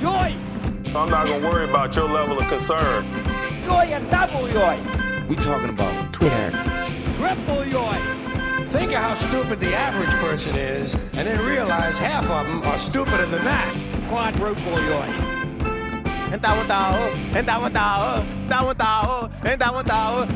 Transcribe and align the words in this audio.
Joy! 0.00 0.36
I'm 0.94 1.10
not 1.10 1.26
gonna 1.26 1.48
worry 1.48 1.64
about 1.68 1.94
your 1.96 2.08
level 2.08 2.38
of 2.38 2.48
concern. 2.48 3.04
Joy 3.64 3.86
and 3.92 4.10
double 4.10 4.48
joy! 4.48 4.78
We 5.28 5.36
talking 5.36 5.70
about 5.70 6.12
Twitter. 6.12 6.50
Triple 7.16 7.64
joy! 7.70 7.98
Think 8.68 8.92
of 8.92 8.98
how 8.98 9.14
stupid 9.14 9.60
the 9.60 9.74
average 9.74 10.14
person 10.14 10.56
is, 10.56 10.94
and 11.12 11.26
then 11.26 11.44
realize 11.44 11.98
half 11.98 12.28
of 12.30 12.46
them 12.46 12.62
are 12.62 12.78
stupider 12.78 13.26
than 13.26 13.44
that. 13.44 13.74
Quadruple 14.08 14.76
joy! 14.76 15.32
En 16.32 16.40
tao 16.40 16.64
tao, 16.66 17.10
en 17.34 17.44
tao 17.44 17.68
tao, 17.68 18.24
tao 18.48 18.72
tao, 18.72 19.30
en 19.44 19.58
tao 19.58 19.82
tao. 19.82 20.26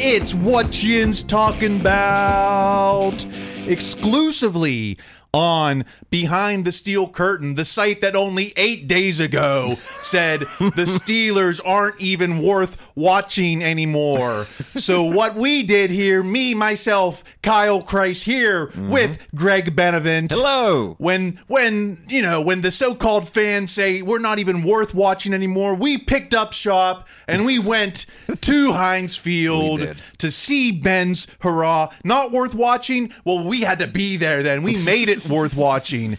It's 0.00 0.32
what 0.32 0.66
Yinz 0.68 1.26
talking 1.26 1.80
about. 1.80 3.24
Exclusively 3.66 4.96
on 5.38 5.84
Behind 6.10 6.64
the 6.64 6.72
Steel 6.72 7.08
Curtain, 7.08 7.54
the 7.54 7.64
site 7.64 8.00
that 8.00 8.16
only 8.16 8.52
eight 8.56 8.88
days 8.88 9.20
ago 9.20 9.76
said 10.00 10.40
the 10.40 10.46
Steelers 10.86 11.60
aren't 11.64 12.00
even 12.00 12.42
worth 12.42 12.76
watching 12.96 13.62
anymore. 13.62 14.46
So, 14.74 15.04
what 15.04 15.36
we 15.36 15.62
did 15.62 15.90
here, 15.90 16.22
me, 16.24 16.54
myself, 16.54 17.22
Kyle 17.42 17.82
Chrise 17.82 18.24
here 18.24 18.68
mm-hmm. 18.68 18.90
with 18.90 19.28
Greg 19.34 19.76
Benevent. 19.76 20.32
Hello. 20.32 20.96
When, 20.98 21.38
when, 21.46 21.98
you 22.08 22.22
know, 22.22 22.40
when 22.40 22.62
the 22.62 22.70
so 22.70 22.94
called 22.94 23.28
fans 23.28 23.70
say 23.70 24.02
we're 24.02 24.18
not 24.18 24.38
even 24.38 24.64
worth 24.64 24.94
watching 24.94 25.32
anymore, 25.32 25.74
we 25.74 25.98
picked 25.98 26.34
up 26.34 26.52
shop 26.52 27.06
and 27.28 27.44
we 27.44 27.58
went 27.58 28.06
to 28.40 28.72
Heinz 28.72 29.14
Field 29.16 29.94
to 30.18 30.30
see 30.30 30.72
Ben's 30.72 31.26
hurrah. 31.40 31.90
Not 32.02 32.32
worth 32.32 32.54
watching? 32.54 33.12
Well, 33.24 33.46
we 33.46 33.60
had 33.60 33.78
to 33.80 33.86
be 33.86 34.16
there 34.16 34.42
then. 34.42 34.62
We 34.62 34.72
made 34.84 35.08
it 35.08 35.27
worth 35.34 35.56
watching. 35.56 36.10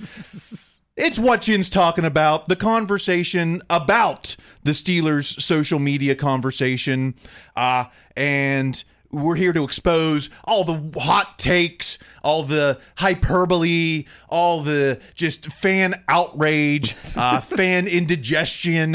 It's 1.02 1.18
what 1.18 1.42
Yinz 1.42 1.72
talking 1.72 2.03
about 2.03 2.47
the 2.47 2.58
conversation 2.58 3.62
about 3.70 4.36
the 4.64 4.72
Steelers' 4.72 5.42
social 5.42 5.80
media 5.80 6.14
conversation. 6.14 7.16
Uh, 7.56 7.86
and 8.18 8.84
we're 9.12 9.36
here 9.36 9.53
to 9.53 9.64
expose 9.64 10.30
all 10.44 10.64
the 10.64 10.92
hot 11.00 11.40
takes, 11.40 11.97
all 12.24 12.44
the 12.44 12.80
hyperbole, 12.97 14.06
all 14.30 14.62
the 14.62 15.00
just 15.16 15.47
fan 15.52 15.96
outrage, 16.08 16.96
uh, 17.16 17.40
fan 17.40 17.88
indigestion, 17.88 18.94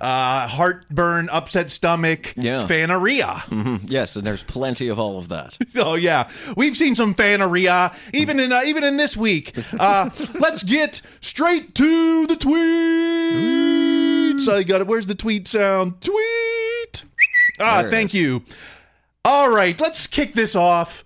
uh, 0.00 0.48
heartburn, 0.48 1.28
upset 1.28 1.70
stomach, 1.70 2.34
Yeah. 2.36 2.66
faneria. 2.66 3.80
Yes, 3.88 4.16
and 4.16 4.26
there's 4.26 4.42
plenty 4.42 4.88
of 4.88 4.98
all 4.98 5.18
of 5.18 5.28
that. 5.28 5.58
Oh 5.74 5.94
yeah, 5.94 6.28
we've 6.56 6.76
seen 6.76 6.94
some 6.94 7.14
faneria 7.14 7.94
even 8.12 8.38
in 8.40 8.52
uh, 8.52 8.60
even 8.64 8.84
in 8.84 8.96
this 8.98 9.16
week. 9.16 9.54
Uh, 9.78 10.10
let's 10.38 10.62
get 10.62 11.00
straight 11.20 11.74
to 11.76 12.26
the 12.26 12.36
tweets. 12.36 14.48
I 14.52 14.62
got 14.64 14.80
it. 14.80 14.86
Where's 14.86 15.06
the 15.06 15.14
tweet 15.14 15.48
sound? 15.48 16.00
Tweet. 16.02 17.04
Ah, 17.60 17.84
thank 17.90 18.10
is. 18.10 18.14
you. 18.20 18.42
All 19.24 19.50
right, 19.50 19.78
let's 19.80 20.06
kick 20.06 20.34
this 20.34 20.56
off 20.56 21.04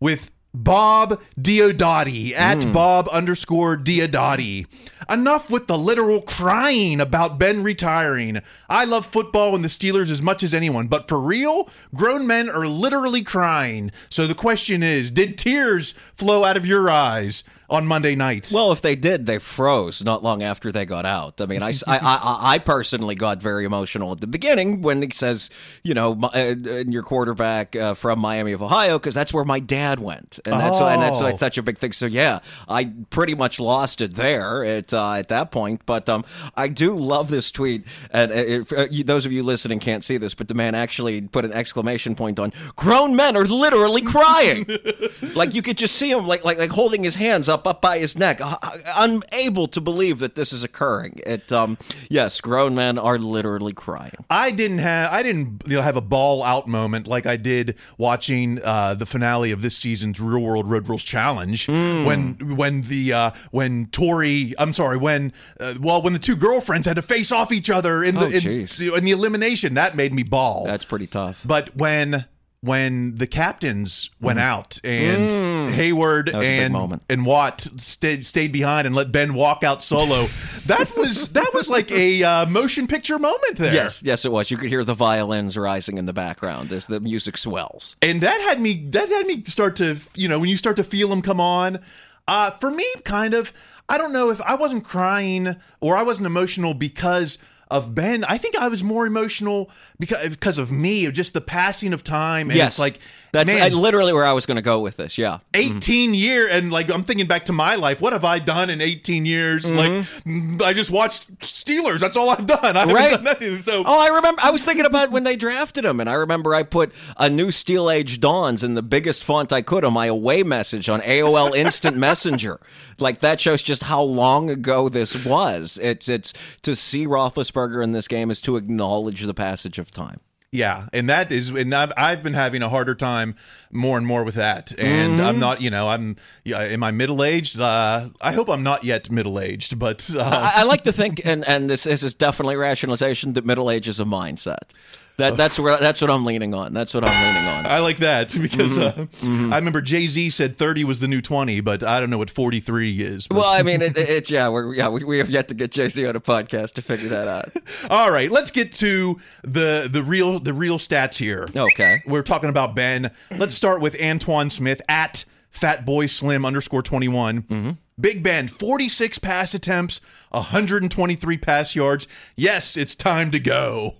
with 0.00 0.30
Bob 0.54 1.20
Diodati 1.40 2.34
at 2.34 2.64
Hmm. 2.64 2.72
Bob 2.72 3.08
underscore 3.10 3.76
Diodati. 3.76 4.66
Enough 5.08 5.48
with 5.48 5.66
the 5.66 5.78
literal 5.78 6.20
crying 6.20 7.00
about 7.00 7.38
Ben 7.38 7.62
retiring. 7.62 8.40
I 8.68 8.84
love 8.84 9.06
football 9.06 9.54
and 9.54 9.64
the 9.64 9.68
Steelers 9.68 10.10
as 10.10 10.20
much 10.20 10.42
as 10.42 10.52
anyone, 10.52 10.88
but 10.88 11.08
for 11.08 11.18
real, 11.20 11.70
grown 11.94 12.26
men 12.26 12.50
are 12.50 12.66
literally 12.66 13.22
crying. 13.22 13.92
So 14.10 14.26
the 14.26 14.34
question 14.34 14.82
is, 14.82 15.10
did 15.10 15.38
tears 15.38 15.92
flow 16.12 16.44
out 16.44 16.56
of 16.58 16.66
your 16.66 16.90
eyes 16.90 17.44
on 17.72 17.86
Monday 17.86 18.14
night? 18.14 18.50
Well, 18.52 18.70
if 18.70 18.82
they 18.82 18.94
did, 18.94 19.24
they 19.24 19.38
froze 19.38 20.04
not 20.04 20.22
long 20.22 20.42
after 20.42 20.70
they 20.70 20.84
got 20.84 21.06
out. 21.06 21.40
I 21.40 21.46
mean, 21.46 21.62
I, 21.62 21.70
I, 21.88 21.98
I, 21.98 22.38
I 22.54 22.58
personally 22.58 23.14
got 23.14 23.40
very 23.42 23.64
emotional 23.64 24.12
at 24.12 24.20
the 24.20 24.26
beginning 24.26 24.82
when 24.82 25.00
he 25.00 25.08
says, 25.10 25.48
you 25.82 25.94
know, 25.94 26.14
my, 26.14 26.28
uh, 26.28 26.54
your 26.86 27.02
quarterback 27.02 27.74
uh, 27.74 27.94
from 27.94 28.18
Miami 28.18 28.52
of 28.52 28.62
Ohio, 28.62 28.98
because 28.98 29.14
that's 29.14 29.32
where 29.32 29.44
my 29.44 29.58
dad 29.58 29.98
went, 29.98 30.38
and 30.44 30.60
that's 30.60 30.78
and 30.78 31.00
that's 31.02 31.22
Oh. 31.22 31.26
it's 31.26 31.40
such 31.40 31.56
a 31.56 31.62
big 31.62 31.78
thing. 31.78 31.92
So 31.92 32.06
yeah, 32.06 32.40
I 32.68 32.92
pretty 33.10 33.34
much 33.34 33.58
lost 33.58 34.00
it 34.02 34.14
there 34.14 34.64
at 34.64 34.92
uh, 34.92 35.12
at 35.14 35.28
that 35.28 35.50
point. 35.50 35.82
But 35.86 36.08
um, 36.08 36.24
I 36.56 36.68
do 36.68 36.94
love 36.94 37.30
this 37.30 37.50
tweet, 37.50 37.84
and 38.10 38.30
uh, 38.30 38.34
if, 38.34 38.72
uh, 38.72 38.86
you, 38.90 39.02
those 39.04 39.24
of 39.24 39.32
you 39.32 39.42
listening 39.42 39.78
can't 39.78 40.04
see 40.04 40.18
this, 40.18 40.34
but 40.34 40.48
the 40.48 40.54
man 40.54 40.74
actually 40.74 41.22
put 41.22 41.44
an 41.46 41.52
exclamation 41.52 42.14
point 42.14 42.38
on. 42.38 42.52
Grown 42.76 43.16
men 43.16 43.34
are 43.36 43.44
literally 43.46 44.02
crying. 44.02 44.66
like 45.34 45.54
you 45.54 45.62
could 45.62 45.78
just 45.78 45.96
see 45.96 46.10
him 46.10 46.26
like 46.26 46.44
like 46.44 46.58
like 46.58 46.70
holding 46.70 47.02
his 47.02 47.14
hands 47.14 47.48
up 47.48 47.61
up 47.66 47.80
by 47.80 47.98
his 47.98 48.16
neck, 48.18 48.40
uh, 48.42 48.56
unable 48.96 49.66
to 49.68 49.80
believe 49.80 50.18
that 50.20 50.34
this 50.34 50.52
is 50.52 50.64
occurring. 50.64 51.20
It 51.26 51.50
um 51.52 51.78
yes, 52.10 52.40
grown 52.40 52.74
men 52.74 52.98
are 52.98 53.18
literally 53.18 53.72
crying. 53.72 54.12
I 54.30 54.50
didn't 54.50 54.78
have 54.78 55.12
I 55.12 55.22
didn't 55.22 55.62
you 55.66 55.76
know, 55.76 55.82
have 55.82 55.96
a 55.96 56.00
ball 56.00 56.42
out 56.42 56.66
moment 56.68 57.06
like 57.06 57.26
I 57.26 57.36
did 57.36 57.76
watching 57.98 58.60
uh, 58.62 58.94
the 58.94 59.06
finale 59.06 59.52
of 59.52 59.62
this 59.62 59.76
season's 59.76 60.20
Real 60.20 60.42
World 60.42 60.70
Road 60.70 60.88
Rules 60.88 61.04
Challenge 61.04 61.66
Hmm. 61.66 62.04
when 62.04 62.56
when 62.56 62.82
the 62.82 63.12
uh, 63.12 63.30
when 63.50 63.86
Tori 63.86 64.54
I'm 64.58 64.72
sorry 64.72 64.96
when 64.96 65.32
uh, 65.60 65.74
well 65.80 66.02
when 66.02 66.12
the 66.12 66.18
two 66.18 66.36
girlfriends 66.36 66.86
had 66.86 66.96
to 66.96 67.02
face 67.02 67.30
off 67.32 67.52
each 67.52 67.70
other 67.70 68.02
in 68.04 68.14
the 68.14 68.22
Oh, 68.22 68.26
in, 68.26 68.96
in 68.98 69.04
the 69.04 69.10
elimination 69.10 69.74
that 69.74 69.96
made 69.96 70.12
me 70.14 70.22
ball. 70.22 70.64
That's 70.64 70.84
pretty 70.84 71.06
tough. 71.06 71.42
but 71.44 71.74
when 71.76 72.24
when 72.62 73.16
the 73.16 73.26
captains 73.26 74.08
went 74.20 74.38
out 74.38 74.78
and 74.84 75.28
Heyward 75.28 76.28
a 76.28 76.38
big 76.38 76.72
and 76.74 77.00
and 77.08 77.26
Watt 77.26 77.66
stayed 77.76 78.24
stayed 78.24 78.52
behind 78.52 78.86
and 78.86 78.94
let 78.94 79.10
Ben 79.10 79.34
walk 79.34 79.64
out 79.64 79.82
solo, 79.82 80.26
that 80.66 80.96
was 80.96 81.28
that 81.30 81.50
was 81.54 81.68
like 81.68 81.90
a 81.90 82.22
uh, 82.22 82.46
motion 82.46 82.86
picture 82.86 83.18
moment 83.18 83.56
there. 83.56 83.74
Yes, 83.74 84.02
yes, 84.04 84.24
it 84.24 84.30
was. 84.30 84.50
You 84.50 84.56
could 84.56 84.70
hear 84.70 84.84
the 84.84 84.94
violins 84.94 85.58
rising 85.58 85.98
in 85.98 86.06
the 86.06 86.12
background 86.12 86.72
as 86.72 86.86
the 86.86 87.00
music 87.00 87.36
swells. 87.36 87.96
and 88.00 88.20
that 88.20 88.40
had 88.42 88.60
me 88.60 88.86
that 88.90 89.08
had 89.08 89.26
me 89.26 89.42
start 89.42 89.76
to 89.76 89.98
you 90.14 90.28
know 90.28 90.38
when 90.38 90.48
you 90.48 90.56
start 90.56 90.76
to 90.76 90.84
feel 90.84 91.08
them 91.08 91.20
come 91.22 91.40
on 91.40 91.80
uh 92.28 92.50
for 92.52 92.70
me 92.70 92.86
kind 93.04 93.34
of 93.34 93.52
i 93.88 93.98
don't 93.98 94.12
know 94.12 94.30
if 94.30 94.40
i 94.42 94.54
wasn't 94.54 94.84
crying 94.84 95.56
or 95.80 95.96
i 95.96 96.02
wasn't 96.02 96.24
emotional 96.26 96.74
because 96.74 97.38
of 97.72 97.94
ben 97.94 98.22
i 98.24 98.36
think 98.38 98.56
i 98.56 98.68
was 98.68 98.84
more 98.84 99.06
emotional 99.06 99.70
because 99.98 100.28
because 100.28 100.58
of 100.58 100.70
me 100.70 101.06
of 101.06 101.12
just 101.14 101.32
the 101.34 101.40
passing 101.40 101.92
of 101.92 102.04
time 102.04 102.48
and 102.50 102.56
Yes. 102.56 102.74
it's 102.74 102.78
like 102.78 102.98
That's 103.32 103.50
Man. 103.52 103.72
literally 103.74 104.12
where 104.12 104.26
I 104.26 104.32
was 104.34 104.44
going 104.44 104.56
to 104.56 104.62
go 104.62 104.80
with 104.80 104.98
this. 104.98 105.16
Yeah. 105.16 105.38
18 105.54 106.12
year 106.12 106.46
and 106.50 106.70
like 106.70 106.92
I'm 106.92 107.02
thinking 107.02 107.26
back 107.26 107.46
to 107.46 107.52
my 107.54 107.76
life. 107.76 107.98
What 108.00 108.12
have 108.12 108.24
I 108.26 108.38
done 108.38 108.68
in 108.68 108.82
18 108.82 109.24
years? 109.24 109.72
Like 109.72 109.90
mm, 109.90 110.60
I 110.60 110.74
just 110.74 110.90
watched 110.90 111.38
Steelers. 111.38 112.00
That's 112.00 112.14
all 112.14 112.28
I've 112.28 112.46
done. 112.46 112.76
I 112.76 112.80
haven't 112.80 112.94
Right. 112.94 113.10
done 113.12 113.24
nothing. 113.24 113.58
So 113.58 113.84
Oh, 113.86 114.00
I 114.00 114.08
remember. 114.08 114.40
I 114.44 114.50
was 114.50 114.62
thinking 114.64 114.84
about 114.84 115.10
when 115.10 115.24
they 115.24 115.36
drafted 115.36 115.84
him, 115.86 115.98
and 115.98 116.10
I 116.10 116.12
remember 116.14 116.54
I 116.54 116.62
put 116.62 116.92
a 117.16 117.30
new 117.30 117.50
Steel 117.50 117.90
Age 117.90 118.20
Dawns 118.20 118.62
in 118.62 118.74
the 118.74 118.82
biggest 118.82 119.24
font 119.24 119.50
I 119.50 119.62
could 119.62 119.84
on 119.84 119.94
my 119.94 120.06
away 120.06 120.42
message 120.42 120.90
on 120.90 121.00
AOL 121.00 121.54
Instant 121.56 121.96
Messenger. 122.08 122.60
Like 122.98 123.20
that 123.20 123.40
shows 123.40 123.62
just 123.62 123.84
how 123.84 124.02
long 124.02 124.50
ago 124.50 124.90
this 124.90 125.24
was. 125.24 125.78
It's 125.82 126.06
it's 126.08 126.34
to 126.62 126.76
see 126.76 127.06
Roethlisberger 127.06 127.82
in 127.82 127.92
this 127.92 128.08
game 128.08 128.30
is 128.30 128.42
to 128.42 128.56
acknowledge 128.56 129.22
the 129.22 129.32
passage 129.34 129.78
of 129.78 129.90
time. 129.90 130.20
Yeah, 130.52 130.86
and 130.92 131.08
that 131.08 131.32
is 131.32 131.48
and 131.48 131.74
I've 131.74 131.92
I've 131.96 132.22
been 132.22 132.34
having 132.34 132.62
a 132.62 132.68
harder 132.68 132.94
time 132.94 133.34
more 133.70 133.96
and 133.96 134.06
more 134.06 134.22
with 134.22 134.34
that. 134.34 134.78
And 134.78 135.14
Mm-hmm. 135.14 135.24
I'm 135.24 135.38
not, 135.38 135.60
you 135.62 135.70
know, 135.70 135.88
I'm 135.88 136.16
yeah, 136.44 136.58
am 136.60 136.82
I 136.82 136.90
middle 136.90 137.24
aged? 137.24 137.58
Uh, 137.58 138.10
I 138.20 138.32
hope 138.32 138.48
I'm 138.50 138.62
not 138.62 138.84
yet 138.84 139.10
middle 139.10 139.40
aged, 139.40 139.78
but 139.78 140.08
uh, 140.14 140.20
I, 140.20 140.60
I 140.60 140.62
like 140.64 140.82
to 140.82 140.92
think, 140.92 141.22
and 141.24 141.42
and 141.48 141.70
this, 141.70 141.84
this 141.84 142.02
is 142.02 142.14
definitely 142.14 142.56
rationalization 142.56 143.32
that 143.32 143.46
middle 143.46 143.70
age 143.70 143.88
is 143.88 143.98
a 143.98 144.04
mindset. 144.04 144.70
That 145.18 145.36
that's 145.36 145.58
where 145.58 145.76
that's 145.76 146.00
what 146.00 146.10
I'm 146.10 146.24
leaning 146.24 146.54
on. 146.54 146.72
That's 146.72 146.94
what 146.94 147.04
I'm 147.04 147.10
leaning 147.34 147.46
on. 147.48 147.66
I 147.66 147.80
like 147.80 147.98
that 147.98 148.36
because 148.40 148.78
Mm-hmm. 148.78 149.50
uh, 149.50 149.54
I 149.54 149.58
remember 149.58 149.80
Jay 149.82 150.06
Z 150.06 150.30
said 150.30 150.56
30 150.56 150.84
was 150.84 151.00
the 151.00 151.06
new 151.08 151.20
20, 151.20 151.60
but 151.60 151.82
I 151.82 152.00
don't 152.00 152.08
know 152.10 152.18
what 152.18 152.30
43 152.30 152.92
is. 153.00 153.28
But- 153.28 153.36
Well, 153.38 153.48
I 153.48 153.62
mean, 153.62 153.82
it, 153.82 153.96
it's 153.98 154.30
yeah, 154.30 154.48
we're 154.48 154.74
yeah, 154.74 154.88
we, 154.88 155.04
we 155.04 155.18
have 155.18 155.28
yet 155.30 155.48
to 155.48 155.54
get 155.54 155.70
Jay 155.70 155.88
Z 155.88 156.04
on 156.06 156.16
a 156.16 156.20
podcast 156.20 156.72
to 156.74 156.82
figure 156.82 157.10
that 157.10 157.28
out. 157.28 157.52
All 157.90 158.10
right, 158.10 158.30
let's 158.30 158.50
get 158.50 158.72
to 158.76 159.18
the 159.42 159.88
the 159.90 160.02
real 160.02 160.38
the 160.40 160.54
real 160.54 160.78
stats 160.78 161.18
here. 161.18 161.46
Okay. 161.54 162.02
We're 162.06 162.22
talking 162.22 162.48
about 162.48 162.74
Ben. 162.74 163.10
Let's 163.30 163.54
start 163.54 163.80
with 163.80 164.00
Antoine 164.02 164.48
Smith 164.50 164.80
at 164.88 165.24
Fatboy 165.54 166.08
Slim 166.08 166.44
underscore 166.46 166.82
21. 166.82 167.42
Mm-hmm. 167.42 167.70
Big 168.00 168.22
Ben, 168.22 168.48
46 168.48 169.18
pass 169.18 169.52
attempts, 169.52 170.00
123 170.30 171.36
pass 171.38 171.76
yards. 171.76 172.08
Yes, 172.34 172.76
it's 172.76 172.94
time 172.94 173.30
to 173.30 173.38
go. 173.38 173.94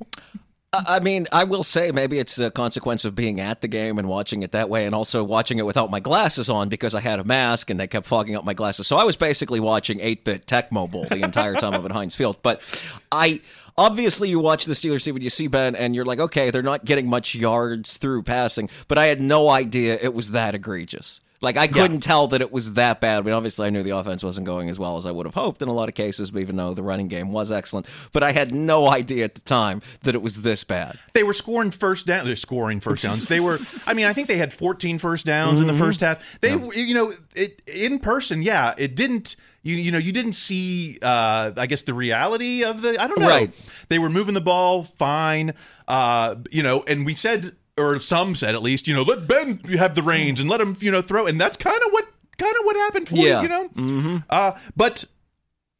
I 0.74 1.00
mean, 1.00 1.26
I 1.30 1.44
will 1.44 1.62
say 1.62 1.92
maybe 1.92 2.18
it's 2.18 2.38
a 2.38 2.50
consequence 2.50 3.04
of 3.04 3.14
being 3.14 3.40
at 3.40 3.60
the 3.60 3.68
game 3.68 3.98
and 3.98 4.08
watching 4.08 4.42
it 4.42 4.52
that 4.52 4.70
way, 4.70 4.86
and 4.86 4.94
also 4.94 5.22
watching 5.22 5.58
it 5.58 5.66
without 5.66 5.90
my 5.90 6.00
glasses 6.00 6.48
on 6.48 6.70
because 6.70 6.94
I 6.94 7.00
had 7.00 7.18
a 7.18 7.24
mask 7.24 7.68
and 7.68 7.78
they 7.78 7.86
kept 7.86 8.06
fogging 8.06 8.36
up 8.36 8.44
my 8.44 8.54
glasses. 8.54 8.86
So 8.86 8.96
I 8.96 9.04
was 9.04 9.16
basically 9.16 9.60
watching 9.60 10.00
8 10.00 10.24
bit 10.24 10.46
Tecmo 10.46 10.90
Bowl 10.90 11.04
the 11.04 11.22
entire 11.22 11.54
time 11.56 11.74
I'm 11.74 11.84
at 11.84 11.92
Heinz 11.92 12.16
Field. 12.16 12.38
But 12.42 12.62
I. 13.10 13.40
Obviously, 13.78 14.28
you 14.28 14.38
watch 14.38 14.66
the 14.66 14.74
Steelers 14.74 15.02
team 15.02 15.14
when 15.14 15.22
you 15.22 15.30
see 15.30 15.46
Ben, 15.46 15.74
and 15.74 15.94
you're 15.94 16.04
like, 16.04 16.18
okay, 16.18 16.50
they're 16.50 16.62
not 16.62 16.84
getting 16.84 17.08
much 17.08 17.34
yards 17.34 17.96
through 17.96 18.22
passing, 18.22 18.68
but 18.86 18.98
I 18.98 19.06
had 19.06 19.18
no 19.18 19.48
idea 19.48 19.98
it 19.98 20.12
was 20.12 20.32
that 20.32 20.54
egregious. 20.54 21.22
Like, 21.42 21.56
I 21.56 21.66
couldn't 21.66 22.00
tell 22.00 22.28
that 22.28 22.40
it 22.40 22.52
was 22.52 22.74
that 22.74 23.00
bad. 23.00 23.18
I 23.18 23.20
mean, 23.22 23.34
obviously, 23.34 23.66
I 23.66 23.70
knew 23.70 23.82
the 23.82 23.90
offense 23.90 24.22
wasn't 24.22 24.46
going 24.46 24.70
as 24.70 24.78
well 24.78 24.96
as 24.96 25.04
I 25.04 25.10
would 25.10 25.26
have 25.26 25.34
hoped 25.34 25.60
in 25.60 25.68
a 25.68 25.72
lot 25.72 25.88
of 25.88 25.94
cases, 25.96 26.30
even 26.34 26.54
though 26.56 26.72
the 26.72 26.82
running 26.82 27.08
game 27.08 27.32
was 27.32 27.50
excellent. 27.50 27.86
But 28.12 28.22
I 28.22 28.30
had 28.30 28.54
no 28.54 28.88
idea 28.88 29.24
at 29.24 29.34
the 29.34 29.40
time 29.40 29.82
that 30.04 30.14
it 30.14 30.22
was 30.22 30.42
this 30.42 30.62
bad. 30.62 30.98
They 31.14 31.24
were 31.24 31.32
scoring 31.32 31.72
first 31.72 32.06
down. 32.06 32.24
They're 32.24 32.36
scoring 32.36 32.78
first 32.78 33.02
downs. 33.02 33.26
They 33.26 33.40
were. 33.40 33.58
I 33.86 33.94
mean, 33.94 34.06
I 34.06 34.12
think 34.12 34.28
they 34.28 34.36
had 34.36 34.52
14 34.52 34.98
first 34.98 35.26
downs 35.26 35.60
in 35.60 35.66
the 35.66 35.74
first 35.74 36.00
half. 36.00 36.40
They, 36.40 36.52
you 36.52 36.94
know, 36.94 37.12
it 37.34 37.60
in 37.66 37.98
person. 37.98 38.42
Yeah, 38.42 38.74
it 38.78 38.94
didn't. 38.94 39.36
You 39.64 39.76
you 39.76 39.92
know 39.92 39.98
you 39.98 40.12
didn't 40.12 40.32
see. 40.32 40.98
Uh, 41.02 41.52
I 41.56 41.66
guess 41.66 41.82
the 41.82 41.94
reality 41.94 42.64
of 42.64 42.82
the. 42.82 43.00
I 43.00 43.06
don't 43.06 43.20
know. 43.20 43.28
Right. 43.28 43.52
They 43.88 43.98
were 43.98 44.10
moving 44.10 44.34
the 44.34 44.40
ball 44.40 44.82
fine. 44.84 45.54
Uh, 45.86 46.36
you 46.50 46.62
know, 46.62 46.84
and 46.86 47.04
we 47.04 47.14
said, 47.14 47.54
or 47.78 47.98
some 48.00 48.34
said 48.34 48.54
at 48.54 48.62
least, 48.62 48.86
you 48.86 48.94
know, 48.94 49.02
let 49.02 49.26
Ben 49.26 49.58
have 49.78 49.94
the 49.94 50.02
reins 50.02 50.40
and 50.40 50.48
let 50.50 50.60
him, 50.60 50.76
you 50.80 50.90
know, 50.90 51.02
throw. 51.02 51.26
And 51.26 51.40
that's 51.40 51.56
kind 51.56 51.80
of 51.86 51.92
what 51.92 52.06
kind 52.38 52.54
of 52.58 52.64
what 52.64 52.76
happened 52.76 53.08
for 53.08 53.16
Yeah. 53.16 53.42
you 53.42 53.48
know. 53.48 53.68
Mm-hmm. 53.68 54.16
Uh, 54.28 54.52
but 54.76 55.04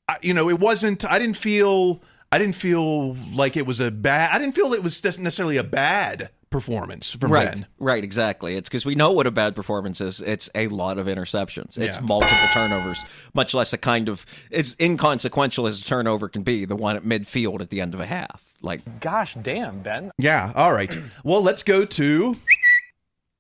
I- 0.09 0.19
you 0.23 0.35
know, 0.35 0.49
it 0.49 0.59
wasn't. 0.61 1.05
I 1.05 1.19
didn't 1.19 1.37
feel. 1.37 2.03
I 2.31 2.39
didn't 2.39 2.55
feel 2.55 3.15
like 3.35 3.57
it 3.59 3.67
was 3.67 3.79
a 3.81 3.91
bad. 3.91 4.31
I 4.33 4.39
didn't 4.39 4.55
feel 4.55 4.73
it 4.73 4.83
was 4.83 5.03
necessarily 5.05 5.59
a 5.59 5.65
bad 5.65 6.31
performance 6.53 7.11
from 7.13 7.33
Right, 7.33 7.55
Ben. 7.55 7.67
right, 7.81 8.05
exactly. 8.05 8.55
It's 8.57 8.69
because 8.69 8.87
we 8.87 8.95
know 8.95 9.11
what 9.13 9.27
a 9.27 9.31
bad 9.33 9.57
performance 9.57 10.01
is. 10.01 10.21
It's 10.21 10.49
a 10.55 10.69
lot 10.69 10.99
of 10.99 11.07
interceptions. 11.07 11.77
It's 11.79 11.97
Yeah. 11.99 12.05
multiple 12.05 12.49
turnovers, 12.53 13.05
much 13.35 13.55
less 13.55 13.73
a 13.73 13.79
kind 13.79 14.09
of 14.09 14.25
as 14.53 14.77
inconsequential 14.79 15.67
as 15.67 15.81
a 15.81 15.85
turnover 15.85 16.29
can 16.29 16.43
be. 16.43 16.65
The 16.65 16.77
one 16.77 16.95
at 16.97 17.05
midfield 17.05 17.61
at 17.61 17.71
the 17.71 17.81
end 17.81 17.95
of 17.95 18.01
a 18.01 18.07
half, 18.07 18.45
like 18.63 19.01
Gosh 19.01 19.37
damn, 19.43 19.81
Ben. 19.81 20.13
Yeah. 20.19 20.53
All 20.55 20.73
right. 20.73 20.97
Well, 21.25 21.43
let's 21.43 21.63
go 21.63 21.85
to 21.85 22.37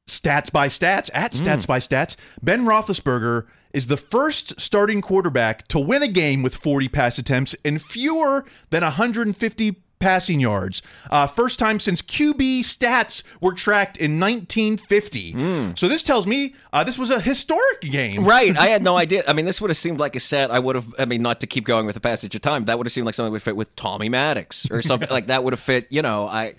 stats 0.08 0.50
by 0.50 0.68
stats. 0.68 1.10
At 1.14 1.32
mm. 1.32 1.42
stats 1.46 1.66
by 1.66 1.78
stats, 1.78 2.16
Ben 2.42 2.64
Roethlisberger 2.64 3.46
is 3.72 3.86
the 3.86 3.96
first 3.96 4.60
starting 4.60 5.00
quarterback 5.00 5.66
to 5.68 5.78
win 5.78 6.02
a 6.02 6.08
game 6.08 6.42
with 6.42 6.54
40 6.54 6.88
pass 6.88 7.18
attempts 7.18 7.54
and 7.64 7.80
fewer 7.80 8.44
than 8.70 8.82
150 8.82 9.76
passing 10.02 10.40
yards. 10.40 10.82
Uh, 11.10 11.26
first 11.26 11.58
time 11.58 11.78
since 11.78 12.02
QB 12.02 12.60
stats 12.60 13.22
were 13.40 13.52
tracked 13.52 13.96
in 13.96 14.18
1950. 14.18 15.74
So 15.76 15.88
this 15.88 16.02
tells 16.02 16.26
me 16.26 16.54
uh, 16.72 16.84
this 16.84 16.98
was 16.98 17.10
a 17.10 17.20
historic 17.20 17.80
game. 17.82 18.24
Right. 18.24 18.56
I 18.56 18.66
had 18.66 18.82
no 18.82 18.96
idea. 19.04 19.22
I 19.26 19.32
mean, 19.32 19.46
this 19.46 19.60
would 19.60 19.70
have 19.70 19.76
seemed 19.76 20.00
like 20.00 20.16
a 20.16 20.20
stat 20.20 20.50
I 20.50 20.58
would 20.58 20.74
have, 20.74 20.92
I 20.98 21.04
mean, 21.04 21.22
not 21.22 21.40
to 21.40 21.46
keep 21.46 21.64
going 21.64 21.86
with 21.86 21.94
the 21.94 22.00
passage 22.00 22.34
of 22.34 22.40
time, 22.40 22.64
that 22.64 22.78
would 22.78 22.86
have 22.86 22.92
seemed 22.92 23.06
like 23.06 23.14
something 23.14 23.30
that 23.30 23.32
would 23.32 23.42
fit 23.42 23.56
with 23.56 23.74
Tommy 23.76 24.08
Maddox 24.08 24.70
or 24.70 24.82
something 24.90 25.08
like 25.10 25.28
that 25.28 25.44
would 25.44 25.52
have 25.52 25.60
fit, 25.60 25.86
you 25.90 26.02
know. 26.02 26.26
I, 26.26 26.54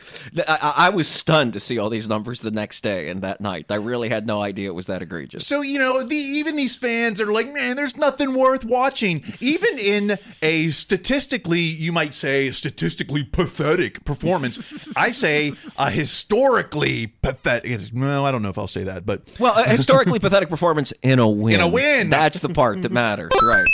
I 0.48 0.74
I 0.78 0.90
was 0.90 1.08
stunned 1.08 1.54
to 1.54 1.60
see 1.60 1.78
all 1.78 1.90
these 1.90 2.08
numbers 2.08 2.42
the 2.42 2.52
next 2.52 2.82
day 2.82 3.10
and 3.10 3.22
that 3.22 3.42
night. 3.42 3.66
I 3.70 3.76
really 3.76 4.10
had 4.10 4.26
no 4.26 4.42
idea 4.42 4.70
it 4.70 4.76
was 4.76 4.86
that 4.86 5.02
egregious. 5.02 5.46
So 5.46 5.62
you 5.62 5.80
know, 5.80 6.04
the, 6.04 6.16
even 6.16 6.56
these 6.56 6.76
fans 6.76 7.20
are 7.20 7.32
like, 7.32 7.52
man, 7.52 7.76
there's 7.76 7.98
nothing 7.98 8.36
worth 8.36 8.64
watching. 8.64 9.24
Even 9.42 9.78
in 9.80 10.12
a 10.42 10.68
statistically, 10.68 11.60
you 11.60 11.92
might 11.92 12.14
say, 12.14 12.52
statistically 12.52 13.24
pathetic 13.34 14.06
performance, 14.06 14.96
I 14.96 15.10
say 15.10 15.50
a 15.80 15.90
historically 15.92 17.08
pathetic. 17.08 17.90
Well, 17.94 18.26
I 18.26 18.32
don't 18.32 18.42
know 18.42 18.50
if 18.50 18.58
I'll 18.58 18.68
say 18.68 18.86
that, 18.86 19.06
but 19.06 19.24
Well, 19.40 19.54
a 19.56 19.68
historically 19.68 20.20
pathetic 20.20 20.48
performance 20.50 20.94
in 21.02 21.20
a 21.20 21.28
win. 21.28 21.56
In 21.56 21.62
a 21.62 21.68
win. 21.68 22.10
That's 22.10 22.40
the 22.40 22.50
part 22.50 22.82
that 22.84 22.92
matters, 22.92 23.32
right? 23.44 23.68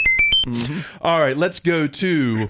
Mm-hmm. 0.47 0.79
all 1.01 1.19
right, 1.19 1.37
let's 1.37 1.59
go 1.59 1.85
to. 1.85 2.47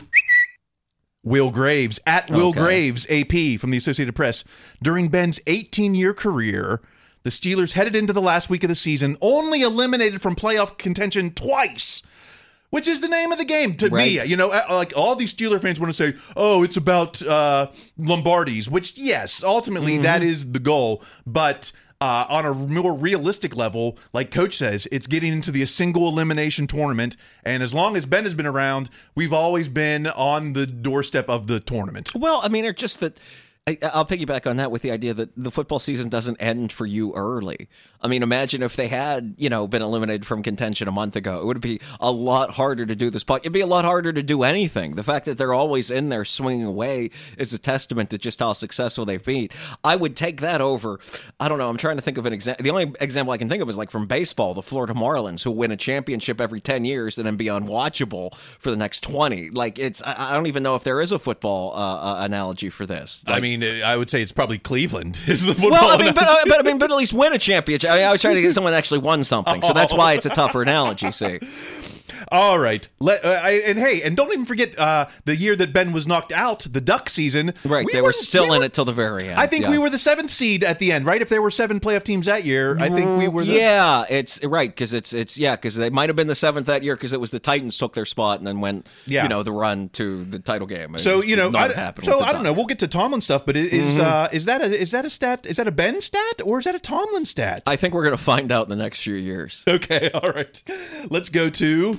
Will 1.21 1.51
Graves 1.51 1.99
at 2.07 2.31
Will 2.31 2.49
Okay. 2.49 2.59
Graves 2.59 3.05
AP 3.09 3.59
from 3.59 3.71
the 3.71 3.77
Associated 3.77 4.15
Press. 4.15 4.45
During 4.81 5.09
Ben's 5.09 5.39
18 5.47 5.93
year 5.93 6.13
career, 6.13 6.81
the 7.23 7.29
Steelers 7.29 7.73
headed 7.73 7.93
into 7.95 8.13
the 8.13 8.21
last 8.21 8.49
week 8.49 8.63
of 8.63 8.69
the 8.69 8.75
season 8.75 9.17
only 9.19 9.61
eliminated 9.61 10.21
from 10.21 10.35
playoff 10.35 10.77
contention 10.77 11.31
twice. 11.31 12.01
Which 12.71 12.87
is 12.87 12.99
the 13.01 13.07
name 13.07 13.31
of 13.31 13.39
the 13.39 13.45
game 13.45 13.75
to 13.77 13.89
me. 13.89 14.23
You 14.23 14.37
know, 14.37 14.47
like 14.69 14.93
all 14.95 15.15
these 15.15 15.33
Steeler 15.33 15.59
fans 15.59 15.79
want 15.79 15.93
to 15.93 16.13
say, 16.13 16.17
"Oh, 16.37 16.61
it's 16.63 16.77
about 16.77 17.19
uh, 17.21 17.67
Lombardi's," 17.97 18.69
which 18.69 18.97
yes, 18.97 19.43
ultimately 19.43 19.97
that 20.03 20.21
is 20.21 20.51
the 20.51 20.59
goal. 20.59 21.03
But 21.25 21.71
uh, 22.01 22.25
on 22.29 22.45
a 22.45 22.53
more 22.53 22.93
realistic 22.93 23.55
level, 23.55 23.97
like 24.13 24.31
Coach 24.31 24.55
says, 24.55 24.87
it's 24.91 25.07
getting 25.07 25.33
into 25.33 25.51
the 25.51 25.65
single 25.65 26.07
elimination 26.07 26.65
tournament. 26.67 27.17
And 27.43 27.61
as 27.61 27.73
long 27.73 27.97
as 27.97 28.05
Ben 28.05 28.23
has 28.23 28.33
been 28.33 28.45
around, 28.45 28.89
we've 29.15 29.33
always 29.33 29.67
been 29.67 30.07
on 30.07 30.53
the 30.53 30.65
doorstep 30.65 31.27
of 31.29 31.47
the 31.47 31.59
tournament. 31.59 32.11
Well, 32.15 32.39
I 32.43 32.49
mean, 32.49 32.65
it's 32.65 32.79
just 32.79 32.99
that. 32.99 33.19
I'll 33.83 34.05
piggyback 34.05 34.49
on 34.49 34.57
that 34.57 34.71
with 34.71 34.81
the 34.81 34.89
idea 34.89 35.13
that 35.13 35.29
the 35.35 35.51
football 35.51 35.77
season 35.77 36.09
doesn't 36.09 36.37
end 36.41 36.71
for 36.71 36.87
you 36.87 37.13
early. 37.13 37.69
I 38.01 38.07
mean, 38.07 38.23
imagine 38.23 38.63
if 38.63 38.75
they 38.75 38.87
had, 38.87 39.35
you 39.37 39.49
know, 39.49 39.67
been 39.67 39.81
eliminated 39.81 40.25
from 40.25 40.41
contention 40.41 40.87
a 40.87 40.91
month 40.91 41.15
ago. 41.15 41.39
It 41.41 41.45
would 41.45 41.61
be 41.61 41.81
a 41.99 42.11
lot 42.11 42.51
harder 42.51 42.85
to 42.85 42.95
do 42.95 43.09
this. 43.09 43.23
Pod- 43.23 43.41
It'd 43.41 43.51
be 43.51 43.59
a 43.61 43.67
lot 43.67 43.83
harder 43.85 44.13
to 44.13 44.23
do 44.23 44.43
anything. 44.43 44.95
The 44.95 45.03
fact 45.03 45.25
that 45.25 45.37
they're 45.37 45.53
always 45.53 45.91
in 45.91 46.09
there 46.09 46.23
swinging 46.25 46.65
away 46.65 47.09
is 47.37 47.53
a 47.53 47.57
testament 47.59 48.09
to 48.11 48.17
just 48.17 48.39
how 48.39 48.53
successful 48.53 49.05
they've 49.05 49.23
been. 49.23 49.49
I 49.83 49.95
would 49.97 50.15
take 50.15 50.39
that 50.41 50.61
over. 50.61 50.99
I 51.39 51.49
don't 51.49 51.57
know. 51.57 51.67
I'm 51.69 51.77
trying 51.77 51.97
to 51.97 52.01
think 52.01 52.17
of 52.17 52.25
an 52.25 52.33
example. 52.33 52.63
The 52.63 52.69
only 52.69 52.93
example 53.01 53.33
I 53.33 53.37
can 53.37 53.49
think 53.49 53.61
of 53.61 53.69
is 53.69 53.77
like 53.77 53.91
from 53.91 54.07
baseball, 54.07 54.53
the 54.53 54.61
Florida 54.63 54.93
Marlins, 54.93 55.43
who 55.43 55.51
win 55.51 55.71
a 55.71 55.77
championship 55.77 56.39
every 56.39 56.61
10 56.61 56.85
years 56.85 57.17
and 57.17 57.27
then 57.27 57.35
be 57.35 57.45
unwatchable 57.45 58.33
for 58.35 58.71
the 58.71 58.77
next 58.77 59.01
20. 59.03 59.49
Like, 59.51 59.77
it's, 59.79 60.01
I, 60.03 60.31
I 60.31 60.33
don't 60.35 60.47
even 60.47 60.63
know 60.63 60.75
if 60.75 60.83
there 60.83 61.01
is 61.01 61.11
a 61.11 61.19
football 61.19 61.73
uh, 61.73 61.77
uh, 62.21 62.23
analogy 62.25 62.69
for 62.69 62.85
this. 62.85 63.23
I 63.27 63.39
mean, 63.39 63.63
I 63.63 63.95
would 63.97 64.09
say 64.09 64.21
it's 64.21 64.31
probably 64.31 64.57
Cleveland 64.57 65.19
is 65.27 65.45
the 65.45 65.53
football. 65.53 65.71
well, 65.71 65.99
I 65.99 66.03
mean, 66.03 66.13
but, 66.13 66.23
uh, 66.23 66.37
but 66.45 66.59
I 66.59 66.63
mean, 66.63 66.77
but 66.77 66.91
at 66.91 66.97
least 66.97 67.13
win 67.13 67.33
a 67.33 67.37
championship. 67.37 67.88
I, 67.89 68.03
I 68.03 68.11
was 68.11 68.21
trying 68.21 68.35
to 68.35 68.41
get 68.41 68.53
someone 68.53 68.73
actually 68.73 68.99
won 68.99 69.23
something, 69.23 69.61
so 69.61 69.73
that's 69.73 69.93
oh. 69.93 69.97
why 69.97 70.13
it's 70.13 70.25
a 70.25 70.29
tougher 70.29 70.61
analogy. 70.61 71.11
See, 71.11 71.39
All 72.31 72.59
right. 72.59 72.87
Let, 72.99 73.23
uh, 73.25 73.39
I, 73.43 73.61
and 73.65 73.79
hey, 73.79 74.01
and 74.01 74.15
don't 74.15 74.31
even 74.31 74.45
forget 74.45 74.77
uh, 74.77 75.07
the 75.25 75.35
year 75.35 75.55
that 75.55 75.73
Ben 75.73 75.91
was 75.91 76.07
knocked 76.07 76.31
out, 76.31 76.67
the 76.69 76.81
Duck 76.81 77.09
season. 77.09 77.53
Right, 77.63 77.85
We 77.85 77.93
they 77.93 78.01
were, 78.01 78.13
still 78.13 78.53
in 78.53 78.63
it 78.63 78.73
till 78.73 78.85
the 78.85 78.93
very 78.93 79.27
end. 79.27 79.39
I 79.39 79.47
think 79.47 79.63
yeah. 79.63 79.71
we 79.71 79.77
were 79.77 79.89
the 79.89 79.97
seventh 79.97 80.31
seed 80.31 80.63
at 80.63 80.79
the 80.79 80.91
end, 80.91 81.05
right? 81.05 81.21
If 81.21 81.29
there 81.29 81.41
were 81.41 81.51
seven 81.51 81.79
playoff 81.79 82.03
teams 82.03 82.25
that 82.25 82.43
year, 82.43 82.77
I 82.79 82.89
think 82.89 83.17
we 83.17 83.27
were. 83.27 83.43
The, 83.43 83.53
yeah, 83.53 84.05
it's 84.09 84.43
right 84.43 84.69
because 84.69 84.93
it's 84.93 85.13
it's 85.13 85.37
yeah 85.37 85.55
because 85.55 85.75
they 85.75 85.89
might 85.89 86.09
have 86.09 86.15
been 86.15 86.27
the 86.27 86.35
seventh 86.35 86.67
that 86.67 86.83
year 86.83 86.95
because 86.95 87.13
it 87.13 87.19
was 87.19 87.31
the 87.31 87.39
Titans 87.39 87.77
took 87.77 87.93
their 87.93 88.05
spot 88.05 88.39
and 88.39 88.47
then 88.47 88.59
went 88.61 88.87
Yeah. 89.05 89.23
you 89.23 89.29
know 89.29 89.43
the 89.43 89.51
run 89.51 89.89
to 89.89 90.23
the 90.23 90.39
title 90.39 90.67
game. 90.67 90.95
It 90.95 90.99
So 90.99 91.21
you 91.23 91.35
know, 91.35 91.51
I, 91.53 91.93
so 92.01 92.19
I 92.19 92.33
don't 92.33 92.43
know. 92.43 92.53
We'll 92.53 92.65
get 92.65 92.79
to 92.79 92.87
Tomlin 92.87 93.21
stuff, 93.21 93.45
but 93.45 93.55
is 93.57 93.73
is, 93.73 93.97
Mm-hmm. 93.97 94.07
uh, 94.07 94.27
is 94.31 94.45
that 94.45 94.61
a 94.61 94.65
is 94.65 94.91
that 94.91 95.05
a 95.05 95.09
stat? 95.09 95.45
Is 95.45 95.57
that 95.57 95.67
a 95.67 95.71
Ben 95.71 95.99
stat 96.01 96.41
or 96.43 96.59
is 96.59 96.65
that 96.65 96.75
a 96.75 96.79
Tomlin 96.79 97.25
stat? 97.25 97.63
I 97.65 97.75
think 97.75 97.93
we're 97.93 98.03
going 98.03 98.17
to 98.17 98.23
find 98.23 98.51
out 98.51 98.65
in 98.65 98.69
the 98.69 98.75
next 98.83 99.01
few 99.01 99.15
years. 99.15 99.63
Okay, 99.67 100.11
all 100.13 100.31
right. 100.31 100.61
Let's 101.09 101.29
go 101.29 101.49
to 101.49 101.97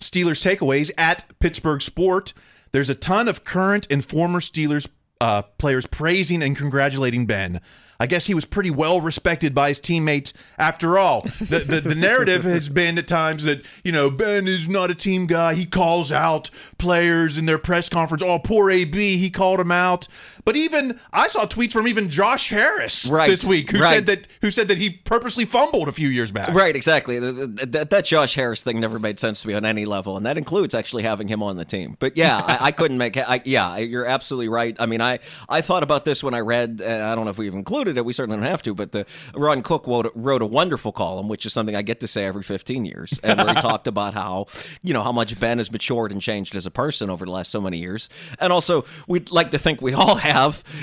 Steelers 0.00 0.42
takeaways 0.42 0.90
at 0.98 1.24
Pittsburgh 1.38 1.82
Sport. 1.82 2.32
There's 2.72 2.90
a 2.90 2.94
ton 2.94 3.28
of 3.28 3.44
current 3.44 3.86
and 3.90 4.04
former 4.04 4.40
Steelers 4.40 4.88
uh, 5.20 5.42
players 5.42 5.86
praising 5.86 6.42
and 6.42 6.56
congratulating 6.56 7.26
Ben. 7.26 7.60
I 7.98 8.06
guess 8.06 8.26
he 8.26 8.34
was 8.34 8.44
pretty 8.44 8.70
well 8.70 9.00
respected 9.00 9.54
by 9.54 9.68
his 9.68 9.80
teammates 9.80 10.34
after 10.58 10.98
all. 10.98 11.22
The, 11.22 11.64
the 11.66 11.80
the 11.80 11.94
narrative 11.94 12.44
has 12.44 12.68
been 12.68 12.98
at 12.98 13.08
times 13.08 13.44
that, 13.44 13.64
you 13.84 13.92
know, 13.92 14.10
Ben 14.10 14.46
is 14.46 14.68
not 14.68 14.90
a 14.90 14.94
team 14.94 15.26
guy. 15.26 15.54
He 15.54 15.64
calls 15.64 16.12
out 16.12 16.50
players 16.76 17.38
in 17.38 17.46
their 17.46 17.56
press 17.56 17.88
conference. 17.88 18.22
Oh, 18.22 18.38
poor 18.38 18.70
AB, 18.70 19.16
he 19.16 19.30
called 19.30 19.60
him 19.60 19.72
out. 19.72 20.08
But 20.46 20.56
even 20.56 20.98
I 21.12 21.26
saw 21.28 21.44
tweets 21.44 21.72
from 21.72 21.86
even 21.88 22.08
Josh 22.08 22.48
Harris 22.48 23.06
Right, 23.10 23.28
this 23.28 23.44
week 23.44 23.70
who 23.72 23.80
right. 23.80 23.94
said 23.94 24.06
that 24.06 24.28
who 24.40 24.50
said 24.50 24.68
that 24.68 24.78
he 24.78 24.90
purposely 24.90 25.44
fumbled 25.44 25.88
a 25.88 25.92
few 25.92 26.08
years 26.08 26.32
back. 26.32 26.54
Right, 26.54 26.74
exactly. 26.74 27.20
Th- 27.20 27.34
th- 27.34 27.70
That, 27.72 27.90
that 27.90 28.04
Josh 28.04 28.36
Harris 28.36 28.62
thing 28.62 28.80
never 28.80 28.98
made 28.98 29.18
sense 29.18 29.42
to 29.42 29.48
me 29.48 29.54
on 29.54 29.64
any 29.66 29.84
level, 29.84 30.16
and 30.16 30.24
that 30.24 30.38
includes 30.38 30.72
actually 30.72 31.02
having 31.02 31.26
him 31.28 31.42
on 31.42 31.56
the 31.56 31.64
team. 31.64 31.96
But 31.98 32.16
yeah, 32.16 32.38
I, 32.38 32.66
I 32.66 32.72
couldn't 32.72 32.96
make. 32.96 33.16
I, 33.16 33.42
yeah, 33.44 33.76
you're 33.78 34.06
absolutely 34.06 34.48
right. 34.48 34.76
I 34.78 34.86
mean, 34.86 35.00
I 35.00 35.18
I 35.48 35.62
thought 35.62 35.82
about 35.82 36.04
this 36.04 36.22
when 36.22 36.32
I 36.32 36.40
read. 36.40 36.80
And 36.80 37.02
I 37.02 37.16
don't 37.16 37.24
know 37.24 37.30
if 37.32 37.38
we've 37.38 37.52
included 37.52 37.98
it. 37.98 38.04
We 38.04 38.12
certainly 38.12 38.36
don't 38.36 38.46
have 38.48 38.62
to. 38.62 38.74
But 38.74 38.92
the 38.92 39.04
Ron 39.34 39.62
Cook 39.62 39.84
wrote, 39.88 40.12
wrote 40.14 40.42
a 40.42 40.46
wonderful 40.46 40.92
column, 40.92 41.28
which 41.28 41.44
is 41.44 41.52
something 41.52 41.74
I 41.74 41.82
get 41.82 41.98
to 42.00 42.06
say 42.06 42.24
every 42.24 42.44
15 42.44 42.84
years, 42.84 43.18
and 43.24 43.36
where 43.38 43.48
he 43.52 43.54
talked 43.60 43.88
about 43.88 44.14
how 44.14 44.46
you 44.82 44.94
know 44.94 45.02
how 45.02 45.10
much 45.12 45.38
Ben 45.40 45.58
has 45.58 45.72
matured 45.72 46.12
and 46.12 46.22
changed 46.22 46.54
as 46.54 46.66
a 46.66 46.70
person 46.70 47.10
over 47.10 47.24
the 47.24 47.32
last 47.32 47.50
so 47.50 47.60
many 47.60 47.78
years, 47.78 48.08
and 48.38 48.52
also 48.52 48.84
we'd 49.08 49.32
like 49.32 49.50
to 49.50 49.58
think 49.58 49.82
we 49.82 49.92
all 49.92 50.14
have 50.14 50.35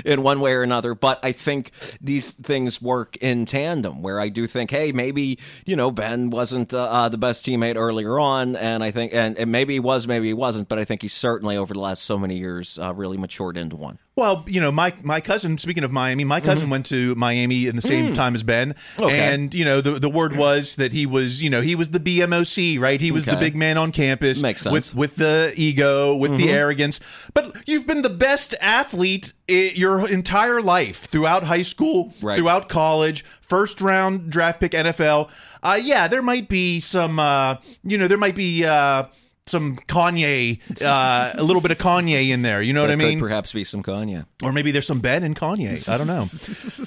in 0.05 0.24
one 0.24 0.39
way 0.39 0.53
or 0.53 0.63
another. 0.63 0.95
But 0.95 1.19
I 1.24 1.31
think 1.31 1.72
these 2.01 2.31
things 2.31 2.81
work 2.81 3.17
in 3.17 3.45
tandem, 3.45 4.01
where 4.01 4.19
I 4.19 4.29
do 4.29 4.48
think, 4.48 4.72
hey, 4.72 4.91
maybe 4.91 5.39
you 5.65 5.75
know 5.75 5.91
Ben 5.91 6.29
wasn't 6.29 6.74
uh, 6.74 6.83
uh, 6.83 7.10
the 7.10 7.17
best 7.17 7.45
teammate 7.45 7.75
earlier 7.75 8.19
on, 8.19 8.55
and 8.55 8.83
I 8.83 8.91
think, 8.91 9.13
and, 9.13 9.38
and 9.38 9.51
maybe 9.51 9.74
he 9.74 9.79
was, 9.79 10.07
maybe 10.07 10.27
he 10.27 10.33
wasn't, 10.33 10.67
but 10.67 10.79
I 10.79 10.86
think 10.86 11.01
he 11.01 11.07
certainly 11.07 11.57
over 11.57 11.74
the 11.74 11.79
last 11.79 12.03
so 12.03 12.17
many 12.17 12.38
years 12.38 12.79
uh, 12.79 12.93
really 12.93 13.17
matured 13.17 13.57
into 13.57 13.75
one. 13.75 14.00
Well, 14.15 14.46
you 14.48 14.62
know, 14.62 14.72
my 14.72 14.93
my 15.01 15.20
cousin. 15.22 15.58
Speaking 15.58 15.84
of 15.84 15.91
Miami, 15.91 16.24
my 16.24 16.39
cousin 16.39 16.70
went 16.70 16.86
to 16.88 17.15
Miami 17.15 17.65
in 17.65 17.75
the 17.75 17.82
same 17.82 18.13
time 18.13 18.36
as 18.36 18.43
Ben, 18.43 18.74
Mm-hmm. 18.74 19.03
Okay. 19.05 19.20
and 19.34 19.53
you 19.55 19.65
know, 19.65 19.82
the 19.82 19.93
the 19.98 20.10
word 20.10 20.36
was 20.36 20.75
that 20.75 20.93
he 20.93 21.08
was, 21.08 21.41
you 21.41 21.50
know, 21.50 21.62
he 21.62 21.74
was 21.74 21.89
the 21.89 22.00
BMOC, 22.00 22.79
right? 22.79 23.01
He 23.01 23.12
was 23.12 23.25
the 23.25 23.36
big 23.38 23.55
man 23.55 23.75
on 23.77 23.91
campus, 23.91 24.39
Makes 24.43 24.62
sense. 24.62 24.89
Mm-hmm. 24.89 25.00
with 25.00 25.15
with 25.15 25.15
the 25.15 25.51
ego, 25.58 26.15
with 26.15 26.38
the 26.38 26.50
arrogance. 26.51 27.00
But 27.34 27.55
you've 27.67 27.88
been 27.88 28.03
the 28.03 28.10
best 28.12 28.53
athlete 28.62 29.34
i- 29.50 29.72
your 29.74 30.08
entire 30.08 30.62
life, 30.62 31.05
throughout 31.05 31.43
high 31.46 31.63
school, 31.63 32.13
Right. 32.22 32.38
throughout 32.38 32.70
college, 32.70 33.25
first 33.41 33.82
round 33.82 34.29
draft 34.29 34.60
pick 34.60 34.74
NFL. 34.74 35.29
Uh, 35.63 35.79
yeah, 35.82 36.08
there 36.08 36.22
might 36.22 36.50
be 36.50 36.79
some, 36.82 37.17
uh, 37.17 37.55
you 37.84 37.98
know, 37.98 38.08
there 38.08 38.17
might 38.20 38.36
be. 38.36 38.63
Uh, 38.63 39.05
some 39.46 39.76
Kanye, 39.76 40.60
uh, 40.84 41.32
a 41.38 41.44
little 41.44 41.62
bit 41.62 41.72
of 41.72 41.78
Kanye 41.78 42.30
in 42.30 42.42
there. 42.42 42.62
You 42.62 42.74
know 42.74 42.82
what 42.82 42.92
I 42.92 42.96
mean? 42.96 43.20
Perhaps 43.20 43.54
be 43.54 43.64
some 43.64 43.84
Kanye. 43.84 44.26
or 44.42 44.54
maybe 44.54 44.72
there's 44.72 44.88
some 44.88 45.00
Ben 45.00 45.24
and 45.24 45.36
Kanye. 45.36 45.88
I 45.90 45.98
don't 45.98 46.08
know. 46.08 46.26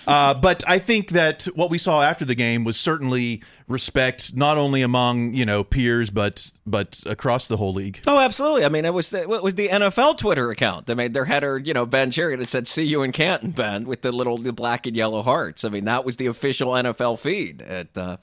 uh, 0.13 0.41
but 0.41 0.65
I 0.67 0.79
think 0.79 1.11
that 1.11 1.45
what 1.55 1.71
we 1.71 1.79
saw 1.79 2.03
after 2.03 2.25
the 2.25 2.35
game 2.35 2.65
was 2.65 2.79
certainly 2.79 3.43
respect, 3.69 4.35
not 4.35 4.57
only 4.57 4.83
among 4.83 5.35
you 5.35 5.45
know 5.45 5.65
peers, 5.65 6.11
but 6.11 6.51
but 6.67 7.03
across 7.07 7.47
the 7.47 7.59
whole 7.59 7.75
league. 7.75 8.01
Oh, 8.07 8.19
absolutely. 8.19 8.65
I 8.65 8.69
mean, 8.71 8.85
it 8.85 8.95
was 8.95 9.11
the, 9.11 9.23
it 9.23 9.43
was 9.43 9.55
the 9.55 9.69
NFL 9.69 10.17
Twitter 10.19 10.51
account. 10.51 10.89
I 10.89 10.95
mean, 10.95 11.13
their 11.13 11.27
header, 11.27 11.59
you 11.59 11.75
know, 11.75 11.85
Ben 11.85 12.11
Chariot 12.11 12.39
had 12.39 12.49
said, 12.49 12.67
"See 12.69 12.85
you 12.85 13.03
in 13.03 13.13
Canton, 13.13 13.51
Ben," 13.51 13.85
with 13.85 14.03
the 14.03 14.13
little 14.13 14.39
the 14.39 14.53
black 14.53 14.87
and 14.87 14.97
yellow 14.97 15.23
hearts. 15.23 15.65
I 15.65 15.69
mean, 15.69 15.85
that 15.85 16.05
was 16.05 16.17
the 16.17 16.27
official 16.27 16.71
NFL 16.73 17.19
feed. 17.19 17.61
At, 17.63 17.97
uh, 17.97 18.17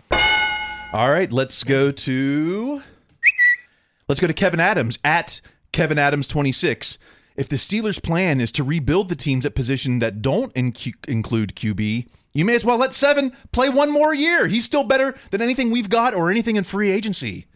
All 0.91 1.11
right, 1.11 1.31
let's 1.31 1.63
go 1.63 1.91
to 1.91 2.81
let's 4.13 4.19
go 4.19 4.27
to 4.27 4.33
Kevin 4.33 4.59
Adams 4.59 4.99
at 5.03 5.41
Kevin 5.71 5.97
Adams 5.97 6.27
twenty 6.27 6.51
six. 6.51 6.99
If 7.35 7.49
the 7.49 7.55
Steelers' 7.55 7.99
plan 7.99 8.39
is 8.39 8.51
to 8.51 8.63
rebuild 8.63 9.09
the 9.09 9.15
teams 9.15 9.43
at 9.43 9.55
position 9.55 9.97
that 9.99 10.21
don't 10.21 10.53
incu- 10.53 10.93
include 11.09 11.55
QB, 11.55 12.07
you 12.31 12.45
may 12.45 12.53
as 12.53 12.63
well 12.63 12.77
let 12.77 12.93
Seven 12.93 13.35
play 13.51 13.69
one 13.69 13.91
more 13.91 14.13
year. 14.13 14.45
He's 14.45 14.65
still 14.65 14.83
better 14.83 15.17
than 15.31 15.41
anything 15.41 15.71
we've 15.71 15.89
got 15.89 16.13
or 16.13 16.29
anything 16.29 16.57
in 16.57 16.63
free 16.63 16.91
agency. 16.91 17.47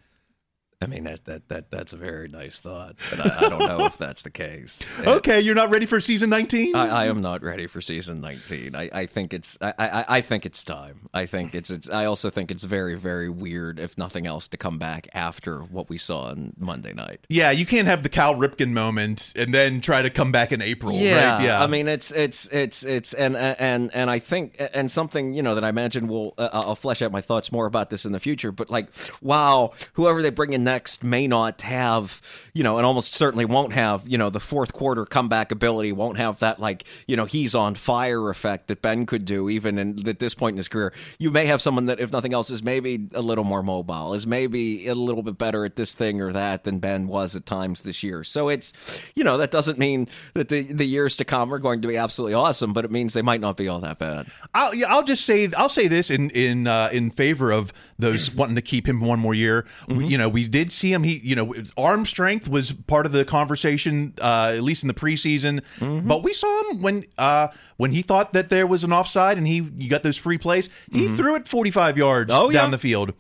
I 0.79 0.85
mean, 0.85 1.05
that, 1.05 1.25
that 1.25 1.49
that 1.49 1.71
that's 1.71 1.93
a 1.93 1.97
very 1.97 2.27
nice 2.27 2.59
thought, 2.59 2.97
but 3.09 3.19
I, 3.19 3.45
I 3.47 3.49
don't 3.49 3.59
know 3.67 3.85
if 3.85 3.97
that's 3.97 4.21
the 4.21 4.29
case. 4.29 4.99
Okay, 5.07 5.39
you're 5.39 5.55
not 5.55 5.69
ready 5.71 5.85
for 5.85 5.99
season 5.99 6.29
19? 6.29 6.75
I, 6.75 6.87
I 6.89 7.05
am 7.07 7.21
not 7.21 7.41
ready 7.41 7.65
for 7.65 7.81
season 7.81 8.19
19. 8.21 8.75
I, 8.75 8.89
I 8.93 9.05
think 9.07 9.33
it's 9.33 9.57
I, 9.61 9.73
I, 9.79 10.05
I 10.17 10.21
think 10.21 10.45
it's 10.45 10.63
time. 10.63 11.07
I 11.13 11.25
think 11.25 11.55
it's 11.55 11.71
it's 11.71 11.89
I 11.89 12.05
also 12.05 12.29
think 12.29 12.51
it's 12.51 12.63
very 12.63 12.95
very 12.95 13.29
weird 13.29 13.79
if 13.79 13.97
nothing 13.97 14.27
else 14.27 14.47
to 14.49 14.57
come 14.57 14.77
back 14.77 15.07
after 15.13 15.59
what 15.61 15.89
we 15.89 15.97
saw 15.97 16.25
on 16.25 16.53
Monday 16.59 16.93
night. 16.93 17.25
yeah, 17.29 17.49
you 17.51 17.65
can't 17.65 17.87
have 17.87 18.03
the 18.03 18.09
Cal 18.09 18.35
Ripken 18.35 18.71
moment 18.71 19.33
and 19.35 19.53
then 19.53 19.81
try 19.81 20.01
to 20.01 20.09
come 20.09 20.31
back 20.31 20.51
in 20.51 20.61
April, 20.61 20.93
Yeah, 20.93 21.35
right? 21.37 21.43
Yeah. 21.45 21.63
I 21.63 21.67
mean 21.67 21.87
it's 21.87 22.11
it's 22.11 22.47
it's 22.49 22.83
it's 22.83 23.13
and 23.13 23.35
and 23.35 23.93
and 23.95 24.09
I 24.09 24.19
think 24.19 24.57
and 24.73 24.91
something 24.91 25.33
you 25.33 25.41
know 25.41 25.55
that 25.55 25.63
I 25.63 25.69
imagine 25.69 26.07
will 26.07 26.33
uh, 26.37 26.49
I'll 26.53 26.75
flesh 26.75 27.01
out 27.01 27.11
my 27.11 27.21
thoughts 27.21 27.51
more 27.51 27.65
about 27.65 27.89
this 27.89 28.05
in 28.05 28.11
the 28.11 28.19
future. 28.19 28.51
But 28.51 28.69
like, 28.69 28.89
wow, 29.21 29.71
whoever 29.93 30.21
they 30.21 30.29
bring 30.29 30.53
in 30.53 30.65
next 30.67 31.03
may 31.03 31.27
not 31.27 31.61
have 31.61 32.21
you 32.57 32.63
know, 32.63 32.77
and 32.77 32.87
almost 32.87 33.13
certainly 33.13 33.45
won't 33.45 33.73
have 33.73 34.01
you 34.07 34.17
know 34.17 34.31
the 34.31 34.39
fourth 34.39 34.73
quarter 34.73 35.05
comeback 35.05 35.51
ability. 35.51 35.91
Won't 35.91 36.17
have 36.17 36.39
that 36.39 36.59
like 36.59 36.85
you 37.05 37.15
know 37.15 37.25
he's 37.25 37.53
on 37.53 37.75
fire 37.75 38.31
effect 38.31 38.67
that 38.67 38.81
Ben 38.81 39.05
could 39.05 39.25
do 39.25 39.47
even 39.47 39.77
in, 39.77 40.07
at 40.09 40.17
this 40.17 40.33
point 40.33 40.55
in 40.55 40.57
his 40.57 40.67
career. 40.67 40.91
You 41.19 41.29
may 41.29 41.45
have 41.45 41.61
someone 41.61 41.85
that 41.85 41.99
if 41.99 42.11
nothing 42.11 42.33
else 42.33 42.49
is 42.49 42.63
maybe 42.63 43.09
a 43.13 43.21
little 43.21 43.43
more 43.43 43.61
mobile, 43.61 44.15
is 44.15 44.25
maybe 44.25 44.87
a 44.87 44.95
little 44.95 45.21
bit 45.21 45.37
better 45.37 45.65
at 45.65 45.75
this 45.75 45.93
thing 45.93 46.19
or 46.19 46.33
that 46.33 46.63
than 46.63 46.79
Ben 46.79 47.07
was 47.07 47.35
at 47.35 47.45
times 47.45 47.81
this 47.81 48.01
year. 48.01 48.23
So 48.23 48.49
it's 48.49 48.73
you 49.13 49.23
know 49.23 49.37
that 49.37 49.51
doesn't 49.51 49.77
mean 49.77 50.07
that 50.33 50.49
the 50.49 50.63
the 50.63 50.87
years 50.87 51.15
to 51.17 51.25
come 51.25 51.53
are 51.53 51.59
going 51.59 51.83
to 51.83 51.87
be 51.87 51.95
absolutely 51.95 52.33
awesome, 52.33 52.73
but 52.73 52.85
it 52.85 52.89
means 52.89 53.13
they 53.13 53.21
might 53.21 53.41
not 53.41 53.55
be 53.55 53.67
all 53.67 53.81
that 53.81 53.99
bad. 53.99 54.25
I'll, 54.55 54.71
I'll 54.87 55.03
just 55.03 55.25
say 55.25 55.47
I'll 55.55 55.69
say 55.69 55.87
this 55.87 56.09
in 56.09 56.31
in 56.31 56.65
uh, 56.65 56.89
in 56.91 57.11
favor 57.11 57.51
of 57.51 57.71
those 57.99 58.31
wanting 58.31 58.55
to 58.55 58.61
keep 58.61 58.87
him 58.87 58.99
one 59.01 59.19
more 59.19 59.33
year. 59.33 59.65
We, 59.87 60.05
you 60.05 60.17
know, 60.17 60.29
we 60.29 60.47
did 60.47 60.71
see 60.71 60.93
him. 60.93 61.03
He, 61.03 61.17
you 61.17 61.35
know, 61.35 61.53
arm 61.77 62.05
strength 62.05 62.47
was 62.47 62.71
part 62.73 63.05
of 63.05 63.11
the 63.11 63.25
conversation, 63.25 64.13
uh, 64.21 64.53
at 64.55 64.61
least 64.63 64.83
in 64.83 64.87
the 64.87 64.93
preseason. 64.93 65.61
But 66.07 66.23
we 66.23 66.33
saw 66.33 66.69
him 66.71 66.81
when 66.81 67.05
uh, 67.17 67.47
when 67.77 67.91
he 67.91 68.01
thought 68.01 68.33
that 68.33 68.49
there 68.49 68.67
was 68.67 68.83
an 68.83 68.93
offside 68.93 69.37
and 69.37 69.47
he 69.47 69.55
you 69.77 69.89
got 69.89 70.03
those 70.03 70.17
free 70.17 70.37
plays. 70.37 70.69
He 70.91 71.07
threw 71.15 71.35
it 71.35 71.47
forty 71.47 71.71
five 71.71 71.97
yards 71.97 72.31
Oh, 72.33 72.49
yeah. 72.49 72.61
down 72.61 72.71
the 72.71 72.77
field. 72.77 73.13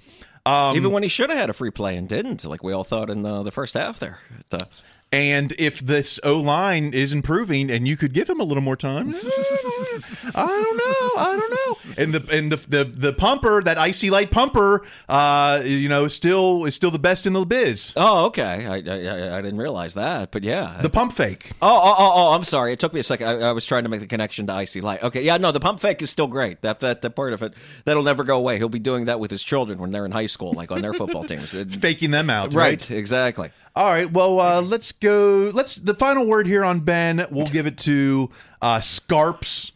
Um, 0.45 0.75
Even 0.77 0.91
when 0.91 1.03
he 1.03 1.09
should 1.09 1.29
have 1.29 1.37
had 1.39 1.49
a 1.49 1.53
free 1.53 1.71
play 1.71 1.97
and 1.97 2.07
didn't, 2.07 2.45
like 2.45 2.63
we 2.63 2.71
all 2.71 2.85
thought 2.85 3.09
in 3.09 3.21
the, 3.21 3.43
the 3.43 3.51
first 3.51 3.73
half 3.73 3.99
there. 3.99 4.19
But, 4.49 4.61
uh, 4.63 4.65
And 5.11 5.53
if 5.57 5.79
this 5.79 6.19
O 6.23 6.37
line 6.37 6.93
is 6.93 7.13
improving, 7.13 7.71
and 7.71 7.87
you 7.87 7.95
could 7.95 8.11
give 8.11 8.29
him 8.29 8.41
a 8.41 8.43
little 8.43 8.61
more 8.61 8.75
time, 8.75 9.09
I 9.09 10.45
don't 10.45 10.77
know, 10.77 11.09
I 11.17 11.39
don't 11.39 11.51
know. 11.51 12.03
And 12.03 12.13
the 12.13 12.37
and 12.37 12.51
the 12.51 12.57
the, 12.57 12.83
the 12.83 13.13
pumper, 13.13 13.61
that 13.63 13.77
icy 13.77 14.09
light 14.09 14.31
pumper, 14.31 14.85
uh, 15.07 15.61
you 15.63 15.87
know, 15.87 16.09
still 16.09 16.65
is 16.65 16.75
still 16.75 16.91
the 16.91 16.99
best 16.99 17.25
in 17.25 17.31
the 17.31 17.45
biz. 17.45 17.93
oh, 17.95 18.25
okay. 18.25 18.67
I, 18.67 18.75
I 18.75 19.37
I 19.37 19.41
didn't 19.41 19.59
realize 19.59 19.93
that, 19.93 20.31
but 20.31 20.43
yeah. 20.43 20.79
The 20.81 20.89
pump 20.89 21.13
fake. 21.13 21.51
Oh, 21.61 21.67
oh, 21.67 21.95
oh, 21.97 22.11
oh, 22.15 22.33
I'm 22.33 22.43
sorry. 22.43 22.73
It 22.73 22.79
took 22.79 22.93
me 22.93 22.99
a 22.99 23.03
second. 23.03 23.27
I, 23.27 23.49
I 23.49 23.51
was 23.53 23.65
trying 23.65 23.83
to 23.83 23.89
make 23.89 24.01
the 24.01 24.07
connection 24.07 24.45
to 24.47 24.53
icy 24.53 24.81
light. 24.81 25.03
Okay, 25.03 25.21
yeah, 25.21 25.37
no, 25.37 25.53
the 25.53 25.61
pump 25.61 25.79
fake 25.79 26.01
is 26.01 26.09
still 26.09 26.27
great. 26.27 26.61
That 26.63 26.79
that 26.79 27.01
that 27.01 27.11
part 27.11 27.31
of 27.31 27.41
it 27.41 27.53
that'll 27.85 28.03
never 28.03 28.25
go 28.25 28.37
away. 28.37 28.57
He'll 28.57 28.67
be 28.67 28.79
doing 28.79 29.05
that 29.05 29.21
with 29.21 29.31
his 29.31 29.41
children 29.41 29.79
when 29.79 29.91
they're 29.91 30.05
in 30.05 30.11
high 30.11 30.25
school, 30.25 30.51
like 30.51 30.69
on 30.69 30.81
their 30.81 30.93
football 30.93 31.23
teams. 31.23 31.53
Faking 31.77 32.11
them 32.11 32.29
out, 32.29 32.53
right? 32.53 32.89
right, 32.89 32.91
exactly. 32.91 33.51
All 33.77 33.85
right. 33.85 34.11
Well, 34.11 34.39
uh, 34.39 34.61
let's 34.61 34.91
go. 34.99 35.51
Let's 35.53 35.75
the 35.75 35.93
final 35.93 36.27
word 36.27 36.47
here 36.47 36.63
on 36.63 36.81
Ben. 36.81 37.25
We'll 37.31 37.45
give 37.45 37.67
it 37.67 37.77
to 37.79 38.29
uh, 38.61 38.79
Scarps 38.79 39.71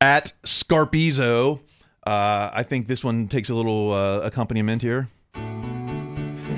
at 0.00 0.32
Scarpizo. 0.44 1.60
Uh, 2.06 2.50
I 2.52 2.62
think 2.62 2.86
this 2.86 3.04
one 3.04 3.28
takes 3.28 3.50
a 3.50 3.54
little 3.54 3.92
uh, 3.92 4.20
accompaniment 4.20 4.82
here. 4.82 5.08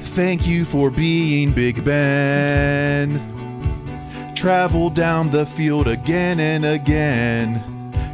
Thank 0.01 0.47
you 0.47 0.65
for 0.65 0.91
being 0.91 1.53
Big 1.53 1.85
Ben. 1.85 3.21
Travel 4.35 4.91
down 4.91 5.31
the 5.31 5.45
field 5.45 5.89
again 5.89 6.41
and 6.41 6.65
again. 6.65 7.63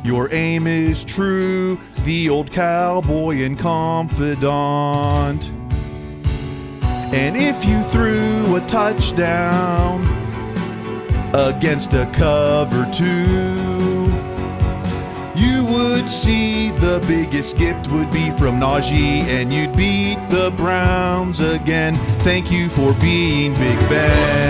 Your 0.04 0.32
aim 0.32 0.66
is 0.66 1.04
true, 1.04 1.78
the 2.04 2.28
old 2.28 2.50
cowboy 2.50 3.42
and 3.42 3.58
confidant. 3.58 5.50
And 7.16 7.34
if 7.34 7.64
you 7.64 7.82
threw 7.84 8.56
a 8.56 8.60
touchdown 8.68 10.04
against 11.34 11.94
a 11.94 12.04
cover 12.12 12.86
two, 12.92 14.12
you 15.34 15.64
would 15.64 16.10
see 16.10 16.72
the 16.72 17.02
biggest 17.08 17.56
gift 17.56 17.88
would 17.88 18.10
be 18.10 18.30
from 18.32 18.60
Najee, 18.60 19.22
and 19.28 19.50
you'd 19.50 19.74
beat 19.74 20.18
the 20.28 20.52
Browns 20.58 21.40
again. 21.40 21.96
Thank 22.20 22.52
you 22.52 22.68
for 22.68 22.92
being 23.00 23.54
Big 23.54 23.78
Ben. 23.88 24.46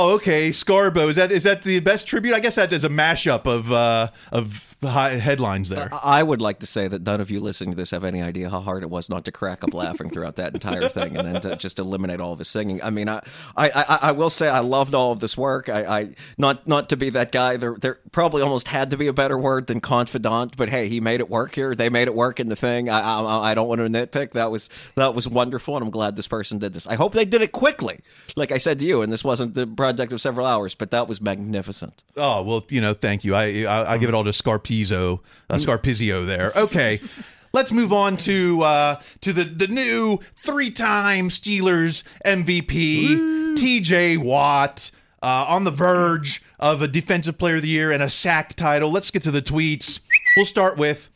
Oh, 0.00 0.14
okay, 0.14 0.50
Scarbo. 0.50 1.08
Is 1.08 1.16
that 1.16 1.32
is 1.32 1.42
that 1.42 1.62
the 1.62 1.80
best 1.80 2.06
tribute? 2.06 2.32
I 2.32 2.38
guess 2.38 2.54
that 2.54 2.72
is 2.72 2.84
a 2.84 2.88
mashup 2.88 3.46
of 3.46 3.72
uh, 3.72 4.10
of 4.30 4.76
headlines 4.80 5.70
there. 5.70 5.90
I 6.04 6.22
would 6.22 6.40
like 6.40 6.60
to 6.60 6.66
say 6.66 6.86
that 6.86 7.02
none 7.02 7.20
of 7.20 7.32
you 7.32 7.40
listening 7.40 7.72
to 7.72 7.76
this 7.76 7.90
have 7.90 8.04
any 8.04 8.22
idea 8.22 8.48
how 8.48 8.60
hard 8.60 8.84
it 8.84 8.90
was 8.90 9.08
not 9.08 9.24
to 9.24 9.32
crack 9.32 9.64
up 9.64 9.74
laughing 9.74 10.08
throughout 10.10 10.36
that 10.36 10.54
entire 10.54 10.88
thing, 10.88 11.16
and 11.16 11.26
then 11.26 11.40
to 11.40 11.56
just 11.56 11.80
eliminate 11.80 12.20
all 12.20 12.32
of 12.32 12.38
his 12.38 12.46
singing. 12.46 12.80
I 12.80 12.90
mean, 12.90 13.08
I, 13.08 13.22
I, 13.56 13.70
I, 13.70 13.98
I 14.02 14.12
will 14.12 14.30
say 14.30 14.48
I 14.48 14.60
loved 14.60 14.94
all 14.94 15.10
of 15.10 15.18
this 15.18 15.36
work. 15.36 15.68
I, 15.68 15.84
I 15.84 16.14
not 16.36 16.68
not 16.68 16.88
to 16.90 16.96
be 16.96 17.10
that 17.10 17.32
guy. 17.32 17.56
There, 17.56 17.74
there 17.74 17.98
probably 18.12 18.40
almost 18.40 18.68
had 18.68 18.90
to 18.92 18.96
be 18.96 19.08
a 19.08 19.12
better 19.12 19.36
word 19.36 19.66
than 19.66 19.80
confidant, 19.80 20.56
but 20.56 20.68
hey, 20.68 20.88
he 20.88 21.00
made 21.00 21.18
it 21.18 21.28
work 21.28 21.56
here. 21.56 21.74
They 21.74 21.88
made 21.88 22.06
it 22.06 22.14
work 22.14 22.38
in 22.38 22.48
the 22.48 22.56
thing. 22.56 22.88
I, 22.88 23.00
I, 23.00 23.50
I 23.50 23.54
don't 23.54 23.66
want 23.66 23.80
to 23.80 23.88
nitpick. 23.88 24.30
That 24.30 24.52
was 24.52 24.70
that 24.94 25.12
was 25.12 25.26
wonderful, 25.26 25.76
and 25.76 25.84
I'm 25.84 25.90
glad 25.90 26.14
this 26.14 26.28
person 26.28 26.60
did 26.60 26.72
this. 26.72 26.86
I 26.86 26.94
hope 26.94 27.14
they 27.14 27.24
did 27.24 27.42
it 27.42 27.50
quickly, 27.50 27.98
like 28.36 28.52
I 28.52 28.58
said 28.58 28.78
to 28.78 28.84
you, 28.84 29.02
and 29.02 29.12
this 29.12 29.24
wasn't 29.24 29.54
the 29.54 29.66
project 29.88 30.12
of 30.12 30.20
several 30.20 30.46
hours, 30.46 30.74
but 30.74 30.90
that 30.90 31.08
was 31.08 31.20
magnificent. 31.22 32.02
Oh 32.16 32.42
well, 32.42 32.64
you 32.68 32.80
know, 32.80 32.92
thank 32.92 33.24
you. 33.24 33.34
I 33.34 33.64
I, 33.64 33.94
I 33.94 33.98
give 33.98 34.10
it 34.10 34.14
all 34.14 34.24
to 34.24 34.30
Scarpizzo, 34.30 35.20
uh, 35.48 35.58
Scarpizio 35.58 36.26
there. 36.26 36.52
Okay, 36.54 36.98
let's 37.54 37.72
move 37.72 37.90
on 37.90 38.18
to 38.18 38.62
uh, 38.62 39.00
to 39.22 39.32
the 39.32 39.44
the 39.44 39.66
new 39.66 40.20
three-time 40.36 41.30
Steelers 41.30 42.04
MVP, 42.24 43.56
T.J. 43.56 44.18
Watt, 44.18 44.90
uh, 45.22 45.46
on 45.48 45.64
the 45.64 45.70
verge 45.70 46.42
of 46.60 46.82
a 46.82 46.88
Defensive 46.88 47.38
Player 47.38 47.56
of 47.56 47.62
the 47.62 47.68
Year 47.68 47.90
and 47.90 48.02
a 48.02 48.10
sack 48.10 48.54
title. 48.56 48.90
Let's 48.90 49.10
get 49.10 49.22
to 49.22 49.30
the 49.30 49.42
tweets. 49.42 50.00
We'll 50.36 50.46
start 50.46 50.76
with. 50.76 51.10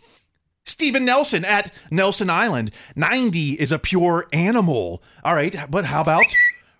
Stephen 0.64 1.04
Nelson 1.04 1.44
at 1.44 1.72
Nelson 1.90 2.30
Island. 2.30 2.70
90 2.94 3.54
is 3.54 3.72
a 3.72 3.80
pure 3.80 4.28
animal. 4.32 5.02
All 5.24 5.34
right, 5.34 5.56
but 5.68 5.86
how 5.86 6.00
about 6.00 6.24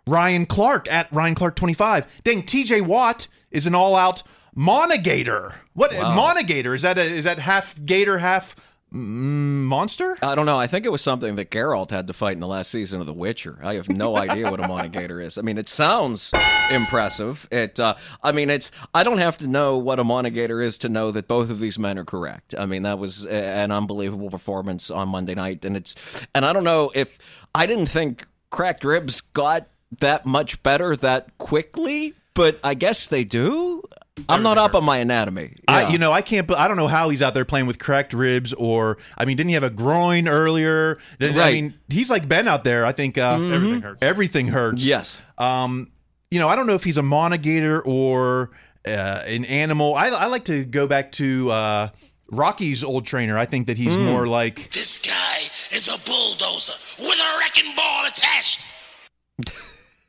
Ryan 0.06 0.46
Clark 0.46 0.90
at 0.90 1.08
Ryan 1.12 1.34
Clark 1.34 1.56
25? 1.56 2.06
Dang, 2.24 2.42
TJ 2.42 2.82
Watt 2.82 3.28
is 3.50 3.66
an 3.66 3.74
all 3.74 3.94
out 3.94 4.22
monogator. 4.56 5.54
What 5.74 5.92
monogator? 5.92 6.74
Is 6.74 6.82
that 6.82 6.98
a, 6.98 7.02
is 7.02 7.24
that 7.24 7.38
half 7.38 7.82
gator, 7.84 8.18
half 8.18 8.56
mm, 8.92 8.98
monster? 8.98 10.18
I 10.22 10.34
don't 10.34 10.46
know. 10.46 10.58
I 10.58 10.66
think 10.66 10.84
it 10.84 10.90
was 10.90 11.02
something 11.02 11.36
that 11.36 11.50
Geralt 11.50 11.90
had 11.90 12.08
to 12.08 12.12
fight 12.12 12.32
in 12.32 12.40
the 12.40 12.48
last 12.48 12.70
season 12.70 13.00
of 13.00 13.06
The 13.06 13.12
Witcher. 13.12 13.58
I 13.62 13.74
have 13.74 13.88
no 13.88 14.16
idea 14.16 14.50
what 14.50 14.60
a 14.60 14.64
monogator 14.64 15.22
is. 15.22 15.38
I 15.38 15.42
mean, 15.42 15.56
it 15.56 15.68
sounds 15.68 16.32
impressive. 16.70 17.48
It. 17.50 17.78
Uh, 17.78 17.94
I 18.22 18.32
mean, 18.32 18.50
it's. 18.50 18.70
I 18.94 19.04
don't 19.04 19.18
have 19.18 19.38
to 19.38 19.46
know 19.46 19.78
what 19.78 20.00
a 20.00 20.04
monogator 20.04 20.64
is 20.64 20.78
to 20.78 20.88
know 20.88 21.10
that 21.12 21.28
both 21.28 21.48
of 21.48 21.60
these 21.60 21.78
men 21.78 21.98
are 21.98 22.04
correct. 22.04 22.54
I 22.58 22.66
mean, 22.66 22.82
that 22.82 22.98
was 22.98 23.24
an 23.26 23.70
unbelievable 23.70 24.30
performance 24.30 24.90
on 24.90 25.08
Monday 25.08 25.34
night, 25.34 25.64
and 25.64 25.76
it's. 25.76 25.94
And 26.34 26.44
I 26.44 26.52
don't 26.52 26.64
know 26.64 26.90
if 26.94 27.18
I 27.54 27.66
didn't 27.66 27.86
think 27.86 28.26
cracked 28.50 28.84
ribs 28.84 29.20
got 29.20 29.68
that 30.00 30.24
much 30.26 30.62
better 30.62 30.96
that 30.96 31.36
quickly, 31.38 32.14
but 32.34 32.58
I 32.64 32.74
guess 32.74 33.06
they 33.06 33.24
do. 33.24 33.82
I'm 34.28 34.42
not 34.42 34.58
up 34.58 34.74
on 34.74 34.84
my 34.84 34.98
anatomy. 34.98 35.56
I, 35.66 35.88
you 35.90 35.96
know, 35.98 36.12
I 36.12 36.20
can't. 36.20 36.50
I 36.54 36.68
don't 36.68 36.76
know 36.76 36.86
how 36.86 37.08
he's 37.08 37.22
out 37.22 37.32
there 37.32 37.46
playing 37.46 37.66
with 37.66 37.78
cracked 37.78 38.12
ribs, 38.12 38.52
or 38.52 38.98
I 39.16 39.24
mean, 39.24 39.36
didn't 39.38 39.48
he 39.48 39.54
have 39.54 39.62
a 39.62 39.70
groin 39.70 40.28
earlier? 40.28 40.98
Then, 41.18 41.34
I 41.34 41.38
Right. 41.38 41.54
mean, 41.54 41.74
he's 41.88 42.10
like 42.10 42.28
Ben 42.28 42.46
out 42.46 42.62
there. 42.62 42.84
I 42.84 42.92
think 42.92 43.16
uh, 43.16 43.40
everything 43.42 43.80
hurts. 43.82 44.02
Everything 44.02 44.48
hurts. 44.48 44.84
Yes. 44.84 45.22
Um, 45.38 45.90
you 46.30 46.38
know, 46.40 46.48
I 46.48 46.56
don't 46.56 46.66
know 46.66 46.74
if 46.74 46.84
he's 46.84 46.98
a 46.98 47.02
monogator 47.02 47.80
or 47.86 48.50
uh, 48.86 48.90
an 49.26 49.46
animal. 49.46 49.94
I, 49.94 50.08
I 50.08 50.26
like 50.26 50.44
to 50.46 50.64
go 50.66 50.86
back 50.86 51.12
to 51.12 51.50
uh, 51.50 51.88
Rocky's 52.30 52.84
old 52.84 53.06
trainer. 53.06 53.38
I 53.38 53.46
think 53.46 53.66
that 53.68 53.78
he's 53.78 53.94
Hmm. 53.96 54.04
more 54.04 54.26
like 54.26 54.70
This 54.72 54.98
guy 54.98 55.38
is 55.76 55.88
a 55.88 55.98
bulldozer 56.06 56.74
with 56.98 57.18
a 57.18 57.38
wrecking 57.40 57.74
ball 57.74 58.04
attached. 58.06 58.31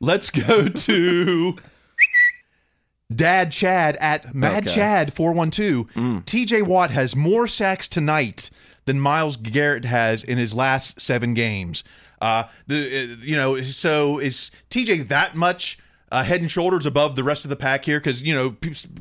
Let's 0.00 0.30
go 0.30 0.68
to 0.68 1.56
Dad 3.14 3.52
Chad 3.52 3.96
at 4.00 4.34
Mad 4.34 4.64
Okay. 4.66 4.74
Chad 4.76 5.12
412. 5.12 5.86
TJ 6.24 6.62
Watt 6.62 6.90
has 6.90 7.14
more 7.14 7.46
sacks 7.46 7.88
tonight 7.88 8.50
than 8.86 9.00
Myles 9.00 9.36
Garrett 9.36 9.84
has 9.84 10.22
in 10.24 10.38
his 10.38 10.54
last 10.54 11.00
seven 11.00 11.34
games. 11.34 11.84
Uh, 12.20 12.44
the 12.66 12.76
uh, 12.76 13.16
you 13.20 13.36
know 13.36 13.60
so 13.60 14.18
is 14.18 14.50
TJ 14.70 15.08
that 15.08 15.34
much 15.34 15.78
uh, 16.12 16.22
head 16.22 16.40
and 16.40 16.50
shoulders 16.50 16.86
above 16.86 17.16
the 17.16 17.24
rest 17.24 17.44
of 17.44 17.48
the 17.48 17.56
pack 17.56 17.84
here? 17.84 17.98
Because 17.98 18.22
you 18.22 18.34
know 18.34 18.56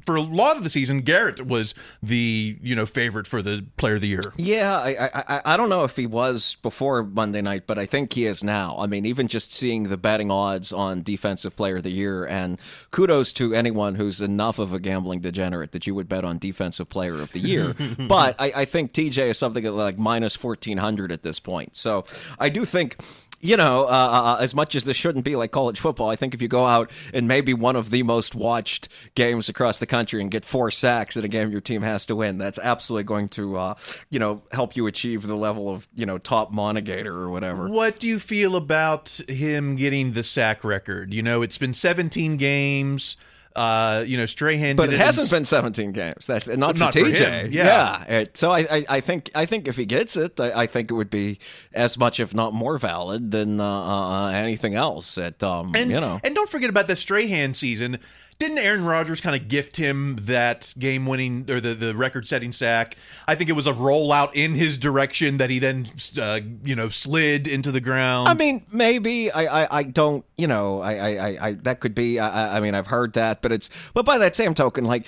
for 0.06 0.16
a 0.16 0.22
lot 0.22 0.58
of 0.58 0.64
the 0.64 0.70
season, 0.70 1.02
Garrett 1.02 1.46
was 1.46 1.76
the 2.02 2.58
you 2.62 2.76
know 2.76 2.86
favorite 2.86 3.28
for 3.28 3.42
the 3.42 3.66
Player 3.78 3.96
of 3.96 4.02
the 4.02 4.08
Year. 4.08 4.34
Yeah, 4.38 4.78
I, 4.78 4.90
I 4.90 5.10
I- 5.28 5.42
I 5.54 5.58
don't 5.58 5.70
know 5.70 5.84
if 5.84 5.96
he 5.96 6.06
was 6.08 6.56
before 6.62 7.04
Monday 7.04 7.42
night, 7.42 7.68
but 7.68 7.78
I 7.78 7.86
think 7.86 8.14
he 8.14 8.26
is 8.26 8.44
now. 8.44 8.76
I 8.80 8.88
mean, 8.88 9.06
even 9.06 9.28
just 9.28 9.54
seeing 9.54 9.84
the 9.84 9.98
betting 9.98 10.32
odds 10.32 10.72
on 10.74 11.04
Defensive 11.04 11.56
Player 11.56 11.78
of 11.78 11.84
the 11.84 11.92
Year, 11.92 12.26
and 12.26 12.60
kudos 12.92 13.34
to 13.34 13.54
anyone 13.54 13.96
who's 13.96 14.22
enough 14.22 14.58
of 14.60 14.74
a 14.74 14.80
gambling 14.80 15.20
degenerate 15.20 15.72
that 15.74 15.86
you 15.86 15.94
would 15.96 16.08
bet 16.10 16.24
on 16.26 16.38
Defensive 16.38 16.90
Player 16.90 17.22
of 17.22 17.32
the 17.34 17.40
Year. 17.40 17.76
but 18.08 18.36
I, 18.40 18.52
I 18.56 18.66
think 18.66 18.94
TJ 18.94 19.30
is 19.30 19.38
something 19.38 19.64
like 19.66 19.98
minus 19.98 20.36
fourteen 20.36 20.78
hundred 20.78 21.12
at 21.12 21.24
this 21.24 21.40
point. 21.40 21.76
So 21.76 22.06
I 22.40 22.50
do 22.50 22.66
think. 22.66 22.96
You 23.44 23.58
know, 23.58 23.84
uh, 23.84 23.88
uh, 23.88 24.38
as 24.40 24.56
much 24.56 24.74
as 24.74 24.86
this 24.86 24.96
shouldn't 24.96 25.26
be 25.26 25.36
like 25.36 25.52
college 25.52 25.78
football, 25.78 26.10
I 26.10 26.16
think 26.16 26.34
if 26.34 26.42
you 26.42 26.48
go 26.48 26.66
out 26.66 26.90
and 27.14 27.28
maybe 27.28 27.54
one 27.54 27.76
of 27.76 27.90
the 27.90 28.02
most 28.02 28.36
watched 28.36 28.88
games 29.16 29.50
across 29.50 29.80
the 29.80 29.86
country 29.86 30.22
and 30.22 30.32
get 30.32 30.46
four 30.46 30.72
sacks 30.72 31.18
in 31.18 31.26
a 31.26 31.28
game 31.28 31.52
your 31.52 31.60
team 31.60 31.82
has 31.82 32.06
to 32.06 32.16
win, 32.16 32.38
that's 32.38 32.58
absolutely 32.58 33.04
going 33.04 33.28
to, 33.30 33.58
uh, 33.58 33.74
you 34.10 34.18
know, 34.18 34.44
help 34.54 34.78
you 34.78 34.88
achieve 34.88 35.28
the 35.28 35.36
level 35.36 35.68
of, 35.68 35.90
you 35.94 36.06
know, 36.06 36.18
top 36.18 36.54
monogator 36.54 37.08
or 37.08 37.30
whatever. 37.30 37.68
What 37.68 38.00
do 38.00 38.08
you 38.08 38.18
feel 38.18 38.56
about 38.56 39.10
him 39.28 39.76
getting 39.76 40.14
the 40.14 40.24
sack 40.24 40.64
record? 40.64 41.14
You 41.14 41.22
know, 41.22 41.42
it's 41.42 41.58
been 41.58 41.74
17 41.74 42.38
games. 42.38 43.18
Uh, 43.56 44.04
you 44.08 44.18
know, 44.18 44.26
Strahan, 44.26 44.76
But 44.76 44.90
did 44.90 44.96
it 44.96 45.06
hasn't 45.06 45.30
been 45.30 45.46
17 45.46 45.92
games. 45.92 46.26
That's 46.26 46.48
not, 46.48 46.78
Not 46.78 46.94
for 46.94 47.00
for 47.06 47.12
TJ. 47.12 47.42
him, 47.46 47.52
yeah. 47.52 48.04
It- 48.04 48.38
so 48.38 48.52
I, 48.52 48.60
I, 48.70 48.86
I 48.90 49.00
think 49.00 49.30
I 49.36 49.46
think 49.46 49.68
if 49.68 49.76
he 49.76 49.86
gets 49.86 50.18
it, 50.18 50.40
I, 50.40 50.62
I 50.64 50.66
think 50.68 50.90
it 50.90 50.94
would 50.96 51.10
be 51.10 51.40
as 51.74 51.98
much, 51.98 52.20
if 52.20 52.34
not 52.34 52.54
more, 52.54 52.78
valid 52.78 53.32
than 53.32 53.60
uh, 53.62 53.66
uh, 53.66 54.28
anything 54.30 54.76
else. 54.76 55.18
At 55.18 55.44
um, 55.44 55.72
And 55.76 55.92
you 55.92 56.00
know, 56.00 56.20
and 56.24 56.34
don't 56.34 56.50
forget 56.50 56.70
about 56.70 56.88
the 56.88 56.96
Strahan 56.96 57.54
season. 57.54 58.00
Didn't 58.44 58.58
Aaron 58.58 58.84
Rodgers 58.84 59.22
kind 59.22 59.42
of 59.42 59.48
gift 59.48 59.78
him 59.78 60.18
that 60.24 60.74
game-winning 60.78 61.50
or 61.50 61.62
the, 61.62 61.74
the 61.74 61.96
record-setting 61.96 62.52
sack? 62.52 62.98
I 63.26 63.36
think 63.36 63.50
it 63.50 63.54
was 63.54 63.68
a 63.68 63.72
rollout 63.72 64.34
in 64.34 64.54
his 64.54 64.78
direction 64.78 65.38
that 65.38 65.50
he 65.50 65.60
then, 65.60 65.86
uh, 66.20 66.42
you 66.66 66.76
know, 66.76 66.90
slid 66.90 67.48
into 67.48 67.72
the 67.72 67.80
ground. 67.80 68.28
I 68.28 68.34
mean, 68.34 68.66
maybe 68.70 69.32
I, 69.32 69.64
I, 69.64 69.78
I 69.80 69.84
don't, 69.84 70.26
you 70.36 70.48
know, 70.48 70.82
I, 70.82 70.94
I, 70.96 71.10
I, 71.10 71.38
I 71.48 71.54
that 71.62 71.80
could 71.80 71.96
be. 71.96 72.20
I, 72.20 72.28
I- 72.28 72.54
I 72.58 72.60
mean, 72.60 72.76
I've 72.76 72.88
heard 72.88 73.14
that, 73.14 73.42
but 73.42 73.52
it's, 73.52 73.70
but 73.94 74.04
by 74.06 74.18
that 74.18 74.36
same 74.36 74.54
token, 74.54 74.84
like 74.84 75.08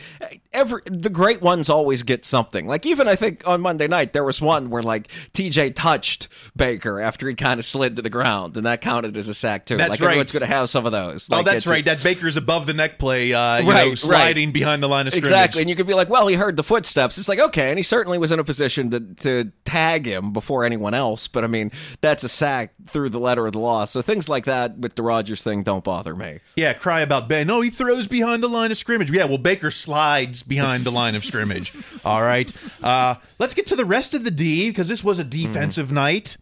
every 0.56 0.82
the 0.86 1.10
great 1.10 1.42
ones 1.42 1.70
always 1.70 2.04
get 2.04 2.26
something. 2.26 2.66
Like 2.66 2.86
even 2.86 3.08
I 3.08 3.16
think 3.16 3.48
on 3.48 3.62
Monday 3.62 3.88
night 3.88 4.14
there 4.14 4.24
was 4.24 4.42
one 4.42 4.70
where 4.70 4.82
like 4.82 5.10
TJ 5.34 5.76
touched 5.76 6.28
Baker 6.56 7.00
after 7.00 7.28
he 7.28 7.36
kind 7.36 7.60
of 7.60 7.66
slid 7.66 7.98
to 7.98 8.02
the 8.02 8.10
ground, 8.10 8.58
and 8.58 8.66
that 8.66 8.82
counted 8.82 9.18
as 9.18 9.28
a 9.28 9.34
sack 9.34 9.66
too. 9.66 9.78
That's 9.78 9.92
like 9.92 10.00
right. 10.00 10.08
everyone's 10.08 10.32
going 10.32 10.42
to 10.42 10.48
have 10.48 10.70
some 10.70 10.86
of 10.86 10.92
those. 10.92 11.30
oh, 11.32 11.44
that's 11.44 11.68
right. 11.68 11.86
That 11.86 12.02
Baker's 12.02 12.38
above 12.38 12.66
the 12.66 12.74
neck 12.74 12.98
play, 12.98 13.25
uh, 13.34 13.58
you 13.58 13.70
Right, 13.72 13.84
know, 13.84 13.90
right. 13.90 13.98
sliding 13.98 14.52
behind 14.52 14.84
the 14.84 14.88
line 14.88 15.08
of 15.08 15.14
scrimmage. 15.14 15.30
Exactly, 15.30 15.62
and 15.62 15.70
you 15.70 15.76
could 15.76 15.88
be 15.88 15.94
like, 15.94 16.10
"Well, 16.10 16.28
he 16.28 16.36
heard 16.36 16.56
the 16.58 16.64
footsteps." 16.64 17.18
It's 17.18 17.28
like, 17.30 17.40
okay, 17.40 17.70
and 17.70 17.80
he 17.80 17.84
certainly 17.84 18.18
was 18.18 18.32
in 18.32 18.40
a 18.40 18.44
position 18.44 18.90
to 18.92 19.00
to 19.00 19.52
tag 19.66 20.06
him 20.06 20.34
before 20.34 20.64
anyone 20.64 20.94
else. 20.94 21.28
But 21.28 21.44
I 21.44 21.48
mean, 21.48 21.72
that's 22.02 22.24
a 22.24 22.30
sack 22.30 22.74
through 22.88 23.10
the 23.10 23.20
letter 23.20 23.46
of 23.48 23.54
the 23.54 23.60
law. 23.60 23.86
So 23.86 24.02
things 24.02 24.30
like 24.30 24.46
that 24.46 24.78
with 24.78 24.96
the 24.96 25.04
Rodgers 25.04 25.42
thing 25.44 25.64
don't 25.64 25.84
bother 25.84 26.16
me. 26.16 26.40
Yeah, 26.56 26.74
cry 26.74 27.02
about 27.02 27.28
Ben. 27.28 27.48
No, 27.48 27.62
he 27.62 27.70
throws 27.70 28.08
behind 28.08 28.44
the 28.44 28.48
line 28.48 28.72
of 28.72 28.78
scrimmage. 28.78 29.12
Yeah, 29.12 29.26
well, 29.26 29.38
Baker 29.38 29.72
slides 29.72 30.44
behind 30.44 30.84
the 30.84 30.92
line 30.92 31.16
of 31.16 31.24
scrimmage. 31.24 31.72
All 32.06 32.22
right. 32.22 32.46
Uh, 32.84 33.16
let's 33.40 33.54
get 33.54 33.68
to 33.68 33.76
the 33.76 33.86
rest 33.86 34.14
of 34.14 34.24
the 34.24 34.32
D 34.32 34.70
because 34.70 34.88
this 34.88 35.04
was 35.04 35.20
a 35.20 35.24
defensive 35.24 35.92
night. 35.92 36.38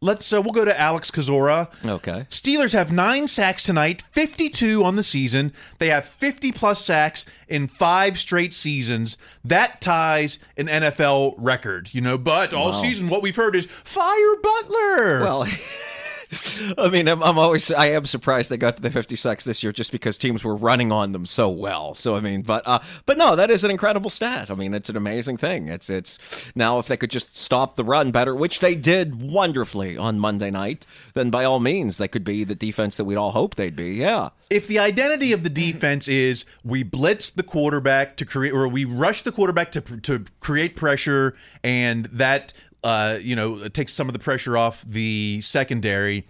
Let's. 0.00 0.32
Uh, 0.32 0.40
we'll 0.40 0.52
go 0.52 0.64
to 0.64 0.80
Alex 0.80 1.10
Kozora. 1.10 1.68
Okay. 1.84 2.26
Steelers 2.30 2.72
have 2.72 2.92
nine 2.92 3.26
sacks 3.26 3.62
tonight, 3.62 4.02
52 4.12 4.84
on 4.84 4.96
the 4.96 5.02
season. 5.02 5.52
They 5.78 5.88
have 5.88 6.04
50 6.04 6.52
plus 6.52 6.84
sacks 6.84 7.24
in 7.48 7.66
five 7.66 8.18
straight 8.18 8.54
seasons. 8.54 9.16
That 9.44 9.80
ties 9.80 10.38
an 10.56 10.68
NFL 10.68 11.34
record, 11.38 11.92
you 11.92 12.00
know. 12.00 12.16
But 12.16 12.54
all 12.54 12.72
season, 12.72 13.08
what 13.08 13.22
we've 13.22 13.34
heard 13.36 13.56
is 13.56 13.66
fire 13.66 14.36
Butler. 14.42 15.20
Well, 15.22 15.46
I 16.78 16.88
mean, 16.88 17.08
I'm, 17.08 17.22
I'm 17.22 17.38
always 17.38 17.70
I 17.70 17.86
am 17.86 18.04
surprised 18.04 18.50
they 18.50 18.56
got 18.56 18.76
to 18.76 18.82
the 18.82 18.90
50 18.90 19.16
sacks 19.16 19.44
this 19.44 19.62
year 19.62 19.72
just 19.72 19.92
because 19.92 20.18
teams 20.18 20.44
were 20.44 20.56
running 20.56 20.92
on 20.92 21.12
them 21.12 21.24
so 21.24 21.48
well. 21.48 21.94
So 21.94 22.16
I 22.16 22.20
mean, 22.20 22.42
but 22.42 22.62
uh, 22.66 22.80
but 23.06 23.16
no, 23.16 23.34
that 23.36 23.50
is 23.50 23.64
an 23.64 23.70
incredible 23.70 24.10
stat. 24.10 24.50
I 24.50 24.54
mean, 24.54 24.74
it's 24.74 24.90
an 24.90 24.96
amazing 24.96 25.36
thing. 25.38 25.68
It's 25.68 25.88
it's 25.88 26.18
now 26.54 26.78
if 26.78 26.86
they 26.86 26.96
could 26.96 27.10
just 27.10 27.36
stop 27.36 27.76
the 27.76 27.84
run 27.84 28.10
better, 28.10 28.34
which 28.34 28.60
they 28.60 28.74
did 28.74 29.22
wonderfully 29.22 29.96
on 29.96 30.18
Monday 30.18 30.50
night, 30.50 30.84
then 31.14 31.30
by 31.30 31.44
all 31.44 31.60
means 31.60 31.96
they 31.96 32.08
could 32.08 32.24
be 32.24 32.44
the 32.44 32.54
defense 32.54 32.96
that 32.96 33.04
we'd 33.04 33.16
all 33.16 33.32
hope 33.32 33.54
they'd 33.54 33.76
be. 33.76 33.94
Yeah. 33.94 34.30
if 34.50 34.66
the 34.66 34.78
identity 34.78 35.32
of 35.32 35.42
the 35.44 35.50
defense 35.50 36.08
is 36.08 36.44
we 36.64 36.82
blitz 36.82 37.30
the 37.30 37.42
quarterback 37.42 38.16
to 38.16 38.24
create 38.24 38.52
or 38.52 38.68
we 38.68 38.84
rush 38.84 39.22
the 39.22 39.32
quarterback 39.32 39.72
to 39.72 39.80
to 39.80 40.24
create 40.40 40.76
pressure 40.76 41.34
and 41.64 42.06
that 42.06 42.52
uh, 42.84 43.18
you 43.20 43.34
know 43.36 43.58
it 43.58 43.74
takes 43.74 43.92
some 43.92 44.08
of 44.08 44.12
the 44.12 44.18
pressure 44.18 44.56
off 44.56 44.82
the 44.82 45.40
secondary 45.42 46.26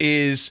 is 0.00 0.50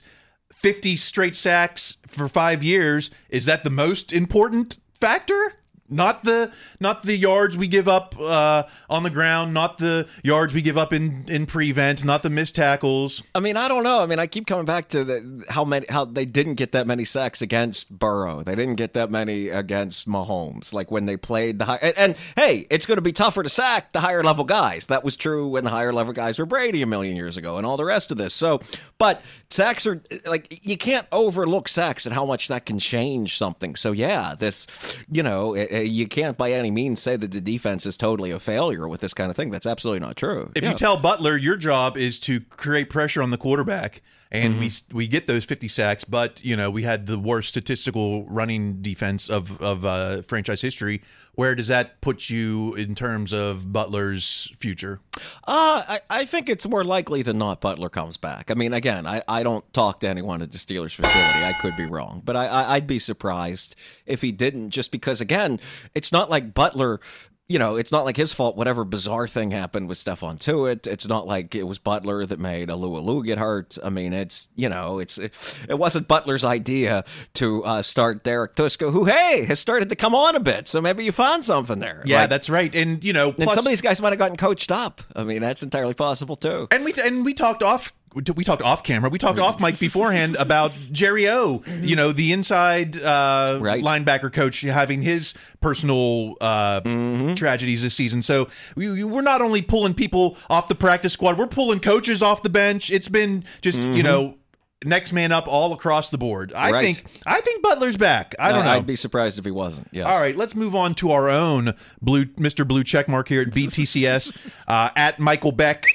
50 0.62 0.96
straight 0.96 1.36
sacks 1.36 1.98
for 2.06 2.28
5 2.28 2.62
years. 2.62 3.10
Is 3.28 3.44
that 3.44 3.64
the 3.64 3.70
most 3.70 4.12
important 4.12 4.78
factor 4.92 5.54
not 5.94 6.24
the 6.24 6.52
not 6.80 7.02
the 7.02 7.16
yards 7.16 7.56
we 7.56 7.68
give 7.68 7.88
up 7.88 8.14
uh, 8.20 8.62
on 8.90 9.02
the 9.02 9.10
ground 9.10 9.54
not 9.54 9.78
the 9.78 10.06
yards 10.22 10.52
we 10.54 10.62
give 10.62 10.78
up 10.78 10.92
in 10.92 11.24
in 11.28 11.46
prevent 11.46 12.04
not 12.04 12.22
the 12.22 12.30
missed 12.30 12.54
tackles 12.54 13.22
I 13.34 13.40
mean, 13.40 13.56
I 13.56 13.68
don't 13.68 13.82
know. 13.82 14.00
I 14.00 14.06
mean, 14.06 14.18
I 14.18 14.26
keep 14.26 14.46
coming 14.46 14.64
back 14.64 14.88
to 14.88 15.04
the, 15.04 15.44
how 15.48 15.64
many 15.64 15.86
how 15.88 16.04
they 16.04 16.24
didn't 16.24 16.54
get 16.54 16.72
that 16.72 16.86
many 16.86 17.04
sacks 17.04 17.42
against 17.42 17.98
Burrow. 17.98 18.42
They 18.42 18.54
didn't 18.54 18.76
get 18.76 18.94
that 18.94 19.10
many 19.10 19.48
against 19.48 20.08
Mahomes. 20.08 20.72
Like 20.72 20.90
when 20.90 21.06
they 21.06 21.16
played 21.16 21.58
the 21.58 21.64
high 21.64 21.78
and, 21.82 21.98
and 21.98 22.16
hey, 22.36 22.66
it's 22.70 22.86
going 22.86 22.96
to 22.96 23.02
be 23.02 23.12
tougher 23.12 23.42
to 23.42 23.48
sack 23.48 23.92
the 23.92 24.00
higher 24.00 24.22
level 24.22 24.44
guys. 24.44 24.86
That 24.86 25.04
was 25.04 25.16
true 25.16 25.48
when 25.48 25.64
the 25.64 25.70
higher 25.70 25.92
level 25.92 26.12
guys 26.12 26.38
were 26.38 26.46
Brady 26.46 26.82
a 26.82 26.86
million 26.86 27.16
years 27.16 27.36
ago 27.36 27.56
and 27.56 27.66
all 27.66 27.76
the 27.76 27.84
rest 27.84 28.10
of 28.10 28.18
this. 28.18 28.34
So, 28.34 28.60
but 28.98 29.20
sacks 29.50 29.86
are 29.86 30.02
like 30.26 30.66
you 30.66 30.76
can't 30.76 31.06
overlook 31.12 31.68
sacks 31.68 32.06
and 32.06 32.14
how 32.14 32.24
much 32.24 32.48
that 32.48 32.66
can 32.66 32.78
change 32.78 33.36
something. 33.36 33.76
So 33.76 33.92
yeah, 33.92 34.34
this 34.38 34.66
you 35.10 35.22
know 35.22 35.54
eh, 35.54 35.66
eh, 35.70 35.80
you 35.88 36.06
can't 36.06 36.36
by 36.38 36.52
any 36.52 36.70
means 36.70 37.00
say 37.02 37.16
that 37.16 37.30
the 37.32 37.40
defense 37.40 37.86
is 37.86 37.96
totally 37.96 38.30
a 38.30 38.38
failure 38.40 38.86
with 38.88 39.00
this 39.00 39.14
kind 39.14 39.30
of 39.30 39.36
thing. 39.36 39.50
That's 39.50 39.66
absolutely 39.66 40.00
not 40.00 40.16
true. 40.16 40.50
If 40.54 40.62
Yeah. 40.62 40.70
you 40.70 40.76
tell 40.76 40.96
Butler 40.96 41.36
your 41.36 41.56
job 41.56 41.96
is 41.96 42.18
to 42.20 42.40
create 42.40 42.90
pressure 42.90 43.22
on 43.22 43.30
the 43.30 43.36
quarterback, 43.38 44.02
and 44.34 44.58
we 44.58 44.66
Mm-hmm. 44.66 44.96
we 44.96 45.08
get 45.08 45.26
those 45.26 45.44
fifty 45.44 45.68
sacks, 45.68 46.04
but 46.04 46.44
you 46.44 46.56
know 46.56 46.70
we 46.70 46.82
had 46.82 47.06
the 47.06 47.18
worst 47.18 47.48
statistical 47.50 48.26
running 48.26 48.82
defense 48.82 49.28
of 49.28 49.60
of 49.62 49.84
uh, 49.84 50.22
franchise 50.22 50.60
history. 50.60 51.00
Where 51.36 51.56
does 51.56 51.66
that 51.66 52.00
put 52.00 52.30
you 52.30 52.74
in 52.74 52.94
terms 52.94 53.32
of 53.32 53.72
Butler's 53.72 54.52
future? 54.56 55.00
Uh, 55.48 55.82
I, 55.88 56.00
I 56.08 56.24
think 56.26 56.48
it's 56.48 56.64
more 56.64 56.84
likely 56.84 57.22
than 57.22 57.38
not 57.38 57.60
Butler 57.60 57.88
comes 57.88 58.16
back. 58.16 58.52
I 58.52 58.54
mean, 58.54 58.72
again, 58.72 59.04
I, 59.04 59.20
I 59.26 59.42
don't 59.42 59.64
talk 59.72 59.98
to 60.00 60.08
anyone 60.08 60.42
at 60.42 60.52
the 60.52 60.58
Steelers 60.58 60.94
facility. 60.94 61.42
I 61.42 61.52
could 61.52 61.76
be 61.76 61.86
wrong, 61.86 62.22
but 62.24 62.36
I, 62.36 62.46
I, 62.46 62.74
I'd 62.74 62.86
be 62.86 63.00
surprised 63.00 63.74
if 64.06 64.22
he 64.22 64.30
didn't, 64.30 64.70
just 64.70 64.92
because, 64.92 65.20
again, 65.20 65.58
it's 65.92 66.12
not 66.12 66.30
like 66.30 66.54
Butler. 66.54 67.00
You 67.46 67.58
know, 67.58 67.76
it's 67.76 67.92
not 67.92 68.06
like 68.06 68.16
his 68.16 68.32
fault. 68.32 68.56
Whatever 68.56 68.84
bizarre 68.84 69.28
thing 69.28 69.50
happened 69.50 69.86
with 69.86 69.98
Stephon 69.98 70.38
Tuitt, 70.38 70.86
it's 70.86 71.06
not 71.06 71.26
like 71.26 71.54
it 71.54 71.64
was 71.64 71.78
Butler 71.78 72.24
that 72.24 72.38
made 72.40 72.70
Alualu 72.70 73.22
get 73.26 73.38
hurt. 73.38 73.76
I 73.84 73.90
mean, 73.90 74.14
it's 74.14 74.48
you 74.56 74.70
know, 74.70 74.98
it's 74.98 75.18
it, 75.18 75.34
it 75.68 75.78
wasn't 75.78 76.08
Butler's 76.08 76.42
idea 76.42 77.04
to 77.34 77.62
uh, 77.64 77.82
start 77.82 78.24
Derrek 78.24 78.54
Tuszka, 78.54 78.90
who 78.90 79.04
hey 79.04 79.44
has 79.46 79.60
started 79.60 79.90
to 79.90 79.94
come 79.96 80.14
on 80.14 80.34
a 80.36 80.40
bit. 80.40 80.68
So 80.68 80.80
maybe 80.80 81.04
you 81.04 81.12
found 81.12 81.44
something 81.44 81.80
there. 81.80 82.02
Yeah, 82.06 82.22
Like, 82.22 82.30
that's 82.30 82.48
right. 82.48 82.74
And 82.74 83.04
you 83.04 83.12
know, 83.12 83.34
and 83.36 83.50
some 83.50 83.66
of 83.66 83.68
these 83.68 83.82
guys 83.82 84.00
might 84.00 84.10
have 84.10 84.18
gotten 84.18 84.38
coached 84.38 84.72
up. 84.72 85.02
I 85.14 85.24
mean, 85.24 85.42
that's 85.42 85.62
entirely 85.62 85.94
possible 85.94 86.36
too. 86.36 86.68
and 86.70 86.82
we 86.82 86.94
and 86.94 87.26
we 87.26 87.34
talked 87.34 87.62
off. 87.62 87.92
We 88.14 88.44
talked 88.44 88.62
off 88.62 88.82
camera. 88.82 89.10
We 89.10 89.18
talked 89.18 89.38
off 89.38 89.60
mic 89.60 89.78
beforehand 89.80 90.36
about 90.40 90.70
Jerry 90.92 91.28
O. 91.28 91.62
You 91.80 91.96
know, 91.96 92.12
the 92.12 92.32
inside 92.32 92.96
uh, 93.00 93.58
Right. 93.60 93.82
linebacker 93.82 94.32
coach 94.32 94.60
having 94.60 95.02
his 95.02 95.34
personal 95.60 96.36
uh, 96.40 96.80
Mm-hmm. 96.82 97.34
tragedies 97.34 97.82
this 97.82 97.94
season. 97.94 98.22
So 98.22 98.48
we, 98.76 99.02
we're 99.04 99.22
not 99.22 99.42
only 99.42 99.62
pulling 99.62 99.94
people 99.94 100.36
off 100.48 100.68
the 100.68 100.74
practice 100.74 101.12
squad, 101.12 101.38
we're 101.38 101.46
pulling 101.46 101.80
coaches 101.80 102.22
off 102.22 102.42
the 102.42 102.50
bench. 102.50 102.90
It's 102.90 103.08
been 103.08 103.44
just 103.62 103.82
you 103.82 104.02
know 104.02 104.36
next 104.84 105.12
man 105.14 105.32
up 105.32 105.48
all 105.48 105.72
across 105.72 106.10
the 106.10 106.18
board. 106.18 106.52
I 106.54 106.66
Mm-hmm. 106.66 106.72
Right. 106.74 106.94
think 106.96 107.20
I 107.26 107.40
think 107.40 107.62
Butler's 107.62 107.96
back. 107.96 108.34
I 108.38 108.52
don't 108.52 108.64
know. 108.64 108.70
I'd 108.70 108.86
be 108.86 108.96
surprised 108.96 109.38
if 109.38 109.44
he 109.44 109.50
wasn't. 109.50 109.88
Yes. 109.92 110.06
All 110.06 110.20
right, 110.20 110.36
let's 110.36 110.54
move 110.54 110.74
on 110.74 110.94
to 110.96 111.10
our 111.12 111.28
own 111.30 111.74
blue 112.02 112.26
Mr. 112.26 112.66
Blue 112.68 112.84
checkmark 112.84 113.28
here 113.28 113.42
at 113.42 113.48
BTSC 113.50 114.64
uh, 114.68 114.90
at 114.94 115.18
Michael 115.18 115.52
Beck, 115.52 115.86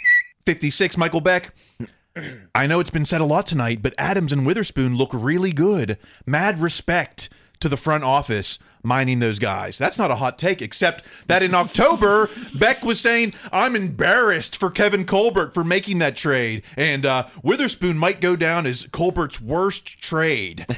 fifty 0.46 0.70
six. 0.70 0.98
Michael 0.98 1.22
Beck. 1.22 1.54
I 2.56 2.68
know 2.68 2.80
it's 2.80 2.90
been 2.90 3.06
said 3.06 3.22
a 3.22 3.26
lot 3.26 3.46
tonight, 3.48 3.82
but 3.82 3.94
Adams 3.98 4.32
and 4.32 4.46
Witherspoon 4.46 4.96
look 4.96 5.12
really 5.14 5.52
good. 5.52 5.98
Mad 6.26 6.60
respect 6.60 7.30
to 7.60 7.70
the 7.70 7.78
front 7.78 8.04
office 8.04 8.60
mining 8.84 9.20
those 9.20 9.40
guys. 9.40 9.78
That's 9.78 9.98
not 9.98 10.12
a 10.12 10.16
hot 10.16 10.38
take, 10.38 10.62
except 10.62 11.04
that 11.28 11.44
in 11.44 11.54
October, 11.54 12.28
Beck 12.60 12.84
was 12.84 13.00
saying, 13.00 13.34
I'm 13.52 13.76
embarrassed 13.76 14.58
for 14.58 14.70
Kevin 14.70 15.06
Colbert 15.06 15.54
for 15.54 15.64
making 15.64 16.00
that 16.00 16.16
trade. 16.16 16.64
And 16.78 17.06
uh, 17.06 17.28
Witherspoon 17.44 17.98
might 17.98 18.22
go 18.22 18.36
down 18.36 18.66
as 18.66 18.88
Colbert's 18.92 19.42
worst 19.42 20.02
trade. 20.02 20.66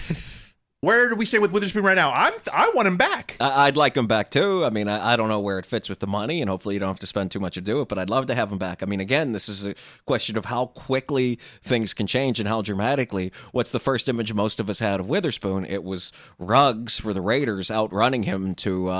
Where 0.83 1.09
do 1.09 1.15
we 1.15 1.25
stay 1.27 1.37
with 1.37 1.51
Witherspoon 1.51 1.83
right 1.83 1.93
now? 1.93 2.11
I'm 2.11 2.33
I 2.51 2.71
want 2.73 2.87
him 2.87 2.97
back. 2.97 3.37
I- 3.39 3.67
I'd 3.67 3.77
like 3.77 3.95
him 3.95 4.07
back 4.07 4.29
too. 4.29 4.65
I 4.65 4.71
mean, 4.71 4.87
I, 4.87 5.13
I 5.13 5.15
don't 5.15 5.29
know 5.29 5.39
where 5.39 5.59
it 5.59 5.65
fits 5.67 5.87
with 5.87 5.99
the 5.99 6.07
money, 6.07 6.41
and 6.41 6.49
hopefully 6.49 6.73
you 6.73 6.79
don't 6.79 6.89
have 6.89 6.99
to 7.01 7.05
spend 7.07 7.29
too 7.29 7.39
much 7.39 7.53
to 7.53 7.61
do 7.61 7.81
it. 7.81 7.87
But 7.87 7.99
I'd 7.99 8.09
love 8.09 8.25
to 8.25 8.33
have 8.33 8.51
him 8.51 8.57
back. 8.57 8.81
I 8.81 8.87
mean, 8.87 8.99
again, 8.99 9.31
this 9.31 9.47
is 9.47 9.63
a 9.63 9.75
question 10.07 10.37
of 10.37 10.45
how 10.45 10.65
quickly 10.65 11.37
things 11.61 11.93
can 11.93 12.07
change 12.07 12.39
and 12.39 12.49
how 12.49 12.63
dramatically. 12.63 13.31
What's 13.51 13.69
the 13.69 13.79
first 13.79 14.09
image 14.09 14.33
most 14.33 14.59
of 14.59 14.71
us 14.71 14.79
had 14.79 14.99
of 14.99 15.07
Witherspoon? 15.07 15.65
It 15.65 15.83
was 15.83 16.11
Ruggs 16.39 16.99
for 16.99 17.13
the 17.13 17.21
Raiders 17.21 17.69
outrunning 17.69 18.23
him 18.23 18.55
to 18.55 18.89
uh, 18.89 18.91
uh, 18.91 18.95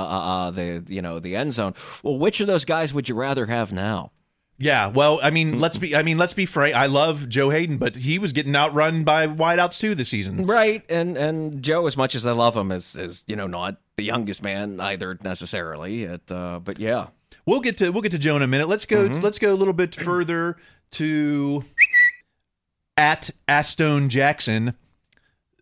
uh, 0.46 0.50
the 0.52 0.84
you 0.88 1.02
know 1.02 1.18
the 1.18 1.34
end 1.34 1.52
zone. 1.52 1.74
Well, 2.04 2.16
which 2.16 2.40
of 2.40 2.46
those 2.46 2.64
guys 2.64 2.94
would 2.94 3.08
you 3.08 3.16
rather 3.16 3.46
have 3.46 3.72
now? 3.72 4.12
Yeah, 4.62 4.88
well, 4.88 5.18
I 5.22 5.30
mean, 5.30 5.58
let's 5.58 5.76
be 5.76 5.96
I 5.96 6.02
mean, 6.02 6.18
let's 6.18 6.34
be 6.34 6.46
frank. 6.46 6.76
I 6.76 6.86
love 6.86 7.28
Joe 7.28 7.50
Haden, 7.50 7.78
but 7.78 7.96
he 7.96 8.18
was 8.18 8.32
getting 8.32 8.54
outrun 8.54 9.02
by 9.04 9.26
wideouts 9.26 9.80
too 9.80 9.94
this 9.94 10.08
season. 10.08 10.46
Right, 10.46 10.84
and 10.88 11.16
and 11.16 11.62
Joe, 11.62 11.86
as 11.86 11.96
much 11.96 12.14
as 12.14 12.24
I 12.26 12.32
love 12.32 12.56
him, 12.56 12.70
is 12.70 12.94
is 12.94 13.24
you 13.26 13.36
know 13.36 13.46
not 13.46 13.78
the 13.96 14.04
youngest 14.04 14.42
man 14.42 14.80
either 14.80 15.18
necessarily. 15.22 16.04
At, 16.04 16.30
uh, 16.30 16.60
but 16.60 16.78
yeah, 16.78 17.08
We'll 17.46 17.60
get 17.60 17.78
to 17.78 17.90
we'll 17.90 18.02
get 18.02 18.12
to 18.12 18.18
Joe 18.18 18.36
in 18.36 18.42
a 18.42 18.46
minute. 18.46 18.68
Let's 18.68 18.86
go 18.86 19.02
let's 19.02 19.38
go 19.38 19.52
a 19.52 19.56
little 19.56 19.74
bit 19.74 19.94
further 19.94 20.56
to 20.92 21.64
at 22.96 23.30
Astone 23.48 24.08
Jackson 24.08 24.74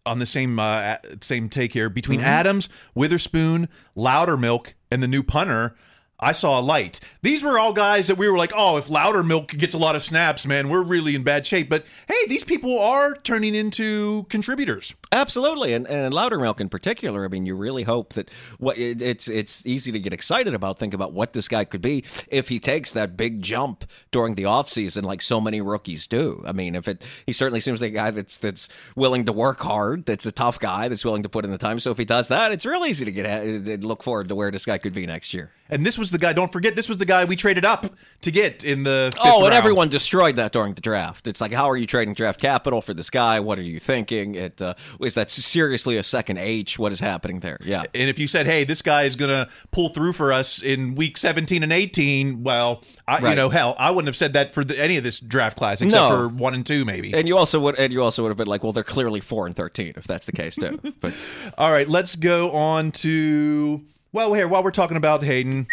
on 0.04 0.18
the 0.18 0.26
same 0.26 0.58
uh, 0.58 0.96
same 1.22 1.48
take 1.48 1.72
here 1.72 1.88
between 1.88 2.20
Adams, 2.20 2.68
Witherspoon, 2.94 3.68
Loudermilk, 3.96 4.74
and 4.90 5.02
the 5.02 5.08
new 5.08 5.22
punter. 5.22 5.74
I 6.20 6.32
saw 6.32 6.58
a 6.58 6.62
light. 6.62 7.00
These 7.22 7.42
were 7.42 7.58
all 7.58 7.72
guys 7.72 8.06
that 8.08 8.18
we 8.18 8.28
were 8.28 8.38
like, 8.38 8.52
oh, 8.54 8.76
if 8.76 8.88
Loudermilk 8.88 9.56
gets 9.56 9.74
a 9.74 9.78
lot 9.78 9.96
of 9.96 10.02
snaps, 10.02 10.46
man, 10.46 10.68
we're 10.68 10.84
really 10.84 11.14
in 11.14 11.22
bad 11.22 11.46
shape. 11.46 11.68
But 11.68 11.84
hey, 12.08 12.26
these 12.28 12.44
people 12.44 12.78
are 12.78 13.14
turning 13.14 13.54
into 13.54 14.24
contributors. 14.24 14.94
Absolutely, 15.12 15.72
and 15.72 15.86
and 15.88 16.12
Loudermilk 16.12 16.60
in 16.60 16.68
particular. 16.68 17.24
I 17.24 17.28
mean, 17.28 17.46
you 17.46 17.54
really 17.54 17.82
hope 17.82 18.14
that 18.14 18.30
what 18.58 18.78
it, 18.78 19.02
it's 19.02 19.28
it's 19.28 19.66
easy 19.66 19.92
to 19.92 19.98
get 19.98 20.12
excited 20.12 20.54
about. 20.54 20.78
Think 20.78 20.94
about 20.94 21.12
what 21.12 21.32
this 21.32 21.48
guy 21.48 21.64
could 21.64 21.82
be 21.82 22.04
if 22.28 22.48
he 22.48 22.58
takes 22.58 22.92
that 22.92 23.16
big 23.16 23.42
jump 23.42 23.84
during 24.10 24.34
the 24.34 24.44
offseason 24.44 25.02
like 25.02 25.22
so 25.22 25.40
many 25.40 25.60
rookies 25.60 26.06
do. 26.06 26.42
I 26.46 26.52
mean, 26.52 26.74
if 26.74 26.88
it 26.88 27.04
he 27.26 27.32
certainly 27.32 27.60
seems 27.60 27.80
like 27.80 27.92
a 27.92 27.94
guy 27.94 28.10
that's 28.10 28.38
that's 28.38 28.68
willing 28.94 29.24
to 29.24 29.32
work 29.32 29.60
hard. 29.60 30.06
That's 30.06 30.26
a 30.26 30.32
tough 30.32 30.58
guy. 30.58 30.88
That's 30.88 31.04
willing 31.04 31.22
to 31.22 31.28
put 31.28 31.44
in 31.44 31.50
the 31.50 31.58
time. 31.58 31.78
So 31.78 31.90
if 31.90 31.98
he 31.98 32.04
does 32.04 32.28
that, 32.28 32.52
it's 32.52 32.66
real 32.66 32.84
easy 32.84 33.04
to 33.04 33.12
get 33.12 33.26
at, 33.26 33.80
look 33.82 34.02
forward 34.02 34.28
to 34.28 34.34
where 34.34 34.50
this 34.50 34.66
guy 34.66 34.78
could 34.78 34.94
be 34.94 35.06
next 35.06 35.34
year. 35.34 35.52
And 35.70 35.84
this 35.86 35.96
was 35.98 36.10
the 36.10 36.18
guy. 36.18 36.32
Don't 36.32 36.52
forget, 36.52 36.76
this 36.76 36.88
was 36.88 36.98
the 36.98 37.04
guy 37.04 37.24
we 37.24 37.36
traded 37.36 37.64
up 37.64 37.86
to 38.22 38.30
get 38.30 38.64
in 38.64 38.82
the. 38.82 39.10
fifth 39.12 39.22
Oh, 39.24 39.36
and 39.38 39.42
round. 39.44 39.54
everyone 39.54 39.88
destroyed 39.88 40.36
that 40.36 40.52
during 40.52 40.74
the 40.74 40.80
draft. 40.80 41.26
It's 41.26 41.40
like, 41.40 41.52
how 41.52 41.68
are 41.70 41.76
you 41.76 41.86
trading 41.86 42.14
draft 42.14 42.40
capital 42.40 42.80
for 42.82 42.94
this 42.94 43.10
guy? 43.10 43.40
What 43.40 43.58
are 43.58 43.62
you 43.62 43.78
thinking? 43.78 44.34
It 44.34 44.60
uh, 44.60 44.74
is 45.00 45.14
that 45.14 45.30
seriously 45.30 45.96
a 45.96 46.02
second 46.02 46.38
H? 46.38 46.78
What 46.78 46.92
is 46.92 47.00
happening 47.00 47.40
there? 47.40 47.58
Yeah. 47.62 47.84
And 47.94 48.08
if 48.10 48.18
you 48.18 48.26
said, 48.26 48.46
"Hey, 48.46 48.64
this 48.64 48.82
guy 48.82 49.02
is 49.04 49.16
going 49.16 49.30
to 49.30 49.48
pull 49.70 49.90
through 49.90 50.12
for 50.14 50.32
us 50.32 50.62
in 50.62 50.94
week 50.94 51.16
17 51.16 51.62
and 51.62 51.72
18," 51.72 52.42
well, 52.42 52.82
I, 53.06 53.30
you 53.30 53.34
know, 53.36 53.48
hell, 53.48 53.74
I 53.78 53.90
wouldn't 53.90 54.08
have 54.08 54.16
said 54.16 54.32
that 54.34 54.52
for 54.54 54.64
the, 54.64 54.80
any 54.80 54.96
of 54.96 55.04
this 55.04 55.18
draft 55.20 55.56
class 55.56 55.80
except 55.80 56.00
No. 56.00 56.08
for 56.10 56.28
one 56.28 56.54
and 56.54 56.64
two, 56.66 56.84
maybe. 56.84 57.12
And 57.14 57.26
you 57.28 57.36
also 57.36 57.60
would, 57.60 57.76
and 57.78 57.92
you 57.92 58.02
also 58.02 58.22
would 58.22 58.28
have 58.30 58.36
been 58.36 58.46
like, 58.46 58.62
well, 58.62 58.72
they're 58.72 58.82
clearly 58.84 59.20
four 59.20 59.46
and 59.46 59.54
thirteen 59.54 59.92
if 59.96 60.06
that's 60.06 60.26
the 60.26 60.32
case 60.32 60.56
too. 60.56 60.78
But 61.00 61.14
All 61.56 61.70
right, 61.70 61.88
let's 61.88 62.14
go 62.16 62.52
on 62.52 62.92
to 62.92 63.82
well, 64.12 64.34
here 64.34 64.48
while 64.48 64.62
we're 64.62 64.70
talking 64.70 64.96
about 64.96 65.24
Haden 65.24 65.66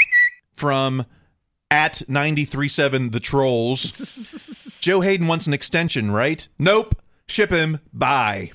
from 0.53 1.05
at 1.69 2.07
937 2.07 3.09
the 3.11 3.19
trolls. 3.19 4.79
Joe 4.81 5.01
Haden 5.01 5.27
wants 5.27 5.47
an 5.47 5.53
extension, 5.53 6.11
right? 6.11 6.47
Nope. 6.57 7.01
Ship 7.27 7.49
him. 7.49 7.79
Bye. 7.93 8.51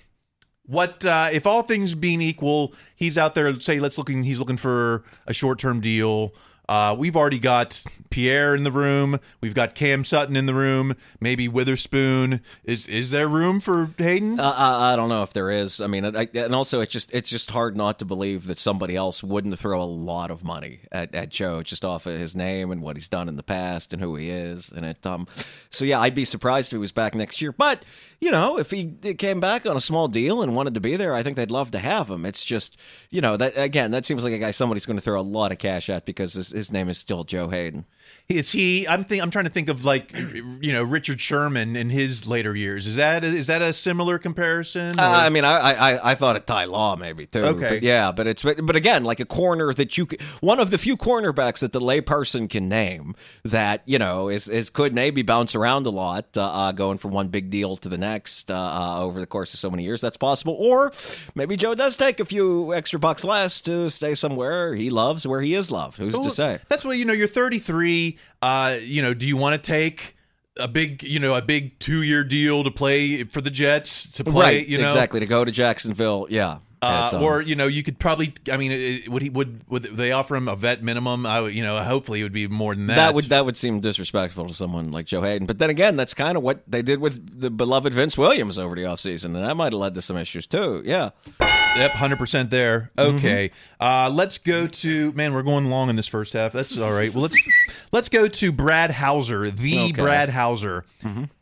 What 0.64 1.04
uh, 1.04 1.28
if 1.32 1.46
all 1.46 1.62
things 1.62 1.94
being 1.94 2.22
equal, 2.22 2.74
he's 2.96 3.18
out 3.18 3.34
there 3.34 3.60
say 3.60 3.80
let's 3.80 3.98
looking 3.98 4.22
he's 4.22 4.38
looking 4.38 4.56
for 4.56 5.04
a 5.26 5.34
short-term 5.34 5.80
deal 5.80 6.34
Uh, 6.68 6.94
we've 6.96 7.16
already 7.16 7.38
got 7.38 7.82
Pierre 8.10 8.54
in 8.54 8.62
the 8.62 8.70
room. 8.70 9.18
We've 9.40 9.54
got 9.54 9.74
Cam 9.74 10.04
Sutton 10.04 10.36
in 10.36 10.46
the 10.46 10.54
room. 10.54 10.94
Maybe 11.20 11.48
Witherspoon. 11.48 12.40
Is 12.64 12.86
is 12.86 13.10
there 13.10 13.28
room 13.28 13.60
for 13.60 13.90
Haden? 13.98 14.38
Uh, 14.38 14.54
I, 14.56 14.92
I 14.92 14.96
don't 14.96 15.08
know 15.08 15.22
if 15.22 15.32
there 15.32 15.50
is. 15.50 15.80
I 15.80 15.86
mean, 15.86 16.04
I, 16.16 16.28
and 16.34 16.54
also 16.54 16.80
it's 16.80 16.92
just 16.92 17.12
it's 17.12 17.30
just 17.30 17.50
hard 17.50 17.76
not 17.76 17.98
to 17.98 18.04
believe 18.04 18.46
that 18.46 18.58
somebody 18.58 18.96
else 18.96 19.22
wouldn't 19.22 19.58
throw 19.58 19.82
a 19.82 19.84
lot 19.84 20.30
of 20.30 20.44
money 20.44 20.80
at, 20.92 21.14
at 21.14 21.30
Joe 21.30 21.62
just 21.62 21.84
off 21.84 22.06
of 22.06 22.18
his 22.18 22.36
name 22.36 22.70
and 22.70 22.80
what 22.80 22.96
he's 22.96 23.08
done 23.08 23.28
in 23.28 23.36
the 23.36 23.42
past 23.42 23.92
and 23.92 24.00
who 24.00 24.14
he 24.16 24.30
is. 24.30 24.70
And 24.70 24.86
it 24.86 25.04
um, 25.04 25.26
so 25.70 25.84
yeah, 25.84 26.00
I'd 26.00 26.14
be 26.14 26.24
surprised 26.24 26.68
if 26.68 26.76
he 26.76 26.78
was 26.78 26.92
back 26.92 27.14
next 27.14 27.42
year. 27.42 27.52
But 27.52 27.84
you 28.22 28.30
know, 28.30 28.56
if 28.56 28.70
he 28.70 28.84
came 29.14 29.40
back 29.40 29.66
on 29.66 29.76
a 29.76 29.80
small 29.80 30.06
deal 30.06 30.42
and 30.42 30.54
wanted 30.54 30.74
to 30.74 30.80
be 30.80 30.94
there, 30.94 31.12
I 31.12 31.24
think 31.24 31.36
they'd 31.36 31.50
love 31.50 31.72
to 31.72 31.80
have 31.80 32.08
him. 32.08 32.24
It's 32.24 32.44
just 32.44 32.76
you 33.10 33.20
know 33.20 33.36
that 33.36 33.54
again, 33.56 33.90
that 33.90 34.06
seems 34.06 34.22
like 34.22 34.32
a 34.32 34.38
guy 34.38 34.52
somebody's 34.52 34.86
going 34.86 34.96
to 34.96 35.02
throw 35.02 35.20
a 35.20 35.22
lot 35.22 35.50
of 35.50 35.58
cash 35.58 35.90
at 35.90 36.04
because 36.04 36.34
his, 36.34 36.52
his 36.52 36.70
name 36.70 36.88
is 36.88 36.98
still 36.98 37.24
Joe 37.24 37.48
Haden. 37.48 37.84
Is 38.28 38.50
he? 38.52 38.88
I'm 38.88 39.04
think 39.04 39.22
I'm 39.22 39.30
trying 39.30 39.44
to 39.44 39.50
think 39.50 39.68
of 39.68 39.84
like 39.84 40.12
you 40.14 40.72
know 40.72 40.82
Richard 40.82 41.20
Sherman 41.20 41.76
in 41.76 41.90
his 41.90 42.26
later 42.26 42.56
years. 42.56 42.86
Is 42.86 42.96
that 42.96 43.24
is 43.24 43.48
that 43.48 43.60
a 43.60 43.72
similar 43.72 44.18
comparison? 44.18 44.98
Uh, 44.98 45.02
I 45.02 45.28
mean, 45.28 45.44
I, 45.44 45.72
I 45.72 46.12
I 46.12 46.14
thought 46.14 46.36
of 46.36 46.46
Ty 46.46 46.64
Law 46.64 46.96
maybe 46.96 47.26
too. 47.26 47.40
Okay. 47.40 47.68
but 47.68 47.82
yeah, 47.82 48.10
but 48.10 48.26
it's 48.26 48.42
but, 48.42 48.64
but 48.64 48.76
again, 48.76 49.04
like 49.04 49.20
a 49.20 49.26
corner 49.26 49.74
that 49.74 49.98
you 49.98 50.06
could, 50.06 50.20
one 50.40 50.60
of 50.60 50.70
the 50.70 50.78
few 50.78 50.96
cornerbacks 50.96 51.58
that 51.58 51.72
the 51.72 51.80
layperson 51.80 52.48
can 52.48 52.68
name 52.68 53.14
that 53.44 53.82
you 53.86 53.98
know 53.98 54.28
is 54.28 54.48
is 54.48 54.70
could 54.70 54.94
maybe 54.94 55.22
bounce 55.22 55.54
around 55.54 55.86
a 55.86 55.90
lot, 55.90 56.26
uh, 56.36 56.42
uh, 56.42 56.72
going 56.72 56.98
from 56.98 57.10
one 57.10 57.28
big 57.28 57.50
deal 57.50 57.76
to 57.76 57.88
the 57.88 57.98
next 57.98 58.50
uh, 58.50 58.54
uh, 58.56 59.00
over 59.02 59.20
the 59.20 59.26
course 59.26 59.52
of 59.52 59.60
so 59.60 59.70
many 59.70 59.82
years. 59.82 60.00
That's 60.00 60.16
possible, 60.16 60.56
or 60.58 60.92
maybe 61.34 61.56
Joe 61.56 61.74
does 61.74 61.96
take 61.96 62.18
a 62.18 62.24
few 62.24 62.72
extra 62.72 62.98
bucks 62.98 63.24
less 63.24 63.60
to 63.62 63.90
stay 63.90 64.14
somewhere 64.14 64.74
he 64.74 64.88
loves, 64.88 65.26
where 65.26 65.40
he 65.40 65.54
is 65.54 65.70
loved. 65.70 65.98
Who's 65.98 66.18
to 66.18 66.30
say? 66.30 66.60
That's 66.68 66.84
what 66.84 66.96
you 66.96 67.04
know. 67.04 67.12
You're 67.12 67.28
33. 67.28 67.91
Uh, 68.40 68.78
you 68.82 69.02
know, 69.02 69.14
do 69.14 69.26
you 69.26 69.36
want 69.36 69.60
to 69.60 69.70
take 69.70 70.16
a 70.58 70.68
big, 70.68 71.02
you 71.02 71.18
know, 71.18 71.34
a 71.34 71.42
big 71.42 71.78
two 71.78 72.02
year 72.02 72.24
deal 72.24 72.64
to 72.64 72.70
play 72.70 73.24
for 73.24 73.40
the 73.40 73.50
Jets 73.50 74.10
to 74.12 74.24
play? 74.24 74.58
right, 74.58 74.66
you 74.66 74.78
know, 74.78 74.84
exactly 74.84 75.20
to 75.20 75.26
go 75.26 75.44
to 75.44 75.52
Jacksonville. 75.52 76.26
Yeah. 76.30 76.58
Uh, 76.82 77.10
At, 77.12 77.14
um, 77.14 77.22
or 77.22 77.40
you 77.40 77.54
know, 77.54 77.68
you 77.68 77.84
could 77.84 77.98
probably. 78.00 78.34
I 78.50 78.56
mean, 78.56 78.72
it- 78.72 79.08
would 79.08 79.22
he 79.22 79.30
would 79.30 79.60
would 79.68 79.84
they 79.84 80.10
offer 80.10 80.34
him 80.34 80.48
a 80.48 80.56
vet 80.56 80.82
minimum? 80.82 81.24
I 81.24 81.46
you 81.46 81.62
know, 81.62 81.80
hopefully 81.82 82.20
it 82.20 82.24
would 82.24 82.32
be 82.32 82.48
more 82.48 82.74
than 82.74 82.88
that. 82.88 82.96
That 82.96 83.14
would 83.14 83.24
that 83.26 83.44
would 83.44 83.56
seem 83.56 83.78
disrespectful 83.80 84.48
to 84.48 84.54
someone 84.54 84.90
like 84.90 85.06
Joe 85.06 85.22
Haden. 85.22 85.46
But 85.46 85.60
then 85.60 85.70
again, 85.70 85.94
that's 85.94 86.12
kind 86.12 86.36
of 86.36 86.42
what 86.42 86.62
they 86.66 86.82
did 86.82 86.98
with 87.00 87.40
the 87.40 87.50
beloved 87.50 87.94
Vince 87.94 88.18
Williams 88.18 88.58
over 88.58 88.74
the 88.74 88.82
offseason, 88.82 89.26
and 89.26 89.36
that 89.36 89.56
might 89.56 89.72
have 89.72 89.80
led 89.80 89.94
to 89.94 90.02
some 90.02 90.16
issues 90.16 90.46
too. 90.48 90.82
Yeah. 90.84 91.10
Yep, 91.40 91.92
hundred 91.92 92.18
percent 92.18 92.50
there. 92.50 92.90
Mm-hmm. 92.98 93.16
Okay, 93.16 93.50
uh, 93.80 94.10
let's 94.12 94.36
go 94.38 94.66
to 94.66 95.12
man. 95.12 95.32
We're 95.32 95.42
going 95.42 95.70
long 95.70 95.88
in 95.88 95.96
this 95.96 96.08
first 96.08 96.32
half. 96.34 96.52
That's 96.52 96.78
all 96.80 96.92
right. 96.92 97.08
Well, 97.14 97.22
let's 97.22 97.38
let's 97.92 98.08
go 98.10 98.28
to 98.28 98.52
Brad 98.52 98.90
Hauser, 98.90 99.50
the 99.50 99.78
Okay. 99.78 99.92
Mm-hmm. 99.92 100.02
Brad 100.02 100.28
Hauser. 100.30 100.84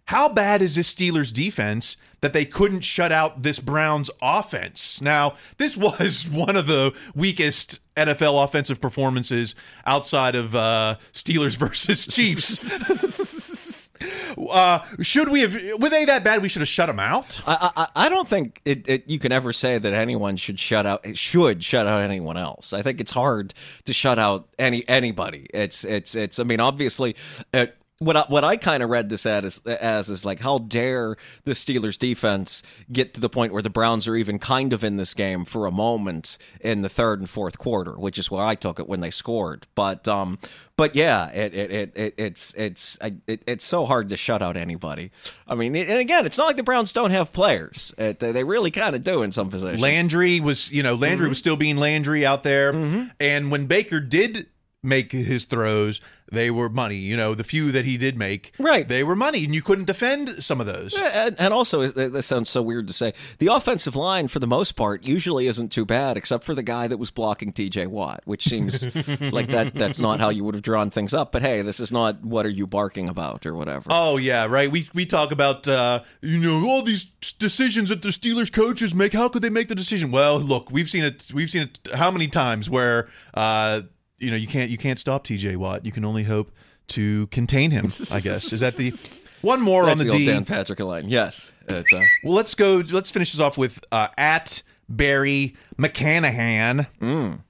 How 0.04 0.28
bad 0.28 0.60
is 0.62 0.74
this 0.74 0.92
Steelers 0.92 1.32
defense 1.32 1.96
that 2.20 2.32
they 2.32 2.44
couldn't 2.44 2.80
shut 2.80 3.12
out 3.12 3.42
this 3.42 3.58
Browns 3.58 4.10
offense? 4.20 5.00
Now, 5.00 5.34
this 5.58 5.76
was 5.76 6.28
one 6.30 6.56
of 6.56 6.66
the 6.66 6.94
weakest 7.14 7.80
NFL 7.96 8.44
offensive 8.44 8.80
performances 8.80 9.54
outside 9.84 10.34
of 10.34 10.54
uh, 10.54 10.96
Steelers 11.12 11.56
versus 11.58 12.06
Chiefs. 12.06 13.88
uh, 14.50 14.80
should 15.00 15.28
we 15.28 15.40
have? 15.42 15.54
Were 15.80 15.90
they 15.90 16.04
that 16.06 16.24
bad? 16.24 16.42
We 16.42 16.48
should 16.48 16.62
have 16.62 16.68
shut 16.68 16.86
them 16.86 17.00
out. 17.00 17.40
I, 17.46 17.70
I, 17.76 18.06
I 18.06 18.08
don't 18.08 18.26
think 18.28 18.60
it, 18.64 18.88
it, 18.88 19.10
you 19.10 19.18
can 19.18 19.32
ever 19.32 19.52
say 19.52 19.78
that 19.78 19.92
anyone 19.92 20.36
should 20.36 20.58
shut 20.58 20.86
out 20.86 21.04
should 21.16 21.62
shut 21.62 21.86
out 21.86 22.02
anyone 22.02 22.36
else. 22.36 22.72
I 22.72 22.82
think 22.82 23.00
it's 23.00 23.12
hard 23.12 23.52
to 23.84 23.92
shut 23.92 24.18
out 24.18 24.48
any 24.58 24.88
anybody. 24.88 25.46
It's 25.52 25.84
it's 25.84 26.14
it's. 26.14 26.38
I 26.38 26.44
mean, 26.44 26.60
obviously. 26.60 27.16
Uh, 27.52 27.66
what 28.00 28.16
I, 28.16 28.24
what 28.28 28.44
I 28.44 28.56
kind 28.56 28.82
of 28.82 28.88
read 28.88 29.10
this 29.10 29.26
as, 29.26 29.58
as 29.66 30.08
is 30.08 30.24
like 30.24 30.40
how 30.40 30.56
dare 30.56 31.16
the 31.44 31.52
Steelers 31.52 31.98
defense 31.98 32.62
get 32.90 33.12
to 33.14 33.20
the 33.20 33.28
point 33.28 33.52
where 33.52 33.60
the 33.60 33.68
Browns 33.68 34.08
are 34.08 34.16
even 34.16 34.38
kind 34.38 34.72
of 34.72 34.82
in 34.82 34.96
this 34.96 35.12
game 35.12 35.44
for 35.44 35.66
a 35.66 35.70
moment 35.70 36.38
in 36.62 36.80
the 36.80 36.88
third 36.88 37.18
and 37.20 37.28
fourth 37.28 37.58
quarter, 37.58 37.92
which 37.92 38.18
is 38.18 38.30
where 38.30 38.42
I 38.42 38.54
took 38.54 38.80
it 38.80 38.88
when 38.88 39.00
they 39.00 39.10
scored. 39.10 39.66
But 39.74 40.08
um, 40.08 40.38
but 40.76 40.96
yeah, 40.96 41.30
it 41.30 41.54
it, 41.54 41.70
it, 41.70 41.92
it 41.94 42.14
it's 42.16 42.54
it's 42.54 42.98
it, 43.02 43.42
it's 43.46 43.64
so 43.66 43.84
hard 43.84 44.08
to 44.08 44.16
shut 44.16 44.40
out 44.40 44.56
anybody. 44.56 45.10
I 45.46 45.54
mean, 45.54 45.76
and 45.76 45.98
again, 45.98 46.24
it's 46.24 46.38
not 46.38 46.46
like 46.46 46.56
the 46.56 46.62
Browns 46.62 46.94
don't 46.94 47.10
have 47.10 47.34
players. 47.34 47.92
It, 47.98 48.18
they 48.18 48.32
they 48.32 48.44
really 48.44 48.70
kind 48.70 48.96
of 48.96 49.02
do 49.02 49.22
in 49.22 49.30
some 49.30 49.50
positions. 49.50 49.82
Landry 49.82 50.40
was, 50.40 50.72
you 50.72 50.82
know, 50.82 50.94
Landry 50.94 51.24
Mm-hmm. 51.24 51.28
was 51.32 51.38
still 51.38 51.56
being 51.56 51.76
Landry 51.76 52.24
out 52.24 52.44
there. 52.44 52.72
And 53.20 53.50
when 53.50 53.66
Baker 53.66 54.00
did 54.00 54.46
make 54.82 55.12
his 55.12 55.44
throws, 55.44 56.00
they 56.32 56.50
were 56.50 56.68
money. 56.68 56.96
You 56.96 57.16
know, 57.16 57.34
the 57.34 57.44
few 57.44 57.70
that 57.72 57.84
he 57.84 57.96
did 57.96 58.16
make, 58.16 58.52
Right. 58.58 58.86
They 58.86 59.04
were 59.04 59.16
money, 59.16 59.44
and 59.44 59.54
you 59.54 59.62
couldn't 59.62 59.84
defend 59.86 60.42
some 60.42 60.60
of 60.60 60.66
those. 60.66 60.96
And, 60.96 61.36
and 61.38 61.52
also, 61.52 61.86
this 61.88 62.26
sounds 62.26 62.48
so 62.50 62.62
weird 62.62 62.86
to 62.88 62.92
say. 62.92 63.12
The 63.38 63.48
offensive 63.48 63.96
line, 63.96 64.28
for 64.28 64.38
the 64.38 64.46
most 64.46 64.72
part, 64.72 65.04
usually 65.04 65.46
isn't 65.46 65.70
too 65.70 65.84
bad, 65.84 66.16
except 66.16 66.44
for 66.44 66.54
the 66.54 66.62
guy 66.62 66.86
that 66.86 66.98
was 66.98 67.10
blocking 67.10 67.52
T.J. 67.52 67.86
Watt, 67.86 68.22
which 68.24 68.44
seems 68.44 68.84
like 69.32 69.48
that. 69.48 69.74
That's 69.74 70.00
not 70.00 70.20
how 70.20 70.28
you 70.30 70.44
would 70.44 70.54
have 70.54 70.62
drawn 70.62 70.90
things 70.90 71.12
up. 71.12 71.32
But 71.32 71.42
hey, 71.42 71.62
this 71.62 71.80
is 71.80 71.90
not 71.92 72.24
what 72.24 72.46
are 72.46 72.50
you 72.50 72.66
barking 72.66 73.08
about 73.08 73.44
or 73.46 73.54
whatever. 73.54 73.90
Oh 73.90 74.16
yeah, 74.16 74.46
right. 74.46 74.70
We 74.70 74.88
we 74.94 75.04
talk 75.06 75.32
about 75.32 75.66
uh, 75.68 76.02
you 76.20 76.38
know 76.38 76.68
all 76.68 76.82
these 76.82 77.04
decisions 77.04 77.88
that 77.88 78.02
the 78.02 78.08
Steelers 78.08 78.52
coaches 78.52 78.94
make. 78.94 79.12
How 79.12 79.28
could 79.28 79.42
they 79.42 79.50
make 79.50 79.68
the 79.68 79.74
decision? 79.74 80.10
Well, 80.10 80.38
look, 80.38 80.70
we've 80.70 80.88
seen 80.88 81.04
it. 81.04 81.30
We've 81.34 81.50
seen 81.50 81.62
it 81.62 81.80
how 81.94 82.10
many 82.10 82.28
times 82.28 82.70
where 82.70 83.08
uh, 83.34 83.82
you 84.20 84.30
know 84.30 84.36
you 84.36 84.46
can't 84.46 84.70
you 84.70 84.78
can't 84.78 84.98
stop 84.98 85.24
T.J. 85.24 85.56
Watt. 85.56 85.84
You 85.84 85.92
can 85.92 86.04
only 86.04 86.22
hope 86.22 86.52
to 86.88 87.26
contain 87.28 87.70
him. 87.70 87.84
I 87.84 87.88
guess 87.88 88.52
is 88.52 88.60
that 88.60 88.74
the 88.74 89.20
one 89.46 89.60
more 89.60 89.86
That's 89.86 90.00
on 90.00 90.06
the, 90.06 90.12
the 90.12 90.18
D. 90.18 90.26
Dan 90.26 90.44
Patrick 90.44 90.80
line. 90.80 91.08
Yes. 91.08 91.52
It, 91.68 91.86
uh, 91.92 92.00
Well, 92.24 92.34
let's 92.34 92.54
go. 92.54 92.82
Let's 92.90 93.10
finish 93.10 93.32
this 93.32 93.40
off 93.40 93.56
with 93.56 93.84
uh, 93.92 94.08
at 94.18 94.62
Barry 94.88 95.54
McCanahan. 95.78 96.86
Mm. 97.00 97.40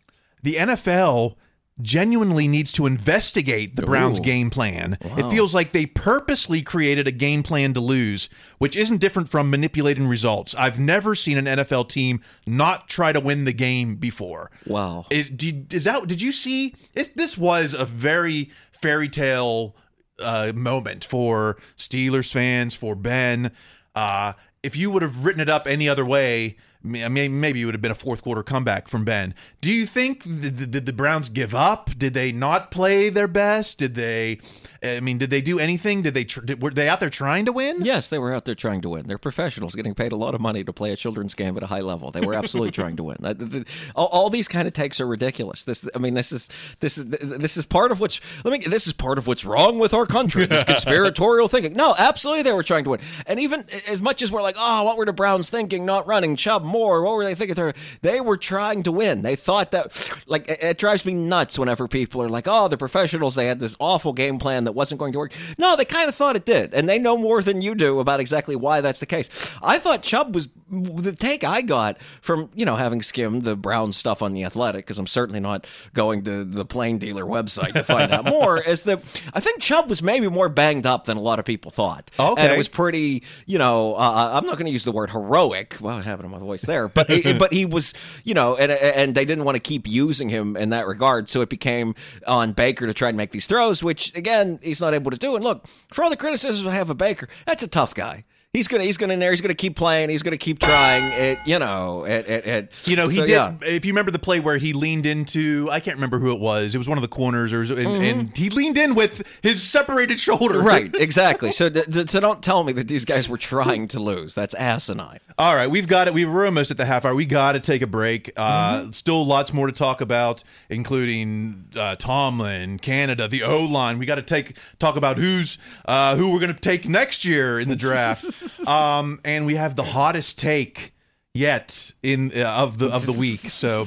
The 0.43 0.55
NFL 0.55 1.37
genuinely 1.83 2.49
needs 2.49 2.73
to 2.73 2.87
investigate 2.87 3.77
the 3.77 3.83
Browns' 3.83 4.21
Ooh. 4.21 4.25
game 4.25 4.51
plan. 4.51 4.99
It 5.01 5.31
feels 5.31 5.55
like 5.55 5.73
they 5.73 5.87
purposely 5.87 6.63
created 6.63 7.07
a 7.09 7.13
game 7.13 7.43
plan 7.43 7.75
to 7.75 7.81
lose, 7.81 8.29
which 8.59 8.77
isn't 8.77 8.99
different 8.99 9.29
from 9.29 9.51
manipulating 9.51 10.07
results. 10.07 10.55
I've 10.55 10.79
never 10.79 11.15
seen 11.15 11.39
an 11.39 11.47
NFL 11.47 11.89
team 11.89 12.21
not 12.47 12.89
try 12.89 13.13
to 13.13 13.21
win 13.21 13.45
the 13.45 13.53
game 13.53 13.97
before. 13.97 14.51
Wow. 14.67 15.07
Is 15.11 15.31
did, 15.31 15.73
is 15.73 15.85
that? 15.85 16.07
Did 16.07 16.23
you 16.23 16.33
see? 16.33 16.75
It, 16.95 17.17
this 17.17 17.37
was 17.37 17.75
a 17.75 17.85
very 17.85 18.51
fairy 18.73 19.09
tale 19.09 19.77
uh, 20.21 20.53
moment 20.55 21.05
for 21.05 21.59
Steelers 21.77 22.33
fans, 22.33 22.75
for 22.75 22.95
Ben. 22.95 23.53
Uh, 23.95 24.35
if 24.63 24.77
you 24.77 24.91
would 24.91 25.03
have 25.03 25.25
written 25.25 25.41
it 25.41 25.49
up 25.49 25.67
any 25.67 25.89
other 25.89 26.05
way, 26.05 26.57
maybe 26.83 27.63
it 27.63 27.65
would 27.65 27.75
have 27.75 27.83
been 27.83 27.91
a 27.91 27.95
fourth 27.95 28.23
quarter 28.23 28.43
comeback 28.43 28.89
from 28.89 29.05
Ben. 29.05 29.35
Do 29.61 29.73
you 29.73 29.87
think 29.87 30.25
th- 30.25 30.57
th- 30.57 30.71
did 30.71 30.87
the 30.87 30.93
Browns 30.93 31.29
give 31.29 31.55
up? 31.55 31.91
Did 31.97 32.15
they 32.15 32.33
not 32.33 32.71
play 32.71 33.09
their 33.09 33.29
best? 33.29 33.79
Did 33.79 33.95
they? 33.95 34.39
I 34.83 35.01
mean, 35.01 35.19
did 35.19 35.31
they 35.31 35.43
do 35.43 35.59
anything? 35.59 36.03
Did 36.03 36.15
they? 36.15 36.25
Tr- 36.25 36.41
did, 36.41 36.63
were 36.63 36.71
they 36.71 36.89
out 36.89 37.01
there 37.01 37.11
trying 37.11 37.45
to 37.45 37.53
win? 37.53 37.83
Yes, 37.83 38.09
they 38.09 38.19
were 38.19 38.35
out 38.35 38.47
there 38.47 38.55
trying 38.55 38.81
to 38.81 38.89
win. 38.89 39.07
They're 39.07 39.19
professionals 39.19 39.75
getting 39.75 39.95
paid 39.95 40.13
a 40.13 40.17
lot 40.17 40.35
of 40.35 40.41
money 40.41 40.65
to 40.65 40.73
play 40.73 40.91
a 40.93 40.97
children's 40.97 41.35
game 41.35 41.57
at 41.57 41.63
a 41.63 41.67
high 41.67 41.81
level. 41.83 42.11
They 42.11 42.23
were 42.23 42.33
absolutely 42.35 42.71
trying 42.81 42.97
to 42.97 43.03
win. 43.05 43.19
That- 43.21 43.39
th- 43.39 43.51
th- 43.51 43.67
All, 43.95 44.07
all 44.07 44.31
these 44.31 44.49
kind 44.49 44.67
of 44.67 44.73
takes 44.73 44.99
are 45.01 45.07
ridiculous. 45.07 45.65
This, 45.65 45.87
I 45.95 45.99
mean, 45.99 46.15
this 46.15 46.33
is 46.33 46.49
this 46.81 46.97
is 46.97 47.07
this 47.07 47.57
is 47.59 47.67
part 47.67 47.93
of 47.93 48.01
what's. 48.01 48.21
Let 48.45 48.53
me. 48.53 48.67
This 48.67 48.87
is 48.87 48.93
part 48.95 49.19
of 49.19 49.27
what's 49.27 49.45
wrong 49.45 49.79
with 49.79 49.93
our 49.93 50.07
country. 50.07 50.47
This 50.47 50.65
conspiratorial 50.91 51.49
thinking. 51.49 51.75
No, 51.75 51.95
absolutely, 51.99 52.43
they 52.45 52.53
were 52.53 52.63
trying 52.63 52.85
to 52.85 52.91
win. 52.91 53.01
And 53.27 53.39
even 53.39 53.67
as 53.89 54.01
much 54.01 54.23
as 54.23 54.33
we're 54.33 54.43
like, 54.43 54.57
oh, 54.59 54.85
what 54.85 54.97
were 54.97 55.05
the 55.07 55.13
Browns 55.13 55.51
thinking? 55.51 55.85
Not 55.85 56.07
running 56.07 56.37
Chubb 56.37 56.63
more. 56.65 57.03
What 57.03 57.15
were 57.17 57.25
they 57.25 57.35
thinking? 57.35 57.55
They- 57.55 57.73
They 58.03 58.21
were 58.21 58.37
trying 58.39 58.83
to 58.85 58.93
win. 58.93 59.23
They 59.23 59.37
thought 59.37 59.73
that. 59.73 59.93
Like 60.27 60.49
it, 60.49 60.63
it 60.63 60.79
drives 60.79 61.05
me 61.05 61.13
nuts 61.13 61.59
whenever 61.59 61.87
people 61.87 62.23
are 62.23 62.29
like, 62.31 62.47
oh, 62.49 62.69
the 62.69 62.79
professionals. 62.79 63.35
They 63.35 63.47
had 63.47 63.61
this 63.61 63.77
awful 63.79 64.13
game 64.15 64.39
plan 64.39 64.65
that 64.65 64.70
wasn't 64.75 64.99
going 64.99 65.13
to 65.13 65.19
work. 65.19 65.33
No, 65.59 65.77
they 65.77 65.85
kind 65.85 66.09
of 66.09 66.15
thought 66.15 66.37
it 66.37 66.45
did, 66.45 66.75
and 66.75 66.89
they 66.89 66.99
know 66.99 67.17
more 67.17 67.43
than 67.43 67.61
you 67.61 67.75
do 67.75 68.01
about 68.01 68.21
exactly 68.21 68.57
why 68.57 68.81
that's 68.81 69.01
the 69.01 69.07
case. 69.07 69.29
I 69.63 69.79
thought 69.79 70.03
Chubb 70.03 70.35
was 70.35 70.49
the 70.71 71.13
take 71.13 71.45
I 71.45 71.63
got 71.63 72.01
from 72.21 72.51
you 72.55 72.65
know 72.65 72.77
having 72.77 73.03
skimmed 73.03 73.43
the 73.43 73.57
Brown 73.57 73.93
stuff 73.93 74.23
on 74.23 74.33
the 74.33 74.45
Athletic 74.45 74.87
because 74.87 74.99
I'm 74.99 75.07
certainly 75.07 75.41
not 75.41 75.67
going 75.95 76.23
to 76.25 76.45
the 76.45 76.65
Plain 76.65 76.99
Dealer 76.99 77.25
website 77.25 77.73
to 77.73 77.83
find 77.83 78.13
out 78.13 78.25
more. 78.29 78.61
Is 78.61 78.83
that 78.83 79.01
I 79.35 79.41
think 79.41 79.61
Chubb 79.61 79.89
was 79.89 80.03
maybe 80.03 80.29
more 80.29 80.49
banged 80.49 80.87
up 80.87 81.05
than 81.05 81.17
a 81.17 81.21
lot 81.21 81.39
of 81.39 81.45
people 81.45 81.71
thought. 81.71 82.11
Okay. 82.19 82.43
and 82.43 82.53
it 82.53 82.59
was 82.59 82.69
pretty. 82.69 83.23
You 83.47 83.59
know, 83.59 83.95
uh, 83.95 84.31
I'm 84.35 84.47
not 84.47 84.55
going 84.55 84.67
to 84.67 84.73
use 84.73 84.85
the 84.85 84.93
word 84.93 85.11
heroic. 85.11 85.77
Well, 85.81 85.99
I 85.99 86.03
have 86.03 86.21
it 86.21 86.25
in 86.25 86.31
my 86.31 86.39
voice 86.39 86.63
there, 86.63 86.89
but 86.89 87.09
but 87.39 87.53
he 87.53 87.67
was. 87.67 87.93
You 88.25 88.35
know, 88.35 88.57
and 88.57 88.71
and 88.71 89.15
they 89.15 89.25
didn't 89.25 89.45
want 89.45 89.57
to 89.57 89.61
keep 89.61 89.89
using 89.89 90.29
him 90.29 90.57
in 90.57 90.71
that 90.71 90.87
regard, 90.87 91.29
so 91.29 91.41
it 91.41 91.49
became 91.49 91.95
on 92.27 92.53
Baker 92.53 92.87
to 92.87 92.95
try 92.95 93.09
and 93.09 93.17
make 93.17 93.33
these 93.33 93.47
throws, 93.47 93.83
which 93.83 94.17
again 94.17 94.59
he's 94.63 94.81
not 94.81 94.95
able 94.95 95.11
to 95.11 95.17
do. 95.17 95.35
And 95.35 95.45
look, 95.45 95.67
for 95.93 96.05
all 96.05 96.11
the 96.11 96.17
criticisms 96.17 96.67
I 96.67 96.73
have 96.73 96.91
of 96.91 96.99
Baker, 96.99 97.29
that's 97.47 97.63
a 97.63 97.69
tough 97.69 97.95
guy. 97.95 98.25
He's 98.53 98.67
gonna 98.67 98.83
he's 98.83 98.97
gonna 98.97 99.13
in 99.13 99.21
there. 99.21 99.31
He's 99.31 99.43
gonna 99.43 99.55
keep 99.55 99.77
playing. 99.77 100.11
He's 100.11 100.25
gonna 100.25 100.37
keep 100.37 100.59
trying. 100.59 101.05
It 101.13 101.39
you 101.47 101.61
know. 101.61 102.05
It, 102.05 102.29
it, 102.29 102.47
it 102.49 102.73
You 102.89 102.97
know, 102.97 103.07
he 103.07 103.19
so, 103.19 103.21
did. 103.27 103.31
yeah. 103.31 103.55
If 103.63 103.85
you 103.85 103.93
remember 103.93 104.11
the 104.11 104.19
play 104.19 104.41
where 104.41 104.59
he 104.59 104.73
leaned 104.73 105.07
into, 105.07 105.69
I 105.71 105.79
can't 105.79 105.97
remember 105.97 106.19
who 106.19 106.33
it 106.33 106.41
was. 106.41 106.75
It 106.75 106.79
was 106.79 106.89
one 106.89 106.99
of 106.99 107.03
the 107.03 107.07
corners, 107.09 107.53
or 107.53 107.61
and, 107.63 107.71
Mm-hmm. 107.71 108.03
and 108.03 108.37
he 108.37 108.51
leaned 108.51 108.77
in 108.77 108.97
with 108.97 109.23
his 109.45 109.63
separated 109.63 110.19
shoulder. 110.19 110.59
Right, 110.59 110.93
exactly. 110.99 111.53
So, 111.53 111.71
so 111.73 112.19
don't 112.19 112.43
tell 112.43 112.65
me 112.65 112.73
that 112.73 112.89
these 112.89 113.05
guys 113.05 113.29
were 113.29 113.39
trying 113.39 113.87
to 113.87 114.01
lose. 114.01 114.35
That's 114.35 114.55
asinine. 114.55 115.21
All 115.39 115.55
right, 115.55 115.71
we've 115.71 115.87
got 115.87 116.09
it. 116.09 116.13
We 116.15 116.25
were 116.25 116.45
almost 116.45 116.73
at 116.73 116.77
the 116.77 116.87
half 116.87 117.05
hour. 117.05 117.15
We 117.15 117.27
got 117.27 117.53
to 117.53 117.61
take 117.61 117.83
a 117.83 117.87
break. 117.87 118.33
Uh, 118.37 118.81
Mm-hmm. 118.81 118.91
Still, 118.91 119.25
lots 119.25 119.53
more 119.53 119.69
to 119.69 119.73
talk 119.73 120.01
about, 120.01 120.43
including 120.69 121.67
uh, 121.77 121.95
Tomlin, 121.97 122.79
Canada, 122.81 123.29
the 123.29 123.43
O 123.45 123.65
line. 123.65 123.99
We 123.99 124.07
got 124.07 124.17
to 124.17 124.23
take 124.23 124.57
talk 124.81 124.97
about 124.97 125.19
who's 125.19 125.57
uh, 125.87 126.17
who 126.17 126.33
we're 126.33 126.41
going 126.41 126.53
to 126.55 126.61
take 126.61 126.89
next 126.89 127.25
year 127.25 127.61
in 127.61 127.69
the 127.69 127.77
draft. 127.77 128.25
um, 128.69 129.21
and 129.25 129.47
we 129.47 129.55
have 129.57 129.77
the 129.77 129.83
hottest 129.83 130.39
take 130.39 130.95
yet 131.35 131.93
in 132.03 132.33
uh, 132.35 132.45
of 132.45 132.79
the 132.79 132.89
of 132.89 133.07
the 133.07 133.17
week. 133.19 133.39
So 133.39 133.85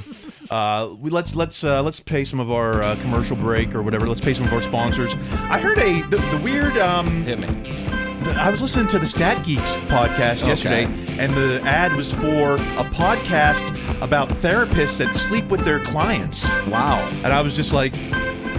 uh, 0.56 0.96
we 1.00 1.10
let's 1.10 1.36
let's 1.36 1.64
uh, 1.64 1.82
let's 1.84 2.00
pay 2.00 2.24
some 2.24 2.40
of 2.40 2.52
our 2.52 2.84
uh, 2.84 2.96
commercial 2.98 3.36
break 3.36 3.76
or 3.76 3.84
whatever. 3.84 4.08
Let's 4.08 4.22
pay 4.22 4.34
some 4.34 4.46
of 4.46 4.54
our 4.54 4.62
sponsors. 4.62 5.16
I 5.34 5.60
heard 5.60 5.78
a 5.80 6.02
the, 6.04 6.18
the 6.18 6.42
weird. 6.44 6.78
Um, 6.78 7.24
Hit 7.24 7.48
me. 7.48 7.94
I 8.26 8.50
was 8.50 8.62
listening 8.62 8.88
to 8.88 9.00
the 9.00 9.06
Stat 9.06 9.46
Geeks 9.46 9.76
podcast 9.76 10.48
yesterday, 10.48 10.86
and 11.20 11.36
the 11.36 11.62
ad 11.66 11.94
was 11.94 12.12
for 12.12 12.56
a 12.56 12.86
podcast 12.90 13.62
about 14.02 14.30
therapists 14.30 14.98
that 15.00 15.14
sleep 15.14 15.50
with 15.50 15.66
their 15.66 15.80
clients. 15.80 16.48
Wow. 16.68 17.06
And 17.24 17.28
I 17.28 17.42
was 17.42 17.56
just 17.56 17.74
like, 17.74 17.94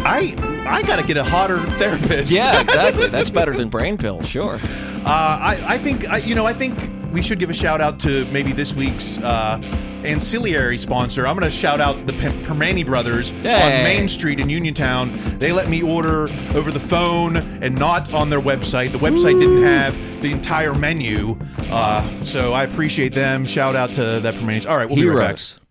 I 0.04 0.34
I 0.66 0.82
got 0.82 0.96
to 1.00 1.06
get 1.06 1.16
a 1.16 1.24
hotter 1.24 1.58
therapist. 1.78 2.32
Yeah, 2.32 2.60
exactly. 2.62 3.08
That's 3.08 3.30
better 3.30 3.54
than 3.54 3.68
brain 3.68 3.96
pills. 3.98 4.28
Sure. 4.28 4.54
Uh, 4.54 4.58
I, 5.06 5.58
I 5.66 5.78
think 5.78 6.08
I, 6.08 6.18
you 6.18 6.34
know 6.34 6.46
I 6.46 6.52
think 6.52 6.78
we 7.12 7.22
should 7.22 7.38
give 7.38 7.50
a 7.50 7.54
shout 7.54 7.80
out 7.80 8.00
to 8.00 8.24
maybe 8.26 8.52
this 8.52 8.74
week's 8.74 9.18
uh, 9.18 9.60
ancillary 10.04 10.76
sponsor. 10.78 11.26
I'm 11.26 11.38
going 11.38 11.48
to 11.50 11.56
shout 11.56 11.80
out 11.80 12.06
the 12.06 12.12
Permani 12.12 12.84
Brothers 12.84 13.30
Hey. 13.30 13.78
on 13.78 13.84
Main 13.84 14.08
Street 14.08 14.40
in 14.40 14.50
Uniontown. 14.50 15.38
They 15.38 15.52
let 15.52 15.68
me 15.68 15.80
order 15.82 16.24
over 16.54 16.72
the 16.72 16.80
phone 16.80 17.36
and 17.36 17.78
not 17.78 18.12
on 18.12 18.30
their 18.30 18.40
website. 18.40 18.90
The 18.92 18.98
website 18.98 19.38
didn't 19.38 19.62
have 19.62 19.94
the 20.22 20.32
entire 20.32 20.74
menu, 20.74 21.38
uh, 21.70 22.24
so 22.24 22.52
I 22.52 22.64
appreciate 22.64 23.14
them. 23.14 23.44
Shout 23.44 23.76
out 23.76 23.90
to 23.90 24.20
that 24.20 24.34
Permani. 24.34 24.66
All 24.66 24.76
right, 24.76 24.86
we'll 24.88 24.96
be 24.96 25.06
right 25.06 25.36
back. 25.36 25.63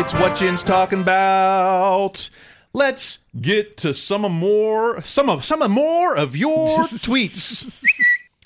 It's 0.00 0.14
what 0.14 0.34
Yinz 0.34 0.64
talking 0.64 1.00
about. 1.00 2.30
Let's 2.72 3.18
get 3.40 3.76
to 3.78 3.92
some 3.92 4.24
of 4.24 4.30
more 4.30 5.02
some 5.02 5.28
of 5.28 5.44
some 5.44 5.60
of 5.60 5.72
more 5.72 6.16
of 6.16 6.36
your 6.36 6.68
tweets. 6.78 7.82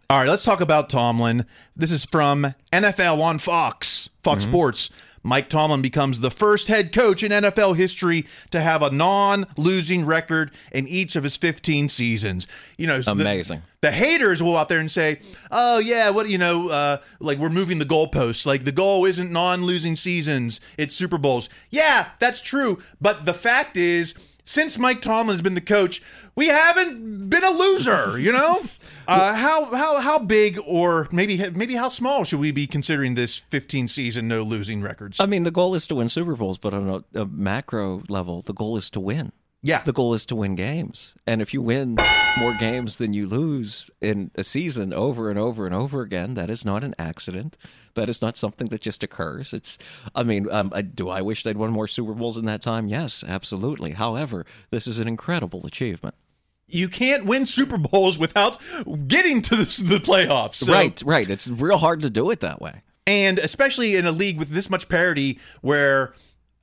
All 0.08 0.20
right, 0.20 0.28
let's 0.28 0.44
talk 0.44 0.62
about 0.62 0.88
Tomlin. 0.88 1.44
This 1.76 1.92
is 1.92 2.06
from 2.06 2.54
NFL 2.72 3.20
on 3.20 3.36
Fox, 3.36 4.08
Fox 4.22 4.44
mm-hmm. 4.44 4.50
Sports. 4.50 4.90
Mike 5.22 5.50
Tomlin 5.50 5.82
becomes 5.82 6.20
the 6.20 6.30
first 6.30 6.68
head 6.68 6.90
coach 6.90 7.22
in 7.22 7.30
NFL 7.30 7.76
history 7.76 8.24
to 8.50 8.62
have 8.62 8.80
a 8.80 8.90
non-losing 8.90 10.06
record 10.06 10.52
in 10.72 10.88
each 10.88 11.16
of 11.16 11.22
his 11.22 11.36
15 11.36 11.88
seasons. 11.88 12.46
You 12.78 12.86
know, 12.86 13.02
Amazing. 13.06 13.58
the 13.58 13.64
haters 13.90 14.42
will 14.42 14.56
out 14.56 14.68
there 14.68 14.78
and 14.78 14.90
say, 14.90 15.18
"Oh 15.50 15.78
yeah, 15.78 16.10
what 16.10 16.28
you 16.28 16.38
know, 16.38 16.68
uh, 16.68 16.98
like 17.20 17.38
we're 17.38 17.50
moving 17.50 17.78
the 17.78 17.84
goalposts. 17.84 18.46
Like 18.46 18.64
the 18.64 18.72
goal 18.72 19.04
isn't 19.04 19.32
non-losing 19.32 19.96
seasons; 19.96 20.60
it's 20.78 20.94
Super 20.94 21.18
Bowls." 21.18 21.48
Yeah, 21.70 22.08
that's 22.18 22.40
true. 22.40 22.78
But 23.00 23.24
the 23.24 23.34
fact 23.34 23.76
is, 23.76 24.14
since 24.44 24.78
Mike 24.78 25.02
Tomlin 25.02 25.34
has 25.34 25.42
been 25.42 25.54
the 25.54 25.60
coach, 25.60 26.02
we 26.34 26.48
haven't 26.48 27.28
been 27.28 27.44
a 27.44 27.50
loser. 27.50 28.18
You 28.18 28.32
know, 28.32 28.56
uh, 29.08 29.34
how 29.34 29.66
how 29.66 30.00
how 30.00 30.18
big 30.18 30.58
or 30.64 31.08
maybe 31.12 31.50
maybe 31.50 31.74
how 31.74 31.88
small 31.88 32.24
should 32.24 32.40
we 32.40 32.52
be 32.52 32.66
considering 32.66 33.14
this 33.14 33.38
15 33.38 33.88
season 33.88 34.28
no 34.28 34.42
losing 34.42 34.82
records? 34.82 35.20
I 35.20 35.26
mean, 35.26 35.42
the 35.42 35.50
goal 35.50 35.74
is 35.74 35.86
to 35.88 35.96
win 35.96 36.08
Super 36.08 36.36
Bowls, 36.36 36.58
but 36.58 36.74
on 36.74 37.04
a, 37.14 37.20
a 37.22 37.26
macro 37.26 38.02
level, 38.08 38.42
the 38.42 38.54
goal 38.54 38.76
is 38.76 38.90
to 38.90 39.00
win. 39.00 39.32
Yeah, 39.62 39.82
The 39.84 39.92
goal 39.92 40.14
is 40.14 40.26
to 40.26 40.36
win 40.36 40.54
games. 40.56 41.14
And 41.26 41.40
if 41.40 41.54
you 41.54 41.62
win 41.62 41.96
more 42.38 42.54
games 42.54 42.96
than 42.96 43.12
you 43.12 43.26
lose 43.28 43.90
in 44.00 44.30
a 44.34 44.42
season 44.44 44.92
over 44.92 45.30
and 45.30 45.38
over 45.38 45.66
and 45.66 45.74
over 45.74 46.02
again, 46.02 46.34
that 46.34 46.50
is 46.50 46.64
not 46.64 46.82
an 46.82 46.94
accident. 46.98 47.56
That 47.94 48.08
is 48.08 48.20
not 48.22 48.36
something 48.36 48.68
that 48.68 48.80
just 48.80 49.02
occurs. 49.02 49.52
It's, 49.52 49.78
I 50.14 50.22
mean, 50.22 50.50
um, 50.50 50.72
I, 50.74 50.82
do 50.82 51.08
I 51.10 51.20
wish 51.22 51.42
they'd 51.42 51.56
won 51.58 51.70
more 51.70 51.86
Super 51.86 52.14
Bowls 52.14 52.36
in 52.38 52.46
that 52.46 52.62
time? 52.62 52.88
Yes, 52.88 53.22
absolutely. 53.26 53.92
However, 53.92 54.46
this 54.70 54.86
is 54.86 54.98
an 54.98 55.06
incredible 55.06 55.64
achievement. 55.66 56.14
you 56.68 56.88
can't 56.88 57.26
win 57.26 57.44
Super 57.44 57.76
Bowls 57.78 58.18
without 58.18 58.60
getting 59.06 59.42
to 59.42 59.54
the, 59.56 59.64
the 59.88 59.98
playoffs. 60.00 60.54
So- 60.56 60.72
right, 60.72 61.00
right. 61.04 61.28
It's 61.28 61.48
real 61.50 61.76
hard 61.78 62.00
to 62.00 62.08
do 62.10 62.30
it 62.30 62.40
that 62.40 62.60
way. 62.62 62.82
and 63.06 63.38
especially 63.38 63.94
in 63.96 64.06
a 64.06 64.12
league 64.12 64.38
with 64.38 64.48
this 64.48 64.70
much 64.70 64.88
parity 64.88 65.38
where 65.60 66.14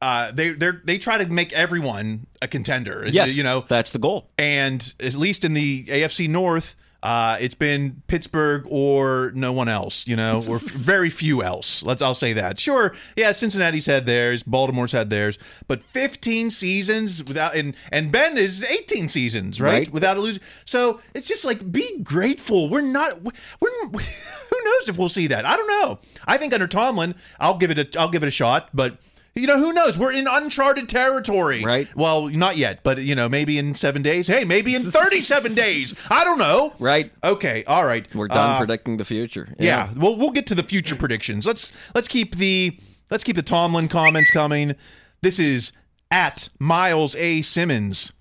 uh, 0.01 0.31
they 0.31 0.51
they 0.51 0.71
they 0.83 0.97
try 0.97 1.17
to 1.17 1.29
make 1.29 1.51
everyone 1.53 2.27
a 2.41 2.47
contender. 2.47 3.03
Yes, 3.07 3.35
you 3.35 3.43
know, 3.43 3.65
that's 3.67 3.91
the 3.91 3.99
goal. 3.99 4.29
and 4.38 4.93
at 4.99 5.13
least 5.13 5.43
in 5.43 5.53
the 5.53 5.85
AFC 5.85 6.27
North. 6.29 6.75
Uh, 7.01 7.38
it's 7.39 7.55
been 7.55 8.01
Pittsburgh 8.07 8.65
or 8.67 9.31
no 9.33 9.53
one 9.53 9.69
else, 9.69 10.05
you 10.05 10.17
know, 10.17 10.41
or 10.49 10.57
very 10.83 11.09
few 11.09 11.41
else. 11.41 11.81
Let's 11.81 12.01
I'll 12.01 12.13
say 12.13 12.33
that. 12.33 12.59
Sure, 12.59 12.93
yeah, 13.15 13.31
Cincinnati's 13.31 13.85
had 13.85 14.05
theirs, 14.05 14.43
Baltimore's 14.43 14.91
had 14.91 15.09
theirs, 15.09 15.38
but 15.69 15.81
15 15.81 16.49
seasons 16.49 17.23
without 17.23 17.55
and 17.55 17.73
and 17.93 18.12
Ben 18.12 18.38
is 18.38 18.65
18 18.65 19.07
seasons, 19.07 19.62
right? 19.62 19.71
Right. 19.71 19.93
Without 19.93 20.17
a 20.17 20.19
losing. 20.19 20.43
So 20.65 20.99
it's 21.13 21.25
just 21.25 21.45
like 21.45 21.71
be 21.71 21.99
grateful. 22.03 22.69
We're 22.69 22.81
not. 22.81 23.21
We're. 23.21 23.31
Who 23.91 24.63
knows 24.65 24.89
if 24.89 24.97
we'll 24.97 25.07
see 25.07 25.27
that? 25.27 25.45
I 25.45 25.55
don't 25.55 25.67
know. 25.67 25.99
I 26.27 26.35
think 26.35 26.53
under 26.53 26.67
Tomlin, 26.67 27.15
I'll 27.39 27.57
give 27.57 27.71
it 27.71 27.79
a 27.79 27.97
I'll 27.99 28.09
give 28.12 28.23
it 28.23 28.27
a 28.27 28.31
shot, 28.31 28.71
but. 28.73 28.97
You 29.36 29.48
know 29.48 29.58
who 29.58 29.72
knows? 29.72 29.98
We're 29.98 30.12
in 30.12 30.28
uncharted 30.28 30.89
territory, 30.89 31.63
Right. 31.63 31.88
Well, 31.96 32.28
not 32.28 32.58
yet, 32.58 32.82
but 32.84 33.02
you 33.02 33.15
know, 33.15 33.30
maybe 33.30 33.58
in 33.58 33.74
seven 33.76 34.02
days. 34.02 34.28
Hey, 34.28 34.44
maybe 34.44 34.76
in 34.76 34.82
thirty-seven 34.82 35.54
days. 35.56 36.08
I 36.12 36.24
don't 36.26 36.39
know. 36.39 36.74
Right. 36.80 37.12
Okay. 37.24 37.63
All 37.65 37.86
right. 37.86 38.06
We're 38.13 38.28
done 38.28 38.56
Uh, 38.56 38.58
predicting 38.58 38.98
the 38.98 39.06
future. 39.06 39.48
yeah. 39.60 39.89
Well, 39.96 40.18
we'll 40.18 40.32
get 40.32 40.46
to 40.48 40.56
the 40.56 40.63
future 40.63 40.96
predictions. 40.96 41.46
Let's 41.46 41.72
let's 41.96 42.08
keep 42.08 42.36
the 42.36 42.78
let's 43.12 43.24
keep 43.24 43.36
the 43.38 43.42
Tomlin 43.42 43.88
comments 43.88 44.32
coming. 44.32 44.76
This 45.22 45.39
is 45.39 45.72
at 46.12 46.50
Miles 46.60 47.15
A. 47.15 47.42
Simmons. 47.42 48.12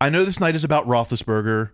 I 0.00 0.08
know 0.10 0.24
this 0.24 0.38
night 0.40 0.54
is 0.54 0.62
about 0.64 0.86
Roethlisberger, 0.86 1.70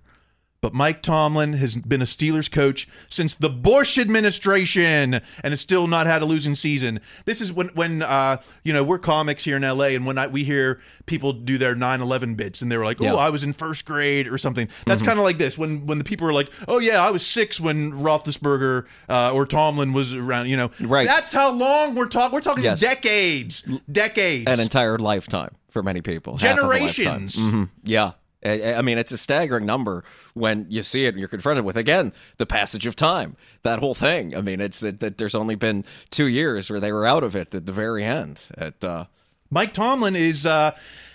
but 0.60 0.72
Mike 0.74 1.02
Tomlin 1.02 1.52
has 1.54 1.76
been 1.76 2.02
a 2.02 2.06
Steelers 2.06 2.50
coach 2.50 2.88
since 3.08 3.34
the 3.34 3.48
Bush 3.50 3.98
administration 3.98 5.14
and 5.42 5.52
has 5.52 5.60
still 5.60 5.86
not 5.86 6.06
had 6.06 6.22
a 6.22 6.24
losing 6.24 6.54
season. 6.54 7.00
This 7.24 7.40
is 7.40 7.52
when 7.52 7.68
when 7.68 8.02
uh, 8.02 8.38
you 8.64 8.72
know 8.72 8.82
we're 8.82 8.98
comics 8.98 9.44
here 9.44 9.56
in 9.56 9.62
LA, 9.62 9.86
and 9.96 10.06
when 10.06 10.18
I, 10.18 10.26
we 10.26 10.44
hear 10.44 10.80
people 11.06 11.32
do 11.32 11.58
their 11.58 11.74
9/11 11.74 12.36
bits, 12.36 12.62
and 12.62 12.70
they 12.72 12.76
were 12.76 12.84
like, 12.84 13.00
"Oh, 13.00 13.04
Yeah. 13.04 13.14
I 13.14 13.30
was 13.30 13.44
in 13.44 13.52
first 13.52 13.84
grade" 13.84 14.28
or 14.28 14.38
something. 14.38 14.68
That's 14.86 15.02
kind 15.02 15.18
of 15.18 15.24
like 15.24 15.38
this 15.38 15.56
when 15.58 15.86
when 15.86 15.98
the 15.98 16.04
people 16.04 16.26
are 16.28 16.32
like, 16.32 16.50
"Oh 16.68 16.78
yeah, 16.78 17.04
I 17.04 17.10
was 17.10 17.24
six 17.26 17.60
when 17.60 17.92
Roethlisberger 17.92 18.86
uh, 19.08 19.30
or 19.34 19.46
Tomlin 19.46 19.92
was 19.92 20.14
around." 20.14 20.48
You 20.48 20.56
know, 20.56 20.70
Right. 20.80 21.06
That's 21.06 21.32
how 21.32 21.52
long 21.52 21.94
we're 21.94 22.06
talking. 22.06 22.32
We're 22.34 22.40
talking 22.40 22.64
Yes. 22.64 22.80
decades, 22.80 23.62
decades. 23.90 24.46
An 24.46 24.60
entire 24.60 24.98
lifetime 24.98 25.54
for 25.70 25.82
many 25.82 26.00
people. 26.02 26.38
half 26.38 26.58
of 26.58 26.64
a 26.64 26.66
lifetime. 26.68 27.28
Generations. 27.28 27.36
Mhm. 27.38 27.68
Yeah. 27.84 28.12
I 28.46 28.82
mean, 28.82 28.98
it's 28.98 29.12
a 29.12 29.18
staggering 29.18 29.66
number 29.66 30.04
when 30.34 30.66
you 30.68 30.82
see 30.82 31.06
it 31.06 31.10
and 31.10 31.18
you're 31.18 31.28
confronted 31.28 31.64
with, 31.64 31.76
again, 31.76 32.12
the 32.36 32.46
passage 32.46 32.86
of 32.86 32.94
time. 32.96 33.36
That 33.62 33.78
whole 33.80 33.94
thing. 33.94 34.36
I 34.36 34.40
mean, 34.40 34.60
it's 34.60 34.80
that, 34.80 35.00
that 35.00 35.18
there's 35.18 35.34
only 35.34 35.54
been 35.54 35.84
two 36.10 36.26
years 36.26 36.70
where 36.70 36.80
they 36.80 36.92
were 36.92 37.06
out 37.06 37.24
of 37.24 37.34
it 37.34 37.54
at 37.54 37.66
the 37.66 37.72
very 37.72 38.04
end. 38.04 38.42
At, 38.56 38.82
uh, 38.84 39.06
Mike 39.50 39.72
Tomlin 39.72 40.16
is 40.16 40.46
uh 40.46 40.72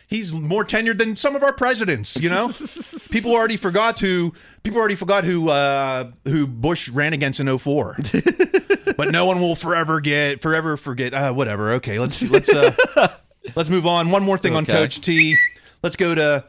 he's 0.07 0.33
more 0.33 0.65
tenured 0.65 0.97
than 0.97 1.15
some 1.15 1.35
of 1.35 1.43
our 1.43 1.53
presidents, 1.53 2.17
you 2.21 2.29
know? 2.29 2.49
people 3.11 3.31
already 3.31 3.57
forgot 3.57 3.99
who 3.99 4.33
people 4.63 4.79
already 4.79 4.95
forgot 4.95 5.23
who 5.23 5.49
uh 5.49 6.11
who 6.25 6.47
Bush 6.47 6.89
ran 6.89 7.13
against 7.13 7.39
in 7.39 7.57
04. 7.57 7.97
but 8.97 9.09
no 9.09 9.25
one 9.25 9.41
will 9.41 9.55
forever 9.55 10.01
get 10.01 10.39
forever 10.39 10.77
forget 10.77 11.13
uh 11.13 11.33
whatever. 11.33 11.73
Okay, 11.73 11.99
let's 11.99 12.29
let's 12.29 12.53
uh 12.53 12.73
let's 13.55 13.69
move 13.69 13.87
on. 13.87 14.11
One 14.11 14.23
more 14.23 14.37
thing 14.37 14.55
on 14.55 14.65
Coach 14.65 15.01
T. 15.01 15.37
Let's 15.83 15.95
go 15.95 16.13
to 16.13 16.45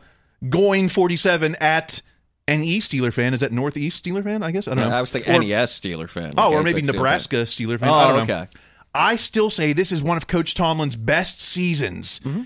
Going 0.48 0.88
47 0.88 1.56
at 1.60 2.02
an 2.48 2.62
East 2.64 2.92
Steeler 2.92 3.12
fan. 3.12 3.34
Is 3.34 3.40
that 3.40 3.52
Northeast 3.52 4.04
Steeler 4.04 4.24
fan? 4.24 4.42
I 4.42 4.50
guess 4.50 4.66
I 4.66 4.74
don't 4.74 4.88
know. 4.88 4.96
I 4.96 5.00
was 5.00 5.12
thinking 5.12 5.34
Or- 5.34 5.40
NES 5.40 5.80
Steeler 5.80 6.08
fan. 6.08 6.34
Oh, 6.36 6.52
or 6.52 6.62
maybe 6.62 6.78
Apex 6.78 6.88
Steeler 6.88 6.94
Nebraska 6.94 7.36
Steeler 7.36 7.78
fan. 7.78 7.88
Oh, 7.88 7.92
I 7.92 8.02
don't 8.08 8.12
oh, 8.12 8.24
know. 8.24 8.40
okay. 8.40 8.46
I 8.94 9.16
still 9.16 9.50
say 9.50 9.72
this 9.72 9.92
is 9.92 10.02
one 10.02 10.16
of 10.16 10.26
Coach 10.26 10.54
Tomlin's 10.54 10.96
best 10.96 11.40
seasons. 11.40 12.20
Mm-hmm. 12.20 12.42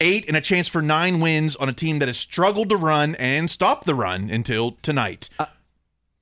Eight 0.00 0.26
and 0.28 0.36
a 0.36 0.40
chance 0.40 0.68
for 0.68 0.82
nine 0.82 1.20
wins 1.20 1.54
on 1.56 1.68
a 1.68 1.72
team 1.72 2.00
that 2.00 2.08
has 2.08 2.18
struggled 2.18 2.68
to 2.70 2.76
run 2.76 3.14
and 3.16 3.48
stop 3.48 3.84
the 3.84 3.94
run 3.94 4.30
until 4.30 4.72
tonight. 4.82 5.30
Uh, 5.38 5.46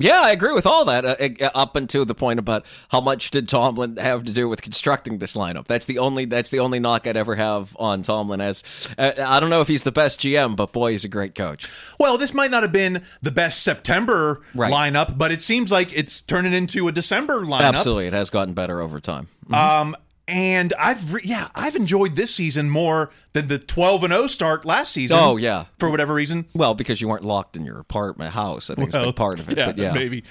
Yeah, 0.00 0.22
I 0.22 0.32
agree 0.32 0.52
with 0.52 0.66
all 0.66 0.84
that. 0.86 1.04
Uh, 1.04 1.50
up 1.54 1.76
until 1.76 2.04
the 2.04 2.14
point 2.14 2.38
about 2.38 2.64
how 2.88 3.00
much 3.00 3.30
did 3.30 3.48
Tomlin 3.48 3.96
have 3.98 4.24
to 4.24 4.32
do 4.32 4.48
with 4.48 4.62
constructing 4.62 5.18
this 5.18 5.36
lineup? 5.36 5.66
That's 5.66 5.84
the 5.86 5.98
only 5.98 6.24
that's 6.24 6.50
the 6.50 6.58
only 6.58 6.80
knock 6.80 7.06
I'd 7.06 7.16
ever 7.16 7.36
have 7.36 7.76
on 7.78 8.02
Tomlin. 8.02 8.40
As 8.40 8.64
uh, 8.98 9.12
I 9.24 9.38
don't 9.40 9.50
know 9.50 9.60
if 9.60 9.68
he's 9.68 9.82
the 9.82 9.92
best 9.92 10.20
GM, 10.20 10.56
but 10.56 10.72
boy, 10.72 10.92
he's 10.92 11.04
a 11.04 11.08
great 11.08 11.34
coach. 11.34 11.70
Well, 11.98 12.16
this 12.18 12.32
might 12.34 12.50
not 12.50 12.62
have 12.62 12.72
been 12.72 13.02
the 13.22 13.30
best 13.30 13.62
September 13.62 14.40
Right. 14.54 14.72
lineup, 14.72 15.18
but 15.18 15.30
it 15.30 15.42
seems 15.42 15.70
like 15.70 15.96
it's 15.96 16.20
turning 16.22 16.53
into 16.53 16.88
a 16.88 16.92
December 16.92 17.42
lineup. 17.42 17.61
Absolutely, 17.61 18.07
it 18.07 18.12
has 18.12 18.30
gotten 18.30 18.55
better 18.55 18.80
over 18.80 19.01
time. 19.01 19.28
Um, 19.53 19.96
and 20.28 20.72
I've 20.78 21.12
re- 21.12 21.22
yeah, 21.24 21.48
I've 21.55 21.76
enjoyed 21.76 22.14
this 22.16 22.34
season 22.34 22.70
more 22.70 23.11
than 23.33 23.49
the 23.49 23.59
12 23.59 24.05
and 24.05 24.12
0 24.12 24.26
start 24.26 24.64
last 24.64 24.93
season. 24.93 25.18
Oh, 25.20 25.37
yeah. 25.37 25.66
for 25.78 25.91
whatever 25.91 26.14
reason. 26.14 26.47
Well, 26.55 26.74
because 26.74 27.01
you 27.01 27.09
weren't 27.09 27.24
locked 27.24 27.57
in 27.57 27.64
your 27.64 27.78
apartment 27.78 28.33
house, 28.33 28.70
I 28.70 28.74
think 28.74 28.93
Well, 28.93 29.07
big 29.07 29.16
part 29.16 29.41
of 29.41 29.51
it. 29.51 29.59
Yeah, 29.59 29.66
but 29.66 29.78
yeah, 29.78 29.93
maybe. 29.93 30.24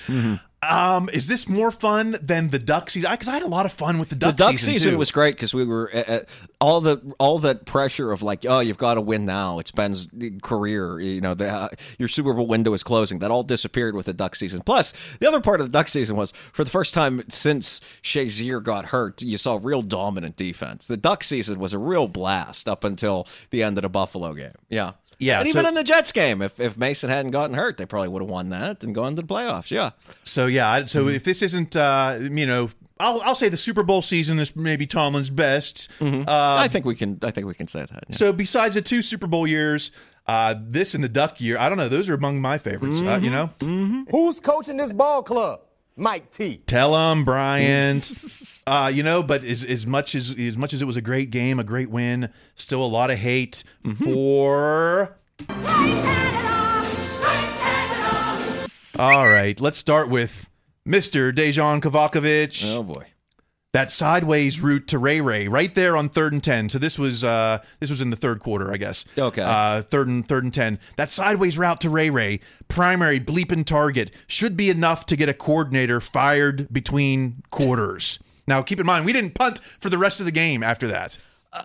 Um, 0.62 1.10
is 1.14 1.30
this 1.30 1.48
more 1.48 1.72
fun 1.72 2.18
than 2.22 2.50
the 2.50 2.60
duck 2.60 2.90
season? 2.90 3.10
Because 3.12 3.30
I 3.30 3.34
had 3.34 3.44
a 3.44 3.48
lot 3.48 3.66
of 3.66 3.72
fun 3.72 3.98
with 3.98 4.10
the 4.10 4.16
the 4.16 4.26
duck, 4.28 4.36
duck 4.36 4.52
season, 4.52 4.74
season 4.76 4.98
was 4.98 5.10
great 5.10 5.36
because 5.36 5.54
we 5.54 5.64
were 5.64 5.90
uh, 5.94 6.04
uh, 6.06 6.20
all 6.60 6.82
the 6.82 6.98
all 7.18 7.40
that 7.40 7.66
pressure 7.66 8.12
of 8.12 8.22
like 8.22 8.46
oh 8.46 8.60
you've 8.60 8.78
got 8.78 8.96
to 8.96 9.02
win 9.02 9.24
now 9.24 9.60
it's 9.60 9.72
Ben's 9.72 10.10
career 10.42 11.00
you 11.00 11.22
know 11.22 11.34
the, 11.34 11.48
uh, 11.48 11.70
your 11.98 12.10
Super 12.10 12.34
Bowl 12.34 12.46
window 12.46 12.74
is 12.74 12.84
closing 12.84 13.20
that 13.20 13.32
all 13.32 13.44
disappeared 13.44 13.96
with 13.96 14.06
the 14.08 14.12
duck 14.12 14.36
season 14.36 14.60
plus 14.66 14.94
the 15.20 15.28
other 15.30 15.40
part 15.40 15.62
of 15.62 15.68
the 15.68 15.72
duck 15.72 15.88
season 15.88 16.18
was 16.18 16.34
for 16.52 16.66
the 16.66 16.70
first 16.70 16.94
time 16.94 17.24
since 17.30 17.80
Shazier 18.04 18.62
got 18.62 18.88
hurt 18.88 19.22
you 19.22 19.38
saw 19.38 19.58
real 19.62 19.82
dominant 19.82 20.36
defense 20.36 20.86
the 20.86 20.98
duck 20.98 21.24
season 21.24 21.58
was 21.58 21.72
a 21.72 21.78
real 21.80 22.10
blast 22.10 22.68
up 22.68 22.84
until 22.90 23.26
the 23.52 23.64
end 23.64 23.78
of 23.78 23.84
the 23.84 23.90
Buffalo 23.90 24.34
game 24.34 24.52
yeah 24.70 24.92
Yeah, 25.20 25.40
and 25.40 25.48
even 25.50 25.66
in 25.66 25.74
the 25.74 25.84
Jets 25.84 26.12
game 26.12 26.42
if 26.42 26.60
if 26.60 26.78
Mason 26.78 27.10
hadn't 27.10 27.32
gotten 27.32 27.56
hurt 27.56 27.78
they 27.78 27.86
probably 27.86 28.10
would 28.10 28.22
have 28.22 28.30
won 28.30 28.50
that 28.50 28.84
and 28.84 28.94
gone 28.94 29.16
to 29.16 29.22
the 29.22 29.28
playoffs 29.28 29.72
yeah 29.72 29.92
So 30.24 30.46
yeah, 30.48 30.70
I- 30.72 30.80
Mm-hmm. 30.82 30.88
so 30.88 31.08
if 31.08 31.24
this 31.24 31.42
isn't, 31.42 31.76
uh, 31.76 32.18
you 32.20 32.46
know, 32.46 32.70
I'll 33.00 33.22
I'll 33.22 33.36
say 33.36 33.48
the 33.50 33.58
Super 33.58 33.84
Bowl 33.84 34.02
season 34.02 34.40
is 34.40 34.56
maybe 34.56 34.86
Tomlin's 34.86 35.30
best. 35.30 35.90
Mm-hmm. 36.00 36.28
Uh, 36.28 36.58
I 36.66 36.68
think 36.68 36.84
we 36.86 36.96
can 36.96 37.18
I 37.24 37.32
think 37.32 37.48
we 37.48 37.54
can 37.54 37.68
say 37.68 37.80
that 37.82 38.04
yeah. 38.10 38.16
So 38.16 38.34
besides 38.34 38.76
the 38.76 38.82
two 38.82 39.02
Super 39.02 39.26
Bowl 39.28 39.48
years, 39.48 39.92
uh, 40.28 40.56
this 40.60 40.94
and 40.96 41.04
the 41.04 41.10
Duck 41.10 41.40
year, 41.42 41.58
I 41.58 41.70
don't 41.70 41.78
know. 41.78 41.88
Those 41.90 42.10
are 42.10 42.14
among 42.14 42.42
my 42.42 42.58
favorites. 42.58 43.00
Uh, 43.02 43.20
you 43.22 43.32
know, 43.32 43.48
Who's 44.12 44.40
coaching 44.42 44.78
this 44.78 44.92
ball 44.92 45.24
club? 45.24 45.62
Mike 45.96 46.32
T. 46.32 46.62
tell 46.66 46.94
them, 46.94 47.26
Brian. 47.26 48.02
uh, 48.68 48.92
you 48.94 49.04
know, 49.04 49.22
but 49.22 49.44
as 49.44 49.64
as 49.64 49.86
much 49.86 50.16
as 50.16 50.38
as 50.38 50.58
much 50.58 50.74
as 50.74 50.82
it 50.82 50.86
was 50.86 50.98
a 50.98 51.02
great 51.02 51.32
game, 51.32 51.60
a 51.60 51.64
great 51.64 51.90
win, 51.90 52.30
still 52.56 52.84
a 52.84 52.88
lot 52.88 53.12
of 53.12 53.18
hate 53.18 53.64
for. 54.04 55.18
All 59.00 59.30
right, 59.30 59.60
let's 59.62 59.78
start 59.78 60.10
with 60.10 60.50
Mr. 60.88 61.34
Dejan 61.34 61.82
Kovacevic. 61.82 62.76
oh 62.76 62.84
boy 62.84 63.06
that 63.72 63.92
sideways 63.92 64.62
route 64.62 64.88
to 64.88 64.98
Ray 64.98 65.22
Ray 65.22 65.48
right 65.48 65.74
there 65.76 65.96
on 65.96 66.10
third 66.10 66.34
and 66.34 66.44
ten. 66.44 66.70
So 66.70 66.80
this 66.80 66.98
was 66.98 67.24
uh 67.24 67.60
this 67.80 67.90
was 67.90 68.02
in 68.02 68.10
the 68.10 68.16
third 68.16 68.40
quarter, 68.40 68.74
I 68.74 68.78
guess. 68.78 69.06
Okay. 69.18 69.42
Uh 69.42 69.82
third 69.82 70.08
and 70.08 70.28
third 70.28 70.44
and 70.44 70.54
ten. 70.54 70.80
That 70.98 71.12
sideways 71.12 71.58
route 71.58 71.82
to 71.82 71.90
Ray 71.90 72.10
Ray, 72.10 72.40
primary 72.68 73.20
bleeping 73.20 73.66
target, 73.66 74.16
should 74.28 74.58
be 74.58 74.70
enough 74.70 75.06
to 75.08 75.16
get 75.16 75.30
a 75.30 75.34
coordinator 75.34 76.02
fired 76.02 76.72
between 76.74 77.44
quarters. 77.52 78.20
Now 78.48 78.62
keep 78.64 78.80
in 78.80 78.86
mind, 78.86 79.06
we 79.06 79.14
didn't 79.14 79.36
punt 79.36 79.60
for 79.80 79.90
the 79.90 79.98
rest 80.00 80.20
of 80.20 80.26
the 80.26 80.32
game 80.32 80.64
after 80.64 80.88
that. 80.88 81.18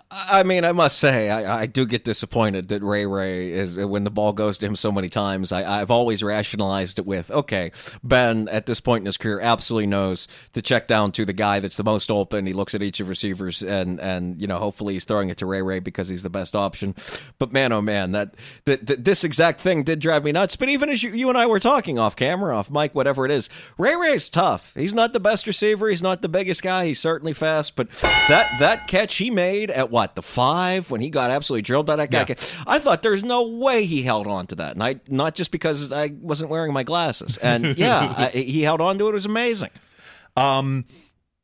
I 0.09 0.41
mean, 0.41 0.65
I 0.65 0.71
must 0.71 0.97
say, 0.97 1.29
I, 1.29 1.61
I 1.61 1.65
do 1.67 1.85
get 1.85 2.03
disappointed 2.03 2.69
that 2.69 2.81
Ray 2.81 3.05
Ray 3.05 3.51
is 3.51 3.77
when 3.77 4.03
the 4.03 4.09
ball 4.09 4.33
goes 4.33 4.57
to 4.57 4.65
him 4.65 4.75
so 4.75 4.91
many 4.91 5.09
times. 5.09 5.51
I, 5.51 5.81
I've 5.81 5.91
always 5.91 6.23
rationalized 6.23 6.97
it 6.97 7.05
with, 7.05 7.29
okay, 7.29 7.71
Ben 8.03 8.49
at 8.49 8.65
this 8.65 8.81
point 8.81 9.03
in 9.03 9.05
his 9.05 9.17
career 9.17 9.39
absolutely 9.39 9.85
knows 9.85 10.27
to 10.53 10.63
check 10.63 10.87
down 10.87 11.11
to 11.13 11.25
the 11.25 11.33
guy 11.33 11.59
that's 11.59 11.77
the 11.77 11.83
most 11.83 12.09
open. 12.09 12.47
He 12.47 12.53
looks 12.53 12.73
at 12.73 12.81
each 12.81 12.99
of 12.99 13.09
receivers 13.09 13.61
and 13.61 13.99
and 13.99 14.41
you 14.41 14.47
know 14.47 14.57
hopefully 14.57 14.93
he's 14.93 15.05
throwing 15.05 15.29
it 15.29 15.37
to 15.37 15.45
Ray 15.45 15.61
Ray 15.61 15.79
because 15.79 16.09
he's 16.09 16.23
the 16.23 16.31
best 16.31 16.55
option. 16.55 16.95
But 17.37 17.53
man, 17.53 17.71
oh 17.71 17.81
man, 17.81 18.11
that, 18.13 18.33
that, 18.65 18.87
that 18.87 19.03
this 19.03 19.23
exact 19.23 19.59
thing 19.61 19.83
did 19.83 19.99
drive 19.99 20.23
me 20.23 20.31
nuts. 20.31 20.55
But 20.55 20.69
even 20.69 20.89
as 20.89 21.03
you, 21.03 21.11
you 21.11 21.29
and 21.29 21.37
I 21.37 21.45
were 21.45 21.59
talking 21.59 21.99
off 21.99 22.15
camera, 22.15 22.57
off 22.57 22.71
mic, 22.71 22.95
whatever 22.95 23.23
it 23.23 23.31
is, 23.31 23.51
Ray 23.77 23.95
Ray's 23.95 24.31
tough. 24.31 24.73
He's 24.73 24.95
not 24.95 25.13
the 25.13 25.19
best 25.19 25.45
receiver. 25.45 25.89
He's 25.89 26.01
not 26.01 26.23
the 26.23 26.29
biggest 26.29 26.63
guy. 26.63 26.87
He's 26.87 26.99
certainly 26.99 27.33
fast. 27.33 27.75
But 27.75 27.91
that 28.01 28.57
that 28.59 28.87
catch 28.87 29.17
he 29.17 29.29
made 29.29 29.74
at 29.75 29.91
what 29.91 30.15
the 30.15 30.21
five 30.21 30.89
when 30.89 31.01
he 31.01 31.09
got 31.09 31.31
absolutely 31.31 31.61
drilled 31.61 31.85
by 31.85 31.97
that 31.97 32.09
guy. 32.09 32.25
Yeah. 32.27 32.35
I 32.65 32.79
thought 32.79 33.03
there's 33.03 33.23
no 33.23 33.47
way 33.47 33.85
he 33.85 34.01
held 34.01 34.27
on 34.27 34.47
to 34.47 34.55
that, 34.55 34.73
and 34.73 34.83
I 34.83 34.99
not 35.07 35.35
just 35.35 35.51
because 35.51 35.91
I 35.91 36.11
wasn't 36.19 36.49
wearing 36.49 36.73
my 36.73 36.83
glasses. 36.83 37.37
And 37.37 37.65
yeah, 37.77 38.13
I, 38.17 38.29
he 38.29 38.61
held 38.61 38.81
on 38.81 38.97
to 38.99 39.05
it. 39.05 39.09
It 39.09 39.13
was 39.13 39.25
amazing. 39.25 39.69
Um, 40.37 40.85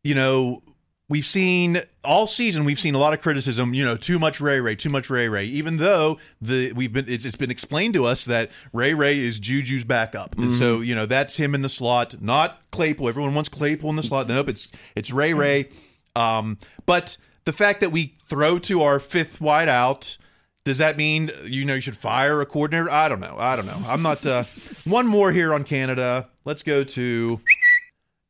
you 0.03 0.15
know, 0.15 0.63
we've 1.09 1.27
seen 1.27 1.81
all 2.03 2.25
season. 2.25 2.63
We've 2.63 2.79
seen 2.79 2.95
a 2.95 2.97
lot 2.97 3.13
of 3.13 3.21
criticism. 3.21 3.73
You 3.73 3.85
know, 3.85 3.97
too 3.97 4.17
much 4.17 4.41
Ray 4.41 4.59
Ray, 4.59 4.75
too 4.75 4.89
much 4.89 5.09
Ray 5.09 5.27
Ray. 5.27 5.45
Even 5.45 5.77
though 5.77 6.17
the 6.41 6.71
we've 6.73 6.91
been, 6.91 7.05
it's, 7.07 7.25
it's 7.25 7.35
been 7.35 7.51
explained 7.51 7.93
to 7.95 8.05
us 8.05 8.25
that 8.25 8.49
Ray 8.73 8.93
Ray 8.93 9.19
is 9.19 9.39
Juju's 9.39 9.83
backup, 9.83 10.37
and 10.37 10.53
so 10.55 10.81
you 10.81 10.95
know 10.95 11.05
that's 11.05 11.37
him 11.37 11.53
in 11.53 11.61
the 11.61 11.69
slot, 11.69 12.21
not 12.21 12.59
Claypool. 12.71 13.07
Everyone 13.07 13.35
wants 13.35 13.49
Claypool 13.49 13.89
in 13.91 13.95
the 13.97 14.03
slot. 14.03 14.27
Nope, 14.27 14.49
it's 14.49 14.69
it's 14.95 15.11
Ray 15.11 15.33
Ray. 15.33 15.69
Um, 16.15 16.57
but 16.85 17.17
the 17.45 17.53
fact 17.53 17.79
that 17.81 17.91
we 17.91 18.15
throw 18.27 18.59
to 18.59 18.81
our 18.81 18.99
fifth 18.99 19.41
wide 19.41 19.69
out. 19.69 20.17
Does 20.63 20.77
that 20.77 20.95
mean 20.95 21.31
you 21.45 21.65
know 21.65 21.73
you 21.73 21.81
should 21.81 21.97
fire 21.97 22.39
a 22.39 22.45
coordinator? 22.45 22.89
I 22.91 23.09
don't 23.09 23.19
know. 23.19 23.35
I 23.39 23.55
don't 23.55 23.65
know. 23.65 23.73
I'm 23.89 24.03
not. 24.03 24.23
Uh, 24.23 24.43
one 24.87 25.07
more 25.07 25.31
here 25.31 25.55
on 25.55 25.63
Canada. 25.63 26.29
Let's 26.45 26.61
go 26.61 26.83
to 26.83 27.39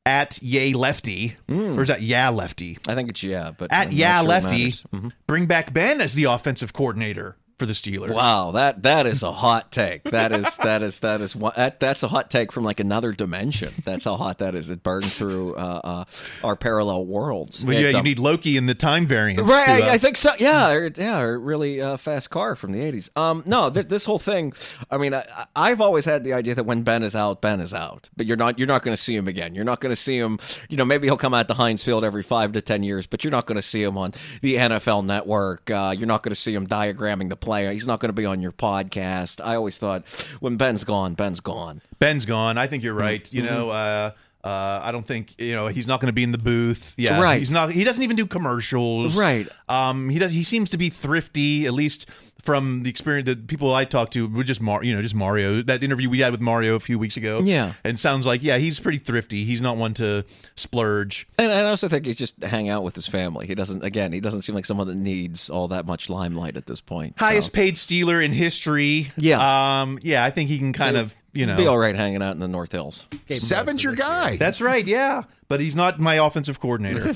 at 0.06 0.42
Yay 0.42 0.72
Lefty, 0.74 1.36
or 1.50 1.82
is 1.82 1.90
that 1.90 2.02
Yeah 2.02 2.30
Lefty? 2.30 2.78
I 2.88 2.96
think 2.96 3.10
it's 3.10 3.22
yeah, 3.22 3.52
but 3.58 3.72
At 3.74 3.92
Yeah 3.92 4.20
sure 4.22 4.30
Lefty. 4.30 4.68
Mhm. 4.72 5.12
bring 5.28 5.46
back 5.46 5.74
Ben 5.74 6.00
as 6.00 6.14
the 6.14 6.24
offensive 6.24 6.72
coordinator 6.72 7.36
for 7.62 7.68
the 7.68 7.74
Steelers. 7.74 8.10
Wow, 8.12 8.50
that 8.52 8.82
that 8.82 9.06
is 9.06 9.22
a 9.22 9.32
hot 9.32 9.72
take. 9.72 10.02
That 10.06 10.32
is 10.32 10.58
that 10.58 10.82
is 10.82 11.02
that 11.02 11.22
is 11.22 11.36
one- 11.36 11.54
that, 11.56 11.80
that's 11.80 12.02
a 12.02 12.08
hot 12.08 12.32
take 12.32 12.52
from 12.52 12.64
like 12.64 12.80
another 12.80 13.12
dimension. 13.12 13.72
That's 13.86 14.06
how 14.06 14.16
hot 14.16 14.40
that 14.40 14.56
is. 14.56 14.72
It 14.72 14.82
burned 14.82 15.06
through 15.06 15.54
uh, 15.58 15.82
uh, 15.84 16.06
our 16.44 16.56
parallel 16.56 17.06
worlds. 17.06 17.64
Well, 17.64 17.80
yeah, 17.80 17.90
you 17.90 17.98
um, 18.00 18.04
need 18.04 18.18
Loki 18.18 18.58
in 18.58 18.66
the 18.66 18.74
time 18.74 19.06
variance. 19.06 19.48
Right, 19.48 19.66
to, 19.66 19.72
uh, 19.74 19.90
I, 19.90 19.92
I 19.92 19.98
think 20.00 20.18
so. 20.18 20.32
Yeah, 20.40 20.72
or- 20.72 20.92
yeah, 20.96 21.22
or 21.22 21.40
really 21.40 21.80
uh, 21.80 21.98
fast 21.98 22.32
car 22.32 22.56
from 22.56 22.72
the 22.72 22.80
'80s. 22.80 23.16
Um, 23.16 23.44
no, 23.46 23.70
this, 23.70 23.86
this 23.86 24.06
whole 24.06 24.18
thing. 24.18 24.54
I 24.90 24.98
mean, 24.98 25.14
I, 25.14 25.24
I've 25.56 25.82
always 25.82 26.06
had 26.06 26.24
the 26.24 26.34
idea 26.34 26.56
that 26.56 26.64
when 26.64 26.82
Ben 26.82 27.04
is 27.04 27.16
out, 27.16 27.44
Ben 27.44 27.60
is 27.60 27.76
out. 27.76 28.10
But 28.18 28.26
you're 28.26 28.38
not. 28.38 28.58
You're 28.58 28.68
not 28.68 28.82
going 28.82 28.96
to 28.98 29.02
see 29.02 29.16
him 29.16 29.28
again. 29.28 29.54
You're 29.54 29.66
not 29.66 29.82
going 29.82 29.92
to 29.92 30.02
see 30.02 30.18
him. 30.18 30.40
You 30.68 30.78
know, 30.78 30.86
maybe 30.86 31.06
he'll 31.06 31.16
come 31.16 31.36
out 31.36 31.48
to 31.50 31.54
Heinz 31.54 31.84
Field 31.84 32.04
every 32.04 32.24
five 32.24 32.54
to 32.54 32.62
ten 32.64 32.82
years, 32.82 33.06
but 33.06 33.24
you're 33.24 33.30
not 33.32 33.46
going 33.46 33.58
to 33.58 33.62
see 33.62 33.84
him 33.84 34.00
on 34.00 34.16
the 34.42 34.56
NFL 34.56 35.06
Network. 35.06 35.70
Uh, 35.70 35.94
you're 35.96 36.08
not 36.08 36.24
going 36.24 36.32
to 36.32 36.36
see 36.36 36.56
him 36.56 36.66
diagramming 36.66 37.30
the 37.30 37.36
play. 37.36 37.51
He's 37.60 37.88
not 37.88 38.00
going 38.00 38.10
to 38.10 38.14
be 38.14 38.26
on 38.26 38.42
your 38.42 38.52
podcast. 38.52 39.44
I 39.44 39.56
always 39.56 39.78
thought 39.78 40.04
when 40.40 40.58
Ben's 40.58 40.84
gone, 40.84 41.14
Ben's 41.14 41.40
gone. 41.40 41.82
Ben's 42.00 42.26
gone. 42.26 42.58
I 42.58 42.68
think 42.68 42.84
you're 42.84 42.94
right. 42.94 43.24
Mm-hmm. 43.24 43.38
You 43.38 43.44
know, 43.44 43.70
uh, 43.70 44.12
uh, 44.44 44.80
I 44.84 44.92
don't 44.92 45.06
think 45.06 45.40
you 45.40 45.54
know 45.54 45.68
he's 45.68 45.88
not 45.88 46.00
going 46.00 46.08
to 46.08 46.14
be 46.14 46.24
in 46.24 46.32
the 46.32 46.38
booth. 46.38 46.96
Yeah, 46.98 47.22
Right. 47.22 47.38
He's 47.38 47.52
not. 47.52 47.72
He 47.72 47.84
doesn't 47.84 48.02
even 48.02 48.16
do 48.16 48.26
commercials. 48.26 49.18
Right. 49.18 49.48
Um, 49.70 50.10
he 50.10 50.18
does. 50.20 50.32
He 50.32 50.44
seems 50.44 50.70
to 50.72 50.78
be 50.78 50.90
thrifty, 50.90 51.66
at 51.66 51.74
least 51.74 52.08
from 52.44 52.84
the 52.84 52.90
experience 52.90 53.28
that 53.28 53.48
people 53.48 53.74
I 53.74 53.86
talked 53.86 54.14
to 54.14 54.28
were 54.28 54.44
just 54.44 54.62
Mar- 54.62 54.84
you 54.84 54.96
know, 54.96 55.02
just 55.02 55.16
Mario. 55.16 55.62
That 55.62 55.84
interview 55.84 56.10
we 56.10 56.20
had 56.20 56.32
with 56.32 56.42
Mario 56.42 56.76
a 56.76 56.80
few 56.80 56.98
weeks 57.00 57.18
ago. 57.18 57.42
Yeah. 57.44 57.74
and 57.84 58.00
sounds 58.00 58.26
like 58.26 58.44
yeah, 58.44 58.58
he's 58.58 58.80
pretty 58.80 58.98
thrifty. 58.98 59.44
He's 59.46 59.62
not 59.62 59.78
one 59.78 59.94
to 59.96 60.26
splurge. 60.56 61.28
And 61.38 61.52
I 61.52 61.64
also 61.70 61.88
think 61.88 62.06
he's 62.06 62.18
just 62.18 62.42
hang 62.44 62.70
out 62.70 62.84
with 62.84 62.96
his 62.96 63.08
family. 63.08 63.48
He 63.48 63.56
doesn't. 63.56 63.84
Again, 63.84 64.12
he 64.12 64.20
doesn't 64.20 64.42
seem 64.44 64.56
like 64.56 64.66
someone 64.66 64.88
that 64.88 64.98
needs 64.98 65.50
all 65.50 65.68
that 65.70 65.86
much 65.86 66.10
limelight 66.10 66.58
at 66.58 66.66
this 66.66 66.82
point. 66.82 67.16
so. 67.20 67.26
Highest 67.26 67.54
paid 67.54 67.76
Steeler 67.76 68.24
in 68.24 68.34
history. 68.34 69.12
Yeah. 69.18 69.82
Um. 69.82 70.00
Yeah, 70.02 70.24
I 70.24 70.30
think 70.30 70.50
he 70.50 70.58
can 70.58 70.74
kind 70.74 70.98
of 70.98 71.16
you 71.34 71.46
know 71.46 71.58
be 71.58 71.68
all 71.68 71.78
right 71.78 71.96
hanging 71.96 72.22
out 72.22 72.32
in 72.32 72.40
the 72.40 72.48
North 72.48 72.72
Hills. 72.72 73.06
Seven's 73.30 73.84
your 73.84 73.96
guy. 73.96 74.38
That's 74.38 74.62
right, 74.62 74.86
yeah. 74.86 75.24
But 75.48 75.60
he's 75.60 75.76
not 75.76 76.00
my 76.00 76.16
offensive 76.16 76.62
coordinator. 76.62 77.14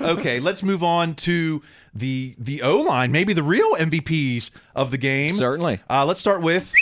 okay, 0.00 0.38
let's 0.38 0.62
move 0.62 0.84
on 0.84 1.14
to 1.16 1.62
the 1.94 2.34
the 2.38 2.62
O 2.62 2.80
line, 2.80 3.12
maybe 3.12 3.32
the 3.32 3.42
real 3.42 3.74
MVPs 3.76 4.50
of 4.74 4.90
the 4.90 4.98
game. 4.98 5.30
Certainly. 5.30 5.80
Uh, 5.90 6.04
let's 6.06 6.20
start 6.20 6.40
with 6.42 6.72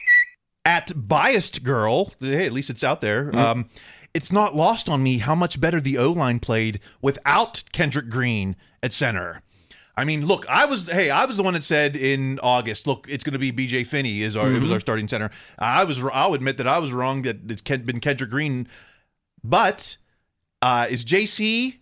at 0.64 0.92
biased 1.08 1.64
girl. 1.64 2.12
Hey, 2.20 2.46
at 2.46 2.52
least 2.52 2.70
it's 2.70 2.84
out 2.84 3.00
there. 3.00 3.26
Mm-hmm. 3.26 3.38
Um, 3.38 3.68
it's 4.14 4.32
not 4.32 4.56
lost 4.56 4.88
on 4.88 5.02
me 5.02 5.18
how 5.18 5.34
much 5.34 5.60
better 5.60 5.80
the 5.80 5.96
O 5.98 6.12
line 6.12 6.40
played 6.40 6.80
without 7.00 7.62
Kendrick 7.72 8.08
Green 8.08 8.56
at 8.82 8.92
center. 8.92 9.42
I 9.96 10.04
mean, 10.04 10.24
look, 10.26 10.48
I 10.48 10.64
was 10.64 10.90
hey, 10.90 11.10
I 11.10 11.26
was 11.26 11.36
the 11.36 11.42
one 11.42 11.54
that 11.54 11.64
said 11.64 11.94
in 11.96 12.38
August, 12.42 12.86
look, 12.86 13.06
it's 13.08 13.22
going 13.22 13.38
to 13.38 13.38
be 13.38 13.52
BJ 13.52 13.86
Finney 13.86 14.22
is 14.22 14.34
our 14.36 14.46
it 14.48 14.52
Mm-hmm. 14.52 14.62
was 14.62 14.70
our 14.70 14.80
starting 14.80 15.08
center. 15.08 15.30
I 15.58 15.84
was 15.84 16.02
I'll 16.02 16.34
admit 16.34 16.56
that 16.56 16.66
I 16.66 16.78
was 16.78 16.92
wrong 16.92 17.22
that 17.22 17.50
it's 17.50 17.60
been 17.62 18.00
Kendrick 18.00 18.30
Green, 18.30 18.66
but 19.44 19.96
uh, 20.62 20.86
is 20.88 21.04
JC 21.04 21.76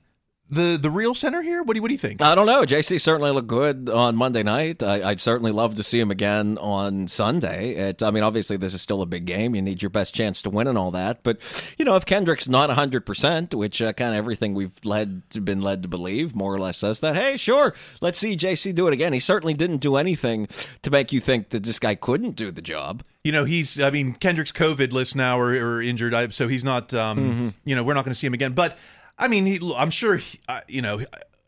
the 0.51 0.79
the 0.81 0.91
real 0.91 1.15
center 1.15 1.43
here? 1.43 1.63
What 1.63 1.75
do 1.75 1.79
you 1.79 1.83
what 1.83 1.89
do 1.89 1.95
you 1.95 1.99
think? 1.99 2.23
I 2.23 2.35
don't 2.35 2.47
know. 2.47 2.63
JC 2.63 3.01
certainly 3.01 3.31
looked 3.31 3.49
good 3.49 3.89
on 3.91 4.17
Monday 4.17 4.43
night. 4.43 4.83
I, 4.83 5.11
would 5.11 5.21
certainly 5.21 5.53
love 5.53 5.75
to 5.75 5.83
see 5.83 6.01
him 6.01 6.11
again 6.11 6.59
on 6.59 7.07
Sunday. 7.07 7.75
It, 7.75 8.03
I 8.03 8.11
mean, 8.11 8.23
obviously, 8.23 8.57
this 8.57 8.75
is 8.75 8.81
still 8.81 9.03
a 9.03 9.07
big 9.07 9.27
game. 9.27 9.55
You 9.55 9.63
need 9.63 9.83
your 9.83 9.91
best 9.91 10.15
chance 10.15 10.41
to 10.43 10.51
win 10.51 10.67
and 10.67 10.79
all 10.79 10.91
that. 10.93 11.23
But 11.23 11.39
you 11.77 11.85
know, 11.85 11.97
if 11.97 12.07
Kendrick's 12.07 12.49
not 12.49 12.71
hundred 12.71 13.05
percent, 13.05 13.55
which 13.55 13.83
uh, 13.83 13.93
kind 13.93 14.13
of 14.13 14.19
everything 14.19 14.55
we've 14.55 14.73
led 14.85 15.29
to, 15.31 15.41
been 15.41 15.61
led 15.61 15.83
to 15.83 15.89
believe 15.89 16.35
more 16.35 16.55
or 16.55 16.59
less 16.59 16.79
says 16.79 17.01
that, 17.01 17.17
hey, 17.17 17.37
sure, 17.37 17.75
let's 18.01 18.19
see 18.19 18.37
JC 18.37 18.75
do 18.75 18.89
it 18.89 18.95
again. 18.95 19.13
He 19.13 19.21
certainly 19.21 19.55
didn't 19.55 19.79
do 19.79 19.97
anything 19.97 20.49
to 20.83 20.91
make 20.91 21.13
you 21.13 21.21
think 21.21 21.51
that 21.51 21.65
this 21.65 21.79
guy 21.79 21.95
couldn't 21.95 22.37
do 22.37 22.51
the 22.51 22.63
job. 22.63 23.03
You 23.23 23.33
know, 23.33 23.45
he's. 23.45 23.79
I 23.81 23.91
mean, 23.91 24.15
Kendrick's 24.15 24.53
COVID 24.53 24.93
list 24.93 25.15
now 25.15 25.39
or, 25.39 25.51
or 25.53 25.83
injured, 25.83 26.33
so 26.33 26.49
he's 26.49 26.65
not. 26.65 26.95
Um, 26.95 27.19
mm-hmm. 27.19 27.49
You 27.67 27.77
know, 27.77 27.83
we're 27.83 27.95
not 27.95 28.05
going 28.05 28.13
to 28.13 28.19
see 28.19 28.27
him 28.27 28.35
again, 28.35 28.53
but. 28.53 28.79
I 29.19 29.29
mean, 29.29 29.47
he, 29.47 29.61
I'm 29.77 29.91
sure, 29.91 30.17
he, 30.17 30.39
uh, 30.49 30.61
you 30.69 30.83
know, 30.83 31.03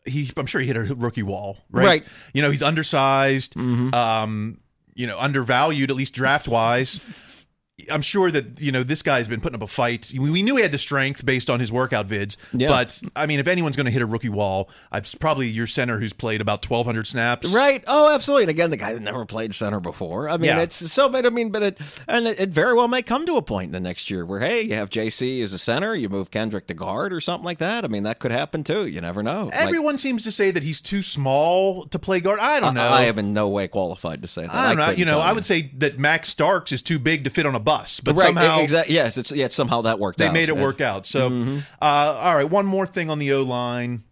he, 0.05 0.29
I'm 0.35 0.45
sure 0.45 0.61
he 0.61 0.67
hit 0.67 0.77
a 0.77 0.81
rookie 0.95 1.23
wall, 1.23 1.57
right? 1.71 1.85
Right. 1.85 2.05
You 2.33 2.41
know, 2.41 2.51
he's 2.51 2.63
undersized, 2.63 3.55
mm-hmm. 3.55 3.93
um, 3.93 4.59
you 4.93 5.07
know, 5.07 5.17
undervalued 5.19 5.89
at 5.89 5.95
least 5.95 6.13
draft 6.13 6.47
wise. 6.47 7.47
I'm 7.89 8.01
sure 8.01 8.31
that 8.31 8.61
you 8.61 8.71
know 8.71 8.83
this 8.83 9.01
guy's 9.01 9.27
been 9.27 9.41
putting 9.41 9.55
up 9.55 9.61
a 9.61 9.67
fight. 9.67 10.13
We 10.17 10.43
knew 10.43 10.55
he 10.55 10.63
had 10.63 10.71
the 10.71 10.77
strength 10.77 11.25
based 11.25 11.49
on 11.49 11.59
his 11.59 11.71
workout 11.71 12.07
vids, 12.07 12.37
yeah. 12.53 12.67
but 12.67 13.01
I 13.15 13.25
mean, 13.25 13.39
if 13.39 13.47
anyone's 13.47 13.75
going 13.75 13.85
to 13.85 13.91
hit 13.91 14.01
a 14.01 14.05
rookie 14.05 14.29
wall, 14.29 14.69
it's 14.93 15.15
probably 15.15 15.47
your 15.47 15.67
center 15.67 15.99
who's 15.99 16.13
played 16.13 16.41
about 16.41 16.67
1,200 16.69 17.07
snaps. 17.07 17.53
Right? 17.53 17.83
Oh, 17.87 18.13
absolutely. 18.13 18.43
And 18.43 18.49
again, 18.49 18.69
the 18.69 18.77
guy 18.77 18.93
that 18.93 19.01
never 19.01 19.25
played 19.25 19.53
center 19.53 19.79
before. 19.79 20.29
I 20.29 20.37
mean, 20.37 20.45
yeah. 20.45 20.61
it's 20.61 20.75
so. 20.91 21.09
But 21.09 21.25
I 21.25 21.29
mean, 21.29 21.49
but 21.49 21.63
it 21.63 21.99
and 22.07 22.27
it, 22.27 22.39
it, 22.39 22.49
very 22.49 22.73
well 22.73 22.87
may 22.87 23.01
come 23.01 23.25
to 23.25 23.37
a 23.37 23.41
point 23.41 23.67
in 23.67 23.71
the 23.71 23.79
next 23.79 24.09
year 24.09 24.25
where 24.25 24.39
hey, 24.39 24.61
you 24.61 24.75
have 24.75 24.89
JC 24.89 25.41
as 25.41 25.53
a 25.53 25.57
center, 25.57 25.95
you 25.95 26.09
move 26.09 26.31
Kendrick 26.31 26.67
to 26.67 26.73
guard 26.73 27.13
or 27.13 27.21
something 27.21 27.45
like 27.45 27.59
that. 27.59 27.85
I 27.85 27.87
mean, 27.87 28.03
that 28.03 28.19
could 28.19 28.31
happen 28.31 28.63
too. 28.63 28.85
You 28.85 29.01
never 29.01 29.23
know. 29.23 29.49
Everyone 29.53 29.93
like, 29.93 29.99
seems 29.99 30.23
to 30.23 30.31
say 30.31 30.51
that 30.51 30.63
he's 30.63 30.81
too 30.81 31.01
small 31.01 31.85
to 31.85 31.99
play 31.99 32.19
guard. 32.19 32.39
I 32.39 32.59
don't 32.59 32.73
know. 32.73 32.81
I, 32.81 33.01
I 33.01 33.03
am 33.03 33.19
in 33.19 33.33
no 33.33 33.49
way 33.49 33.67
qualified 33.67 34.21
to 34.21 34.27
say 34.27 34.43
that. 34.43 34.53
I 34.53 34.67
don't 34.69 34.77
know. 34.77 34.89
You 34.91 35.05
know, 35.05 35.19
I 35.19 35.31
would 35.33 35.45
say 35.45 35.71
that 35.77 35.99
Max 35.99 36.29
Starks 36.29 36.71
is 36.71 36.81
too 36.81 36.99
big 36.99 37.23
to 37.23 37.29
fit 37.29 37.45
on 37.45 37.55
a 37.55 37.59
bus, 37.59 37.70
but 38.03 38.15
right. 38.15 38.27
somehow 38.27 38.59
exactly. 38.59 38.95
Yes, 38.95 39.17
it's 39.17 39.31
yeah. 39.31 39.47
Somehow 39.49 39.81
that 39.81 39.99
worked. 39.99 40.19
Out. 40.19 40.23
They 40.23 40.27
out. 40.29 40.33
made 40.33 40.49
it 40.49 40.57
work 40.57 40.81
out. 40.81 41.05
So, 41.05 41.29
mm-hmm. 41.29 41.59
uh, 41.81 41.85
all 41.85 42.35
right. 42.35 42.49
One 42.49 42.65
more 42.65 42.85
thing 42.85 43.09
on 43.09 43.19
the 43.19 43.33
O 43.33 43.43
line. 43.43 44.03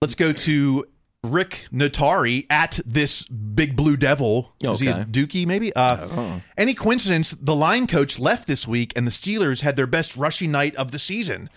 Let's 0.00 0.14
go 0.14 0.32
to 0.32 0.84
Rick 1.24 1.68
Notari 1.72 2.46
at 2.50 2.78
this 2.84 3.22
big 3.24 3.76
blue 3.76 3.96
devil. 3.96 4.54
Okay. 4.62 4.72
Is 4.72 4.80
he 4.80 4.88
a 4.88 5.04
Dookie, 5.04 5.46
maybe? 5.46 5.74
Uh, 5.74 6.08
oh. 6.10 6.42
Any 6.56 6.74
coincidence 6.74 7.30
the 7.30 7.54
line 7.54 7.86
coach 7.86 8.18
left 8.18 8.46
this 8.46 8.68
week 8.68 8.92
and 8.94 9.06
the 9.06 9.10
Steelers 9.10 9.62
had 9.62 9.76
their 9.76 9.86
best 9.86 10.16
rushing 10.16 10.52
night 10.52 10.74
of 10.76 10.92
the 10.92 10.98
season? 10.98 11.48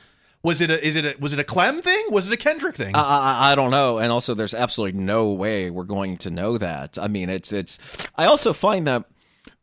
Was 0.44 0.62
it 0.62 0.70
a 0.70 0.86
is 0.86 0.96
it 0.96 1.04
a 1.04 1.20
was 1.20 1.34
it 1.34 1.40
a 1.40 1.44
Klemm 1.44 1.82
thing? 1.82 2.06
Was 2.10 2.28
it 2.28 2.34
a 2.34 2.38
Kendrick 2.38 2.76
thing? 2.76 2.96
I, 2.96 3.02
I, 3.02 3.52
I 3.52 3.56
don't 3.56 3.72
know. 3.72 3.98
And 3.98 4.12
also, 4.12 4.34
there's 4.34 4.54
absolutely 4.54 5.00
no 5.00 5.32
way 5.32 5.70
we're 5.70 5.84
going 5.84 6.16
to 6.18 6.32
know 6.32 6.58
that. 6.58 6.98
I 6.98 7.08
mean, 7.08 7.30
it's 7.30 7.52
it's. 7.52 7.80
I 8.16 8.26
also 8.26 8.54
find 8.54 8.88
that 8.88 9.06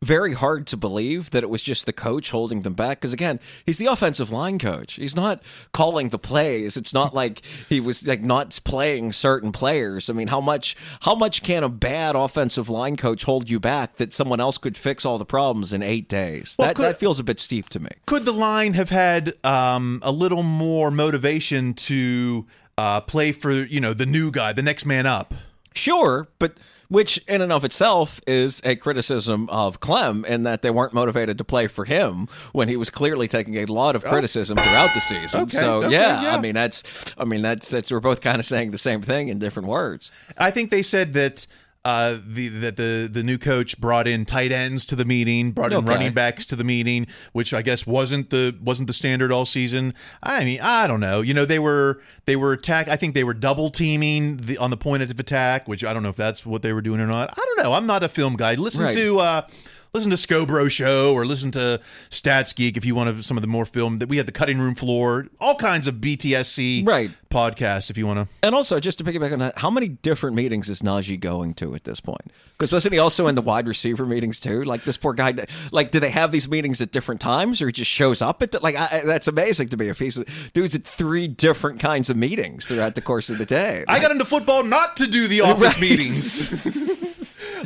very 0.01 0.33
hard 0.33 0.67
to 0.67 0.77
believe 0.77 1.31
that 1.31 1.43
it 1.43 1.49
was 1.49 1.63
just 1.63 1.85
the 1.85 1.93
coach 1.93 2.31
holding 2.31 2.61
them 2.61 2.73
back. 2.73 2.99
Because 2.99 3.13
again, 3.13 3.39
he's 3.65 3.77
the 3.77 3.87
offensive 3.87 4.31
line 4.31 4.59
coach. 4.59 4.93
He's 4.93 5.15
not 5.15 5.41
calling 5.73 6.09
the 6.09 6.19
plays. 6.19 6.77
It's 6.77 6.93
not 6.93 7.13
like 7.13 7.41
he 7.69 7.79
was 7.79 8.07
like 8.07 8.21
not 8.21 8.59
playing 8.63 9.11
certain 9.11 9.51
players. 9.51 10.09
I 10.09 10.13
mean, 10.13 10.27
how 10.27 10.41
much 10.41 10.75
how 11.01 11.15
much 11.15 11.43
can 11.43 11.63
a 11.63 11.69
bad 11.69 12.15
offensive 12.15 12.69
line 12.69 12.95
coach 12.95 13.23
hold 13.23 13.49
you 13.49 13.59
back 13.59 13.97
that 13.97 14.13
someone 14.13 14.39
else 14.39 14.57
could 14.57 14.77
fix 14.77 15.05
all 15.05 15.17
the 15.17 15.25
problems 15.25 15.73
in 15.73 15.81
eight 15.81 16.07
days? 16.07 16.55
Well, 16.57 16.67
that 16.67 16.75
could, 16.75 16.85
that 16.85 16.97
feels 16.97 17.19
a 17.19 17.23
bit 17.23 17.39
steep 17.39 17.69
to 17.69 17.79
me. 17.79 17.89
Could 18.05 18.25
the 18.25 18.33
line 18.33 18.73
have 18.73 18.89
had 18.89 19.33
um, 19.45 19.99
a 20.03 20.11
little 20.11 20.43
more 20.43 20.91
motivation 20.91 21.73
to 21.73 22.45
uh, 22.77 23.01
play 23.01 23.31
for 23.31 23.51
you 23.51 23.79
know 23.79 23.93
the 23.93 24.05
new 24.05 24.31
guy, 24.31 24.53
the 24.53 24.63
next 24.63 24.85
man 24.85 25.05
up? 25.05 25.33
Sure, 25.73 26.27
but 26.39 26.57
which 26.87 27.17
in 27.27 27.41
and 27.41 27.51
of 27.51 27.63
itself 27.63 28.21
is 28.27 28.61
a 28.63 28.75
criticism 28.75 29.49
of 29.49 29.79
Klemm 29.79 30.25
in 30.25 30.43
that 30.43 30.61
they 30.61 30.69
weren't 30.69 30.93
motivated 30.93 31.37
to 31.37 31.43
play 31.43 31.67
for 31.67 31.85
him 31.85 32.27
when 32.53 32.67
he 32.67 32.77
was 32.77 32.89
clearly 32.89 33.27
taking 33.27 33.55
a 33.55 33.65
lot 33.65 33.95
of 33.95 34.05
oh. 34.05 34.09
criticism 34.09 34.57
throughout 34.57 34.93
the 34.93 34.99
season. 34.99 35.41
Okay, 35.41 35.57
so 35.57 35.77
okay, 35.77 35.91
yeah, 35.91 36.23
yeah, 36.23 36.35
I 36.35 36.39
mean 36.39 36.53
that's 36.53 36.83
I 37.17 37.25
mean 37.25 37.41
that's 37.41 37.69
that's 37.69 37.91
we're 37.91 37.99
both 37.99 38.21
kind 38.21 38.39
of 38.39 38.45
saying 38.45 38.71
the 38.71 38.77
same 38.77 39.01
thing 39.01 39.27
in 39.27 39.39
different 39.39 39.67
words. 39.67 40.11
I 40.37 40.51
think 40.51 40.69
they 40.69 40.81
said 40.81 41.13
that 41.13 41.47
uh, 41.85 42.17
the 42.25 42.47
that 42.47 42.77
the 42.77 43.07
the 43.09 43.21
new 43.21 43.37
coach 43.37 43.79
brought 43.79 44.07
in 44.07 44.25
tight 44.25 44.51
ends 44.51 44.87
to 44.87 44.95
the 44.95 45.05
meeting, 45.05 45.51
brought 45.51 45.71
in 45.71 45.77
okay. 45.77 45.87
running 45.87 46.13
backs 46.13 46.43
to 46.47 46.55
the 46.55 46.63
meeting, 46.63 47.05
which 47.31 47.53
I 47.53 47.61
guess 47.61 47.85
wasn't 47.85 48.31
the 48.31 48.57
wasn't 48.59 48.87
the 48.87 48.93
standard 48.93 49.31
all 49.31 49.45
season. 49.45 49.93
I 50.23 50.43
mean, 50.45 50.59
I 50.61 50.87
don't 50.87 50.99
know. 50.99 51.21
You 51.21 51.35
know, 51.35 51.45
they 51.45 51.59
were 51.59 52.01
they 52.25 52.35
were 52.35 52.53
attack. 52.53 52.89
I 52.89 52.95
think 52.95 53.13
they 53.13 53.23
were 53.23 53.35
double 53.35 53.69
teaming 53.69 54.37
the, 54.37 54.57
on 54.57 54.71
the 54.71 54.77
point 54.77 55.03
of 55.03 55.11
attack, 55.11 55.67
which 55.67 55.83
I 55.83 55.93
don't 55.93 56.01
know 56.01 56.09
if 56.09 56.15
that's 56.15 56.43
what 56.43 56.63
they 56.63 56.73
were 56.73 56.81
doing 56.81 56.99
or 56.99 57.07
not. 57.07 57.29
I 57.31 57.45
don't 57.45 57.63
know. 57.63 57.73
I'm 57.73 57.85
not 57.85 58.03
a 58.03 58.09
film 58.09 58.35
guy. 58.35 58.55
Listen 58.55 58.85
right. 58.85 58.93
to. 58.93 59.19
Uh, 59.19 59.47
listen 59.95 60.11
to 60.11 60.17
Scobro 60.17 60.69
Show 60.69 61.13
or 61.13 61.25
listen 61.25 61.51
to 61.51 61.79
Stats 62.09 62.53
Geek 62.53 62.75
if 62.75 62.85
you 62.85 62.93
want 62.93 63.15
to 63.15 63.23
some 63.23 63.37
of 63.37 63.41
the 63.41 63.47
more 63.47 63.65
film 63.65 63.99
that 63.99 64.09
we 64.09 64.17
had 64.17 64.25
the 64.25 64.31
cutting 64.31 64.59
room 64.59 64.75
floor, 64.75 65.27
all 65.39 65.55
kinds 65.55 65.87
of 65.87 65.95
BTSC 65.95 66.85
right. 66.85 67.09
podcasts 67.29 67.89
if 67.89 67.97
you 67.97 68.05
want 68.05 68.19
to. 68.19 68.27
And 68.43 68.53
also, 68.53 68.81
just 68.81 68.97
to 68.97 69.05
piggyback 69.05 69.31
on 69.31 69.39
that, 69.39 69.57
how 69.57 69.69
many 69.69 69.87
different 69.87 70.35
meetings 70.35 70.69
is 70.69 70.81
Najee 70.81 71.17
going 71.17 71.53
to 71.55 71.73
at 71.75 71.85
this 71.85 72.01
point? 72.01 72.23
Because 72.51 72.73
wasn't 72.73 72.93
he 72.93 72.99
also 72.99 73.27
in 73.27 73.35
the 73.35 73.41
wide 73.41 73.67
receiver 73.67 74.05
meetings 74.05 74.41
too? 74.41 74.63
Like 74.63 74.83
this 74.83 74.97
poor 74.97 75.13
guy, 75.13 75.33
like 75.71 75.91
do 75.91 76.01
they 76.01 76.09
have 76.09 76.33
these 76.33 76.49
meetings 76.49 76.81
at 76.81 76.91
different 76.91 77.21
times 77.21 77.61
or 77.61 77.67
he 77.67 77.71
just 77.71 77.89
shows 77.89 78.21
up 78.21 78.41
at 78.41 78.61
like 78.61 78.75
I, 78.75 79.01
that's 79.05 79.29
amazing 79.29 79.69
to 79.69 79.77
me. 79.77 79.87
If 79.87 79.99
he's 79.99 80.21
dude's 80.53 80.75
at 80.75 80.83
three 80.83 81.29
different 81.29 81.79
kinds 81.79 82.09
of 82.09 82.17
meetings 82.17 82.65
throughout 82.65 82.95
the 82.95 83.01
course 83.01 83.29
of 83.29 83.37
the 83.37 83.45
day. 83.45 83.85
Like, 83.87 83.97
I 83.97 84.01
got 84.01 84.11
into 84.11 84.25
football 84.25 84.63
not 84.63 84.97
to 84.97 85.07
do 85.07 85.29
the 85.29 85.41
office 85.41 85.75
right. 85.75 85.81
meetings. 85.81 87.14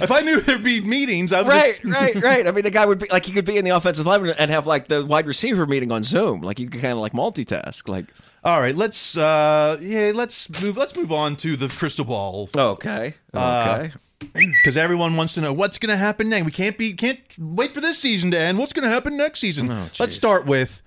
if 0.02 0.12
I 0.12 0.22
knew 0.22 0.40
there'd 0.40 0.64
be 0.64 0.82
meetings, 0.82 1.34
I 1.34 1.42
would 1.42 1.50
right, 1.50 1.82
just... 1.82 1.96
right, 1.96 2.16
right. 2.16 2.48
I 2.48 2.52
mean, 2.52 2.64
the 2.64 2.72
guy 2.72 2.86
would 2.86 3.00
be 3.00 3.08
like 3.10 3.26
he 3.26 3.32
could 3.32 3.46
be 3.46 3.58
in 3.58 3.66
the 3.66 3.72
offensive 3.72 4.06
line 4.06 4.28
and 4.28 4.52
have 4.52 4.68
like 4.68 4.88
the 4.88 5.06
wide 5.06 5.28
receiver 5.28 5.66
meeting 5.66 5.92
on 5.92 6.04
Zoom. 6.04 6.42
Like 6.42 6.60
you 6.60 6.70
could 6.70 6.82
kind 6.82 6.94
of 6.94 7.00
like 7.00 7.14
multitask. 7.14 7.88
Like, 7.88 8.06
all 8.44 8.60
right, 8.60 8.76
let's 8.76 9.18
uh 9.18 9.78
yeah, 9.82 10.12
let's 10.14 10.50
move. 10.62 10.78
Let's 10.78 10.96
move 10.96 11.12
on 11.12 11.36
to 11.38 11.56
the 11.56 11.68
crystal 11.68 12.06
ball. 12.06 12.50
Okay, 12.56 13.16
okay. 13.34 13.92
Because 14.34 14.76
uh, 14.76 14.82
everyone 14.82 15.16
wants 15.16 15.32
to 15.36 15.42
know 15.42 15.54
what's 15.54 15.78
going 15.78 15.92
to 15.92 15.98
happen 15.98 16.28
next. 16.28 16.44
We 16.44 16.52
can't 16.52 16.78
be 16.78 16.92
can't 16.92 17.22
wait 17.40 17.72
for 17.72 17.80
this 17.80 17.98
season 17.98 18.32
to 18.32 18.40
end. 18.40 18.58
What's 18.58 18.74
going 18.74 18.84
to 18.84 18.90
happen 18.90 19.16
next 19.16 19.40
season? 19.40 19.72
Oh, 19.72 19.90
let's 19.98 20.14
start 20.14 20.46
with 20.46 20.82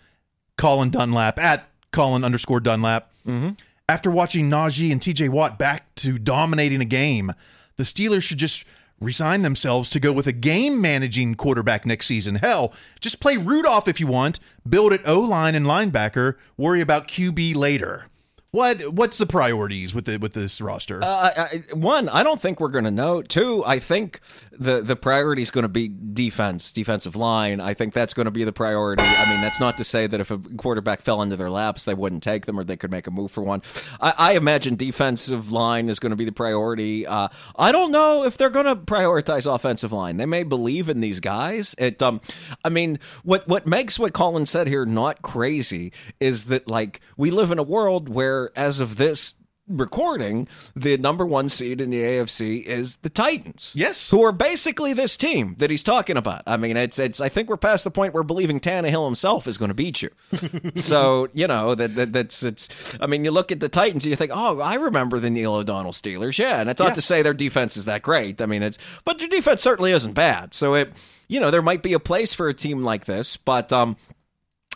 Colin 0.58 0.90
Dunlap 0.90 1.38
at 1.38 1.66
Colin 1.92 2.24
underscore 2.24 2.60
Dunlap. 2.60 3.10
Mm-hmm. 3.26 3.50
After 3.88 4.10
watching 4.10 4.50
Najee 4.50 4.92
and 4.92 5.00
T.J. 5.00 5.30
Watt 5.30 5.58
back 5.58 5.94
to 5.96 6.18
dominating 6.18 6.80
a 6.80 6.86
game, 6.86 7.32
the 7.76 7.84
Steelers 7.84 8.22
should 8.22 8.38
just 8.38 8.64
resign 9.02 9.42
themselves 9.42 9.90
to 9.90 10.00
go 10.00 10.12
with 10.12 10.26
a 10.26 10.32
game 10.32 10.80
managing 10.80 11.34
quarterback 11.34 11.84
next 11.84 12.06
season. 12.06 12.36
Hell, 12.36 12.72
just 13.00 13.20
play 13.20 13.36
Rudolph 13.36 13.88
if 13.88 14.00
you 14.00 14.06
want, 14.06 14.40
build 14.68 14.92
at 14.92 15.06
O 15.06 15.20
line 15.20 15.54
and 15.54 15.66
linebacker, 15.66 16.36
worry 16.56 16.80
about 16.80 17.08
QB 17.08 17.56
later. 17.56 18.06
What 18.52 18.92
what's 18.92 19.16
the 19.16 19.24
priorities 19.24 19.94
with 19.94 20.04
the 20.04 20.18
with 20.18 20.34
this 20.34 20.60
roster? 20.60 21.02
Uh, 21.02 21.30
I, 21.34 21.62
one, 21.72 22.10
I 22.10 22.22
don't 22.22 22.38
think 22.38 22.60
we're 22.60 22.68
going 22.68 22.84
to 22.84 22.90
know. 22.90 23.22
Two, 23.22 23.64
I 23.64 23.78
think 23.78 24.20
the 24.58 24.82
the 24.82 24.96
priority 24.96 25.42
is 25.42 25.50
going 25.50 25.62
to 25.62 25.68
be 25.68 25.88
defense, 25.88 26.72
defensive 26.72 27.16
line. 27.16 27.60
I 27.60 27.74
think 27.74 27.94
that's 27.94 28.14
going 28.14 28.26
to 28.26 28.30
be 28.30 28.44
the 28.44 28.52
priority. 28.52 29.02
I 29.02 29.28
mean, 29.30 29.40
that's 29.40 29.60
not 29.60 29.76
to 29.78 29.84
say 29.84 30.06
that 30.06 30.20
if 30.20 30.30
a 30.30 30.38
quarterback 30.38 31.00
fell 31.00 31.22
into 31.22 31.36
their 31.36 31.50
laps, 31.50 31.84
they 31.84 31.94
wouldn't 31.94 32.22
take 32.22 32.46
them 32.46 32.58
or 32.58 32.64
they 32.64 32.76
could 32.76 32.90
make 32.90 33.06
a 33.06 33.10
move 33.10 33.30
for 33.30 33.42
one. 33.42 33.62
I, 34.00 34.14
I 34.18 34.32
imagine 34.34 34.76
defensive 34.76 35.50
line 35.50 35.88
is 35.88 35.98
going 35.98 36.10
to 36.10 36.16
be 36.16 36.24
the 36.24 36.32
priority. 36.32 37.06
Uh, 37.06 37.28
I 37.56 37.72
don't 37.72 37.92
know 37.92 38.24
if 38.24 38.36
they're 38.36 38.50
going 38.50 38.66
to 38.66 38.76
prioritize 38.76 39.52
offensive 39.52 39.92
line. 39.92 40.18
They 40.18 40.26
may 40.26 40.42
believe 40.42 40.88
in 40.88 41.00
these 41.00 41.20
guys. 41.20 41.74
It, 41.78 42.02
um, 42.02 42.20
I 42.64 42.68
mean, 42.68 42.98
what 43.22 43.48
what 43.48 43.66
makes 43.66 43.98
what 43.98 44.12
Colin 44.12 44.46
said 44.46 44.68
here 44.68 44.84
not 44.84 45.22
crazy 45.22 45.92
is 46.20 46.44
that 46.44 46.68
like 46.68 47.00
we 47.16 47.30
live 47.30 47.50
in 47.50 47.58
a 47.58 47.62
world 47.62 48.08
where 48.08 48.50
as 48.56 48.80
of 48.80 48.96
this 48.96 49.34
recording, 49.78 50.48
the 50.74 50.96
number 50.98 51.24
one 51.26 51.48
seed 51.48 51.80
in 51.80 51.90
the 51.90 52.02
AFC 52.02 52.62
is 52.64 52.96
the 52.96 53.08
Titans. 53.08 53.74
Yes, 53.76 54.10
who 54.10 54.22
are 54.22 54.32
basically 54.32 54.92
this 54.92 55.16
team 55.16 55.56
that 55.58 55.70
he's 55.70 55.82
talking 55.82 56.16
about. 56.16 56.42
I 56.46 56.56
mean, 56.56 56.76
it's 56.76 56.98
it's. 56.98 57.20
I 57.20 57.28
think 57.28 57.48
we're 57.48 57.56
past 57.56 57.84
the 57.84 57.90
point 57.90 58.14
where 58.14 58.22
believing 58.22 58.60
Tannehill 58.60 59.04
himself 59.04 59.46
is 59.46 59.58
going 59.58 59.70
to 59.70 59.74
beat 59.74 60.02
you. 60.02 60.10
so 60.76 61.28
you 61.32 61.46
know 61.46 61.74
that, 61.74 61.94
that 61.94 62.12
that's 62.12 62.42
it's. 62.42 62.68
I 63.00 63.06
mean, 63.06 63.24
you 63.24 63.30
look 63.30 63.52
at 63.52 63.60
the 63.60 63.68
Titans 63.68 64.04
and 64.04 64.10
you 64.10 64.16
think, 64.16 64.32
oh, 64.34 64.60
I 64.60 64.74
remember 64.74 65.18
the 65.18 65.30
Neil 65.30 65.54
O'Donnell 65.54 65.92
Steelers. 65.92 66.38
Yeah, 66.38 66.60
and 66.60 66.70
it's 66.70 66.80
not 66.80 66.88
yeah. 66.88 66.94
to 66.94 67.02
say 67.02 67.22
their 67.22 67.34
defense 67.34 67.76
is 67.76 67.84
that 67.86 68.02
great. 68.02 68.40
I 68.40 68.46
mean, 68.46 68.62
it's 68.62 68.78
but 69.04 69.18
their 69.18 69.28
defense 69.28 69.62
certainly 69.62 69.92
isn't 69.92 70.12
bad. 70.12 70.54
So 70.54 70.74
it, 70.74 70.92
you 71.28 71.40
know, 71.40 71.50
there 71.50 71.62
might 71.62 71.82
be 71.82 71.92
a 71.92 72.00
place 72.00 72.34
for 72.34 72.48
a 72.48 72.54
team 72.54 72.82
like 72.82 73.06
this, 73.06 73.36
but 73.36 73.72
um, 73.72 73.96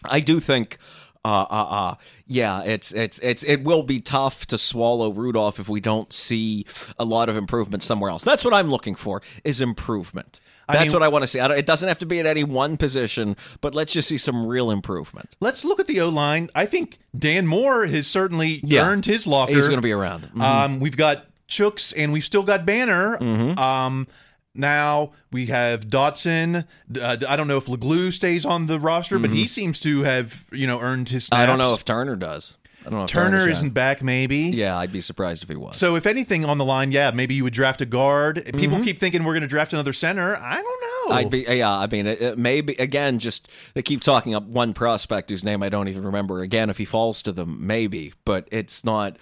I 0.05 0.21
do 0.21 0.41
think 0.41 0.79
uh, 1.27 1.47
uh, 1.51 1.67
uh, 1.71 1.95
yeah, 2.27 2.63
it's 2.63 2.93
it's 2.93 3.19
it's 3.21 3.43
it 3.43 3.65
will 3.65 3.83
be 3.83 4.01
tough 4.01 4.47
to 4.47 4.59
swallow 4.59 5.11
Rudolph 5.13 5.59
if 5.59 5.69
we 5.69 5.81
don't 5.81 6.13
see 6.13 6.65
a 6.99 7.05
lot 7.05 7.29
of 7.29 7.37
improvement 7.37 7.83
somewhere 7.83 8.11
else. 8.11 8.23
That's 8.23 8.45
what 8.45 8.55
I'm 8.55 8.71
looking 8.71 8.95
for 8.95 9.23
is 9.45 9.61
improvement. 9.61 10.41
I 10.69 10.73
That's 10.75 10.87
mean- 10.87 10.93
what 10.95 11.03
I 11.05 11.09
want 11.09 11.23
to 11.23 11.27
see. 11.29 11.39
I 11.41 11.47
don't, 11.49 11.57
it 11.59 11.67
doesn't 11.67 11.87
have 11.89 12.01
to 12.01 12.07
be 12.07 12.19
at 12.19 12.27
any 12.27 12.43
one 12.45 12.77
position, 12.77 13.37
but 13.61 13.75
let's 13.75 13.93
just 13.93 14.09
see 14.09 14.19
some 14.19 14.47
real 14.47 14.71
improvement. 14.71 15.35
Let's 15.41 15.65
look 15.65 15.79
at 15.79 15.87
the 15.87 16.01
O 16.01 16.09
line. 16.09 16.49
I 16.57 16.67
think 16.67 16.99
Dan 17.17 17.47
Moore 17.47 17.87
has 17.87 18.07
certainly 18.09 18.61
Yeah. 18.65 18.89
earned 18.89 19.05
his 19.07 19.27
locker. 19.29 19.53
He's 19.55 19.67
going 19.69 19.79
to 19.79 19.83
be 19.83 19.93
around. 19.93 20.29
Mhm. 20.35 20.41
Um, 20.43 20.81
we've 20.81 20.97
got 20.97 21.27
Chooks 21.49 21.93
and 21.97 22.13
we've 22.13 22.25
still 22.25 22.43
got 22.43 22.67
Banner. 22.67 23.17
Mm-hmm. 23.19 23.57
Um, 23.59 24.09
now 24.57 25.13
we 25.33 25.47
have 25.47 25.87
Dotson. 25.89 26.67
Uh, 27.01 27.17
I 27.29 27.37
don't 27.37 27.49
know 27.49 27.57
if 27.57 27.67
Leglue 27.67 28.13
stays 28.13 28.45
on 28.45 28.67
the 28.67 28.79
roster, 28.79 29.19
but 29.19 29.31
he 29.31 29.47
seems 29.47 29.81
to 29.81 30.03
have 30.03 30.47
you 30.53 30.67
know 30.67 30.81
earned 30.81 31.09
his. 31.09 31.27
Snaps. 31.27 31.41
Mm-hmm. 31.41 31.43
I 31.43 31.47
don't 31.47 31.59
know 31.59 31.75
if 31.75 31.85
Turner 31.85 32.17
does. 32.17 32.57
I 32.87 32.91
don't 32.91 33.01
know. 33.01 33.07
Turner 33.07 33.49
isn't 33.49 33.71
back. 33.71 34.03
Maybe. 34.03 34.39
Yeah, 34.39 34.79
I'd 34.79 34.93
be 34.93 35.01
surprised 35.01 35.43
if 35.43 35.49
he 35.49 35.57
was. 35.57 35.77
So 35.77 35.97
if 35.97 36.07
anything 36.07 36.45
on 36.45 36.59
the 36.59 36.65
line, 36.65 36.93
yeah, 36.93 37.11
maybe 37.11 37.35
you 37.35 37.43
would 37.45 37.53
draft 37.53 37.81
a 37.81 37.87
guard. 37.87 38.37
Mm-hmm. 38.37 38.59
People 38.59 38.81
keep 38.83 39.01
thinking 39.01 39.25
we're 39.25 39.33
going 39.33 39.43
to 39.43 39.49
draft 39.49 39.73
another 39.73 39.93
center. 39.93 40.37
I 40.37 40.55
don't 40.55 40.81
know. 41.09 41.15
I'd 41.15 41.31
be 41.31 41.47
yeah. 41.49 41.73
I 41.73 41.87
mean, 41.87 42.07
it, 42.07 42.21
it 42.21 42.39
maybe 42.39 42.75
again. 42.75 43.19
Just 43.19 43.49
they 43.75 43.83
keep 43.83 44.03
talking 44.03 44.35
up 44.35 44.45
one 44.45 44.73
prospect 44.75 45.31
whose 45.31 45.45
name 45.45 45.63
I 45.63 45.69
don't 45.69 45.89
even 45.89 46.05
remember. 46.05 46.41
Again, 46.41 46.71
if 46.71 46.79
he 46.79 46.85
falls 46.85 47.23
to 47.23 47.33
them, 47.33 47.67
maybe. 47.67 48.13
But 48.25 48.49
it's 48.51 48.85
not. 48.85 49.17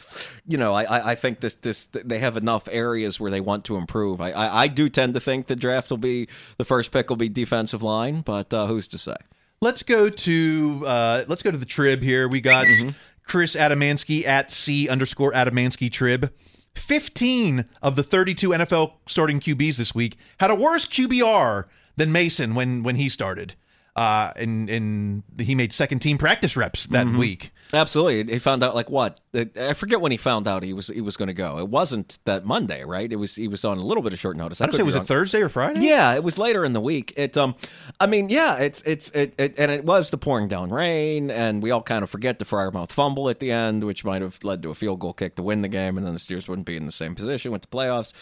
You 0.47 0.59
know, 0.59 0.75
I 0.75 0.85
I, 0.85 1.11
I 1.13 1.15
think 1.15 1.41
this 1.41 1.55
this 1.55 1.85
they 1.93 2.19
have 2.19 2.37
enough 2.37 2.69
areas 2.71 3.19
where 3.21 3.31
they 3.31 3.41
want 3.41 3.65
to 3.67 3.77
improve. 3.77 4.21
I, 4.21 4.31
I 4.31 4.63
I 4.63 4.69
do 4.69 4.89
tend 4.89 5.15
to 5.15 5.21
think 5.21 5.47
the 5.47 5.57
draft 5.57 5.91
will 5.91 5.99
be 5.99 6.29
the 6.59 6.65
first 6.65 6.91
pick 6.91 7.09
will 7.09 7.17
be 7.17 7.29
defensive 7.29 7.83
line, 7.83 8.23
but 8.23 8.53
uh, 8.53 8.67
who's 8.67 8.89
to 8.89 8.99
say? 8.99 9.17
Let's 9.61 9.83
go 9.83 10.11
to 10.11 10.83
uh, 10.87 11.25
let's 11.29 11.43
go 11.43 11.51
to 11.51 11.59
the 11.59 11.65
trib 11.67 12.03
here. 12.03 12.29
We 12.29 12.41
got 12.41 12.67
Mm-hmm. 12.67 12.91
Chris 13.27 13.57
Adamansky 13.57 14.27
at 14.27 14.53
C 14.53 14.89
underscore 14.89 15.33
Adamansky 15.33 15.91
trib. 15.91 16.33
Fifteen 16.75 17.67
of 17.83 17.97
the 17.97 18.03
thirty-two 18.03 18.51
NFL 18.51 18.95
starting 19.07 19.41
QBs 19.41 19.77
this 19.77 19.95
week 19.95 20.17
had 20.41 20.51
a 20.51 20.55
worse 20.55 20.87
QBR 20.87 21.65
than 21.97 22.13
Mason 22.13 22.55
when 22.55 22.83
when 22.83 22.97
he 22.97 23.09
started. 23.09 23.55
Uh, 23.97 24.33
and 24.37 24.69
and 24.69 25.23
he 25.39 25.55
made 25.55 25.73
second 25.73 26.01
team 26.01 26.19
practice 26.19 26.57
reps 26.57 26.87
that 26.89 27.07
Mm-hmm. 27.07 27.19
week. 27.19 27.53
Absolutely. 27.73 28.33
He 28.33 28.39
found 28.41 28.63
out 28.65 28.75
like 28.75 28.91
what? 28.91 29.21
I 29.57 29.73
forget 29.75 30.01
when 30.01 30.11
he 30.13 30.19
found 30.19 30.47
out 30.49 30.63
he 30.65 30.73
was 30.73 30.89
he 30.89 31.01
was 31.01 31.17
going 31.17 31.29
to 31.29 31.35
go. 31.35 31.59
It 31.59 31.69
wasn't 31.69 32.19
that 32.25 32.45
Monday, 32.45 32.85
right? 32.85 33.13
It 33.13 33.17
was 33.17 33.37
he 33.37 33.47
was 33.49 33.65
on 33.65 33.79
a 33.79 33.85
little 33.85 34.03
bit 34.03 34.13
of 34.13 34.19
short 34.19 34.37
notice. 34.37 34.61
I 34.61 34.67
don't 34.67 34.75
say 34.77 34.83
was 34.83 34.97
it. 34.97 35.05
Thursday 35.05 35.43
or 35.43 35.49
Friday? 35.49 35.81
Yeah, 35.83 36.15
it 36.15 36.25
was 36.25 36.39
later 36.39 36.65
in 36.65 36.73
the 36.73 36.81
week. 36.81 37.13
It 37.17 37.37
um 37.37 37.55
I 38.01 38.07
mean, 38.07 38.29
yeah, 38.31 38.57
it's 38.59 38.83
it's 38.83 39.11
it, 39.11 39.35
it 39.39 39.55
and 39.59 39.71
it 39.71 39.85
was 39.85 40.11
the 40.11 40.19
pouring 40.19 40.49
down 40.49 40.71
rain 40.71 41.31
and 41.31 41.63
we 41.63 41.71
all 41.71 41.83
kind 41.83 42.03
of 42.03 42.11
forget 42.11 42.39
the 42.41 42.45
Freiermuth 42.45 42.91
fumble 42.91 43.29
at 43.29 43.39
the 43.39 43.53
end, 43.53 43.85
which 43.85 44.05
might 44.05 44.23
have 44.23 44.39
led 44.43 44.63
to 44.63 44.71
a 44.71 44.75
field 44.75 44.99
goal 45.01 45.13
kick 45.13 45.37
to 45.37 45.43
win 45.43 45.63
the 45.63 45.69
game 45.69 45.97
and 45.97 46.05
then 46.07 46.15
the 46.15 46.21
Steers 46.21 46.49
wouldn't 46.49 46.67
be 46.67 46.77
in 46.77 46.87
the 46.87 46.93
same 46.93 47.15
position 47.15 47.53
with 47.53 47.63
the 47.63 47.69
playoffs. 47.69 48.13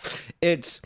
It's 0.42 0.80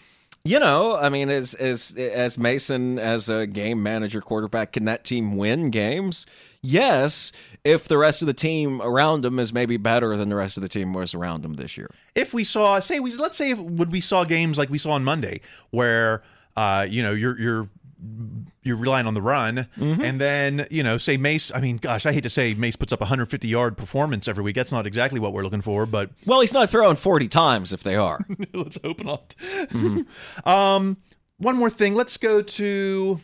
you 0.46 0.58
know, 0.60 0.96
I 0.96 1.08
mean, 1.08 1.28
as 1.28 1.54
as 1.54 1.94
as 1.96 2.38
Mason 2.38 2.98
as 2.98 3.28
a 3.28 3.46
game 3.46 3.82
manager 3.82 4.20
quarterback, 4.20 4.72
can 4.72 4.84
that 4.86 5.04
team 5.04 5.36
win 5.36 5.70
games? 5.70 6.26
Yes, 6.62 7.32
if 7.64 7.88
the 7.88 7.98
rest 7.98 8.22
of 8.22 8.26
the 8.26 8.34
team 8.34 8.80
around 8.82 9.24
him 9.24 9.38
is 9.38 9.52
maybe 9.52 9.76
better 9.76 10.16
than 10.16 10.28
the 10.28 10.36
rest 10.36 10.56
of 10.56 10.62
the 10.62 10.68
team 10.68 10.92
was 10.92 11.14
around 11.14 11.44
him 11.44 11.54
this 11.54 11.76
year. 11.76 11.90
if 12.14 12.32
we 12.32 12.44
saw 12.44 12.80
say 12.80 13.00
we 13.00 13.14
let's 13.16 13.36
say 13.36 13.50
if 13.50 13.58
would 13.58 13.92
we 13.92 14.00
saw 14.00 14.24
games 14.24 14.56
like 14.58 14.70
we 14.70 14.78
saw 14.78 14.92
on 14.92 15.04
Monday 15.04 15.40
where 15.70 16.22
uh 16.56 16.86
you 16.88 17.02
know 17.02 17.12
you're 17.12 17.38
you're 17.38 17.68
you're 18.66 18.76
relying 18.76 19.06
on 19.06 19.14
the 19.14 19.22
run. 19.22 19.68
Mm-hmm. 19.78 20.02
and 20.02 20.20
then 20.20 20.66
you 20.70 20.82
know 20.82 20.98
say 20.98 21.16
Mace 21.16 21.52
I 21.54 21.60
mean 21.60 21.76
gosh 21.78 22.04
I 22.06 22.12
hate 22.12 22.22
to 22.24 22.30
say 22.30 22.54
Mace 22.54 22.76
puts 22.76 22.92
up 22.92 23.00
150 23.00 23.48
yard 23.48 23.76
performance 23.76 24.28
every 24.28 24.42
week. 24.44 24.56
That's 24.56 24.72
not 24.72 24.86
exactly 24.86 25.20
what 25.20 25.32
we're 25.32 25.42
looking 25.44 25.60
for 25.62 25.86
but 25.86 26.10
Well, 26.26 26.40
he's 26.40 26.52
not 26.52 26.68
throwing 26.70 26.96
40 26.96 27.28
times 27.28 27.72
if 27.72 27.82
they 27.82 27.96
are. 27.96 28.20
let's 28.52 28.78
hope 28.82 29.02
not. 29.04 29.34
Mm-hmm. 29.38 30.48
um 30.48 30.96
one 31.38 31.56
more 31.56 31.70
thing. 31.70 31.94
Let's 31.94 32.16
go 32.16 32.42
to 32.42 33.20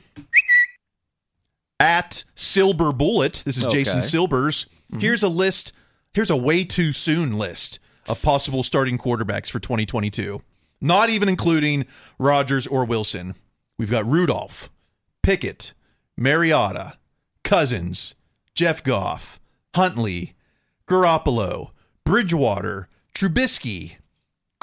at 1.80 2.24
Silver 2.34 2.92
Bullet. 2.92 3.42
This 3.44 3.56
is 3.56 3.66
Jason 3.66 3.98
Okay. 3.98 4.06
Silbers. 4.06 4.66
Here's 4.98 5.22
a 5.22 5.28
list. 5.28 5.72
Here's 6.14 6.30
a 6.30 6.36
way 6.36 6.64
too 6.64 6.92
soon 6.92 7.38
list 7.38 7.78
of 8.08 8.22
possible 8.22 8.62
starting 8.62 8.98
quarterbacks 8.98 9.50
for 9.50 9.58
2022 9.60 10.42
not 10.84 11.08
even 11.10 11.28
including 11.28 11.86
Rodgers 12.18 12.66
or 12.66 12.84
Wilson. 12.84 13.36
We've 13.78 13.90
got 13.90 14.04
Rudolph 14.04 14.68
Pickett 15.22 15.72
Mariota 16.16 16.98
Cousins 17.44 18.14
Jeff 18.54 18.82
Goff 18.82 19.40
Huntley 19.74 20.34
Garoppolo 20.86 21.70
Bridgewater 22.04 22.88
Trubisky 23.14 23.96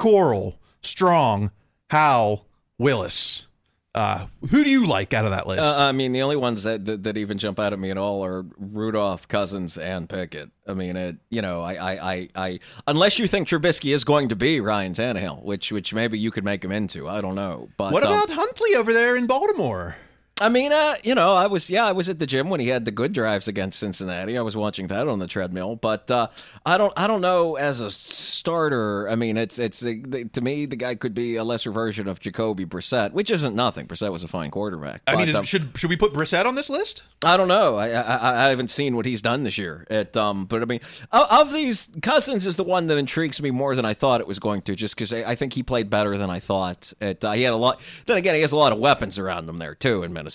Corral, 0.00 0.58
Strong, 0.80 1.50
Howell, 1.90 2.46
Willis. 2.78 3.46
Uh, 3.94 4.28
who 4.50 4.64
do 4.64 4.70
you 4.70 4.86
like 4.86 5.12
out 5.12 5.26
of 5.26 5.32
that 5.32 5.46
list? 5.46 5.60
Uh, 5.60 5.74
I 5.78 5.92
mean, 5.92 6.12
the 6.12 6.22
only 6.22 6.36
ones 6.36 6.62
that, 6.62 6.86
that 6.86 7.02
that 7.02 7.18
even 7.18 7.36
jump 7.36 7.58
out 7.60 7.72
at 7.74 7.78
me 7.78 7.90
at 7.90 7.98
all 7.98 8.24
are 8.24 8.46
Rudolph, 8.56 9.28
Cousins, 9.28 9.76
and 9.76 10.08
Pickett. 10.08 10.48
I 10.66 10.72
mean, 10.74 10.96
it. 10.96 11.16
You 11.28 11.42
know, 11.42 11.60
I, 11.60 11.74
I, 11.74 12.12
I, 12.12 12.28
I 12.34 12.60
unless 12.86 13.18
you 13.18 13.26
think 13.26 13.48
Trubisky 13.48 13.92
is 13.92 14.04
going 14.04 14.28
to 14.30 14.36
be 14.36 14.60
Ryan 14.60 14.94
Tannehill, 14.94 15.42
which 15.42 15.70
which 15.70 15.92
maybe 15.92 16.18
you 16.18 16.30
could 16.30 16.44
make 16.44 16.64
him 16.64 16.72
into. 16.72 17.08
I 17.08 17.20
don't 17.20 17.34
know. 17.34 17.68
But 17.76 17.92
what 17.92 18.06
um, 18.06 18.12
about 18.12 18.30
Huntley 18.30 18.76
over 18.76 18.92
there 18.92 19.16
in 19.16 19.26
Baltimore? 19.26 19.96
I 20.40 20.48
mean, 20.48 20.72
uh, 20.72 20.94
you 21.02 21.14
know, 21.14 21.34
I 21.34 21.46
was 21.46 21.68
yeah, 21.68 21.84
I 21.84 21.92
was 21.92 22.08
at 22.08 22.18
the 22.18 22.26
gym 22.26 22.48
when 22.48 22.60
he 22.60 22.68
had 22.68 22.86
the 22.86 22.90
good 22.90 23.12
drives 23.12 23.46
against 23.46 23.78
Cincinnati. 23.78 24.38
I 24.38 24.40
was 24.40 24.56
watching 24.56 24.86
that 24.86 25.06
on 25.06 25.18
the 25.18 25.26
treadmill, 25.26 25.76
but 25.76 26.10
uh, 26.10 26.28
I 26.64 26.78
don't, 26.78 26.92
I 26.96 27.06
don't 27.06 27.20
know 27.20 27.56
as 27.56 27.82
a 27.82 27.90
starter. 27.90 29.06
I 29.08 29.16
mean, 29.16 29.36
it's 29.36 29.58
it's 29.58 29.80
to 29.80 30.40
me 30.40 30.64
the 30.64 30.76
guy 30.76 30.94
could 30.94 31.12
be 31.12 31.36
a 31.36 31.44
lesser 31.44 31.70
version 31.70 32.08
of 32.08 32.20
Jacoby 32.20 32.64
Brissett, 32.64 33.12
which 33.12 33.30
isn't 33.30 33.54
nothing. 33.54 33.86
Brissett 33.86 34.10
was 34.10 34.24
a 34.24 34.28
fine 34.28 34.50
quarterback. 34.50 35.02
I 35.06 35.16
mean, 35.16 35.28
is, 35.28 35.36
um, 35.36 35.44
should 35.44 35.76
should 35.76 35.90
we 35.90 35.96
put 35.98 36.14
Brissett 36.14 36.46
on 36.46 36.54
this 36.54 36.70
list? 36.70 37.02
I 37.22 37.36
don't 37.36 37.48
know. 37.48 37.76
I, 37.76 37.90
I 37.90 38.46
I 38.46 38.48
haven't 38.48 38.70
seen 38.70 38.96
what 38.96 39.04
he's 39.04 39.20
done 39.20 39.42
this 39.42 39.58
year. 39.58 39.86
At 39.90 40.16
um, 40.16 40.46
but 40.46 40.62
I 40.62 40.64
mean, 40.64 40.80
of, 41.12 41.26
of 41.30 41.52
these, 41.52 41.90
Cousins 42.00 42.46
is 42.46 42.56
the 42.56 42.64
one 42.64 42.86
that 42.86 42.96
intrigues 42.96 43.42
me 43.42 43.50
more 43.50 43.76
than 43.76 43.84
I 43.84 43.92
thought 43.92 44.22
it 44.22 44.26
was 44.26 44.38
going 44.38 44.62
to. 44.62 44.74
Just 44.74 44.94
because 44.94 45.12
I, 45.12 45.32
I 45.32 45.34
think 45.34 45.52
he 45.52 45.62
played 45.62 45.90
better 45.90 46.16
than 46.16 46.30
I 46.30 46.40
thought. 46.40 46.94
At 46.98 47.22
uh, 47.22 47.32
he 47.32 47.42
had 47.42 47.52
a 47.52 47.56
lot. 47.56 47.78
Then 48.06 48.16
again, 48.16 48.34
he 48.34 48.40
has 48.40 48.52
a 48.52 48.56
lot 48.56 48.72
of 48.72 48.78
weapons 48.78 49.18
around 49.18 49.46
him 49.46 49.58
there 49.58 49.74
too 49.74 50.02
in 50.02 50.14
Minnesota. 50.14 50.29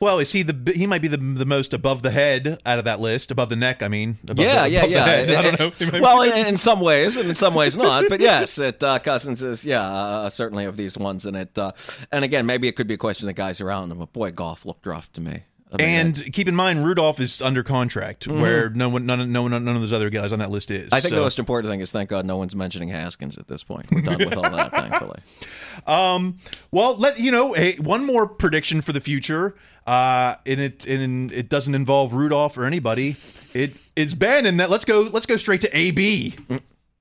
Well, 0.00 0.18
is 0.18 0.32
he 0.32 0.42
the 0.42 0.72
he 0.72 0.86
might 0.86 1.02
be 1.02 1.08
the 1.08 1.16
the 1.16 1.46
most 1.46 1.72
above 1.72 2.02
the 2.02 2.10
head 2.10 2.58
out 2.66 2.78
of 2.78 2.84
that 2.84 3.00
list, 3.00 3.30
above 3.30 3.48
the 3.48 3.56
neck? 3.56 3.82
I 3.82 3.88
mean, 3.88 4.16
above 4.24 4.44
yeah, 4.44 4.62
the, 4.64 4.70
yeah, 4.70 4.84
yeah. 4.84 5.04
head. 5.06 5.30
I 5.32 5.42
don't 5.42 5.58
know. 5.58 5.66
it- 5.68 5.74
He 5.78 5.90
might 5.90 6.02
well, 6.02 6.22
in, 6.22 6.46
in 6.46 6.56
some 6.56 6.80
ways, 6.80 7.16
and 7.16 7.28
in 7.30 7.34
some 7.34 7.54
ways 7.54 7.76
not. 7.76 8.04
But 8.08 8.20
yes, 8.30 8.58
it 8.58 8.82
uh, 8.82 8.98
Cousins 8.98 9.42
is 9.42 9.64
yeah 9.64 9.82
uh, 9.82 10.28
certainly 10.30 10.64
of 10.64 10.76
these 10.76 10.98
ones, 10.98 11.24
and 11.26 11.36
it. 11.36 11.56
Uh, 11.58 11.72
and 12.12 12.24
again, 12.24 12.46
maybe 12.46 12.68
it 12.68 12.76
could 12.76 12.86
be 12.86 12.94
a 12.94 12.98
question 12.98 13.26
of 13.28 13.34
the 13.34 13.38
guys 13.40 13.60
around 13.60 13.90
him. 13.90 13.98
But 13.98 14.12
boy, 14.12 14.30
Goff 14.32 14.66
looked 14.66 14.86
rough 14.86 15.12
to 15.14 15.20
me. 15.20 15.44
I 15.72 15.76
mean, 15.78 15.88
and 15.88 16.32
keep 16.32 16.46
in 16.46 16.54
mind, 16.54 16.84
Rudolph 16.86 17.18
is 17.18 17.42
under 17.42 17.64
contract, 17.64 18.28
where 18.28 18.70
no 18.70 18.88
one, 18.88 19.04
none, 19.04 19.32
no 19.32 19.42
one, 19.42 19.50
none 19.50 19.68
of 19.68 19.80
those 19.80 19.92
other 19.92 20.10
guys 20.10 20.32
on 20.32 20.38
that 20.38 20.50
list 20.50 20.70
is. 20.70 20.86
Mm-hmm. 20.86 20.94
I 20.94 21.00
think 21.00 21.10
So- 21.10 21.16
the 21.16 21.22
most 21.22 21.38
important 21.40 21.70
thing 21.72 21.80
is 21.80 21.90
thank 21.90 22.08
God 22.08 22.24
no 22.24 22.36
one's 22.36 22.54
mentioning 22.54 22.88
Haskins 22.88 23.36
at 23.36 23.48
this 23.48 23.64
point. 23.64 23.90
We're 23.90 24.02
done 24.02 24.18
with 24.18 24.36
all 24.36 24.42
that, 24.44 24.70
thankfully. 24.70 25.18
Um, 25.86 26.38
well, 26.70 26.96
let 26.96 27.18
you 27.18 27.32
know 27.32 27.52
hey, 27.52 27.76
one 27.76 28.04
more 28.04 28.28
prediction 28.28 28.80
for 28.80 28.92
the 28.92 29.00
future. 29.00 29.56
Uh, 29.86 30.34
and 30.46 30.60
it 30.60 30.86
and 30.86 31.30
it 31.30 31.48
doesn't 31.48 31.74
involve 31.74 32.12
Rudolph 32.12 32.58
or 32.58 32.64
anybody. 32.64 33.08
It 33.10 33.88
it's 33.94 34.14
Ben, 34.14 34.44
and 34.46 34.58
that 34.58 34.68
let's 34.68 34.84
go 34.84 35.02
let's 35.12 35.26
go 35.26 35.36
straight 35.36 35.60
to 35.60 35.76
AB. 35.76 36.34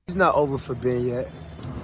He's 0.07 0.16
not 0.16 0.36
over 0.36 0.59
for 0.59 0.76
Ben 0.76 1.07
yet. 1.07 1.32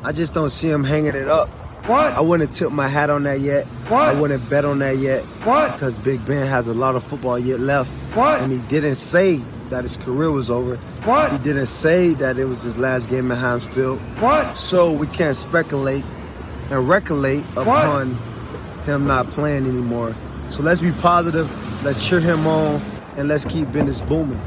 I 0.04 0.12
just 0.12 0.34
don't 0.34 0.52
see 0.52 0.70
him 0.70 0.84
hanging 0.84 1.16
it 1.16 1.28
up. 1.28 1.50
What? 1.86 2.14
I 2.14 2.22
wouldn't 2.22 2.52
tip 2.52 2.72
my 2.72 2.88
hat 2.88 3.10
on 3.10 3.24
that 3.24 3.40
yet. 3.40 3.66
What? 3.88 4.02
I 4.02 4.14
wouldn't 4.14 4.48
bet 4.50 4.66
on 4.66 4.80
that 4.80 4.98
yet. 4.98 5.24
What? 5.44 5.74
Because 5.74 5.98
Big 5.98 6.24
Ben 6.26 6.48
has 6.48 6.68
a 6.68 6.74
lot 6.74 6.96
of 6.96 7.04
football 7.04 7.40
yet 7.40 7.60
left. 7.60 7.90
What? 8.16 8.42
And 8.42 8.52
he 8.52 8.60
didn't 8.70 8.96
say 8.96 9.38
that 9.70 9.84
his 9.84 9.98
career 9.98 10.32
was 10.32 10.50
over. 10.50 10.76
What? 11.06 11.32
He 11.32 11.38
didn't 11.40 11.68
say 11.68 12.14
that 12.16 12.38
it 12.38 12.46
was 12.46 12.62
his 12.62 12.78
last 12.78 13.10
game 13.10 13.32
in 13.32 13.38
Heinz 13.38 13.66
Field. 13.66 14.00
What? 14.20 14.58
So 14.58 14.92
we 14.92 15.08
can't 15.08 15.36
speculate 15.36 16.06
and 16.70 16.88
recollect 16.88 17.46
upon 17.58 18.16
him 18.86 19.08
not 19.08 19.30
playing 19.32 19.66
anymore. 19.66 20.16
So 20.50 20.62
let's 20.62 20.82
be 20.82 20.92
positive. 20.92 21.50
Let's 21.84 22.06
cheer 22.06 22.20
him 22.20 22.46
on, 22.46 22.82
and 23.18 23.28
let's 23.28 23.46
keep 23.46 23.72
business 23.72 24.02
booming. 24.02 24.40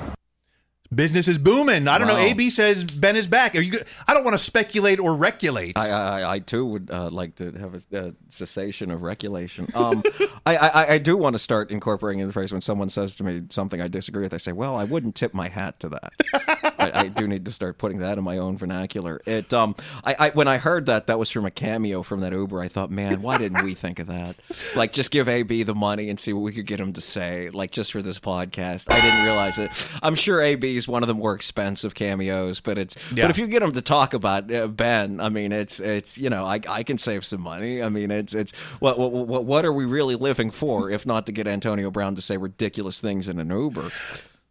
Business 0.95 1.29
is 1.29 1.39
booming. 1.39 1.89
I 1.89 1.99
don't 1.99 2.09
know. 2.09 2.17
AB 2.17 2.51
says 2.51 2.85
Ben 2.85 3.17
is 3.17 3.27
back. 3.27 3.55
Are 3.55 3.61
you? 3.61 3.73
good? 3.73 3.85
I 4.07 4.15
don't 4.15 4.25
want 4.25 4.35
to 4.35 4.43
speculate 4.43 5.01
or 5.01 5.17
regulate. 5.17 5.77
I, 5.77 5.91
I, 5.91 6.33
I 6.35 6.39
too 6.39 6.65
would 6.67 6.91
uh, 6.91 7.11
like 7.11 7.37
to 7.37 7.53
have 7.53 7.75
a, 7.75 8.07
a 8.07 8.15
cessation 8.29 8.91
of 8.91 9.03
regulation. 9.03 9.69
Um, 9.75 10.03
I, 10.47 10.57
I, 10.57 10.93
I 10.95 10.99
do 10.99 11.17
want 11.17 11.35
to 11.35 11.39
start 11.39 11.71
incorporating 11.71 12.21
in 12.21 12.27
the 12.27 12.33
phrase 12.33 12.53
when 12.53 12.61
someone 12.61 12.89
says 12.89 13.17
to 13.17 13.25
me 13.25 13.43
something 13.51 13.81
I 13.81 13.89
disagree 13.89 14.23
with. 14.23 14.35
I 14.35 14.39
say, 14.39 14.53
"Well, 14.53 14.77
I 14.77 14.85
wouldn't 14.85 15.15
tip 15.15 15.35
my 15.35 15.49
hat 15.49 15.81
to 15.81 15.89
that." 15.91 16.13
I, 16.79 17.01
I 17.03 17.09
do 17.09 17.27
need 17.27 17.45
to 17.47 17.53
start 17.53 17.79
putting 17.79 17.99
that 17.99 18.19
in 18.19 18.25
my 18.25 18.39
own 18.39 18.57
vernacular. 18.57 19.21
It 19.27 19.53
um, 19.55 19.75
I, 20.05 20.17
I 20.19 20.31
when 20.31 20.49
I 20.49 20.59
heard 20.59 20.87
that 20.87 21.07
that 21.07 21.19
was 21.19 21.31
from 21.31 21.45
a 21.45 21.51
cameo 21.51 22.03
from 22.03 22.21
that 22.21 22.33
Uber, 22.33 22.61
I 22.61 22.69
thought, 22.69 22.91
man, 22.91 23.23
why 23.23 23.39
didn't 23.39 23.65
we 23.65 23.75
think 23.75 23.99
of 23.99 24.07
that? 24.09 24.37
Like, 24.75 24.93
just 24.93 25.11
give 25.11 25.29
AB 25.29 25.63
the 25.63 25.75
money 25.75 26.11
and 26.11 26.19
see 26.19 26.33
what 26.33 26.41
we 26.41 26.53
could 26.53 26.67
get 26.67 26.81
him 26.81 26.93
to 26.95 27.01
say, 27.01 27.51
like 27.51 27.71
just 27.71 27.93
for 27.93 28.03
this 28.03 28.19
podcast. 28.19 28.91
I 28.91 29.01
didn't 29.01 29.25
realize 29.25 29.59
it. 29.59 29.71
I'm 30.03 30.15
sure 30.15 30.41
AB's 30.41 30.84
he's 30.85 30.89
one 30.89 31.03
of 31.03 31.09
the 31.09 31.15
more 31.15 31.35
expensive 31.35 31.95
cameos, 31.95 32.61
but 32.61 32.79
it's 32.79 32.97
Yeah. 33.15 33.25
but 33.25 33.31
if 33.31 33.39
you 33.39 33.47
get 33.47 33.63
him 33.63 33.73
to 33.73 33.83
talk 33.83 34.15
about 34.15 34.53
uh, 34.53 34.67
Ben, 34.69 35.21
I 35.21 35.29
mean, 35.29 35.53
it's 35.53 35.81
it's 35.81 36.19
you 36.19 36.31
know, 36.31 36.45
I 36.45 36.61
I 36.69 36.83
can 36.83 36.99
save 36.99 37.25
some 37.25 37.41
money. 37.41 37.83
I 37.83 37.89
mean, 37.89 38.11
it's 38.11 38.35
it's 38.35 38.53
what 38.81 38.99
what 38.99 39.13
what, 39.13 39.45
what 39.45 39.65
are 39.65 39.73
we 39.73 39.85
really 39.85 40.15
living 40.15 40.51
for 40.51 40.91
if 40.91 41.07
not 41.07 41.27
to 41.27 41.33
get 41.33 41.47
Antonio 41.47 41.91
Brown 41.91 42.15
to 42.17 42.23
say 42.23 42.37
ridiculous 42.37 43.01
things 43.01 43.29
in 43.29 43.39
an 43.39 43.51
Uber? 43.51 43.91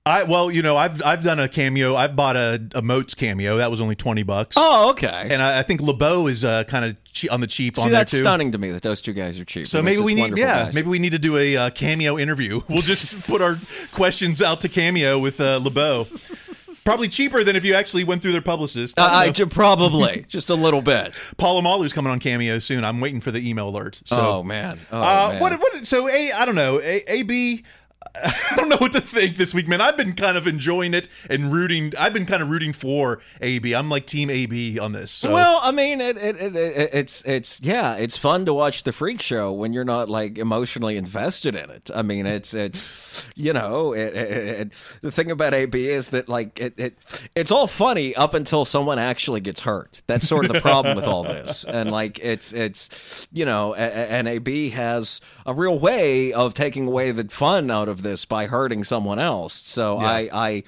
I 0.05 0.23
well, 0.23 0.51
you 0.51 0.61
know, 0.61 0.75
I've 0.75 1.01
I've 1.01 1.23
done 1.23 1.39
a 1.39 1.47
cameo. 1.47 1.95
I've 1.95 2.13
bought 2.13 2.35
a, 2.35 2.61
a 2.75 2.81
Moats 2.81 3.13
cameo. 3.15 3.55
That 3.55 3.71
was 3.71 3.79
only 3.79 3.95
twenty 3.95 4.23
bucks. 4.23 4.57
Oh, 4.59 4.89
okay. 4.89 5.27
And 5.31 5.41
I, 5.41 5.59
I 5.59 5.63
think 5.63 5.79
LeBeau 5.79 6.27
is 6.27 6.43
uh, 6.43 6.65
kind 6.65 6.83
of 6.83 7.01
che- 7.05 7.29
on 7.29 7.39
the 7.39 7.47
cheap 7.47 7.77
See, 7.77 7.83
on 7.83 7.87
there 7.87 7.99
that's 7.99 8.11
too. 8.11 8.17
stunning 8.17 8.51
to 8.51 8.57
me 8.57 8.71
that 8.71 8.81
those 8.81 8.99
two 8.99 9.13
guys 9.13 9.39
are 9.39 9.45
cheap. 9.45 9.65
So 9.65 9.79
It 9.79 9.83
maybe 9.83 10.01
we 10.01 10.13
need, 10.13 10.21
wonderful 10.23 10.39
yeah, 10.45 10.65
guys. 10.65 10.75
maybe 10.75 10.89
we 10.89 10.99
need 10.99 11.11
to 11.13 11.19
do 11.19 11.37
a 11.37 11.55
uh, 11.55 11.69
cameo 11.69 12.17
interview. 12.17 12.59
We'll 12.69 12.81
just 12.81 13.29
put 13.29 13.41
our 13.41 13.53
questions 13.95 14.41
out 14.41 14.59
to 14.61 14.67
cameo 14.67 15.21
with 15.21 15.39
uh, 15.39 15.59
LeBeau. 15.63 16.03
Probably 16.83 17.07
cheaper 17.07 17.45
than 17.45 17.55
if 17.55 17.63
you 17.63 17.73
actually 17.75 18.03
went 18.03 18.21
through 18.21 18.33
their 18.33 18.41
publicist. 18.41 18.99
Uh, 18.99 19.03
I 19.03 19.05
I, 19.05 19.09
don't 19.11 19.27
know. 19.27 19.45
ju- 19.45 19.45
probably 19.47 20.25
just 20.27 20.49
a 20.49 20.55
little 20.55 20.81
bit. 20.81 21.13
Polamalu's 21.37 21.93
coming 21.93 22.11
on 22.11 22.19
cameo 22.19 22.59
soon. 22.59 22.83
I'm 22.83 22.99
waiting 22.99 23.21
for 23.21 23.31
the 23.31 23.47
email 23.47 23.69
alert. 23.69 24.01
So, 24.03 24.17
oh 24.19 24.43
man. 24.43 24.79
Oh, 24.91 24.99
uh, 25.01 25.29
man. 25.31 25.41
what? 25.41 25.59
What? 25.61 25.85
So, 25.87 26.09
a 26.09 26.31
I 26.33 26.43
don't 26.43 26.55
know. 26.55 26.81
A, 26.81 27.03
AB. 27.07 27.63
I 28.15 28.53
don't 28.55 28.69
know 28.69 28.77
what 28.77 28.91
to 28.93 29.01
think 29.01 29.37
this 29.37 29.53
week, 29.53 29.67
man. 29.67 29.81
I've 29.81 29.97
been 29.97 30.13
kind 30.13 30.37
of 30.37 30.45
enjoying 30.47 30.93
it 30.93 31.07
and 31.29 31.51
rooting. 31.51 31.93
I've 31.99 32.13
been 32.13 32.25
kind 32.25 32.43
of 32.43 32.49
rooting 32.49 32.73
for 32.73 33.21
AB. 33.41 33.73
I'm 33.73 33.89
like 33.89 34.05
Team 34.05 34.29
AB 34.29 34.79
on 34.79 34.91
this. 34.91 35.11
So. 35.11 35.33
Well, 35.33 35.59
I 35.63 35.71
mean, 35.71 35.99
it, 35.99 36.17
it, 36.17 36.35
it, 36.37 36.55
it, 36.55 36.89
it's 36.93 37.23
it's 37.25 37.61
yeah, 37.61 37.95
it's 37.95 38.17
fun 38.17 38.45
to 38.45 38.53
watch 38.53 38.83
the 38.83 38.91
freak 38.91 39.21
show 39.21 39.51
when 39.51 39.73
you're 39.73 39.83
not 39.83 40.09
like 40.09 40.37
emotionally 40.37 40.97
invested 40.97 41.55
in 41.55 41.69
it. 41.69 41.89
I 41.93 42.01
mean, 42.01 42.25
it's 42.25 42.53
it's 42.53 43.25
you 43.35 43.53
know, 43.53 43.93
it, 43.93 44.15
it, 44.15 44.31
it, 44.59 44.97
the 45.01 45.11
thing 45.11 45.31
about 45.31 45.53
AB 45.53 45.87
is 45.87 46.09
that 46.09 46.29
like 46.29 46.59
it, 46.59 46.79
it 46.79 46.97
it's 47.35 47.51
all 47.51 47.67
funny 47.67 48.15
up 48.15 48.33
until 48.33 48.65
someone 48.65 48.99
actually 48.99 49.41
gets 49.41 49.61
hurt. 49.61 50.03
That's 50.07 50.27
sort 50.27 50.45
of 50.45 50.53
the 50.53 50.61
problem 50.61 50.95
with 50.95 51.05
all 51.05 51.23
this, 51.23 51.63
and 51.67 51.91
like 51.91 52.19
it's 52.19 52.53
it's 52.53 53.27
you 53.31 53.45
know, 53.45 53.73
and 53.73 54.27
AB 54.27 54.69
has 54.69 55.19
a 55.45 55.53
real 55.53 55.79
way 55.79 56.31
of 56.31 56.53
taking 56.53 56.87
away 56.87 57.11
the 57.11 57.23
fun 57.25 57.71
out 57.71 57.89
of 57.89 57.92
this 58.01 58.25
by 58.25 58.47
hurting 58.47 58.83
someone 58.83 59.19
else. 59.19 59.53
So 59.53 59.97
I 59.99 60.29
I 60.33 60.63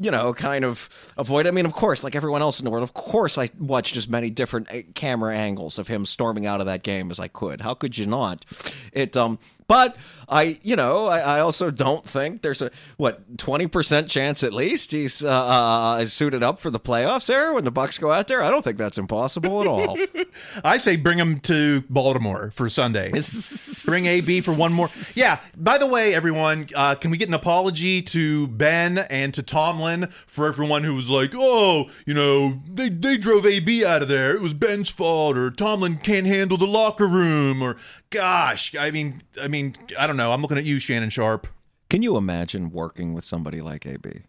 you 0.00 0.10
know 0.10 0.34
kind 0.34 0.64
of 0.64 0.88
avoid. 1.16 1.46
I 1.46 1.50
mean, 1.50 1.66
of 1.66 1.72
course, 1.72 2.02
like 2.02 2.16
everyone 2.16 2.42
else 2.42 2.58
in 2.58 2.64
the 2.64 2.70
world, 2.70 2.82
of 2.82 2.94
course, 2.94 3.38
I 3.38 3.50
watched 3.58 3.96
as 3.96 4.08
many 4.08 4.30
different 4.30 4.70
uh, 4.70 4.82
camera 4.94 5.36
angles 5.36 5.78
of 5.78 5.88
him 5.88 6.04
storming 6.04 6.46
out 6.46 6.60
of 6.60 6.66
that 6.66 6.82
game 6.82 7.10
as 7.10 7.20
I 7.20 7.28
could. 7.28 7.60
How 7.60 7.74
could 7.74 7.96
you 7.98 8.06
not? 8.06 8.44
It 8.92 9.16
um. 9.16 9.38
But 9.66 9.96
I, 10.28 10.58
you 10.62 10.76
know, 10.76 11.06
I, 11.06 11.20
I 11.20 11.40
also 11.40 11.70
don't 11.70 12.04
think 12.04 12.42
there's 12.42 12.62
a 12.62 12.70
what 12.96 13.38
twenty 13.38 13.66
percent 13.66 14.08
chance 14.08 14.42
at 14.42 14.52
least 14.52 14.92
he's 14.92 15.24
uh, 15.24 15.30
uh, 15.30 15.98
is 16.00 16.12
suited 16.12 16.42
up 16.42 16.58
for 16.58 16.70
the 16.70 16.80
playoffs 16.80 17.26
there 17.26 17.52
when 17.52 17.64
the 17.64 17.72
Bucs 17.72 18.00
go 18.00 18.10
out 18.10 18.28
there. 18.28 18.42
I 18.42 18.50
don't 18.50 18.62
think 18.62 18.76
that's 18.76 18.98
impossible 18.98 19.60
at 19.60 19.66
all. 19.66 19.98
I 20.64 20.76
say 20.78 20.96
bring 20.96 21.18
him 21.18 21.40
to 21.40 21.82
Baltimore 21.88 22.50
for 22.52 22.68
Sunday. 22.68 23.10
bring 23.86 24.06
AB 24.06 24.40
for 24.40 24.52
one 24.54 24.72
more. 24.72 24.88
Yeah. 25.14 25.40
By 25.56 25.78
the 25.78 25.86
way, 25.86 26.14
everyone, 26.14 26.68
uh, 26.74 26.94
can 26.94 27.10
we 27.10 27.16
get 27.16 27.28
an 27.28 27.34
apology 27.34 28.02
to 28.02 28.48
Ben 28.48 28.98
and 28.98 29.32
to 29.34 29.42
Tomlin 29.42 30.08
for 30.26 30.46
everyone 30.48 30.84
who 30.84 30.94
was 30.94 31.10
like, 31.10 31.32
"Oh, 31.34 31.90
you 32.06 32.14
know, 32.14 32.60
they 32.68 32.88
they 32.88 33.16
drove 33.16 33.46
AB 33.46 33.84
out 33.84 34.02
of 34.02 34.08
there. 34.08 34.34
It 34.34 34.42
was 34.42 34.54
Ben's 34.54 34.88
fault," 34.88 35.36
or 35.36 35.50
Tomlin 35.50 35.96
can't 35.98 36.26
handle 36.26 36.58
the 36.58 36.66
locker 36.66 37.06
room, 37.06 37.62
or 37.62 37.76
gosh, 38.10 38.74
I 38.76 38.90
mean, 38.90 39.20
I 39.42 39.48
mean, 39.48 39.53
I 39.54 39.56
mean, 39.56 39.76
I 39.96 40.08
don't 40.08 40.16
know. 40.16 40.32
I'm 40.32 40.42
looking 40.42 40.58
at 40.58 40.64
you, 40.64 40.80
Shannon 40.80 41.10
Sharpe. 41.10 41.46
Can 41.88 42.02
you 42.02 42.16
imagine 42.16 42.72
working 42.72 43.14
with 43.14 43.24
somebody 43.24 43.60
like 43.60 43.86
AB? 43.86 44.22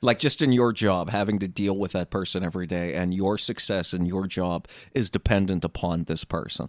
Like 0.00 0.20
just 0.20 0.40
in 0.40 0.52
your 0.52 0.72
job, 0.72 1.10
having 1.10 1.40
to 1.40 1.48
deal 1.48 1.76
with 1.76 1.90
that 1.92 2.10
person 2.10 2.44
every 2.44 2.68
day, 2.68 2.94
and 2.94 3.12
your 3.12 3.38
success 3.38 3.92
in 3.92 4.06
your 4.06 4.28
job 4.28 4.68
is 4.94 5.10
dependent 5.10 5.64
upon 5.64 6.04
this 6.04 6.22
person. 6.22 6.68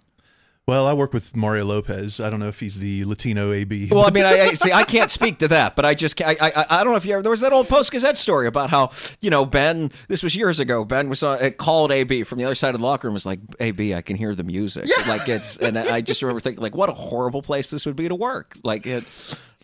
Well, 0.70 0.86
I 0.86 0.94
work 0.94 1.14
with 1.14 1.36
Mario 1.36 1.66
Lopez. 1.66 2.20
I 2.20 2.30
don't 2.30 2.40
know 2.40 2.48
if 2.48 2.60
he's 2.60 2.78
the 2.78 3.04
Latino 3.04 3.52
AB. 3.52 3.90
Well, 3.92 4.06
I 4.06 4.12
mean, 4.12 4.24
I, 4.24 4.50
I 4.50 4.54
see. 4.54 4.72
I 4.72 4.84
can't 4.84 5.10
speak 5.10 5.40
to 5.40 5.48
that, 5.48 5.76
but 5.76 5.84
I 5.84 5.96
just 5.96 6.22
I, 6.22 6.38
I 6.40 6.66
I 6.70 6.84
don't 6.84 6.92
know 6.94 6.96
if 6.98 7.06
you 7.06 7.14
ever 7.14 7.24
there 7.24 7.32
was 7.32 7.42
that 7.42 7.52
old 7.52 7.68
Post 7.68 7.92
Gazette 7.92 8.20
story 8.20 8.46
about 8.46 8.70
how 8.70 8.92
you 9.20 9.32
know 9.32 9.48
Ben. 9.48 9.92
This 10.10 10.22
was 10.22 10.36
years 10.36 10.60
ago. 10.60 10.86
Ben 10.86 11.10
was 11.10 11.24
uh, 11.24 11.50
called 11.58 11.92
AB 11.92 12.22
from 12.22 12.38
the 12.38 12.46
other 12.46 12.54
side 12.54 12.76
of 12.76 12.82
the 12.82 12.86
locker 12.86 13.08
room. 13.08 13.14
Was 13.14 13.26
like 13.26 13.40
AB, 13.60 13.96
I 13.96 14.02
can 14.02 14.16
hear 14.16 14.36
the 14.36 14.44
music. 14.44 14.86
Yeah. 14.86 15.10
Like 15.10 15.28
it's 15.28 15.58
and 15.58 15.76
I 15.76 16.02
just 16.02 16.22
remember 16.22 16.40
thinking 16.40 16.62
like, 16.62 16.76
what 16.76 16.88
a 16.90 16.94
horrible 16.94 17.42
place 17.42 17.72
this 17.72 17.88
would 17.88 17.96
be 17.96 18.08
to 18.08 18.14
work. 18.14 18.56
Like 18.64 18.86
it. 18.86 19.06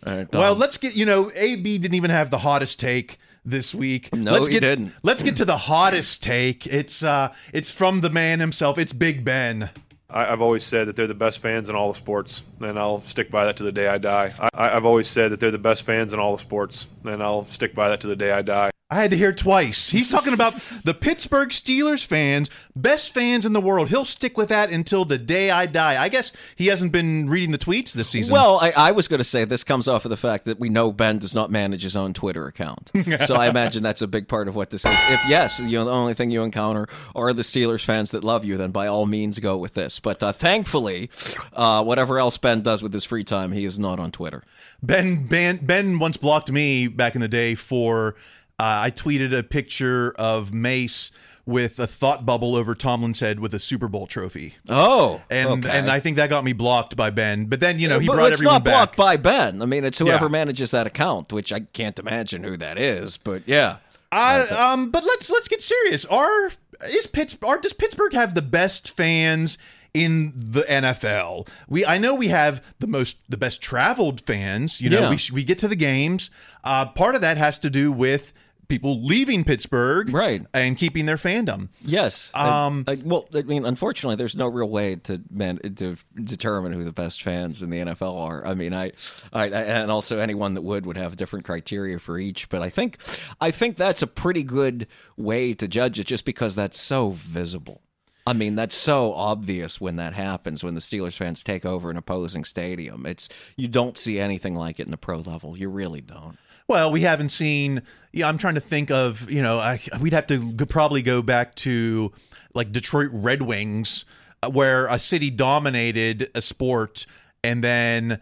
uh, 0.02 0.24
Well, 0.32 0.56
let's 0.56 0.76
get 0.76 0.96
you 0.96 1.06
know, 1.06 1.30
AB 1.36 1.78
didn't 1.78 1.94
even 1.94 2.10
have 2.10 2.30
the 2.30 2.38
hottest 2.38 2.80
take 2.80 3.20
this 3.44 3.72
week. 3.72 4.12
No, 4.12 4.32
let's 4.32 4.48
he 4.48 4.54
get, 4.54 4.60
didn't. 4.60 4.92
Let's 5.04 5.22
get 5.22 5.36
to 5.36 5.44
the 5.44 5.56
hottest 5.56 6.20
take. 6.24 6.66
It's 6.66 7.04
uh 7.04 7.32
it's 7.52 7.72
from 7.72 8.00
the 8.00 8.10
man 8.10 8.40
himself. 8.40 8.76
It's 8.76 8.92
Big 8.92 9.24
Ben. 9.24 9.70
I, 10.08 10.32
I've 10.32 10.40
always 10.40 10.64
said 10.64 10.88
that 10.88 10.96
they're 10.96 11.06
the 11.06 11.14
best 11.14 11.38
fans 11.40 11.68
in 11.68 11.76
all 11.76 11.88
the 11.88 11.94
sports, 11.94 12.42
and 12.60 12.78
I'll 12.78 13.00
stick 13.00 13.30
by 13.30 13.44
that 13.46 13.56
to 13.58 13.64
the 13.64 13.72
day 13.72 13.88
I 13.88 13.98
die. 13.98 14.32
I, 14.54 14.70
I've 14.70 14.86
always 14.86 15.08
said 15.08 15.32
that 15.32 15.40
they're 15.40 15.50
the 15.50 15.58
best 15.58 15.82
fans 15.82 16.12
in 16.12 16.20
all 16.20 16.32
the 16.32 16.38
sports, 16.38 16.86
and 17.04 17.22
I'll 17.22 17.44
stick 17.44 17.74
by 17.74 17.88
that 17.90 18.00
to 18.02 18.06
the 18.06 18.16
day 18.16 18.32
I 18.32 18.42
die. 18.42 18.70
I 18.88 19.00
had 19.00 19.10
to 19.10 19.16
hear 19.16 19.32
twice. 19.32 19.90
He's 19.90 20.08
talking 20.08 20.32
about 20.32 20.52
the 20.84 20.94
Pittsburgh 20.94 21.48
Steelers 21.48 22.06
fans, 22.06 22.48
best 22.76 23.12
fans 23.12 23.44
in 23.44 23.52
the 23.52 23.60
world. 23.60 23.88
He'll 23.88 24.04
stick 24.04 24.36
with 24.36 24.48
that 24.50 24.70
until 24.70 25.04
the 25.04 25.18
day 25.18 25.50
I 25.50 25.66
die. 25.66 26.00
I 26.00 26.08
guess 26.08 26.30
he 26.54 26.68
hasn't 26.68 26.92
been 26.92 27.28
reading 27.28 27.50
the 27.50 27.58
tweets 27.58 27.92
this 27.92 28.08
season. 28.08 28.32
Well, 28.32 28.60
I, 28.60 28.72
I 28.76 28.92
was 28.92 29.08
going 29.08 29.18
to 29.18 29.24
say 29.24 29.44
this 29.44 29.64
comes 29.64 29.88
off 29.88 30.04
of 30.04 30.10
the 30.10 30.16
fact 30.16 30.44
that 30.44 30.60
we 30.60 30.68
know 30.68 30.92
Ben 30.92 31.18
does 31.18 31.34
not 31.34 31.50
manage 31.50 31.82
his 31.82 31.96
own 31.96 32.12
Twitter 32.12 32.46
account, 32.46 32.92
so 33.26 33.34
I 33.34 33.48
imagine 33.48 33.82
that's 33.82 34.02
a 34.02 34.06
big 34.06 34.28
part 34.28 34.46
of 34.46 34.54
what 34.54 34.70
this 34.70 34.86
is. 34.86 34.98
If 35.08 35.20
yes, 35.26 35.58
you 35.58 35.72
know 35.72 35.84
the 35.84 35.90
only 35.90 36.14
thing 36.14 36.30
you 36.30 36.44
encounter 36.44 36.86
are 37.16 37.32
the 37.32 37.42
Steelers 37.42 37.84
fans 37.84 38.12
that 38.12 38.22
love 38.22 38.44
you, 38.44 38.56
then 38.56 38.70
by 38.70 38.86
all 38.86 39.06
means 39.06 39.40
go 39.40 39.56
with 39.56 39.74
this. 39.74 39.98
But 39.98 40.22
uh, 40.22 40.30
thankfully, 40.30 41.10
uh, 41.54 41.82
whatever 41.82 42.20
else 42.20 42.38
Ben 42.38 42.60
does 42.60 42.84
with 42.84 42.92
his 42.92 43.04
free 43.04 43.24
time, 43.24 43.50
he 43.50 43.64
is 43.64 43.80
not 43.80 43.98
on 43.98 44.12
Twitter. 44.12 44.44
Ben 44.80 45.26
Ben 45.26 45.56
Ben 45.56 45.98
once 45.98 46.16
blocked 46.16 46.52
me 46.52 46.86
back 46.86 47.16
in 47.16 47.20
the 47.20 47.26
day 47.26 47.56
for 47.56 48.14
uh, 48.58 48.86
I 48.86 48.90
tweeted 48.90 49.36
a 49.36 49.42
picture 49.42 50.12
of 50.18 50.52
Mace 50.54 51.10
with 51.44 51.78
a 51.78 51.86
thought 51.86 52.26
bubble 52.26 52.56
over 52.56 52.74
Tomlin's 52.74 53.20
head 53.20 53.38
with 53.38 53.54
a 53.54 53.58
Super 53.60 53.86
Bowl 53.86 54.06
trophy. 54.08 54.54
Oh, 54.68 55.22
and 55.30 55.64
okay. 55.64 55.78
and 55.78 55.88
I 55.90 56.00
think 56.00 56.16
that 56.16 56.28
got 56.28 56.42
me 56.42 56.52
blocked 56.52 56.96
by 56.96 57.10
Ben. 57.10 57.44
But 57.46 57.60
then 57.60 57.78
you 57.78 57.88
know 57.88 57.98
he 58.00 58.08
But 58.08 58.14
brought 58.16 58.32
it's 58.32 58.40
everyone 58.40 58.54
not 58.54 58.64
back. 58.64 58.74
blocked 58.74 58.96
by 58.96 59.16
Ben. 59.16 59.62
I 59.62 59.66
mean, 59.66 59.84
it's 59.84 59.98
whoever 59.98 60.24
Yeah. 60.24 60.30
manages 60.30 60.72
that 60.72 60.86
account, 60.88 61.32
which 61.32 61.52
I 61.52 61.60
can't 61.60 61.98
imagine 61.98 62.42
who 62.42 62.56
that 62.56 62.78
is. 62.78 63.16
But 63.16 63.42
yeah, 63.46 63.76
I, 64.10 64.40
um, 64.48 64.90
but 64.90 65.04
let's 65.04 65.30
let's 65.30 65.46
get 65.48 65.62
serious. 65.62 66.04
Are 66.06 66.50
is 66.88 67.06
Pitts? 67.06 67.36
Are, 67.46 67.58
does 67.58 67.72
Pittsburgh 67.74 68.12
have 68.14 68.34
the 68.34 68.42
best 68.42 68.90
fans 68.96 69.56
in 69.94 70.32
the 70.34 70.62
NFL? 70.62 71.46
We 71.68 71.86
I 71.86 71.98
know 71.98 72.14
we 72.16 72.26
have 72.28 72.60
the 72.80 72.88
most 72.88 73.18
the 73.30 73.36
best 73.36 73.62
traveled 73.62 74.20
fans. 74.20 74.80
You 74.80 74.90
know, 74.90 75.02
Yeah. 75.02 75.10
we 75.10 75.18
we 75.32 75.44
get 75.44 75.60
to 75.60 75.68
the 75.68 75.76
games. 75.76 76.28
Uh, 76.64 76.86
part 76.86 77.14
of 77.14 77.20
that 77.20 77.36
has 77.36 77.58
to 77.60 77.70
do 77.70 77.92
with 77.92 78.32
people 78.68 79.04
leaving 79.04 79.44
Pittsburgh, 79.44 80.12
right, 80.12 80.44
and 80.54 80.76
keeping 80.76 81.06
their 81.06 81.16
fandom. 81.16 81.68
Yes. 81.82 82.30
Um, 82.34 82.84
I- 82.86 82.92
I- 82.92 83.02
well, 83.04 83.28
I 83.34 83.42
mean, 83.42 83.64
unfortunately, 83.64 84.16
there's 84.16 84.36
no 84.36 84.48
real 84.48 84.68
way 84.68 84.96
to 84.96 85.20
man 85.30 85.58
to 85.76 85.96
determine 86.22 86.72
who 86.72 86.84
the 86.84 86.92
best 86.92 87.22
fans 87.22 87.62
in 87.62 87.70
the 87.70 87.78
NFL 87.78 88.16
are. 88.18 88.46
I 88.46 88.54
mean, 88.54 88.74
I, 88.74 88.92
I, 89.32 89.44
I 89.44 89.48
and 89.48 89.90
also 89.90 90.18
anyone 90.18 90.54
that 90.54 90.62
would 90.62 90.86
would 90.86 90.96
have 90.96 91.16
different 91.16 91.44
criteria 91.44 91.98
for 91.98 92.18
each. 92.18 92.48
But 92.48 92.62
I 92.62 92.68
think, 92.70 92.98
I 93.40 93.50
think 93.50 93.76
that's 93.76 94.02
a 94.02 94.06
pretty 94.06 94.42
good 94.42 94.86
way 95.16 95.54
to 95.54 95.68
judge 95.68 95.98
it, 96.00 96.06
just 96.06 96.24
because 96.24 96.54
that's 96.54 96.80
so 96.80 97.10
visible. 97.10 97.82
I 98.28 98.32
mean, 98.32 98.56
that's 98.56 98.74
so 98.74 99.12
obvious 99.14 99.80
when 99.80 99.94
that 99.96 100.12
happens 100.14 100.64
when 100.64 100.74
the 100.74 100.80
Steelers 100.80 101.16
fans 101.16 101.44
take 101.44 101.64
over 101.64 101.90
an 101.92 101.96
opposing 101.96 102.42
stadium. 102.42 103.06
It's 103.06 103.28
you 103.56 103.68
don't 103.68 103.96
see 103.96 104.18
anything 104.18 104.56
like 104.56 104.80
it 104.80 104.86
in 104.86 104.90
the 104.90 104.96
pro 104.96 105.18
level. 105.18 105.56
You 105.56 105.68
really 105.68 106.00
don't. 106.00 106.36
Well, 106.68 106.90
we 106.90 107.02
haven't 107.02 107.28
seen. 107.28 107.82
Yeah, 108.12 108.28
I'm 108.28 108.38
trying 108.38 108.54
to 108.54 108.60
think 108.60 108.90
of. 108.90 109.30
You 109.30 109.42
know, 109.42 109.58
I, 109.58 109.80
we'd 110.00 110.12
have 110.12 110.26
to 110.28 110.54
probably 110.66 111.02
go 111.02 111.22
back 111.22 111.54
to 111.56 112.12
like 112.54 112.72
Detroit 112.72 113.10
Red 113.12 113.42
Wings, 113.42 114.04
uh, 114.42 114.50
where 114.50 114.86
a 114.86 114.98
city 114.98 115.30
dominated 115.30 116.30
a 116.34 116.40
sport 116.40 117.06
and 117.44 117.62
then 117.62 118.20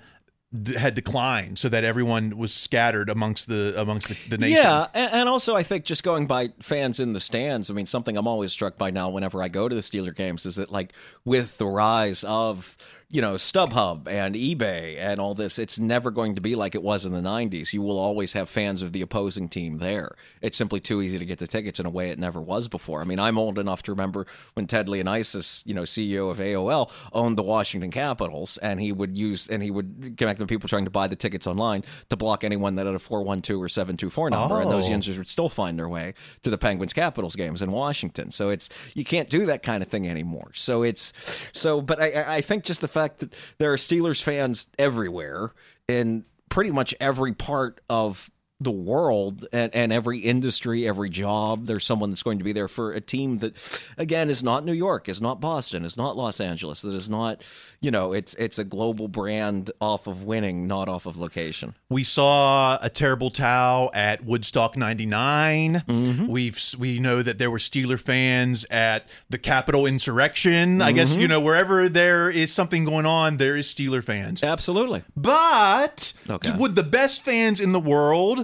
d- 0.62 0.74
had 0.74 0.95
declined, 0.95 1.59
so 1.59 1.68
that 1.68 1.84
everyone 1.84 2.36
was 2.36 2.53
scattered 2.53 3.09
amongst 3.09 3.49
the 3.49 3.74
amongst 3.80 4.09
the, 4.09 4.16
the 4.28 4.38
nation. 4.38 4.59
Yeah, 4.59 4.88
and, 4.92 5.12
and 5.12 5.28
also 5.28 5.55
I 5.55 5.62
think 5.62 5.84
just 5.84 6.03
going 6.03 6.26
by 6.26 6.49
fans 6.61 7.01
in 7.01 7.12
the 7.12 7.20
stands. 7.20 7.70
I 7.70 7.74
mean, 7.74 7.86
something 7.86 8.16
I'm 8.16 8.26
always 8.28 8.53
struck 8.53 8.76
by 8.76 8.90
now 8.90 9.09
whenever 9.09 9.42
I 9.42 9.49
go 9.49 9.68
to 9.68 9.74
the 9.74 9.80
Steeler 9.80 10.14
games 10.14 10.45
is 10.45 10.57
that 10.57 10.70
like 10.70 10.92
with 11.24 11.57
the 11.59 11.66
rise 11.66 12.24
of 12.24 12.76
you 13.11 13.20
know 13.22 13.34
StubHub 13.34 14.09
and 14.09 14.34
eBay 14.34 14.96
and 14.98 15.18
all 15.20 15.34
this. 15.34 15.59
It's 15.59 15.78
never 15.78 16.11
going 16.11 16.34
to 16.34 16.40
be 16.40 16.55
like 16.55 16.74
it 16.74 16.82
was 16.82 17.05
in 17.05 17.12
the 17.12 17.20
'90s. 17.20 17.72
You 17.72 17.82
will 17.82 17.98
always 17.98 18.32
have 18.32 18.48
fans 18.48 18.82
of 18.82 18.92
the 18.92 19.02
opposing 19.02 19.48
team 19.48 19.78
there. 19.78 20.11
It's 20.42 20.57
simply 20.57 20.80
too 20.80 21.00
easy 21.02 21.18
to 21.18 21.24
get 21.24 21.38
the 21.38 21.46
tickets 21.46 21.78
in 21.80 21.86
a 21.86 21.90
way 21.90 22.11
it 22.11 22.18
never 22.18 22.40
was 22.40 22.68
before. 22.68 23.00
I 23.00 23.05
mean, 23.05 23.18
I'm 23.18 23.38
old 23.38 23.59
enough 23.59 23.82
to 23.84 23.92
remember 23.92 24.26
when 24.55 24.66
Ted 24.66 24.86
Leonsis, 24.88 25.62
you 25.66 25.74
know, 25.74 25.82
CEO 25.82 26.30
of 26.30 26.38
AOL, 26.38 26.90
owned 27.12 27.36
the 27.38 27.42
Washington 27.42 27.90
Capitals, 27.90 28.59
and 28.59 28.80
he 28.80 28.92
would 28.92 29.16
use 29.16 29.46
and 29.48 29.62
he 29.62 29.70
would 29.70 30.14
connect 30.16 30.38
the 30.38 30.46
people 30.46 30.68
trying 30.68 30.84
to 30.84 30.90
buy 30.90 31.07
the 31.07 31.16
tickets 31.16 31.46
online 31.46 31.84
to 32.11 32.16
block 32.16 32.44
anyone 32.44 32.74
that 32.76 32.86
had 32.86 32.94
a 32.94 32.98
412 32.98 33.62
or 33.62 33.68
724 33.68 34.30
number, 34.30 34.61
and 34.61 34.70
those 34.70 34.88
Oh. 34.88 34.94
users 34.94 35.18
would 35.18 35.28
still 35.28 35.48
find 35.48 35.78
their 35.78 35.88
way 35.88 36.14
to 36.42 36.50
the 36.50 36.59
Penguins 36.59 36.92
Capitals 36.92 37.36
games 37.36 37.62
in 37.62 37.70
Washington. 37.70 38.30
So 38.30 38.50
it's 38.50 38.68
you 38.94 39.05
can't 39.05 39.28
do 39.28 39.46
that 39.46 39.62
kind 39.62 39.82
of 39.82 39.88
thing 39.88 40.09
anymore. 40.09 40.50
So 40.55 40.82
it's 40.82 41.12
so, 41.52 41.80
but 41.80 42.00
I- 42.00 42.05
I, 42.14 42.34
I 42.36 42.40
think 42.40 42.64
just 42.64 42.80
the 42.80 42.88
fact 42.95 43.18
that 43.18 43.34
there 43.59 43.72
are 43.72 43.76
Steelers 43.76 44.22
fans 44.22 44.68
everywhere 44.78 45.51
in 45.88 46.24
pretty 46.49 46.70
much 46.70 46.95
every 47.01 47.32
part 47.32 47.80
of 47.90 48.30
the 48.61 48.70
world 48.70 49.46
and, 49.52 49.74
and 49.74 49.92
every 49.92 50.20
industry, 50.20 50.86
every 50.86 51.11
job, 51.11 51.66
there's 51.66 51.84
someone 51.84 52.11
that's 52.11 52.22
going 52.22 52.38
to 52.38 52.44
be 52.44 52.52
there 52.52 52.68
for 52.68 52.92
a 52.92 53.00
team 53.00 53.38
that, 53.38 53.52
again, 53.98 54.30
is 54.30 54.42
not 54.44 54.64
New 54.64 54.72
York, 54.72 55.09
is 55.09 55.20
not 55.20 55.40
Boston, 55.40 55.84
is 55.84 55.96
not 55.96 56.16
Los 56.16 56.40
Angeles, 56.40 56.80
that 56.82 56.94
is 56.94 57.11
not, 57.11 57.42
you 57.80 57.90
know, 57.90 58.12
it's 58.12 58.32
it's 58.34 58.59
a 58.59 58.64
global 58.64 59.09
brand 59.09 59.70
off 59.80 60.07
of 60.07 60.22
winning, 60.22 60.66
not 60.68 60.88
off 60.88 61.05
of 61.05 61.18
location. 61.18 61.74
We 61.90 62.05
saw 62.05 62.78
a 62.80 62.88
Terrible 62.88 63.30
Towel 63.30 63.90
at 63.92 64.24
Woodstock 64.24 64.76
'99. 64.76 65.82
Mm-hmm. 65.86 66.26
We've 66.28 66.59
we 66.78 67.00
know 67.00 67.22
that 67.22 67.38
there 67.38 67.50
were 67.50 67.59
Steeler 67.59 68.00
fans 68.00 68.64
at 68.70 69.09
the 69.30 69.38
Capitol 69.38 69.84
insurrection. 69.84 70.80
I 70.80 70.92
guess 70.92 71.16
Mhm. 71.16 71.20
you 71.22 71.28
know 71.28 71.40
wherever 71.40 71.88
there 71.88 72.30
is 72.30 72.52
something 72.52 72.84
going 72.84 73.05
on, 73.07 73.36
there 73.38 73.57
is 73.57 73.66
Steeler 73.66 74.02
fans. 74.02 74.42
Absolutely. 74.42 75.02
But 75.16 76.12
Okay. 76.30 76.52
would 76.57 76.76
the 76.76 76.82
best 76.84 77.24
fans 77.24 77.61
in 77.61 77.72
the 77.72 77.80
world 77.80 78.43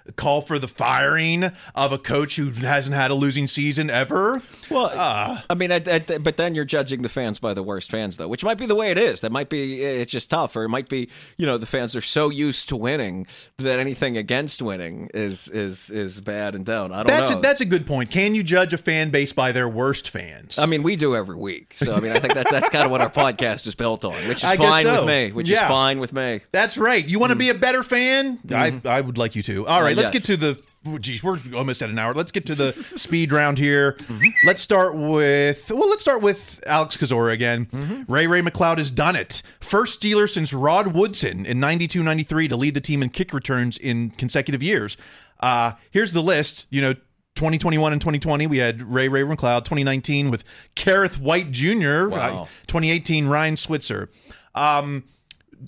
call 0.15 0.41
for 0.41 0.59
the 0.59 0.67
firing 0.67 1.51
of 1.75 1.91
a 1.91 1.97
coach 1.97 2.35
who 2.35 2.49
hasn't 2.51 2.95
had 2.95 3.11
a 3.11 3.13
losing 3.13 3.47
season 3.47 3.89
ever? 3.89 4.41
Well, 4.69 4.89
ah. 4.93 5.43
I 5.49 5.53
mean, 5.53 5.71
I, 5.71 5.81
I, 5.85 5.99
but 6.17 6.37
then 6.37 6.55
you're 6.55 6.65
judging 6.65 7.01
the 7.01 7.09
fans 7.09 7.39
by 7.39 7.53
the 7.53 7.63
worst 7.63 7.91
fans, 7.91 8.17
though, 8.17 8.27
which 8.27 8.43
might 8.43 8.57
be 8.57 8.65
the 8.65 8.75
way 8.75 8.91
it 8.91 8.97
is. 8.97 9.21
That 9.21 9.31
might 9.31 9.49
be 9.49 9.81
it's 9.83 10.11
just 10.11 10.29
tough, 10.29 10.55
or 10.55 10.63
it 10.63 10.69
might 10.69 10.89
be 10.89 11.09
you 11.37 11.45
know 11.45 11.57
the 11.57 11.65
fans 11.65 11.95
are 11.95 12.01
so 12.01 12.29
used 12.29 12.69
to 12.69 12.75
winning 12.75 13.27
that 13.57 13.79
anything 13.79 14.17
against 14.17 14.61
winning 14.61 15.09
is 15.13 15.49
is 15.49 15.89
is 15.91 16.21
bad 16.21 16.55
and 16.55 16.65
down. 16.65 16.91
I 16.91 16.97
don't 16.97 17.07
That's 17.07 17.29
know. 17.31 17.39
a, 17.39 17.41
that's 17.41 17.61
a 17.61 17.65
good 17.65 17.85
point. 17.85 18.11
Can 18.11 18.35
you 18.35 18.43
judge 18.43 18.73
a 18.73 18.77
fan 18.77 19.09
base 19.09 19.33
by 19.33 19.51
their 19.51 19.67
worst 19.69 20.09
fans? 20.09 20.57
I 20.59 20.65
mean, 20.65 20.83
we 20.83 20.95
do 20.95 21.15
every 21.15 21.35
week, 21.35 21.73
so 21.75 21.93
I 21.93 21.99
mean, 21.99 22.11
I 22.11 22.19
think 22.19 22.33
that 22.35 22.47
that's 22.49 22.69
kind 22.69 22.85
of 22.85 22.91
what 22.91 23.01
our 23.01 23.09
podcast 23.09 23.67
is 23.67 23.75
built 23.75 24.05
on, 24.05 24.13
which 24.27 24.37
is 24.39 24.43
I 24.45 24.57
fine 24.57 24.83
so. 24.83 24.99
with 24.99 25.07
me. 25.07 25.31
Which 25.31 25.49
Yeah. 25.49 25.63
is 25.63 25.67
fine 25.67 25.99
with 25.99 26.13
me. 26.13 26.41
That's 26.51 26.77
right. 26.77 27.05
You 27.05 27.19
want 27.19 27.31
to 27.31 27.37
be 27.37 27.49
a 27.49 27.53
better 27.53 27.83
fan? 27.83 28.37
Mm-hmm. 28.45 28.87
I, 28.87 28.97
I 28.97 29.01
would 29.01 29.17
like 29.17 29.35
you 29.35 29.43
to. 29.43 29.67
All 29.67 29.81
right, 29.81 29.90
Uh, 29.91 29.95
let's 29.95 30.13
yes. 30.13 30.23
get 30.23 30.23
to 30.25 30.37
the. 30.37 30.63
oh, 30.87 30.97
Geez, 30.97 31.23
we're 31.23 31.37
almost 31.55 31.81
at 31.81 31.89
an 31.89 31.99
hour. 31.99 32.13
Let's 32.13 32.31
get 32.31 32.45
to 32.47 32.55
the 32.55 32.71
speed 32.71 33.31
round 33.31 33.57
here. 33.57 33.97
Let's 34.45 34.61
start 34.61 34.95
with. 34.95 35.69
Well, 35.69 35.89
let's 35.89 36.01
start 36.01 36.21
with 36.21 36.63
Alex 36.67 36.97
Kozora 36.97 37.33
again. 37.33 38.05
Ray 38.07 38.27
Ray 38.27 38.41
McCloud 38.41 38.77
has 38.77 38.91
done 38.91 39.15
it. 39.15 39.41
First 39.59 40.01
Steeler 40.01 40.29
since 40.29 40.53
Rod 40.53 40.87
Woodson 40.87 41.45
in 41.45 41.59
92 41.59 42.03
93 42.03 42.47
to 42.47 42.55
lead 42.55 42.73
the 42.73 42.81
team 42.81 43.03
in 43.03 43.09
kick 43.09 43.33
returns 43.33 43.77
in 43.77 44.11
consecutive 44.11 44.63
years. 44.63 44.97
Uh, 45.39 45.73
here's 45.91 46.13
the 46.13 46.21
list. 46.21 46.67
You 46.69 46.81
know, 46.81 46.93
2021 47.35 47.93
and 47.93 48.01
2020, 48.01 48.47
we 48.47 48.57
had 48.57 48.81
Ray 48.81 49.07
Ray 49.07 49.21
McCloud. 49.21 49.59
2019 49.59 50.29
with 50.29 50.43
Kerrith 50.75 51.17
Whyte 51.17 51.51
Jr. 51.51 52.09
Wow. 52.09 52.43
Uh, 52.43 52.45
2018, 52.67 53.27
Ryan 53.27 53.55
Switzer. 53.55 54.09
Um, 54.53 55.05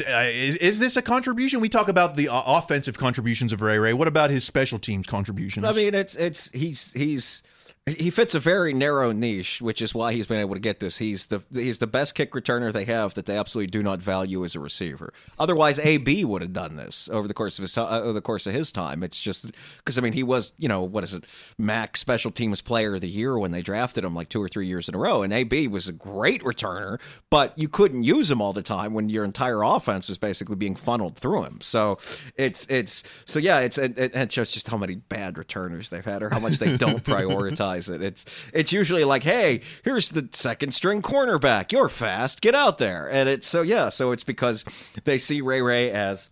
uh, 0.01 0.21
is, 0.23 0.55
is 0.57 0.79
this 0.79 0.97
a 0.97 1.01
contribution? 1.01 1.59
We 1.59 1.69
talk 1.69 1.87
about 1.87 2.15
the 2.15 2.29
uh, 2.29 2.41
offensive 2.45 2.97
contributions 2.97 3.53
of 3.53 3.61
Ray 3.61 3.77
Ray. 3.77 3.93
What 3.93 4.07
about 4.07 4.29
his 4.29 4.43
special 4.43 4.79
teams 4.79 5.05
contributions? 5.05 5.65
I 5.65 5.71
mean, 5.71 5.93
it's 5.93 6.15
it's 6.15 6.49
he's 6.51 6.91
he's 6.93 7.43
he 7.85 8.09
fits 8.11 8.33
a 8.33 8.39
very 8.39 8.73
narrow 8.73 9.11
niche, 9.11 9.61
which 9.61 9.81
is 9.81 9.93
why 9.93 10.13
he's 10.13 10.25
been 10.25 10.39
able 10.39 10.53
to 10.53 10.59
get 10.59 10.79
this. 10.79 10.99
He's 10.99 11.25
the 11.25 11.43
he's 11.51 11.79
the 11.79 11.87
best 11.87 12.15
kick 12.15 12.31
returner 12.31 12.71
they 12.71 12.85
have 12.85 13.13
that 13.15 13.25
they 13.25 13.37
absolutely 13.37 13.71
do 13.71 13.83
not 13.83 14.01
value 14.01 14.45
as 14.45 14.55
a 14.55 14.61
receiver. 14.61 15.13
Otherwise, 15.37 15.79
AB 15.79 16.23
would 16.23 16.41
have 16.41 16.53
done 16.53 16.75
this 16.75 17.09
over 17.11 17.27
the 17.27 17.33
course 17.33 17.59
of 17.59 17.63
his 17.63 17.77
uh, 17.77 18.01
over 18.01 18.13
the 18.13 18.21
course 18.21 18.47
of 18.47 18.53
his 18.53 18.71
time. 18.71 19.03
It's 19.03 19.19
just 19.19 19.51
because 19.77 19.97
I 19.97 20.01
mean 20.01 20.13
he 20.13 20.23
was 20.23 20.53
you 20.57 20.69
know 20.69 20.81
what 20.81 21.03
is 21.03 21.13
it 21.13 21.25
Mac 21.57 21.97
Special 21.97 22.31
Teams 22.31 22.61
Player 22.61 22.95
of 22.95 23.01
the 23.01 23.09
Year 23.09 23.37
when 23.37 23.51
they 23.51 23.61
drafted 23.61 24.05
him 24.05 24.15
like 24.15 24.29
two 24.29 24.41
or 24.41 24.47
three 24.47 24.65
years 24.65 24.87
in 24.87 24.95
a 24.95 24.97
row, 24.97 25.21
and 25.21 25.33
AB 25.33 25.67
was 25.67 25.89
a 25.89 25.93
great 25.93 26.41
returner, 26.43 27.01
but 27.29 27.57
you 27.57 27.67
couldn't 27.67 28.03
use 28.03 28.31
him 28.31 28.41
all 28.41 28.53
the 28.53 28.61
time 28.61 28.93
when 28.93 29.09
your 29.09 29.25
entire 29.25 29.61
offense 29.61 30.07
was 30.07 30.17
basically 30.17 30.55
being 30.55 30.77
funneled 30.77 31.17
through 31.17 31.43
him. 31.43 31.59
So 31.59 31.97
it's 32.37 32.65
it's 32.69 33.03
so 33.25 33.39
yeah, 33.39 33.59
it's 33.59 33.77
it, 33.77 33.99
it, 33.99 34.15
it 34.15 34.31
shows 34.31 34.51
just 34.51 34.69
how 34.69 34.77
many 34.77 34.95
bad 34.95 35.37
returners 35.37 35.89
they've 35.89 36.05
had 36.05 36.23
or 36.23 36.29
how 36.29 36.39
much 36.39 36.59
they 36.59 36.77
don't 36.77 37.03
prioritize 37.03 37.72
it. 37.77 38.01
It's 38.01 38.25
it's 38.53 38.71
usually 38.71 39.03
like, 39.03 39.23
hey, 39.23 39.61
here's 39.83 40.09
the 40.09 40.29
second 40.31 40.73
string 40.73 41.01
cornerback. 41.01 41.71
You're 41.71 41.89
fast, 41.89 42.41
get 42.41 42.55
out 42.55 42.77
there. 42.77 43.09
And 43.11 43.29
it's 43.29 43.47
so 43.47 43.61
yeah, 43.61 43.89
so 43.89 44.11
it's 44.11 44.23
because 44.23 44.65
they 45.03 45.17
see 45.17 45.41
Ray 45.41 45.61
Ray 45.61 45.91
as 45.91 46.29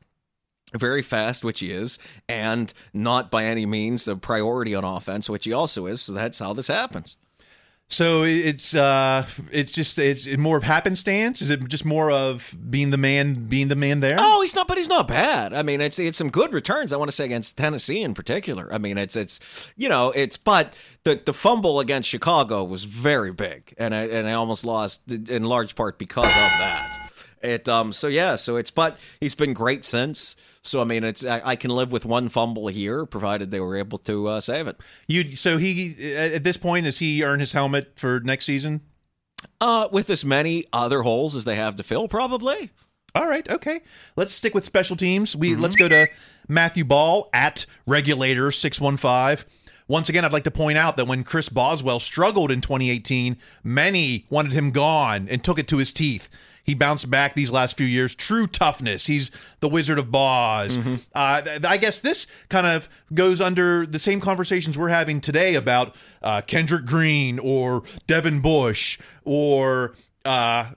very 0.74 1.02
fast, 1.02 1.44
which 1.44 1.60
he 1.60 1.72
is, 1.72 2.00
and 2.30 2.74
not 2.94 3.30
by 3.30 3.46
any 3.46 3.66
means 3.66 4.06
the 4.06 4.16
priority 4.16 4.74
on 4.74 4.84
offense, 4.84 5.30
which 5.30 5.46
he 5.46 5.54
also 5.54 5.86
is. 5.86 6.02
So 6.02 6.14
that's 6.14 6.40
how 6.40 6.54
this 6.54 6.68
happens. 6.68 7.18
So 7.92 8.24
it's 8.24 8.74
uh, 8.74 9.26
it's 9.52 9.72
just 9.72 10.00
it's 10.00 10.26
more 10.38 10.56
of 10.56 10.64
happenstance. 10.64 11.42
Is 11.42 11.50
it 11.50 11.68
just 11.68 11.84
more 11.84 12.10
of 12.10 12.56
being 12.70 12.90
the 12.90 12.98
man, 12.98 13.48
being 13.50 13.68
the 13.68 13.76
man 13.76 14.00
there? 14.00 14.16
Oh, 14.18 14.42
he's 14.42 14.56
not, 14.56 14.68
but 14.68 14.78
he's 14.78 14.88
not 14.88 15.10
bad. 15.10 15.54
I 15.54 15.62
mean, 15.62 15.82
it's 15.82 16.00
it's 16.00 16.18
some 16.18 16.30
good 16.30 16.54
returns. 16.54 16.94
I 16.94 16.98
want 16.98 17.10
to 17.10 17.16
say 17.16 17.26
against 17.26 17.58
Tennessee 17.58 18.02
in 18.02 18.14
particular. 18.14 18.74
I 18.74 18.78
mean, 18.78 18.98
it's 18.98 19.18
it's 19.18 19.70
you 19.76 19.90
know 19.90 20.12
it's 20.12 20.38
but 20.38 20.74
the 21.04 21.22
the 21.24 21.34
fumble 21.34 21.82
against 21.82 22.08
Chicago 22.08 22.64
was 22.64 22.86
very 22.86 23.34
big, 23.34 23.74
and 23.78 23.94
I 23.94 24.04
and 24.04 24.28
I 24.28 24.34
almost 24.34 24.66
lost 24.66 25.12
in 25.12 25.44
large 25.44 25.76
part 25.76 25.98
because 25.98 26.34
of 26.34 26.34
that. 26.34 27.11
It 27.44 27.68
um 27.68 27.92
so 27.92 28.08
yeah 28.08 28.36
so 28.36 28.56
it's 28.58 28.72
but 28.72 28.98
he's 29.20 29.36
been 29.36 29.54
great 29.54 29.84
since. 29.86 30.36
So 30.62 30.82
I 30.82 30.84
mean 30.84 31.04
it's 31.04 31.26
I, 31.26 31.42
I 31.44 31.56
can 31.56 31.72
live 31.72 31.92
with 31.92 32.06
one 32.06 32.30
fumble 32.30 32.68
here 32.68 33.06
provided 33.06 33.50
they 33.52 33.60
were 33.60 33.76
able 33.76 33.98
to 34.00 34.28
uh, 34.28 34.40
save 34.42 34.68
it. 34.68 34.78
You 35.08 35.36
so 35.36 35.58
he 35.58 36.14
at 36.16 36.44
this 36.44 36.58
point 36.58 36.86
does 36.86 37.00
he 37.00 37.24
earn 37.24 37.40
his 37.40 37.52
helmet 37.54 37.98
for 37.98 38.20
next 38.20 38.46
season? 38.46 38.82
Uh, 39.60 39.88
with 39.92 40.10
as 40.12 40.24
many 40.24 40.66
other 40.72 41.02
holes 41.02 41.36
as 41.36 41.46
they 41.46 41.56
have 41.56 41.76
to 41.76 41.84
fill, 41.84 42.08
probably. 42.08 42.70
All 43.16 43.28
right, 43.28 43.48
okay. 43.50 43.82
Let's 44.16 44.34
stick 44.34 44.54
with 44.54 44.64
special 44.66 44.96
teams. 44.96 45.36
We 45.36 45.52
Mm-hmm. 45.52 45.62
let's 45.62 45.76
go 45.76 45.90
to 45.90 46.08
Matthew 46.48 46.86
Ball 46.86 47.28
at 47.34 47.66
Regulator 47.88 48.52
six 48.52 48.80
one 48.80 48.98
five. 48.98 49.46
Once 49.88 50.08
again, 50.08 50.24
I'd 50.24 50.32
like 50.32 50.46
to 50.46 50.52
point 50.52 50.78
out 50.78 50.96
that 50.96 51.08
when 51.08 51.24
Chris 51.26 51.50
Boswell 51.50 52.00
struggled 52.00 52.50
in 52.52 52.62
2018, 52.62 53.36
many 53.64 54.26
wanted 54.30 54.54
him 54.54 54.72
gone 54.72 55.28
and 55.30 55.44
took 55.44 55.60
it 55.60 55.68
to 55.68 55.78
his 55.78 55.92
teeth. 55.92 56.30
He 56.64 56.74
bounced 56.76 57.10
back 57.10 57.34
these 57.36 57.52
last 57.52 57.76
few 57.78 57.86
years. 57.86 58.14
True 58.16 58.48
toughness. 58.48 59.08
He's 59.08 59.32
the 59.60 59.68
Wizard 59.70 59.98
of 60.00 60.12
Boz. 60.12 60.78
Mm-hmm. 60.78 60.96
Uh, 61.14 61.42
th- 61.42 61.66
I 61.66 61.78
guess 61.78 62.00
this 62.02 62.28
kind 62.50 62.68
of 62.68 62.88
goes 63.14 63.42
under 63.42 63.86
the 63.86 64.00
same 64.00 64.20
conversations 64.22 64.78
we're 64.78 64.90
having 64.90 65.22
today 65.22 65.56
about 65.56 65.96
uh, 66.22 66.42
Kendrick 66.42 66.86
Green 66.86 67.40
or 67.40 67.84
Devin 68.08 68.42
Bush 68.42 69.00
or 69.24 69.96
uh, 70.26 70.72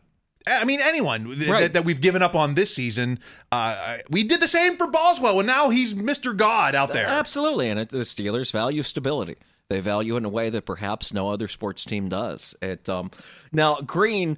I 0.47 0.65
mean, 0.65 0.81
anyone 0.83 1.25
th- 1.37 1.49
Right. 1.49 1.61
that, 1.63 1.73
that 1.75 1.85
we've 1.85 2.01
given 2.01 2.23
up 2.23 2.35
on 2.35 2.55
this 2.55 2.75
season. 2.75 3.19
Uh, 3.53 3.99
we 4.11 4.25
did 4.25 4.41
the 4.41 4.49
same 4.49 4.77
for 4.77 4.87
Boswell, 4.87 5.39
and 5.41 5.47
now 5.47 5.71
he's 5.71 5.95
Mr. 5.95 6.37
God 6.37 6.75
out 6.75 6.93
there. 6.93 7.07
Absolutely, 7.07 7.71
and 7.71 7.81
it, 7.81 7.89
the 7.89 7.99
Steelers 7.99 8.51
value 8.53 8.83
stability. 8.83 9.37
They 9.71 9.81
value 9.81 10.17
in 10.17 10.25
a 10.27 10.29
way 10.29 10.51
that 10.51 10.67
perhaps 10.67 11.15
no 11.15 11.31
other 11.31 11.49
sports 11.49 11.85
team 11.87 12.11
does. 12.11 12.55
It 12.61 12.87
um, 12.91 13.11
now 13.53 13.77
Green 13.77 14.37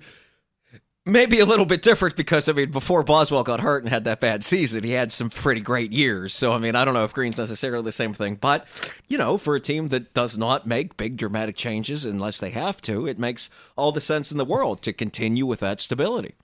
may 1.06 1.24
be 1.24 1.38
a 1.40 1.46
little 1.46 1.64
bit 1.64 1.80
different 1.82 2.16
because 2.16 2.48
I 2.48 2.52
mean 2.52 2.70
before 2.70 3.02
Boswell 3.02 3.42
got 3.44 3.60
hurt 3.60 3.82
and 3.84 3.90
had 3.90 4.04
that 4.04 4.20
bad 4.20 4.44
season, 4.44 4.82
he 4.84 4.90
had 4.92 5.12
some 5.12 5.30
pretty 5.30 5.60
great 5.60 5.92
years. 5.92 6.34
So 6.34 6.52
I 6.52 6.58
mean 6.58 6.74
I 6.76 6.84
don't 6.84 6.94
know 6.94 7.04
if 7.04 7.14
Green's 7.14 7.38
necessarily 7.38 7.84
the 7.84 7.92
same 7.92 8.12
thing, 8.12 8.34
but 8.34 8.66
you 9.08 9.16
know 9.16 9.38
for 9.38 9.54
a 9.54 9.60
team 9.60 9.88
that 9.88 10.12
does 10.12 10.36
not 10.36 10.66
make 10.66 10.96
big 10.96 11.16
dramatic 11.16 11.56
changes 11.56 12.04
unless 12.04 12.38
they 12.38 12.50
have 12.50 12.82
to, 12.82 13.06
it 13.06 13.18
makes 13.18 13.48
all 13.76 13.92
the 13.92 14.00
sense 14.00 14.30
in 14.30 14.36
the 14.38 14.44
world 14.44 14.82
to 14.82 14.92
continue 14.92 15.46
with 15.46 15.60
that 15.60 15.80
stability. 15.80 16.34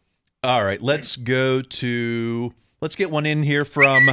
All 0.44 0.64
right, 0.64 0.80
let's 0.80 1.16
go 1.16 1.60
to 1.62 2.54
let's 2.80 2.96
get 2.96 3.10
one 3.10 3.26
in 3.26 3.42
here 3.42 3.64
from 3.64 4.10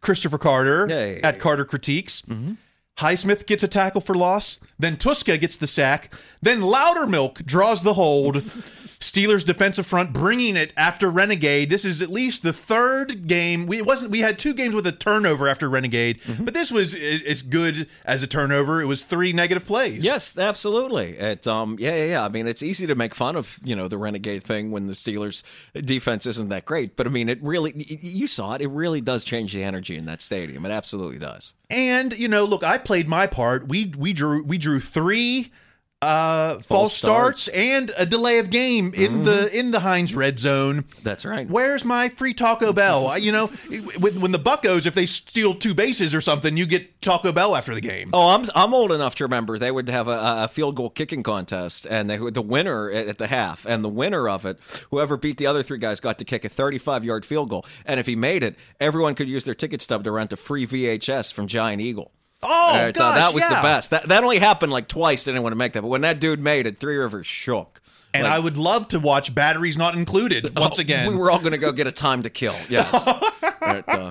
Christopher 0.00 0.38
Carter 0.38 0.86
Hey. 0.88 1.20
at 1.22 1.38
Carter 1.38 1.64
Critiques. 1.64 2.22
Mm-hmm. 2.22 2.54
Highsmith 2.98 3.46
gets 3.46 3.62
a 3.62 3.68
tackle 3.68 4.00
for 4.00 4.14
loss. 4.14 4.60
Then 4.78 4.96
Tuszka 4.96 5.40
gets 5.40 5.56
the 5.56 5.66
sack. 5.66 6.14
Then 6.42 6.60
Loudermilk 6.60 7.44
draws 7.46 7.82
the 7.82 7.94
hold. 7.94 8.34
Steelers 9.02 9.44
defensive 9.44 9.86
front 9.86 10.12
bringing 10.12 10.56
it 10.56 10.72
after 10.76 11.10
Renegade. 11.10 11.70
This 11.70 11.84
is 11.84 12.00
at 12.02 12.10
least 12.10 12.42
the 12.42 12.52
third 12.52 13.26
game. 13.26 13.66
We 13.66 13.82
wasn't. 13.82 14.10
We 14.10 14.20
had 14.20 14.38
two 14.38 14.54
games 14.54 14.74
with 14.74 14.86
a 14.86 14.92
turnover 14.92 15.48
after 15.48 15.68
Renegade, 15.68 16.20
but 16.40 16.54
this 16.54 16.70
was 16.70 16.94
as 16.94 17.42
good 17.42 17.88
as 18.04 18.22
a 18.22 18.26
turnover. 18.26 18.80
It 18.80 18.86
was 18.86 19.02
three 19.02 19.32
negative 19.32 19.66
plays. 19.66 20.04
Yes, 20.04 20.38
absolutely. 20.38 21.16
It, 21.16 21.46
um, 21.46 21.76
yeah, 21.80 21.94
yeah, 21.96 22.04
yeah. 22.04 22.24
I 22.24 22.28
mean, 22.28 22.46
it's 22.46 22.62
easy 22.62 22.86
to 22.86 22.94
make 22.94 23.14
fun 23.14 23.36
of 23.36 23.58
you 23.64 23.74
know 23.74 23.88
the 23.88 23.98
renegade 23.98 24.44
thing 24.44 24.70
when 24.70 24.86
the 24.86 24.92
Steelers' 24.92 25.42
defense 25.74 26.26
isn't 26.26 26.48
that 26.50 26.64
great, 26.64 26.96
but 26.96 27.06
I 27.06 27.10
mean, 27.10 27.28
it 27.28 27.42
really 27.42 27.72
you 27.76 28.26
saw 28.26 28.54
it. 28.54 28.60
It 28.60 28.68
really 28.68 29.00
does 29.00 29.24
change 29.24 29.52
the 29.52 29.62
energy 29.62 29.96
in 29.96 30.04
that 30.06 30.20
stadium. 30.20 30.64
It 30.64 30.70
absolutely 30.70 31.18
does. 31.18 31.54
And 31.70 32.12
you 32.12 32.28
know, 32.28 32.44
look, 32.44 32.62
I 32.62 32.78
played 32.84 33.08
my 33.08 33.26
part. 33.26 33.68
We 33.68 33.92
we 33.96 34.12
drew 34.12 34.42
we 34.42 34.58
drew 34.58 34.80
three 34.80 35.52
uh 36.00 36.54
false, 36.54 36.66
False 36.66 36.96
starts. 36.96 37.42
starts. 37.42 37.48
and 37.60 37.92
a 37.96 38.04
delay 38.04 38.38
of 38.40 38.50
game 38.50 38.92
in 38.92 39.22
the 39.22 39.56
in 39.56 39.70
the 39.70 39.78
Heinz 39.78 40.16
red 40.16 40.36
zone. 40.36 40.84
That's 41.04 41.24
right. 41.24 41.48
Where's 41.48 41.84
my 41.84 42.08
free 42.08 42.34
Taco 42.34 42.72
Bell? 42.72 43.16
You 43.20 43.30
know, 43.30 43.46
when, 44.00 44.12
when 44.14 44.32
the 44.32 44.40
Buccos, 44.40 44.84
if 44.84 44.94
they 44.94 45.06
steal 45.06 45.54
two 45.54 45.74
bases 45.74 46.12
or 46.12 46.20
something, 46.20 46.56
you 46.56 46.66
get 46.66 47.00
Taco 47.02 47.30
Bell 47.30 47.54
after 47.54 47.72
the 47.72 47.80
game. 47.80 48.10
Oh, 48.12 48.30
I'm 48.30 48.44
I'm 48.56 48.74
old 48.74 48.90
enough 48.90 49.14
to 49.14 49.24
remember 49.24 49.60
they 49.60 49.70
would 49.70 49.88
have 49.88 50.08
a, 50.08 50.18
a 50.42 50.48
field 50.48 50.74
goal 50.74 50.90
kicking 50.90 51.22
contest, 51.22 51.86
and 51.88 52.10
they 52.10 52.16
the 52.16 52.42
winner 52.42 52.90
at 52.90 53.06
at 53.06 53.18
the 53.18 53.28
half, 53.28 53.64
and 53.64 53.84
the 53.84 53.88
winner 53.88 54.28
of 54.28 54.44
it, 54.44 54.58
whoever 54.90 55.16
beat 55.16 55.36
the 55.36 55.46
other 55.46 55.62
three 55.62 55.78
guys, 55.78 56.00
got 56.00 56.18
to 56.18 56.24
kick 56.24 56.44
a 56.44 56.48
35 56.48 57.04
yard 57.04 57.24
field 57.24 57.48
goal, 57.48 57.64
and 57.86 58.00
if 58.00 58.06
he 58.06 58.16
made 58.16 58.42
it, 58.42 58.56
everyone 58.80 59.14
could 59.14 59.28
use 59.28 59.44
their 59.44 59.54
ticket 59.54 59.80
stub 59.80 60.02
to 60.02 60.10
rent 60.10 60.32
a 60.32 60.36
free 60.36 60.66
VHS 60.66 61.32
from 61.32 61.46
Giant 61.46 61.80
Eagle. 61.80 62.10
Oh, 62.42 62.70
Uh, 62.74 62.90
gosh, 62.90 63.14
that 63.16 63.34
was 63.34 63.42
yeah. 63.42 63.56
the 63.56 63.62
best. 63.62 63.90
That 63.90 64.08
that 64.08 64.22
only 64.24 64.38
happened 64.38 64.72
like 64.72 64.88
twice. 64.88 65.24
Didn't 65.24 65.42
want 65.42 65.52
to 65.52 65.56
make 65.56 65.72
that, 65.74 65.82
but 65.82 65.88
when 65.88 66.00
that 66.02 66.18
dude 66.20 66.40
made 66.40 66.66
it, 66.66 66.78
Three 66.78 66.96
Rivers 66.96 67.26
shook. 67.26 67.80
And 68.14 68.24
Like, 68.24 68.32
I 68.34 68.38
would 68.40 68.58
love 68.58 68.88
to 68.88 69.00
watch 69.00 69.34
Batteries 69.34 69.78
Not 69.78 69.94
Included 69.94 70.54
once 70.58 70.78
again. 70.78 71.08
we 71.08 71.14
were 71.14 71.30
all 71.30 71.38
going 71.38 71.52
to 71.52 71.58
go 71.58 71.72
get 71.72 71.86
a 71.86 71.92
time 71.92 72.22
to 72.24 72.30
kill. 72.30 72.54
Yes. 72.68 73.08
Uh, 73.62 74.10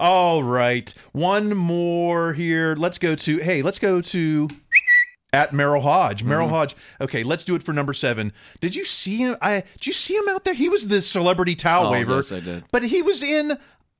All 0.00 0.42
right. 0.42 0.92
One 1.12 1.54
more 1.54 2.32
here. 2.32 2.74
Let's 2.76 2.98
go 2.98 3.14
to, 3.14 3.36
hey, 3.38 3.60
let's 3.62 3.78
go 3.78 4.00
to 4.00 4.48
at 5.34 5.50
Merril 5.52 5.82
Hoge. 5.82 6.24
Merril 6.24 6.48
Hoge. 6.48 6.74
Okay, 7.00 7.22
let's 7.22 7.44
do 7.44 7.54
it 7.54 7.62
for 7.62 7.72
number 7.74 7.92
seven. 7.92 8.32
Did 8.60 8.74
you 8.74 8.84
see 8.86 9.18
him? 9.18 9.36
I 9.42 9.62
did 9.74 9.86
you 9.86 9.92
see 9.92 10.14
him 10.16 10.28
out 10.30 10.44
there? 10.44 10.54
He 10.54 10.68
was 10.70 10.88
the 10.88 11.02
celebrity 11.02 11.54
towel 11.54 11.88
Oh, 11.88 11.90
waver. 11.92 12.16
yes, 12.16 12.32
I 12.32 12.40
did. 12.40 12.64
But 12.72 12.84
he 12.84 13.02
was 13.02 13.22
in 13.22 13.58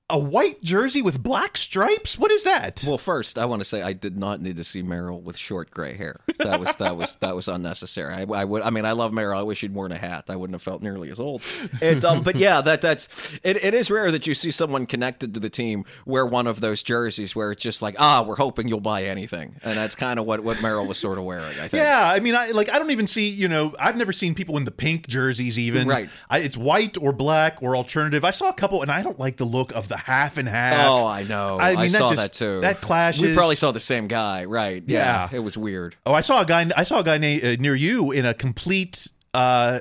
a 0.09 0.19
white 0.19 0.63
jersey 0.63 1.03
with 1.03 1.21
black 1.21 1.57
stripes. 1.57 2.17
What 2.17 2.31
is 2.31 2.45
that? 2.45 2.85
Well, 2.87 2.97
first, 2.99 3.39
I 3.39 3.45
want 3.45 3.61
to 3.61 3.65
say 3.65 3.83
I 3.83 3.93
did 3.93 4.17
not 4.17 4.41
need 4.41 4.57
to 4.57 4.65
see 4.65 4.83
Merril 4.83 5.21
with 5.21 5.37
short 5.37 5.71
gray 5.73 5.95
hair. 5.95 6.21
That 6.39 6.61
was 6.61 6.77
that 6.77 6.97
was 6.97 7.17
that 7.17 7.35
was 7.35 7.49
unnecessary. 7.49 8.15
I, 8.15 8.23
I 8.23 8.45
would. 8.45 8.63
I 8.63 8.71
mean, 8.71 8.85
I 8.85 8.93
love 8.93 9.11
Merril. 9.13 9.37
I 9.39 9.43
wish 9.43 9.59
she'd 9.59 9.75
worn 9.75 9.91
a 9.91 9.97
hat. 9.97 10.27
I 10.29 10.37
wouldn't 10.37 10.55
have 10.55 10.63
felt 10.63 10.81
nearly 10.83 11.11
as 11.11 11.19
old. 11.19 11.43
It, 11.83 12.05
um, 12.05 12.23
but 12.23 12.37
yeah, 12.37 12.61
that 12.61 12.81
that's 12.83 13.09
it. 13.43 13.63
It 13.65 13.75
is 13.75 13.91
rare 13.91 14.13
that 14.13 14.27
you 14.29 14.35
see 14.35 14.51
someone 14.53 14.87
connected 14.87 15.35
to 15.35 15.41
the 15.41 15.51
team 15.51 15.85
wear 16.05 16.25
one 16.25 16.47
of 16.47 16.61
those 16.61 16.83
jerseys 16.85 17.35
where 17.35 17.51
it's 17.51 17.63
just 17.63 17.83
like, 17.83 17.97
ah, 17.99 18.23
we're 18.23 18.37
hoping 18.37 18.69
you'll 18.69 18.81
buy 18.81 19.03
anything, 19.05 19.57
and 19.65 19.77
that's 19.77 19.97
kind 19.97 20.21
of 20.21 20.27
what 20.27 20.41
what 20.45 20.59
Merril 20.59 20.87
was 20.87 20.99
sort 20.99 21.19
of 21.19 21.25
wearing. 21.25 21.45
I 21.45 21.69
think. 21.69 21.75
Yeah, 21.75 22.09
I 22.09 22.21
mean, 22.21 22.37
I 22.37 22.51
like. 22.51 22.73
I 22.73 22.79
don't 22.79 22.93
even 22.93 23.09
see. 23.09 23.29
You 23.29 23.49
know, 23.49 23.75
I've 23.81 23.97
never 23.97 24.13
seen 24.13 24.35
people 24.35 24.57
in 24.57 24.65
the 24.65 24.71
pink 24.71 25.09
jerseys. 25.09 25.59
Even 25.59 25.89
Right. 25.89 26.09
I, 26.31 26.39
it's 26.39 26.57
white 26.57 26.97
or 27.01 27.13
black 27.13 27.61
or 27.61 27.75
alternative. 27.75 28.25
I 28.25 28.31
saw 28.31 28.51
a 28.51 28.55
couple, 28.55 28.83
and 28.83 28.91
I 28.91 29.03
don't 29.03 29.19
like 29.19 29.39
the 29.39 29.45
look 29.45 29.73
of 29.75 29.89
the 29.89 29.96
half 29.97 30.37
and 30.37 30.49
half. 30.49 30.87
Oh, 30.89 31.07
I 31.07 31.23
know. 31.25 31.57
I 31.59 31.71
I, 31.71 31.77
mean, 31.77 31.81
that 31.93 31.99
saw 31.99 32.09
just- 32.11 32.23
that 32.23 32.33
too. 32.33 32.61
that 32.61 32.81
clashes. 32.81 33.23
We 33.23 33.35
probably 33.35 33.57
saw 33.57 33.73
the 33.73 33.81
same 33.81 34.07
guy, 34.09 34.45
right? 34.45 34.83
Yeah, 34.87 35.29
Yeah. 35.31 35.37
it 35.37 35.41
was 35.41 35.57
weird. 35.59 35.97
Oh, 36.07 36.13
I 36.13 36.21
saw 36.21 36.41
a 36.43 36.45
guy. 36.47 36.71
I 36.77 36.83
saw 36.85 37.01
a 37.01 37.05
guy 37.05 37.19
na- 37.19 37.49
uh, 37.53 37.57
near 37.59 37.75
you 37.75 38.13
in 38.13 38.25
a 38.27 38.35
complete 38.35 39.09
uh, 39.35 39.81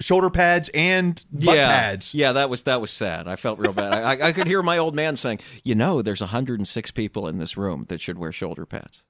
shoulder 0.00 0.28
pads 0.30 0.68
and 0.74 1.24
butt 1.32 1.56
yeah, 1.56 1.68
pads. 1.68 2.14
yeah, 2.14 2.32
that 2.32 2.50
was 2.50 2.62
that 2.64 2.80
was 2.80 2.90
sad. 2.90 3.26
I 3.28 3.36
felt 3.36 3.58
real 3.58 3.72
bad. 3.72 3.92
I, 3.92 4.12
I- 4.14 4.28
I 4.28 4.32
could 4.32 4.46
hear 4.46 4.62
my 4.62 4.78
old 4.78 4.94
man 4.94 5.16
saying, 5.16 5.40
"You 5.64 5.74
know, 5.74 6.02
there's 6.02 6.20
106 6.20 6.90
people 6.90 7.26
in 7.28 7.38
this 7.38 7.56
room 7.56 7.84
that 7.88 8.00
should 8.00 8.18
wear 8.18 8.32
shoulder 8.32 8.66
pads." 8.66 9.02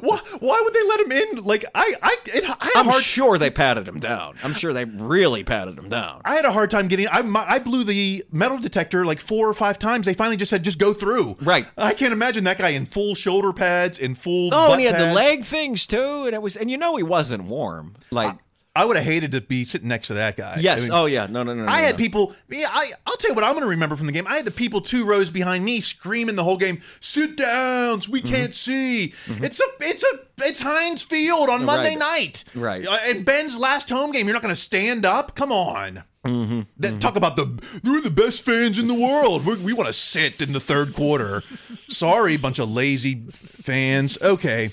Why, 0.00 0.18
why 0.40 0.60
would 0.62 0.74
they 0.74 0.82
let 0.88 1.00
him 1.00 1.12
in? 1.12 1.42
Like 1.42 1.64
I, 1.74 1.94
I, 2.02 2.16
it, 2.26 2.44
I 2.44 2.64
had 2.66 2.76
a 2.76 2.78
I'm 2.78 2.84
hard. 2.86 3.02
sure 3.02 3.38
they 3.38 3.48
patted 3.48 3.88
him 3.88 3.98
down. 3.98 4.34
I'm 4.44 4.52
sure 4.52 4.74
they 4.74 4.84
really 4.84 5.42
patted 5.42 5.78
him 5.78 5.88
down. 5.88 6.20
I 6.24 6.34
had 6.34 6.44
a 6.44 6.52
hard 6.52 6.70
time 6.70 6.86
getting. 6.86 7.06
I, 7.10 7.22
my, 7.22 7.44
I 7.48 7.58
blew 7.60 7.82
the 7.82 8.24
metal 8.30 8.58
detector 8.58 9.06
like 9.06 9.20
four 9.20 9.48
or 9.48 9.54
five 9.54 9.78
times. 9.78 10.04
They 10.04 10.12
finally 10.12 10.36
just 10.36 10.50
said, 10.50 10.64
"Just 10.64 10.78
go 10.78 10.92
through." 10.92 11.38
Right. 11.40 11.66
I 11.78 11.94
can't 11.94 12.12
imagine 12.12 12.44
that 12.44 12.58
guy 12.58 12.70
in 12.70 12.84
full 12.86 13.14
shoulder 13.14 13.54
pads 13.54 13.98
and 13.98 14.18
full. 14.18 14.50
Oh, 14.52 14.72
and 14.72 14.80
he 14.80 14.86
had 14.86 15.00
the 15.00 15.14
leg 15.14 15.44
things 15.44 15.86
too, 15.86 16.24
and 16.26 16.34
it 16.34 16.42
was, 16.42 16.56
and 16.56 16.70
you 16.70 16.76
know, 16.76 16.96
he 16.96 17.02
wasn't 17.02 17.44
warm. 17.44 17.94
Like, 18.10 18.36
I 18.76 18.84
would 18.84 18.96
have 18.96 19.04
hated 19.06 19.30
to 19.32 19.40
be 19.40 19.62
sitting 19.62 19.86
next 19.88 20.08
to 20.08 20.14
that 20.14 20.36
guy. 20.36 20.56
yes, 20.60 20.80
I 20.80 20.82
mean, 20.82 20.92
oh 20.92 21.06
yeah, 21.06 21.26
no, 21.26 21.42
no, 21.44 21.54
no. 21.54 21.64
no 21.64 21.70
I 21.70 21.82
had 21.82 21.94
no. 21.94 21.98
people. 21.98 22.34
I, 22.52 22.90
I'll 23.06 23.16
tell 23.16 23.30
you 23.30 23.34
what 23.34 23.44
I'm 23.44 23.52
going 23.52 23.62
to 23.62 23.68
remember 23.68 23.94
from 23.94 24.06
the 24.06 24.12
game. 24.12 24.26
I 24.26 24.34
had 24.36 24.44
the 24.44 24.50
people 24.50 24.80
two 24.80 25.04
rows 25.04 25.30
behind 25.30 25.64
me 25.64 25.80
screaming 25.80 26.34
the 26.34 26.42
whole 26.44 26.56
game, 26.56 26.80
"Sit 27.00 27.36
down! 27.36 28.00
We 28.10 28.20
Mm-hmm. 28.20 28.28
can't 28.34 28.54
see." 28.54 29.14
It's 29.28 29.60
a, 29.60 29.64
it's 29.80 30.02
a, 30.02 30.18
it's 30.38 30.60
Heinz 30.60 31.02
Field 31.04 31.48
on 31.50 31.64
Monday 31.64 31.90
Right. 31.90 31.98
night. 31.98 32.44
Right. 32.54 32.86
Uh, 32.86 32.98
And 33.04 33.24
Ben's 33.24 33.58
last 33.58 33.88
home 33.90 34.10
game. 34.10 34.26
You're 34.26 34.32
not 34.34 34.42
going 34.42 34.54
to 34.54 34.60
stand 34.60 35.06
up. 35.06 35.34
Come 35.36 35.52
on. 35.52 36.02
Mm-hmm. 36.26 36.60
That, 36.78 37.00
Talk 37.02 37.16
about 37.16 37.36
the 37.36 37.46
you're 37.82 38.00
the 38.00 38.10
best 38.10 38.44
fans 38.46 38.78
in 38.78 38.86
the 38.86 38.94
world. 38.94 39.42
we 39.46 39.66
we 39.66 39.72
want 39.74 39.86
to 39.88 39.92
sit 39.92 40.40
in 40.40 40.52
the 40.54 40.58
third 40.60 40.88
quarter. 40.96 41.38
Sorry, 41.40 42.36
bunch 42.38 42.58
of 42.58 42.70
lazy 42.70 43.26
fans. 43.30 44.20
Okay. 44.22 44.68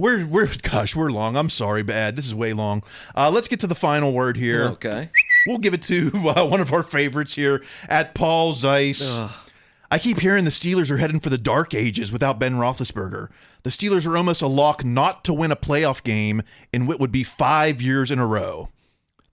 We're 0.00 0.24
we're 0.24 0.48
gosh, 0.62 0.96
we're 0.96 1.10
long. 1.10 1.36
I'm 1.36 1.50
sorry, 1.50 1.82
bad. 1.82 2.16
This 2.16 2.24
is 2.24 2.34
way 2.34 2.54
long. 2.54 2.82
Uh, 3.14 3.30
let's 3.30 3.48
get 3.48 3.60
to 3.60 3.66
the 3.66 3.74
final 3.74 4.14
word 4.14 4.38
here. 4.38 4.64
Okay. 4.68 5.10
We'll 5.46 5.58
give 5.58 5.74
it 5.74 5.82
to 5.82 6.10
uh, 6.14 6.46
one 6.46 6.60
of 6.60 6.72
our 6.72 6.82
favorites 6.82 7.34
here 7.34 7.62
at 7.86 8.14
Paul 8.14 8.54
Zeise. 8.54 9.30
I 9.90 9.98
keep 9.98 10.20
hearing 10.20 10.44
the 10.44 10.50
Steelers 10.50 10.90
are 10.90 10.96
heading 10.96 11.20
for 11.20 11.28
the 11.28 11.36
dark 11.36 11.74
ages 11.74 12.10
without 12.10 12.38
Ben 12.38 12.54
Roethlisberger. 12.54 13.28
The 13.62 13.70
Steelers 13.70 14.06
are 14.06 14.16
almost 14.16 14.40
a 14.40 14.46
lock 14.46 14.84
not 14.86 15.22
to 15.24 15.34
win 15.34 15.50
a 15.50 15.56
playoff 15.56 16.02
game 16.02 16.44
in 16.72 16.86
what 16.86 16.98
would 16.98 17.12
be 17.12 17.22
five 17.22 17.82
years 17.82 18.10
in 18.10 18.18
a 18.18 18.26
row. 18.26 18.70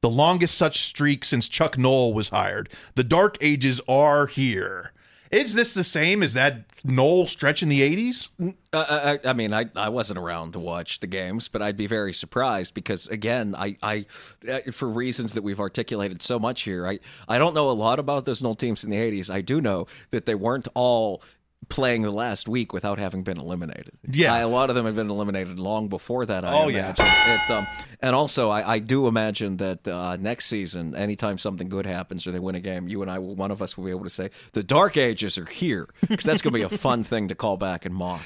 The 0.01 0.09
longest 0.09 0.57
such 0.57 0.80
streak 0.80 1.24
since 1.24 1.47
Chuck 1.47 1.78
Noll 1.78 2.13
was 2.13 2.30
hired. 2.30 2.70
The 2.95 3.05
dark 3.05 3.38
ages 3.39 3.80
are 3.88 4.28
here. 4.28 4.91
Is 5.32 5.53
this 5.53 5.73
the 5.73 5.84
same 5.84 6.23
as 6.23 6.34
that 6.34 6.65
Noll 6.84 7.25
stretch 7.25 7.61
in 7.61 7.69
the 7.69 7.82
80s? 7.82 8.30
Uh, 8.71 9.17
I, 9.23 9.30
I 9.30 9.34
mean, 9.34 9.53
I, 9.53 9.65
I 9.75 9.89
wasn't 9.89 10.19
around 10.19 10.53
to 10.53 10.59
watch 10.59 10.99
the 10.99 11.07
games, 11.07 11.47
but 11.47 11.61
I'd 11.61 11.78
be 11.78 11.88
very 11.88 12.13
surprised 12.13 12.73
because, 12.73 13.07
again, 13.07 13.55
I, 13.55 13.78
I 13.82 14.05
uh, 14.49 14.71
for 14.71 14.88
reasons 14.88 15.34
that 15.34 15.43
we've 15.43 15.59
articulated 15.59 16.21
so 16.21 16.39
much 16.39 16.61
here, 16.61 16.88
I, 16.88 16.99
I 17.28 17.38
don't 17.38 17.53
know 17.53 17.69
a 17.69 17.71
lot 17.71 17.99
about 17.99 18.25
those 18.25 18.41
Noll 18.41 18.55
teams 18.55 18.84
in 18.84 18.89
the 18.89 18.97
80s. 18.97 19.30
I 19.30 19.41
do 19.41 19.59
know 19.61 19.88
that 20.11 20.25
they 20.25 20.36
weren't 20.36 20.67
all 20.73 21.21
playing 21.70 22.01
the 22.03 22.12
last 22.12 22.47
week 22.47 22.72
without 22.72 22.97
having 22.97 23.24
been 23.24 23.38
eliminated. 23.38 23.91
Yeah. 24.10 24.34
I- 24.34 24.39
a 24.39 24.47
lot 24.47 24.70
of 24.70 24.76
them 24.78 24.86
have 24.86 24.95
been 24.95 25.10
eliminated 25.10 25.60
long 25.60 25.89
before 25.89 26.26
that. 26.26 26.45
I 26.45 26.53
Oh, 26.53 26.68
yeah. 26.70 26.93
It, 26.97 27.51
um, 27.51 27.68
and 28.01 28.16
also, 28.16 28.49
I, 28.49 28.76
I 28.76 28.80
do 28.80 29.05
imagine 29.08 29.58
that 29.58 29.86
uh, 29.86 30.16
next 30.16 30.45
season, 30.45 30.95
anytime 30.95 31.38
something 31.38 31.68
good 31.68 31.86
happens 31.86 32.26
or 32.26 32.32
they 32.32 32.39
win 32.39 32.55
a 32.55 32.62
game, 32.62 32.88
you 32.88 33.01
and 33.01 33.12
I, 33.12 33.20
will, 33.20 33.36
one 33.36 33.51
of 33.51 33.62
us, 33.62 33.76
will 33.76 33.84
be 33.84 33.91
able 33.91 34.05
to 34.05 34.10
say 34.10 34.30
the 34.53 34.64
Dark 34.64 34.95
Ages 34.95 35.38
are 35.38 35.45
here 35.45 35.89
because 36.08 36.24
that's 36.24 36.41
going 36.41 36.53
to 36.53 36.60
be 36.60 36.64
a 36.64 36.70
fun 36.70 37.03
thing 37.03 37.28
to 37.28 37.36
call 37.36 37.58
back 37.58 37.86
and 37.86 37.93
mock. 37.93 38.22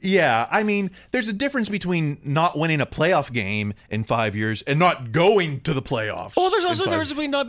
Yeah, 0.00 0.46
I 0.48 0.62
mean, 0.62 0.92
there's 1.10 1.28
a 1.28 1.32
difference 1.32 1.68
between 1.68 2.18
not 2.24 2.56
winning 2.56 2.80
a 2.80 2.86
playoff 2.86 3.32
game 3.32 3.74
in 3.90 4.04
five 4.04 4.36
years 4.36 4.62
and 4.62 4.78
not 4.78 5.10
going 5.10 5.60
to 5.62 5.74
the 5.74 5.82
playoffs. 5.82 6.36
Well, 6.36 6.50
there's 6.50 6.64
also 6.64 6.84
a 6.84 6.88
difference 6.88 7.10
between 7.10 7.32
not 7.32 7.48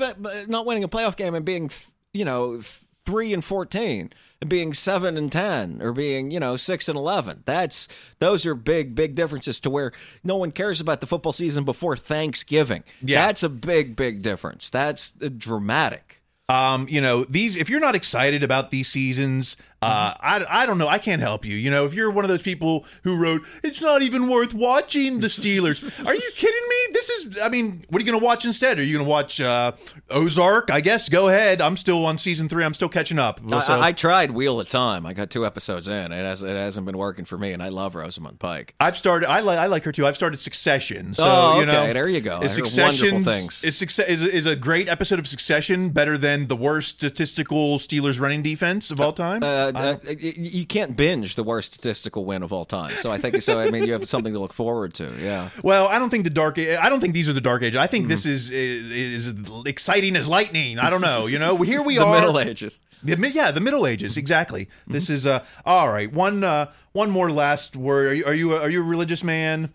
not 0.49 0.65
winning 0.65 0.83
a 0.83 0.87
playoff 0.89 1.15
game 1.15 1.35
and 1.35 1.45
being, 1.45 1.69
you 2.13 2.25
know, 2.25 2.61
three 3.05 3.33
and 3.33 3.43
fourteen, 3.43 4.11
being 4.45 4.73
seven 4.73 5.17
and 5.17 5.31
ten, 5.31 5.81
or 5.81 5.93
being, 5.93 6.31
you 6.31 6.39
know, 6.39 6.55
six 6.55 6.87
and 6.89 6.97
eleven. 6.97 7.43
That's 7.45 7.87
those 8.19 8.45
are 8.45 8.55
big, 8.55 8.95
big 8.95 9.15
differences 9.15 9.59
to 9.61 9.69
where 9.69 9.91
no 10.23 10.37
one 10.37 10.51
cares 10.51 10.81
about 10.81 11.01
the 11.01 11.07
football 11.07 11.31
season 11.31 11.63
before 11.63 11.97
Thanksgiving. 11.97 12.83
Yeah. 13.01 13.25
that's 13.25 13.43
a 13.43 13.49
big, 13.49 13.95
big 13.95 14.21
difference. 14.21 14.69
That's 14.69 15.13
uh, 15.21 15.29
dramatic. 15.35 16.21
Um, 16.49 16.87
you 16.89 17.01
know, 17.01 17.23
these 17.25 17.57
if 17.57 17.69
you're 17.69 17.79
not 17.79 17.95
excited 17.95 18.43
about 18.43 18.71
these 18.71 18.87
seasons, 18.87 19.57
uh, 19.81 20.13
I, 20.19 20.45
I 20.49 20.65
don't 20.65 20.77
know. 20.77 20.87
I 20.87 20.97
can't 20.97 21.21
help 21.21 21.45
you. 21.45 21.55
You 21.55 21.69
know, 21.69 21.85
if 21.85 21.93
you're 21.93 22.09
one 22.09 22.25
of 22.25 22.29
those 22.29 22.41
people 22.41 22.85
who 23.03 23.21
wrote, 23.21 23.43
it's 23.63 23.81
not 23.81 24.01
even 24.01 24.27
worth 24.27 24.53
watching 24.53 25.19
the 25.19 25.27
Steelers. 25.27 26.05
Are 26.07 26.13
you 26.15 26.21
kidding 26.35 26.67
me? 26.69 26.75
This 26.93 27.09
is, 27.09 27.37
I 27.41 27.49
mean, 27.49 27.85
what 27.89 28.01
are 28.01 28.05
you 28.05 28.11
going 28.11 28.19
to 28.19 28.25
watch 28.25 28.45
instead? 28.45 28.79
Are 28.79 28.83
you 28.83 28.95
going 28.95 29.05
to 29.05 29.09
watch 29.09 29.39
uh, 29.39 29.73
Ozark? 30.09 30.71
I 30.71 30.81
guess. 30.81 31.09
Go 31.09 31.27
ahead. 31.29 31.61
I'm 31.61 31.75
still 31.77 32.05
on 32.05 32.17
season 32.17 32.47
three. 32.49 32.63
I'm 32.63 32.73
still 32.73 32.89
catching 32.89 33.19
up. 33.19 33.39
I- 33.51 33.59
So- 33.59 33.73
I, 33.73 33.87
I 33.87 33.91
tried 33.91 34.31
Wheel 34.31 34.59
of 34.59 34.67
Time. 34.67 35.05
I 35.05 35.13
got 35.13 35.29
two 35.29 35.45
episodes 35.45 35.87
in. 35.87 36.11
It 36.11 36.23
has 36.23 36.41
it 36.43 36.55
hasn't 36.55 36.85
been 36.85 36.97
working 36.97 37.25
for 37.25 37.37
me, 37.37 37.51
and 37.53 37.61
I 37.61 37.69
love 37.69 37.95
Rosamund 37.95 38.39
Pike. 38.39 38.73
I've 38.79 38.97
started. 38.97 39.29
I 39.29 39.41
like. 39.41 39.59
I 39.59 39.65
like 39.67 39.83
her 39.83 39.91
too. 39.91 40.05
I've 40.07 40.15
started 40.15 40.39
Succession. 40.39 41.13
So 41.13 41.23
Oh, 41.25 41.59
you 41.59 41.65
know, 41.65 41.83
okay. 41.83 41.93
There 41.93 42.07
you 42.07 42.21
go. 42.21 42.39
Is 42.41 42.53
Succession 42.53 43.13
wonderful 43.15 43.33
things. 43.33 43.63
Is, 43.63 43.77
success, 43.77 44.07
is 44.07 44.23
is 44.23 44.45
a 44.45 44.55
great 44.55 44.89
episode 44.89 45.19
of 45.19 45.27
Succession 45.27 45.89
better 45.89 46.17
than 46.17 46.47
the 46.47 46.55
worst 46.55 46.89
statistical 46.97 47.77
Steelers 47.79 48.19
running 48.19 48.41
defense 48.41 48.89
of 48.91 48.99
all 49.01 49.13
time? 49.13 49.43
Uh, 49.43 49.66
uh, 49.75 49.97
you 50.19 50.65
can't 50.65 50.95
binge 50.95 51.35
the 51.35 51.43
worst 51.43 51.73
statistical 51.73 52.25
win 52.25 52.43
of 52.43 52.53
all 52.53 52.65
time. 52.65 52.89
So 52.89 53.11
I 53.11 53.17
think 53.17 53.41
so. 53.41 53.59
I 53.59 53.69
mean, 53.71 53.83
you 53.85 53.93
have 53.93 54.07
something 54.07 54.33
to 54.33 54.39
look 54.39 54.53
forward 54.53 54.93
to. 54.95 55.11
Yeah. 55.21 55.49
Well, 55.63 55.87
I 55.87 55.99
don't 55.99 56.09
think 56.09 56.23
the 56.23 56.29
dark. 56.29 56.57
I 56.59 56.89
don't 56.89 56.99
think 56.99 57.13
these 57.13 57.27
are 57.29 57.33
the 57.33 57.41
dark 57.41 57.63
ages. 57.63 57.77
I 57.77 57.87
think 57.87 58.07
this 58.07 58.25
is, 58.25 58.51
is 58.51 59.27
is 59.27 59.63
exciting 59.65 60.15
as 60.15 60.27
lightning. 60.27 60.79
I 60.79 60.89
don't 60.89 61.01
know. 61.01 61.27
You 61.27 61.39
know, 61.39 61.57
here 61.61 61.81
we 61.81 61.95
The 61.97 62.05
are. 62.05 62.19
Middle 62.19 62.39
Ages. 62.39 62.81
The, 63.03 63.31
yeah, 63.33 63.51
the 63.51 63.61
Middle 63.61 63.85
Ages. 63.87 64.17
Exactly. 64.17 64.69
This 64.87 65.09
is 65.09 65.25
uh 65.25 65.43
all 65.65 65.91
right. 65.91 66.11
One 66.11 66.43
uh 66.43 66.71
one 66.93 67.09
more 67.09 67.29
last 67.31 67.75
word. 67.75 68.07
Are 68.07 68.13
you 68.13 68.25
are 68.25 68.33
you 68.33 68.53
a, 68.53 68.59
are 68.61 68.69
you 68.69 68.79
a 68.81 68.85
religious 68.85 69.23
man? 69.23 69.71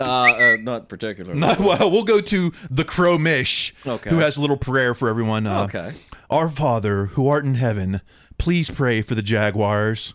Uh, 0.00 0.04
uh, 0.04 0.56
not 0.60 0.88
particularly. 0.88 1.38
No, 1.38 1.54
well, 1.60 1.90
we'll 1.90 2.04
go 2.04 2.20
to 2.20 2.52
the 2.70 2.82
Crow 2.84 3.18
Mish, 3.18 3.74
Okay. 3.86 4.08
who 4.08 4.18
has 4.18 4.38
a 4.38 4.40
little 4.40 4.56
prayer 4.56 4.94
for 4.94 5.08
everyone. 5.10 5.46
Uh, 5.46 5.64
Okay. 5.64 5.92
Our 6.30 6.48
Father, 6.48 7.06
who 7.06 7.28
art 7.28 7.44
in 7.44 7.56
heaven, 7.56 8.00
please 8.38 8.70
pray 8.70 9.02
for 9.02 9.14
the 9.14 9.22
Jaguars. 9.22 10.14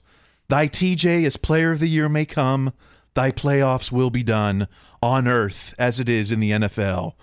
Thy 0.50 0.68
TJ 0.68 1.26
as 1.26 1.38
player 1.38 1.72
of 1.72 1.80
the 1.80 1.90
year 1.90 2.08
may 2.08 2.26
come, 2.26 2.74
thy 3.14 3.32
playoffs 3.32 3.92
will 3.92 4.10
be 4.10 4.24
done 4.24 4.68
on 5.02 5.28
earth 5.28 5.74
as 5.78 6.00
it 6.00 6.08
is 6.08 6.32
in 6.32 6.40
the 6.40 6.52
NFL. 6.52 7.14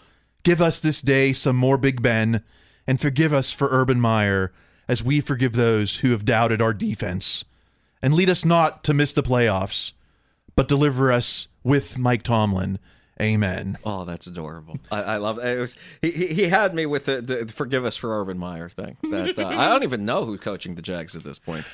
Give 0.43 0.61
us 0.61 0.79
this 0.79 1.01
day 1.01 1.33
some 1.33 1.57
more 1.57 1.79
Big 1.79 2.03
Ben, 2.03 2.43
and 2.87 3.01
forgive 3.01 3.33
us 3.33 3.53
for 3.53 3.69
Urban 3.71 4.01
Meyer 4.01 4.53
as 4.89 5.03
we 5.03 5.21
forgive 5.21 5.53
those 5.53 6.01
who 6.01 6.11
have 6.11 6.25
doubted 6.25 6.61
our 6.61 6.75
defense. 6.75 7.45
And 8.03 8.13
lead 8.13 8.29
us 8.29 8.45
not 8.45 8.85
to 8.85 8.93
miss 8.93 9.13
the 9.13 9.23
playoffs, 9.23 9.93
but 10.55 10.69
deliver 10.69 11.11
us 11.11 11.49
with 11.63 11.97
Mike 11.97 12.23
Tomlin. 12.23 12.79
Amen. 13.23 13.79
Oh, 13.85 14.05
that's 14.05 14.27
adorable. 14.27 14.77
I, 14.91 15.03
I 15.03 15.17
love 15.19 15.39
it. 15.39 15.59
Was, 15.59 15.77
he, 16.03 16.11
he 16.11 16.49
had 16.49 16.75
me 16.75 16.85
with 16.85 17.05
the, 17.05 17.21
the 17.21 17.47
forgive 17.53 17.85
us 17.85 17.97
for 17.97 18.21
Urban 18.21 18.39
Meyer 18.39 18.69
thing. 18.69 18.97
That 19.05 19.39
uh, 19.39 19.47
I 19.47 19.69
don't 19.69 19.85
even 19.85 20.05
know 20.05 20.25
who's 20.25 20.41
coaching 20.41 20.75
the 20.75 20.83
Jags 20.83 21.15
at 21.15 21.23
this 21.23 21.39
point. 21.39 21.65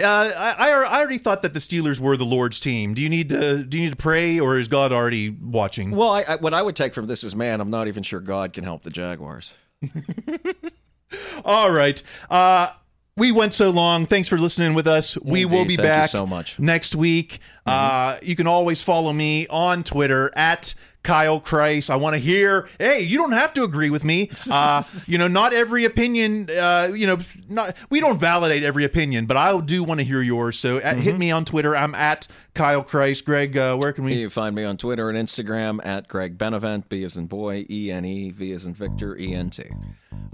Uh, 0.00 0.06
I, 0.06 0.54
I 0.56 0.70
I 0.70 0.98
already 1.00 1.18
thought 1.18 1.42
that 1.42 1.52
the 1.52 1.58
Steelers 1.58 1.98
were 1.98 2.16
the 2.16 2.24
Lord's 2.24 2.60
team. 2.60 2.94
Do 2.94 3.02
you 3.02 3.08
need 3.08 3.28
to 3.30 3.64
do 3.64 3.76
you 3.76 3.84
need 3.84 3.90
to 3.90 3.96
pray, 3.96 4.38
or 4.38 4.58
is 4.58 4.68
God 4.68 4.92
already 4.92 5.30
watching? 5.30 5.90
Well, 5.90 6.10
I, 6.10 6.22
I, 6.22 6.36
what 6.36 6.54
I 6.54 6.62
would 6.62 6.76
take 6.76 6.94
from 6.94 7.08
this 7.08 7.24
is, 7.24 7.34
man, 7.34 7.60
I'm 7.60 7.70
not 7.70 7.88
even 7.88 8.04
sure 8.04 8.20
God 8.20 8.52
can 8.52 8.62
help 8.62 8.82
the 8.82 8.90
Jaguars. 8.90 9.54
All 11.44 11.70
right. 11.72 12.00
Uh, 12.30 12.70
we 13.16 13.32
went 13.32 13.54
so 13.54 13.70
long. 13.70 14.06
Thanks 14.06 14.28
for 14.28 14.38
listening 14.38 14.74
with 14.74 14.86
us. 14.86 15.16
we 15.18 15.44
will 15.44 15.64
be 15.64 15.76
Thank 15.76 15.86
back 15.86 16.10
so 16.10 16.26
much. 16.26 16.58
next 16.58 16.94
week. 16.94 17.38
Uh, 17.66 18.18
you 18.22 18.36
can 18.36 18.46
always 18.46 18.82
follow 18.82 19.12
me 19.12 19.46
on 19.48 19.84
Twitter 19.84 20.30
at 20.36 20.74
Kyle 21.04 21.40
Chrise. 21.40 21.90
I 21.90 21.96
want 21.96 22.14
to 22.14 22.18
hear. 22.18 22.68
Hey, 22.78 23.02
you 23.02 23.18
don't 23.18 23.32
have 23.32 23.52
to 23.54 23.62
agree 23.62 23.90
with 23.90 24.04
me. 24.04 24.30
Uh, 24.56 24.82
you 25.06 25.18
know, 25.18 25.26
not 25.26 25.52
every 25.52 25.84
opinion. 25.84 26.48
Uh, 26.48 26.88
you 26.94 27.06
know, 27.06 27.18
not 27.48 27.76
we 27.90 27.98
don't 27.98 28.18
validate 28.20 28.62
every 28.62 28.84
opinion, 28.84 29.26
but 29.26 29.36
I 29.36 29.58
do 29.60 29.82
want 29.82 29.98
to 29.98 30.04
hear 30.04 30.22
yours. 30.22 30.58
So 30.58 30.78
at, 30.78 30.96
hit 30.98 31.18
me 31.18 31.30
on 31.32 31.44
Twitter. 31.44 31.74
I'm 31.76 31.94
at 31.94 32.28
Kyle 32.54 32.84
Chrise. 32.84 33.24
Greg, 33.24 33.56
uh, 33.56 33.76
where 33.76 33.92
can 33.92 34.04
we? 34.04 34.14
You 34.14 34.26
can 34.26 34.30
find 34.30 34.54
me 34.54 34.62
on 34.64 34.76
Twitter 34.76 35.08
and 35.08 35.18
Instagram 35.18 35.84
at 35.84 36.06
Greg 36.08 36.38
Benevent, 36.38 36.88
B 36.88 37.02
as 37.04 37.16
in 37.16 37.26
boy, 37.26 37.66
E 37.68 37.90
N 37.90 38.04
E, 38.04 38.30
V 38.30 38.52
as 38.52 38.64
in 38.64 38.74
Victor, 38.74 39.16
E 39.18 39.34
N 39.34 39.50
T. 39.50 39.64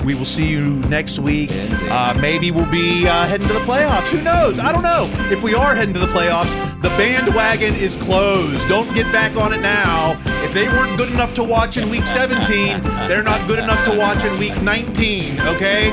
We 0.04 0.14
will 0.14 0.24
see 0.24 0.50
you 0.50 0.76
next 0.88 1.18
week. 1.18 1.50
Uh, 1.52 2.16
maybe 2.20 2.50
we'll 2.50 2.70
be 2.70 3.06
uh, 3.06 3.26
heading 3.26 3.48
to 3.48 3.54
the 3.54 3.60
playoffs. 3.60 4.10
Who 4.10 4.22
knows? 4.22 4.58
I 4.58 4.72
don't 4.72 4.82
know. 4.82 5.08
If 5.30 5.42
we 5.42 5.54
are 5.54 5.74
heading 5.74 5.94
to 5.94 6.00
the 6.00 6.06
playoffs, 6.06 6.52
the 6.80 6.88
bandwagon 6.90 7.74
is 7.74 7.96
closed. 7.96 8.68
Don't 8.68 8.92
get 8.94 9.10
back 9.12 9.36
on 9.36 9.52
it 9.52 9.60
now. 9.60 10.14
If 10.42 10.54
they 10.54 10.66
weren't 10.66 10.96
good 10.96 11.10
enough 11.10 11.34
to 11.34 11.44
watch 11.44 11.76
in 11.76 11.88
week 11.90 12.06
17, 12.06 12.82
they're 13.08 13.22
not 13.22 13.46
good 13.46 13.58
enough 13.58 13.84
to 13.84 13.96
watch 13.96 14.24
in 14.24 14.38
week 14.38 14.60
19, 14.62 15.40
okay? 15.42 15.90